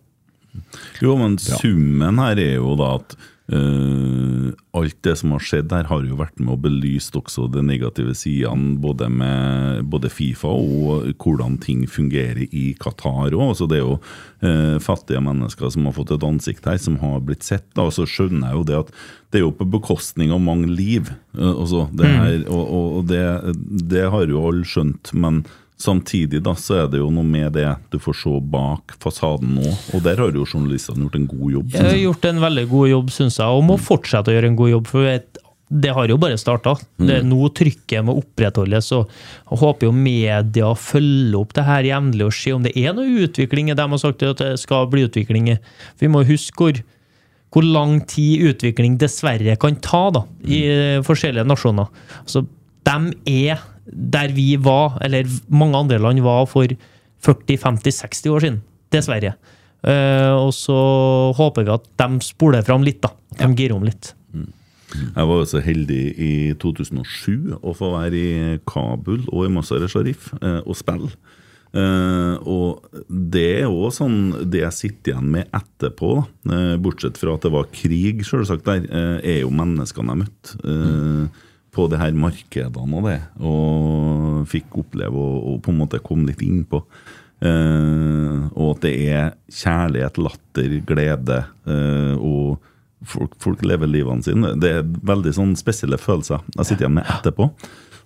Jo, 1.03 1.17
men 1.19 1.37
summen 1.41 2.21
her 2.21 2.41
er 2.41 2.57
jo 2.57 2.75
da 2.79 2.95
at 3.01 3.15
Uh, 3.51 4.53
alt 4.71 4.95
det 5.03 5.17
som 5.19 5.33
har 5.35 5.41
skjedd 5.43 5.73
her, 5.75 5.89
har 5.89 6.05
jo 6.07 6.15
vært 6.15 6.37
med 6.39 6.53
å 6.53 6.61
belyst 6.63 7.17
også 7.19 7.49
de 7.51 7.59
negative 7.65 8.13
sidene, 8.15 8.77
både 8.79 9.09
med 9.11 9.81
både 9.91 10.07
Fifa 10.07 10.47
og 10.47 11.09
hvordan 11.19 11.57
ting 11.61 11.81
fungerer 11.83 12.45
i 12.47 12.69
Qatar 12.79 13.35
òg. 13.35 13.43
Altså, 13.49 13.67
det 13.67 13.81
er 13.81 13.83
jo 13.83 13.97
uh, 13.99 14.79
fattige 14.79 15.19
mennesker 15.25 15.73
som 15.75 15.89
har 15.89 15.97
fått 15.97 16.15
et 16.15 16.23
ansikt 16.23 16.69
her, 16.71 16.79
som 16.79 16.95
har 17.03 17.19
blitt 17.27 17.43
sett. 17.43 17.67
Da. 17.75 17.89
Og 17.89 17.97
så 17.97 18.07
skjønner 18.07 18.53
jeg 18.53 18.61
jo 18.61 18.65
det 18.71 18.79
at 18.85 18.95
det 19.33 19.41
er 19.41 19.43
jo 19.43 19.57
på 19.59 19.67
bekostning 19.75 20.31
av 20.31 20.39
mange 20.45 20.69
liv. 20.71 21.11
eh, 21.35 21.49
altså, 21.51 21.89
det 21.91 22.07
her, 22.07 22.37
og 22.47 22.63
og, 22.63 22.87
og 22.99 23.07
det, 23.11 23.23
det 23.91 24.07
har 24.13 24.29
jo 24.29 24.47
alle 24.47 24.63
skjønt. 24.63 25.11
men 25.11 25.43
Samtidig 25.77 26.41
da, 26.45 26.53
så 26.55 26.83
er 26.83 26.87
det 26.93 26.99
jo 27.01 27.09
noe 27.11 27.25
med 27.27 27.53
det 27.57 27.67
du 27.91 27.97
får 27.99 28.15
se 28.21 28.33
bak 28.53 28.93
fasaden 29.03 29.55
nå, 29.57 29.71
og 29.93 30.03
der 30.05 30.21
har 30.21 30.31
jo 30.37 30.45
journalistene 30.45 31.03
gjort 31.07 31.15
en 31.19 31.27
god 31.27 31.51
jobb. 31.57 31.71
Jeg 31.73 31.83
har 31.89 31.97
gjort 31.99 32.25
en 32.29 32.39
veldig 32.43 32.67
god 32.69 32.89
jobb, 32.91 33.09
syns 33.11 33.39
jeg, 33.41 33.47
og 33.47 33.63
må 33.67 33.79
fortsette 33.81 34.31
å 34.31 34.35
gjøre 34.37 34.51
en 34.53 34.55
god 34.59 34.69
jobb. 34.75 34.87
for 34.87 35.05
et- 35.05 35.37
det 35.73 35.89
har 35.91 36.07
jo 36.07 36.17
bare 36.17 36.37
starta. 36.37 36.75
Det 36.99 37.09
er 37.09 37.23
nå 37.23 37.49
trykket 37.49 38.05
må 38.05 38.13
opprettholdes. 38.21 38.91
og 38.91 39.09
Jeg 39.49 39.57
håper 39.57 39.87
jo 39.87 39.91
media 39.91 40.65
følger 40.75 41.39
opp 41.39 41.53
det 41.53 41.63
her 41.65 41.81
jevnlig 41.83 42.25
og 42.25 42.33
ser 42.33 42.53
om 42.53 42.61
det 42.63 42.77
er 42.77 42.93
noe 42.93 43.25
utvikling. 43.27 43.71
i 43.71 43.73
det 43.73 43.77
De 43.77 43.89
har 43.89 43.97
sagt 43.97 44.21
at 44.21 44.37
det 44.37 44.59
skal 44.59 44.85
bli 44.85 45.07
utvikling. 45.07 45.49
i. 45.49 45.57
Vi 45.97 46.07
må 46.07 46.23
huske 46.23 46.53
hvor, 46.55 46.83
hvor 47.51 47.63
lang 47.63 48.05
tid 48.05 48.53
utvikling 48.53 48.99
dessverre 48.99 49.57
kan 49.57 49.75
ta 49.77 50.11
da, 50.11 50.21
i 50.45 51.01
forskjellige 51.01 51.47
nasjoner. 51.47 51.87
Altså, 52.21 52.45
de 52.87 53.43
er 53.47 53.61
der 53.83 54.31
vi 54.35 54.53
var, 54.63 54.97
eller 55.03 55.27
mange 55.51 55.77
andre 55.77 55.99
land 55.99 56.21
var 56.23 56.45
for 56.49 56.71
40-50-60 57.23 58.31
år 58.31 58.45
siden. 58.45 58.61
Dessverre. 58.93 59.35
Uh, 59.83 60.47
og 60.47 60.53
så 60.55 60.75
håper 61.35 61.65
vi 61.67 61.73
at 61.73 61.87
de 61.99 62.23
spoler 62.23 62.63
fram 62.63 62.85
litt, 62.85 63.01
da. 63.03 63.11
At 63.35 63.43
de 63.43 63.57
girer 63.57 63.75
om 63.75 63.83
litt. 63.87 64.13
Jeg 64.93 65.25
var 65.25 65.39
jo 65.39 65.45
så 65.49 65.59
heldig 65.63 66.01
i 66.21 66.33
2007 66.61 67.55
å 67.57 67.71
få 67.73 67.95
være 67.95 68.19
i 68.19 68.57
Kabul 68.69 69.23
og 69.25 69.47
i 69.47 69.53
Mazar-e 69.53 69.89
Sharif 69.89 70.29
uh, 70.37 70.61
og 70.61 70.77
spille. 70.77 71.09
Uh, 71.73 72.37
og 72.45 72.99
det 73.09 73.47
er 73.63 73.71
òg 73.71 73.89
sånn 73.95 74.19
det 74.45 74.61
jeg 74.61 74.77
sitter 74.77 75.15
igjen 75.15 75.31
med 75.33 75.49
etterpå, 75.57 76.11
bortsett 76.85 77.17
fra 77.17 77.33
at 77.33 77.47
det 77.47 77.51
var 77.55 77.71
krig, 77.73 78.21
selvsagt, 78.27 78.69
der, 78.69 78.85
er 79.25 79.41
jo 79.41 79.49
menneskene 79.51 80.13
jeg 80.13 80.21
møtte. 80.21 80.59
Eh, 80.69 81.41
på 81.73 81.87
det 81.91 81.99
her 82.01 82.13
markedene 82.17 82.99
og 82.99 83.07
det, 83.09 83.19
og 83.41 84.43
fikk 84.49 84.77
oppleve 84.83 85.17
og 85.17 85.59
på 85.65 85.73
en 85.73 85.81
måte 85.81 86.01
komme 86.03 86.29
litt 86.29 86.43
innpå. 86.45 86.83
Uh, 87.43 88.47
og 88.55 88.77
at 88.77 88.85
det 88.85 88.93
er 89.11 89.33
kjærlighet, 89.51 90.21
latter, 90.21 90.77
glede, 90.87 91.41
Uh, 91.63 92.19
og 92.19 92.59
folk, 93.07 93.35
folk 93.39 93.61
lever 93.63 93.87
livene 93.87 94.23
sine. 94.25 94.53
Det 94.59 94.71
er 94.79 94.89
veldig 95.07 95.31
sånn 95.35 95.53
spesielle 95.59 95.99
følelser 95.99 96.43
jeg 96.57 96.67
sitter 96.67 96.85
igjen 96.85 96.97
med 96.97 97.09
etterpå. 97.11 97.47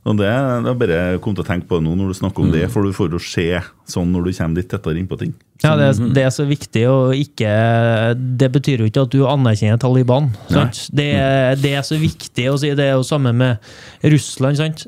Og 0.07 0.15
det, 0.15 0.27
det 0.63 0.69
er 0.71 0.77
bare 0.79 0.97
jeg 1.11 1.19
kom 1.25 1.33
til 1.35 1.43
å 1.43 1.47
tenke 1.49 1.67
på 1.67 1.81
nå 1.83 1.91
når 1.99 2.13
du 2.13 2.17
snakker 2.21 2.45
om 2.45 2.51
det, 2.53 2.61
for 2.71 2.85
du 2.87 2.93
får 2.95 3.11
jo 3.17 3.19
se 3.19 3.43
sånn 3.91 4.13
når 4.15 4.29
du 4.29 4.31
kommer 4.37 4.61
litt 4.61 4.69
tettere 4.71 5.01
innpå 5.01 5.17
ting. 5.19 5.33
Ja, 5.65 5.73
det, 5.75 5.89
er- 5.91 6.11
det 6.15 6.23
er 6.23 6.31
så 6.31 6.45
viktig 6.47 6.83
å 6.87 6.95
ikke 7.17 7.49
Det 8.39 8.49
betyr 8.53 8.83
jo 8.83 8.87
ikke 8.91 9.03
at 9.07 9.11
du 9.15 9.23
anerkjenner 9.27 9.79
Taliban. 9.81 10.29
Sant? 10.53 10.83
Det, 10.95 11.09
er- 11.17 11.59
det 11.59 11.73
er 11.79 11.85
så 11.87 11.97
viktig 11.99 12.45
å 12.51 12.57
si. 12.61 12.71
Det 12.77 12.85
er 12.87 12.95
jo 12.95 13.03
samme 13.07 13.33
med 13.35 13.57
Russland. 14.05 14.59
Sant? 14.61 14.85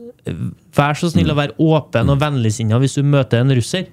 Vær 0.78 0.96
så 1.00 1.10
snill 1.12 1.32
å 1.34 1.38
være 1.40 1.58
åpen 1.60 2.12
og 2.14 2.20
vennligsinna 2.22 2.80
hvis 2.80 2.96
du 3.00 3.04
møter 3.04 3.42
en 3.44 3.52
russer. 3.58 3.90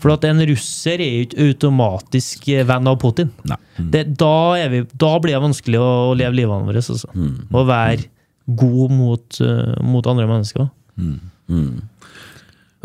For 0.00 0.12
at 0.12 0.26
en 0.28 0.42
russer 0.48 1.00
er 1.00 1.12
jo 1.14 1.22
ikke 1.28 1.44
automatisk 1.50 2.50
venn 2.68 2.88
av 2.90 2.98
Putin. 3.00 3.30
Det, 3.78 4.02
da, 4.20 4.34
er 4.60 4.68
vi, 4.74 4.82
da 4.92 5.14
blir 5.24 5.36
det 5.38 5.44
vanskelig 5.46 5.80
å 5.80 5.92
leve 6.16 6.36
livet 6.36 6.66
vårt. 6.68 6.82
Altså. 6.82 7.08
Å 7.56 7.62
være 7.68 8.04
god 8.46 8.90
mot, 8.90 9.40
eh, 9.40 9.74
mot 9.82 10.06
andre 10.06 10.26
mennesker. 10.26 10.66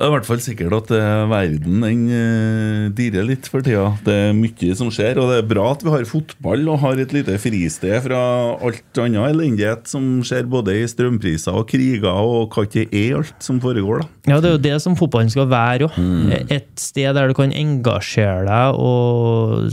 Det 0.02 0.08
er 0.08 0.10
i 0.10 0.14
hvert 0.16 0.26
fall 0.26 0.40
sikkert 0.42 0.74
at 0.74 0.92
eh, 0.98 1.24
verden 1.30 1.84
den 1.86 2.00
eh, 2.10 2.86
dirrer 2.98 3.26
litt 3.28 3.46
for 3.46 3.62
tida. 3.62 3.92
Det 4.02 4.16
er 4.18 4.32
mye 4.34 4.78
som 4.80 4.88
skjer, 4.90 5.20
og 5.22 5.28
det 5.30 5.36
er 5.44 5.50
bra 5.52 5.68
at 5.76 5.84
vi 5.86 5.92
har 5.94 6.08
fotball 6.10 6.64
og 6.74 6.80
har 6.82 7.02
et 7.04 7.14
lite 7.14 7.36
fristed 7.38 8.00
fra 8.08 8.22
alt 8.58 9.02
annet 9.04 9.28
elendighet 9.28 9.86
som 9.92 10.08
skjer 10.26 10.50
både 10.50 10.74
i 10.80 10.88
strømpriser 10.90 11.54
og 11.54 11.68
kriger 11.70 12.10
og 12.10 12.50
hva 12.50 12.66
ikke 12.66 12.88
er 12.90 13.20
alt 13.20 13.46
som 13.46 13.60
foregår. 13.62 14.02
da. 14.02 14.32
Ja, 14.32 14.40
det 14.42 14.50
er 14.50 14.56
jo 14.56 14.64
det 14.66 14.74
som 14.82 14.98
fotballen 14.98 15.30
skal 15.30 15.46
være 15.54 15.92
òg. 15.92 16.02
Et 16.50 16.74
sted 16.82 17.14
der 17.14 17.30
du 17.30 17.38
kan 17.38 17.54
engasjere 17.54 18.42
deg 18.50 18.82
og 18.82 19.70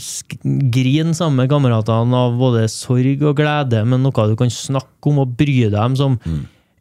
grine 0.77 1.17
sammen 1.17 1.41
med 1.41 1.49
kameratene 1.55 2.21
av 2.29 2.37
både 2.37 2.69
sorg 2.69 3.25
og 3.25 3.41
glede, 3.41 3.81
men 3.89 4.05
noe 4.05 4.29
du 4.29 4.37
kan 4.37 4.53
snakke 4.53 5.09
om 5.09 5.25
og 5.25 5.37
bry 5.41 5.63
deg 5.71 5.81
om, 5.81 5.97
som 5.97 6.21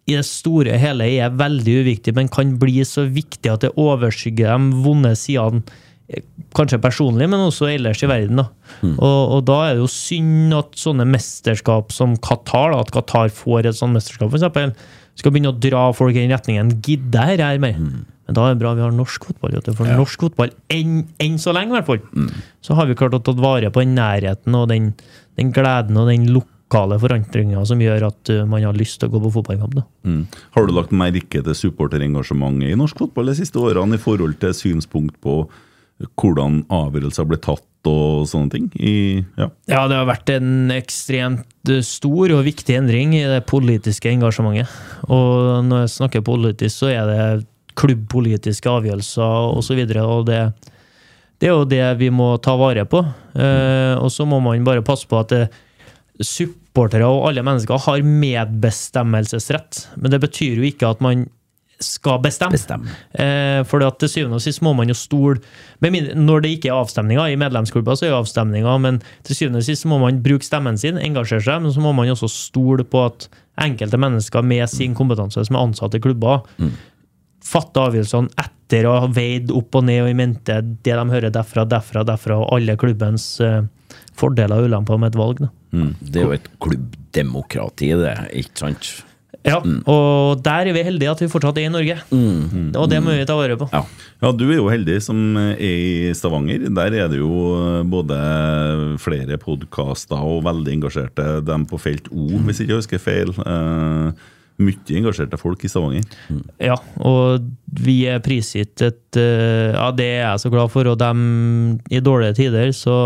i 0.08 0.16
det 0.16 0.24
store 0.28 0.74
og 0.78 0.80
hele 0.82 1.08
er 1.20 1.34
veldig 1.36 1.74
uviktig, 1.84 2.14
men 2.16 2.30
kan 2.32 2.56
bli 2.62 2.80
så 2.88 3.04
viktig 3.12 3.52
at 3.52 3.66
det 3.66 3.74
overskygger 3.76 4.54
de 4.56 4.82
vonde 4.86 5.12
sidene. 5.20 5.64
eh, 6.10 6.24
Kanskje 6.56 6.80
personlig, 6.82 7.28
men 7.30 7.44
også 7.44 7.68
ellers 7.74 8.00
i 8.02 8.08
verden. 8.08 8.40
Da. 8.40 8.46
Og, 8.96 9.34
og 9.36 9.42
da 9.50 9.58
er 9.68 9.74
det 9.76 9.82
jo 9.84 9.90
synd 9.92 10.56
at 10.56 10.78
sånne 10.80 11.06
mesterskap 11.12 11.92
som 11.92 12.16
Qatar, 12.24 12.72
da, 12.72 12.80
at 12.86 12.94
Qatar 12.96 13.30
får 13.36 13.68
et 13.68 13.76
sånt 13.78 13.94
mesterskap, 13.98 14.32
f.eks., 14.32 14.72
skal 15.18 15.34
begynne 15.34 15.50
å 15.50 15.58
dra 15.58 15.88
folk 15.98 16.14
i 16.16 16.22
den 16.24 16.32
retningen. 16.32 16.76
Gidder 16.86 17.34
dette 17.34 17.44
her 17.50 17.60
mer? 17.60 17.76
Men 18.28 18.36
da 18.38 18.44
er 18.48 18.54
det 18.56 18.62
bra 18.62 18.74
vi 18.78 18.84
har 18.86 18.92
norsk 18.94 19.24
fotball. 19.30 19.56
For 19.66 19.88
norsk 19.98 20.24
fotball, 20.28 20.52
enn, 20.74 21.00
en 21.24 21.38
så 21.42 21.54
lenge 21.56 21.74
i 21.74 21.78
hvert 21.80 21.88
fall, 21.88 22.02
så 22.62 22.76
har 22.78 22.86
vi 22.90 22.96
klart 23.00 23.16
å 23.18 23.22
ta 23.26 23.34
vare 23.34 23.72
på 23.74 23.82
den 23.84 23.96
nærheten 23.98 24.56
og 24.60 24.68
den, 24.70 24.92
den 25.40 25.52
gleden 25.56 25.98
og 25.98 26.08
den 26.12 26.28
lokale 26.68 27.00
forandringer 27.00 27.66
som 27.66 27.80
gjør 27.82 28.10
at 28.10 28.30
uh, 28.30 28.46
man 28.46 28.64
har 28.64 28.76
lyst 28.76 29.00
til 29.00 29.08
å 29.08 29.16
gå 29.16 29.22
på 29.24 29.32
fotballkamp. 29.40 29.80
Mm. 30.04 30.28
Har 30.52 30.68
du 30.68 30.74
lagt 30.74 30.92
merke 30.92 31.42
til 31.42 31.56
supporterengasjementet 31.56 32.72
i 32.72 32.78
norsk 32.78 32.98
fotball 32.98 33.32
de 33.32 33.38
siste 33.40 33.60
årene 33.60 33.96
i 33.96 34.02
forhold 34.02 34.38
til 34.40 34.54
synspunkt 34.54 35.18
på 35.22 35.46
hvordan 36.20 36.62
avgjørelser 36.70 37.26
ble 37.26 37.40
tatt 37.42 37.88
og 37.88 38.28
sånne 38.30 38.52
ting? 38.54 38.66
I, 38.78 39.24
ja. 39.40 39.48
Ja, 39.66 39.88
det 39.88 39.98
har 39.98 40.10
vært 40.10 40.30
en 40.30 40.72
ekstremt 40.76 41.72
uh, 41.72 41.82
stor 41.82 42.36
og 42.36 42.44
viktig 42.46 42.76
endring 42.76 43.16
i 43.16 43.26
det 43.26 43.46
politiske 43.48 44.12
engasjementet. 44.12 44.68
Og 45.08 45.64
når 45.66 45.86
jeg 45.86 45.96
snakker 45.96 46.26
politisk, 46.28 46.84
så 46.84 46.92
er 46.92 47.08
det 47.08 47.22
klubbpolitiske 47.78 48.70
avgjørelser 48.70 49.54
osv. 49.54 49.80
Og, 49.80 49.94
så 49.94 50.04
og 50.04 50.28
det, 50.28 50.42
det 51.40 51.48
er 51.48 51.54
jo 51.54 51.70
det 51.70 51.86
vi 52.02 52.10
må 52.12 52.34
ta 52.42 52.58
vare 52.58 52.88
på. 52.90 53.04
Eh, 53.38 53.94
og 54.02 54.10
så 54.12 54.26
må 54.26 54.42
man 54.42 54.66
bare 54.66 54.86
passe 54.86 55.06
på 55.10 55.20
at 55.22 55.34
det, 55.34 55.44
supportere 56.24 57.08
og 57.08 57.30
alle 57.30 57.44
mennesker 57.46 57.82
har 57.88 58.06
medbestemmelsesrett. 58.06 59.88
Men 59.98 60.14
det 60.14 60.22
betyr 60.24 60.62
jo 60.62 60.68
ikke 60.68 60.90
at 60.90 61.04
man 61.04 61.28
skal 61.84 62.18
bestemme. 62.24 62.58
Bestemme. 62.58 62.90
Eh, 63.14 63.62
for 63.70 63.84
til 64.02 64.10
syvende 64.10 64.40
og 64.40 64.42
sist 64.42 64.64
må 64.66 64.74
man 64.74 64.90
jo 64.90 64.96
stole 64.98 65.38
Når 65.82 66.42
det 66.42 66.52
ikke 66.56 66.72
er 66.72 66.80
avstemninger, 66.80 67.30
i 67.30 67.38
medlemsklubber 67.38 67.96
så 67.96 68.08
er 68.08 68.10
det 68.16 68.18
avstemninger, 68.18 68.78
men 68.82 69.02
til 69.24 69.36
syvende 69.36 69.62
og 69.62 69.68
sist 69.68 69.86
må 69.86 70.00
man 70.02 70.24
bruke 70.24 70.46
stemmen 70.46 70.78
sin, 70.78 70.98
engasjere 70.98 71.44
seg, 71.46 71.62
men 71.62 71.74
så 71.74 71.84
må 71.84 71.94
man 71.94 72.10
også 72.10 72.30
stole 72.32 72.84
på 72.84 73.06
at 73.06 73.30
enkelte 73.62 73.98
mennesker 73.98 74.42
med 74.42 74.70
sin 74.70 74.96
kompetanse 74.98 75.46
som 75.46 75.58
er 75.58 75.68
ansatt 75.68 75.98
i 75.98 76.02
klubber, 76.02 76.46
fatter 77.46 77.88
avgjørelsene 77.88 78.34
etter 78.42 78.90
å 78.90 78.98
ha 79.04 79.08
veid 79.14 79.54
opp 79.56 79.78
og 79.78 79.86
ned 79.88 80.04
og 80.04 80.12
i 80.12 80.18
mente 80.18 80.60
det 80.84 80.98
de 80.98 81.06
hører 81.14 81.32
derfra, 81.34 81.64
derfra, 81.70 82.04
derfra, 82.08 82.42
og 82.42 82.58
alle 82.58 82.76
klubbens 82.80 83.38
eh, 83.40 83.62
fordeler 84.18 84.60
og 84.60 84.72
ulemper 84.72 85.00
med 85.00 85.14
et 85.14 85.20
valg. 85.20 85.46
Da. 85.46 85.54
Det 85.72 86.22
er 86.22 86.26
jo 86.26 86.36
et 86.36 86.50
klubbdemokrati, 86.64 87.92
det, 88.00 88.16
ikke 88.44 88.64
sant? 88.64 88.92
Ja, 89.48 89.60
og 89.88 90.42
der 90.44 90.68
er 90.68 90.76
vi 90.76 90.84
heldige 90.84 91.12
at 91.14 91.22
vi 91.24 91.30
fortsatt 91.32 91.60
er 91.62 91.70
i 91.70 91.72
Norge. 91.72 91.96
Og 92.12 92.88
det 92.92 93.00
må 93.04 93.16
vi 93.16 93.26
ta 93.28 93.36
vare 93.38 93.58
på. 93.60 93.70
Ja. 93.72 93.84
Ja, 94.24 94.32
du 94.36 94.48
er 94.50 94.58
jo 94.58 94.70
heldig 94.72 94.98
som 95.06 95.38
er 95.40 95.60
i 95.62 96.12
Stavanger. 96.18 96.68
Der 96.74 96.96
er 97.04 97.12
det 97.12 97.20
jo 97.22 97.30
både 97.88 98.18
flere 99.02 99.38
podkaster 99.40 100.20
og 100.20 100.44
veldig 100.48 100.80
engasjerte 100.80 101.28
dem 101.48 101.68
på 101.70 101.80
felt 101.82 102.10
O, 102.12 102.28
hvis 102.48 102.64
ikke 102.64 102.76
jeg 102.76 102.82
husker 102.82 103.04
feil. 103.04 103.34
Uh, 103.46 104.12
mye 104.58 105.00
engasjerte 105.00 105.40
folk 105.40 105.64
i 105.64 105.72
Stavanger. 105.72 106.08
Ja, 106.60 106.80
og 107.06 107.48
vi 107.78 108.02
er 108.10 108.24
prisgitt 108.26 108.82
et 108.82 109.20
uh, 109.22 109.76
Ja, 109.78 109.92
det 109.96 110.12
er 110.18 110.24
jeg 110.26 110.44
så 110.44 110.52
glad 110.54 110.74
for, 110.74 110.90
og 110.90 111.00
dem 111.00 111.78
i 111.94 112.02
dårlige 112.04 112.40
tider 112.42 112.74
så 112.76 112.98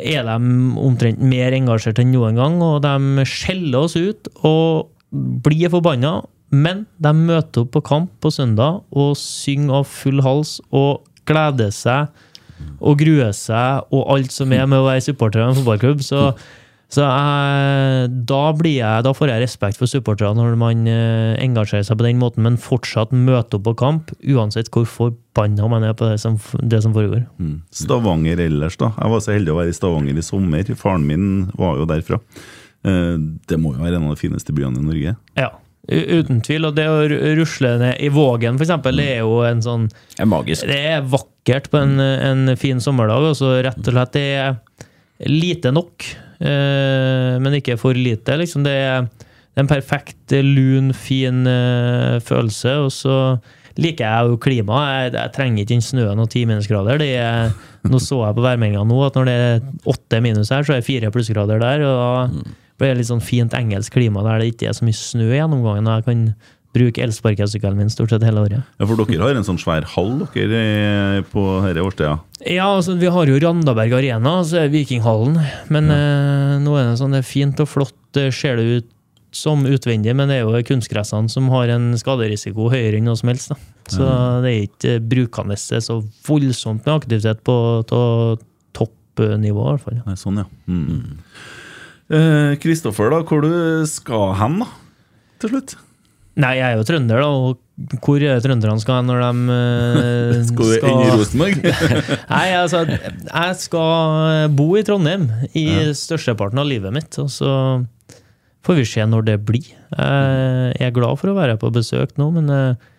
er 0.00 0.26
de 0.26 0.36
omtrent 0.80 1.22
mer 1.22 1.54
engasjert 1.56 2.00
enn 2.02 2.12
noen 2.14 2.38
gang, 2.38 2.60
og 2.64 2.82
de 2.84 3.24
skjeller 3.28 3.86
oss 3.86 3.96
ut 3.96 4.30
og 4.42 4.90
blir 5.44 5.72
forbanna. 5.72 6.20
Men 6.54 6.84
de 7.02 7.10
møter 7.16 7.64
opp 7.64 7.72
på 7.74 7.82
kamp 7.86 8.12
på 8.22 8.30
søndag 8.30 8.82
og 8.94 9.16
synger 9.18 9.80
av 9.80 9.88
full 9.90 10.22
hals 10.22 10.60
og 10.70 11.02
gleder 11.26 11.72
seg 11.74 12.12
og 12.78 13.00
gruer 13.00 13.32
seg 13.34 13.88
og 13.94 14.04
alt 14.14 14.34
som 14.34 14.52
er 14.54 14.68
med 14.68 14.82
å 14.82 14.86
være 14.86 15.02
supporter 15.08 15.42
av 15.42 15.50
en 15.50 15.58
fotballklubb. 15.58 16.04
Så, 16.04 16.28
så 16.94 17.02
jeg, 17.04 18.10
da, 18.30 18.40
blir 18.56 18.76
jeg, 18.78 19.04
da 19.06 19.12
får 19.16 19.32
jeg 19.32 19.42
respekt 19.42 19.80
for 19.80 19.90
supporterne 19.90 20.38
når 20.38 20.58
man 20.60 20.84
eh, 20.90 21.34
engasjerer 21.42 21.86
seg 21.88 21.98
på 21.98 22.06
den 22.06 22.20
måten, 22.22 22.44
men 22.46 22.58
fortsatt 22.60 23.14
møter 23.14 23.58
opp 23.58 23.66
på 23.66 23.74
kamp, 23.80 24.12
uansett 24.30 24.70
hvor 24.74 24.86
forbanna 24.88 25.66
man 25.72 25.86
er 25.88 25.96
på 25.98 26.06
det 26.12 26.20
som, 26.22 26.38
det 26.62 26.82
som 26.84 26.94
foregår. 26.94 27.24
Mm. 27.42 27.56
Stavanger 27.74 28.44
ellers, 28.46 28.78
da. 28.80 28.92
Jeg 29.00 29.14
var 29.16 29.24
så 29.26 29.34
heldig 29.34 29.54
å 29.54 29.58
være 29.58 29.74
i 29.74 29.76
Stavanger 29.80 30.20
i 30.20 30.26
sommer. 30.26 30.70
Faren 30.78 31.08
min 31.08 31.26
var 31.58 31.82
jo 31.82 31.88
derfra. 31.90 32.20
Eh, 32.86 33.18
Det 33.50 33.58
må 33.60 33.74
jo 33.74 33.82
være 33.84 33.98
en 33.98 34.08
av 34.08 34.14
de 34.16 34.22
fineste 34.22 34.54
byene 34.56 34.80
i 34.80 34.88
Norge. 34.88 35.16
Ja. 35.40 35.50
Uten 35.84 36.38
tvil. 36.40 36.64
Og 36.64 36.78
det 36.78 36.86
å 36.88 37.02
rusle 37.36 37.74
ned 37.82 37.98
i 38.00 38.08
Vågen, 38.12 38.56
for 38.56 38.64
eksempel, 38.64 38.96
det 39.02 39.10
er 39.18 39.20
jo 39.20 39.42
en 39.44 39.60
sånn 39.64 39.90
Det 39.90 40.22
er 40.24 40.30
magisk. 40.30 40.64
Det 40.70 40.78
er 40.94 41.04
vakkert 41.12 41.68
på 41.72 41.82
en, 41.82 41.98
en 42.00 42.54
fin 42.56 42.80
sommerdag, 42.80 43.26
og 43.32 43.36
så 43.36 43.58
rett 43.66 43.82
og 43.82 43.92
slett 43.92 44.14
det 44.16 44.28
er 44.38 44.54
lite 45.28 45.72
nok, 45.74 46.06
eh, 46.40 47.34
men 47.42 47.58
ikke 47.58 47.78
for 47.80 47.96
lite. 47.96 48.36
Liksom. 48.40 48.64
Det 48.66 48.72
er 48.72 49.06
en 49.60 49.70
perfekt, 49.70 50.34
lun, 50.44 50.92
fin 50.96 51.46
eh, 51.46 52.18
følelse. 52.24 52.74
Og 52.86 52.90
så 52.94 53.18
liker 53.80 54.06
jeg 54.06 54.32
jo 54.32 54.40
klimaet. 54.42 54.90
Jeg, 54.90 55.14
jeg 55.18 55.34
trenger 55.36 55.62
ikke 55.62 55.74
den 55.74 55.86
snøen 55.86 56.24
og 56.24 56.30
ti 56.32 56.44
minusgrader. 56.48 57.00
Det 57.02 57.12
er, 57.20 57.54
nå 57.88 58.02
så 58.02 58.20
jeg 58.26 58.36
på 58.36 58.44
værmeldinga 58.44 58.84
nå 58.88 59.00
at 59.06 59.16
når 59.18 59.30
det 59.30 59.38
er 59.46 59.64
åtte 59.94 60.20
minus 60.24 60.52
her, 60.54 60.66
så 60.66 60.76
er 60.76 60.82
det 60.82 60.88
fire 60.88 61.14
plussgrader 61.14 61.62
der. 61.62 61.86
og 61.88 61.96
da 62.34 62.52
blir 62.80 62.90
det 62.90 63.02
litt 63.02 63.10
sånn 63.10 63.22
fint 63.22 63.54
engelsk 63.54 63.94
klima 63.94 64.24
der 64.26 64.42
det 64.42 64.54
ikke 64.54 64.66
er 64.70 64.74
så 64.74 64.86
mye 64.86 64.98
snø 64.98 65.28
i 65.28 65.38
gjennomgangen. 65.38 65.86
og 65.86 66.00
jeg 66.00 66.06
kan 66.08 66.24
bruke 66.74 67.02
elsparkesykkelen 67.04 67.78
min 67.78 67.92
stort 67.92 68.12
sett 68.12 68.24
hele 68.26 68.42
året. 68.42 68.64
Ja, 68.80 68.88
For 68.88 68.98
dere 68.98 69.22
har 69.22 69.38
en 69.38 69.46
sånn 69.46 69.60
svær 69.62 69.86
hall 69.94 70.24
dere 70.34 70.62
eh, 70.62 71.20
på 71.30 71.44
denne 71.64 71.84
årstida? 71.86 72.16
Ja, 72.42 72.68
altså 72.72 72.96
vi 73.00 73.12
har 73.14 73.30
jo 73.30 73.38
Randaberg 73.42 73.94
Arena, 74.00 74.40
så 74.46 74.64
er 74.64 74.72
Vikinghallen. 74.74 75.38
Men 75.72 75.92
eh, 75.94 76.56
nå 76.64 76.74
er 76.78 76.90
det 76.90 76.98
sånn, 77.00 77.14
det 77.14 77.22
er 77.22 77.30
fint 77.30 77.62
og 77.62 77.70
flott, 77.70 77.96
det 78.16 78.28
ser 78.36 78.58
det 78.60 78.66
ut 78.70 78.90
som 79.34 79.64
utvendig, 79.66 80.12
men 80.14 80.30
det 80.30 80.38
er 80.38 80.44
jo 80.46 80.62
kunstgressene 80.68 81.30
som 81.32 81.48
har 81.50 81.72
en 81.74 81.92
skaderisiko 81.98 82.68
høyere 82.70 83.00
enn 83.00 83.08
noe 83.08 83.18
som 83.18 83.32
helst. 83.32 83.50
Da. 83.50 83.58
Så 83.90 84.06
det 84.44 84.52
er 84.52 84.66
ikke 84.68 84.92
brukende 85.02 85.58
det 85.58 85.78
er 85.80 85.84
så 85.84 85.98
voldsomt 86.28 86.86
med 86.86 86.94
aktivitet 86.94 87.42
på, 87.46 87.56
toppnivå, 88.78 89.66
i 89.66 89.72
hvert 89.72 89.84
fall. 89.84 89.98
Nei, 90.06 90.16
sånn, 90.20 90.40
ja. 90.42 90.46
Mm. 90.70 91.18
Eh, 92.14 92.54
Kristoffer, 92.62 93.10
da, 93.12 93.22
hvor 93.26 93.44
du 93.44 93.84
skal 93.90 94.34
hen, 94.40 94.60
da? 94.62 94.70
Til 95.42 95.54
slutt? 95.54 95.76
Nei, 96.40 96.56
jeg 96.58 96.66
er 96.66 96.80
jo 96.80 96.86
trønder, 96.86 97.20
da, 97.22 97.28
og 97.30 97.60
hvor 98.02 98.22
er 98.22 98.36
det 98.36 98.44
trønderne 98.44 98.82
skal 98.82 99.00
hen 99.00 99.08
når 99.10 99.20
de 99.22 99.54
uh, 99.54 100.44
Skal 100.48 100.70
du 100.70 100.86
inn 100.88 101.02
i 101.04 101.10
Rosenborg? 101.12 101.60
Nei, 102.34 102.46
altså, 102.58 102.84
jeg 102.86 103.58
skal 103.60 104.54
bo 104.54 104.68
i 104.78 104.84
Trondheim 104.86 105.28
i 105.54 105.66
størsteparten 105.98 106.62
av 106.62 106.66
livet 106.70 106.94
mitt, 106.94 107.18
og 107.22 107.30
så 107.34 107.52
får 108.64 108.80
vi 108.80 108.88
se 108.88 109.06
når 109.06 109.26
det 109.28 109.38
blir. 109.46 109.70
Jeg 109.94 110.86
er 110.88 110.94
glad 110.96 111.20
for 111.20 111.30
å 111.30 111.36
være 111.36 111.58
på 111.60 111.70
besøk 111.74 112.14
nå, 112.18 112.30
men 112.34 112.50
eh, 112.50 112.90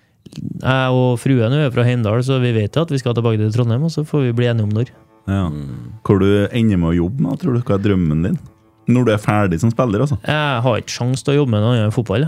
jeg 0.62 0.96
og 0.96 1.16
fruen 1.22 1.56
er 1.56 1.72
fra 1.74 1.86
Heimdal, 1.88 2.22
så 2.26 2.40
vi 2.44 2.54
vet 2.56 2.78
at 2.80 2.92
vi 2.94 3.00
skal 3.02 3.16
tilbake 3.18 3.42
til 3.42 3.54
Trondheim, 3.56 3.88
og 3.88 3.94
så 3.94 4.06
får 4.08 4.28
vi 4.30 4.36
bli 4.38 4.52
enige 4.52 4.68
om 4.68 4.76
når. 4.76 4.92
ja. 5.32 5.46
Hvor 6.06 6.22
du 6.22 6.30
ender 6.52 6.78
med 6.78 6.92
å 6.94 6.98
jobbe 7.00 7.26
med, 7.26 7.40
tror 7.42 7.58
du? 7.58 7.64
Hva 7.66 7.80
er 7.80 7.88
drømmen 7.88 8.28
din? 8.30 8.38
Når 8.88 9.06
du 9.08 9.12
er 9.16 9.22
ferdig 9.22 9.58
som 9.64 9.72
spiller, 9.74 10.04
altså? 10.06 10.20
Jeg 10.28 10.62
har 10.66 10.78
ikke 10.82 10.94
sjanse 10.94 11.26
til 11.26 11.34
å 11.34 11.38
jobbe 11.40 11.56
med 11.56 11.64
noe 11.64 11.72
annet 11.74 11.88
enn 11.88 11.96
fotball. 11.96 12.28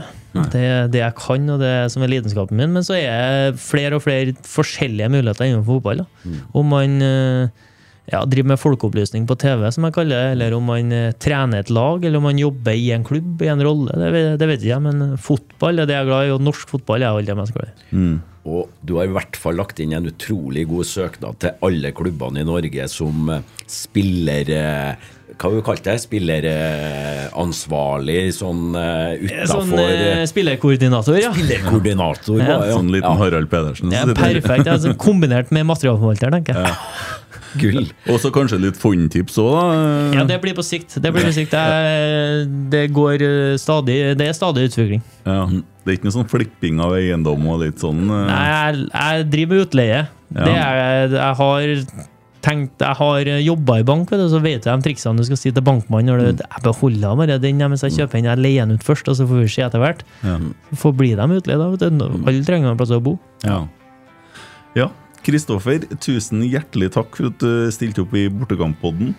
Det 0.53 0.61
er 0.65 0.87
det 0.93 0.99
jeg 1.03 1.15
kan, 1.17 1.45
og 1.53 1.59
det 1.61 1.73
som 1.93 2.01
er 2.05 2.09
lidenskapen 2.15 2.57
min. 2.57 2.73
Men 2.73 2.85
så 2.85 2.95
er 2.97 3.51
det 3.53 3.61
flere 3.61 3.97
og 3.99 4.03
flere 4.05 4.33
forskjellige 4.45 5.09
muligheter 5.13 5.45
innenfor 5.51 5.77
fotball. 5.79 6.01
Da. 6.03 6.35
Om 6.57 6.71
man 6.73 6.95
eh, 7.05 7.65
ja, 8.13 8.21
driver 8.25 8.51
med 8.53 8.61
folkeopplysning 8.61 9.25
på 9.29 9.37
TV, 9.41 9.67
som 9.73 9.85
jeg 9.85 9.95
kaller 9.97 10.15
det, 10.17 10.31
eller 10.37 10.55
om 10.57 10.65
man 10.69 10.93
eh, 10.95 11.11
trener 11.21 11.61
et 11.65 11.69
lag, 11.73 12.01
eller 12.05 12.17
om 12.21 12.25
man 12.29 12.41
jobber 12.41 12.77
i 12.77 12.87
en 12.95 13.05
klubb, 13.05 13.41
i 13.45 13.49
en 13.53 13.61
rolle, 13.65 13.93
det, 13.97 14.09
vet- 14.17 14.39
det 14.41 14.49
vet 14.55 14.65
jeg. 14.69 14.81
Men 14.85 15.13
fotball 15.21 15.83
er 15.83 15.89
det 15.89 15.97
jeg 15.97 16.05
er 16.05 16.09
glad 16.09 16.25
i, 16.29 16.33
og 16.37 16.45
norsk 16.49 16.73
fotball 16.73 17.01
er 17.05 17.09
jeg 17.11 17.21
aller 17.21 17.39
mest 17.41 17.53
glad 17.57 17.69
i. 17.69 17.85
Mm. 18.01 18.17
Og 18.47 18.69
du 18.87 18.93
har 18.95 19.09
i 19.09 19.11
hvert 19.11 19.35
fall 19.35 19.57
lagt 19.59 19.81
inn 19.83 19.91
en 19.97 20.05
utrolig 20.07 20.63
god 20.69 20.87
søknad 20.87 21.35
til 21.43 21.57
alle 21.67 21.89
klubbene 21.97 22.39
i 22.45 22.47
Norge 22.47 22.85
som 22.89 23.29
eh, 23.33 23.41
spiller 23.67 24.53
Hva 25.37 25.51
har 25.51 25.53
vi 25.53 25.61
kalt 25.67 25.83
det? 25.85 25.93
Spilleransvarlig 26.01 28.33
sånn 28.33 28.73
utafor 28.73 29.45
Sånn 29.51 29.69
utafor 29.69 29.91
eh, 29.93 30.25
spillerkoordinator, 30.31 31.13
ja. 31.21 31.29
Spillerkoordinator. 31.35 32.39
Ja. 32.41 32.57
ja. 32.65 32.73
Sånn 32.73 32.89
liten 32.93 33.11
ja, 33.11 33.17
Harald 33.21 33.49
Pedersen. 33.51 33.93
Er 33.93 34.13
perfekt. 34.17 34.67
Altså, 34.71 34.93
kombinert 34.97 35.51
med 35.53 35.65
materialforvalter, 35.69 36.31
tenker 36.39 36.53
jeg. 36.57 36.73
Gull. 37.61 37.85
Og 38.11 38.19
så 38.21 38.31
kanskje 38.33 38.59
litt 38.65 38.77
fondtips 38.79 39.37
òg, 39.41 39.49
da. 39.55 39.63
Ja, 40.17 40.25
det 40.27 40.39
blir 40.43 40.55
på 40.57 40.65
sikt. 40.65 40.97
Det, 40.97 41.11
blir 41.13 41.23
på 41.29 41.33
sikt. 41.35 41.51
Det, 41.53 41.61
det 42.73 42.83
går 42.95 43.15
eh, 43.25 43.55
stadig 43.61 43.97
Det 44.19 44.25
er 44.27 44.35
stadig 44.37 44.61
utvikling. 44.71 45.01
Ja. 45.27 45.39
Det 45.47 45.93
er 45.93 45.97
ikke 45.99 46.09
noe 46.09 46.17
sånn 46.17 46.27
flipping 46.27 46.75
av 46.83 46.91
eiendom 46.97 47.45
og 47.47 47.61
litt 47.63 47.79
sånn 47.79 48.01
eh, 48.03 48.25
Nei, 48.27 48.45
jeg, 48.51 48.71
jeg 48.91 49.15
driver 49.31 49.51
med 49.53 49.61
utleie. 49.67 49.99
Det 50.27 50.51
er, 50.51 51.13
jeg 51.15 51.33
har 51.39 51.61
tenkt 52.47 52.83
Jeg 52.83 52.97
har 52.99 53.29
jobba 53.43 53.79
i 53.81 53.85
bank, 53.87 54.11
vet 54.11 54.21
du, 54.21 54.27
så 54.31 54.41
vet 54.43 54.65
jeg 54.65 54.67
de 54.67 54.85
triksene 54.85 55.19
du 55.19 55.27
skal 55.27 55.39
si 55.39 55.51
til 55.51 55.65
bankmannen. 55.65 56.11
Når 56.13 56.37
du, 56.39 56.43
jeg 56.45 56.63
beholder 56.65 57.17
bare 57.19 57.39
den 57.43 57.63
mens 57.63 57.83
jeg 57.85 57.97
kjøper 57.97 58.19
den. 58.19 58.29
Jeg 58.31 58.43
leier 58.43 58.67
den 58.67 58.79
ut 58.79 58.85
først, 58.87 59.09
og 59.11 59.19
så 59.19 59.27
får 59.27 59.43
vi 59.43 59.49
se 59.57 59.65
etter 59.65 59.83
hvert. 59.83 60.05
ja. 60.23 60.37
Så 60.69 60.79
får 60.83 60.95
bli 61.01 61.11
dem 61.19 61.35
utleid, 61.37 61.61
da. 61.61 61.91
Alle 62.27 62.45
trenger 62.47 62.71
en 62.71 62.79
plass 62.79 62.95
å 62.95 63.01
bo. 63.03 63.17
Ja. 63.45 63.61
ja. 64.77 64.89
Kristoffer, 65.27 65.83
tusen 66.03 66.43
hjertelig 66.47 66.93
takk 66.95 67.17
for 67.19 67.31
at 67.33 67.41
du 67.43 67.71
stilte 67.75 68.05
opp 68.05 68.13
i 68.15 68.27
Bortekamppodden. 68.31 69.11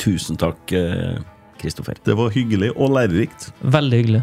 Tusen 0.00 0.38
takk, 0.40 0.72
eh, 0.72 1.18
Kristoffer. 1.60 1.98
Det 2.06 2.16
var 2.16 2.32
hyggelig 2.32 2.72
og 2.76 2.94
lærerikt. 2.96 3.50
Veldig 3.60 3.98
hyggelig. 4.00 4.22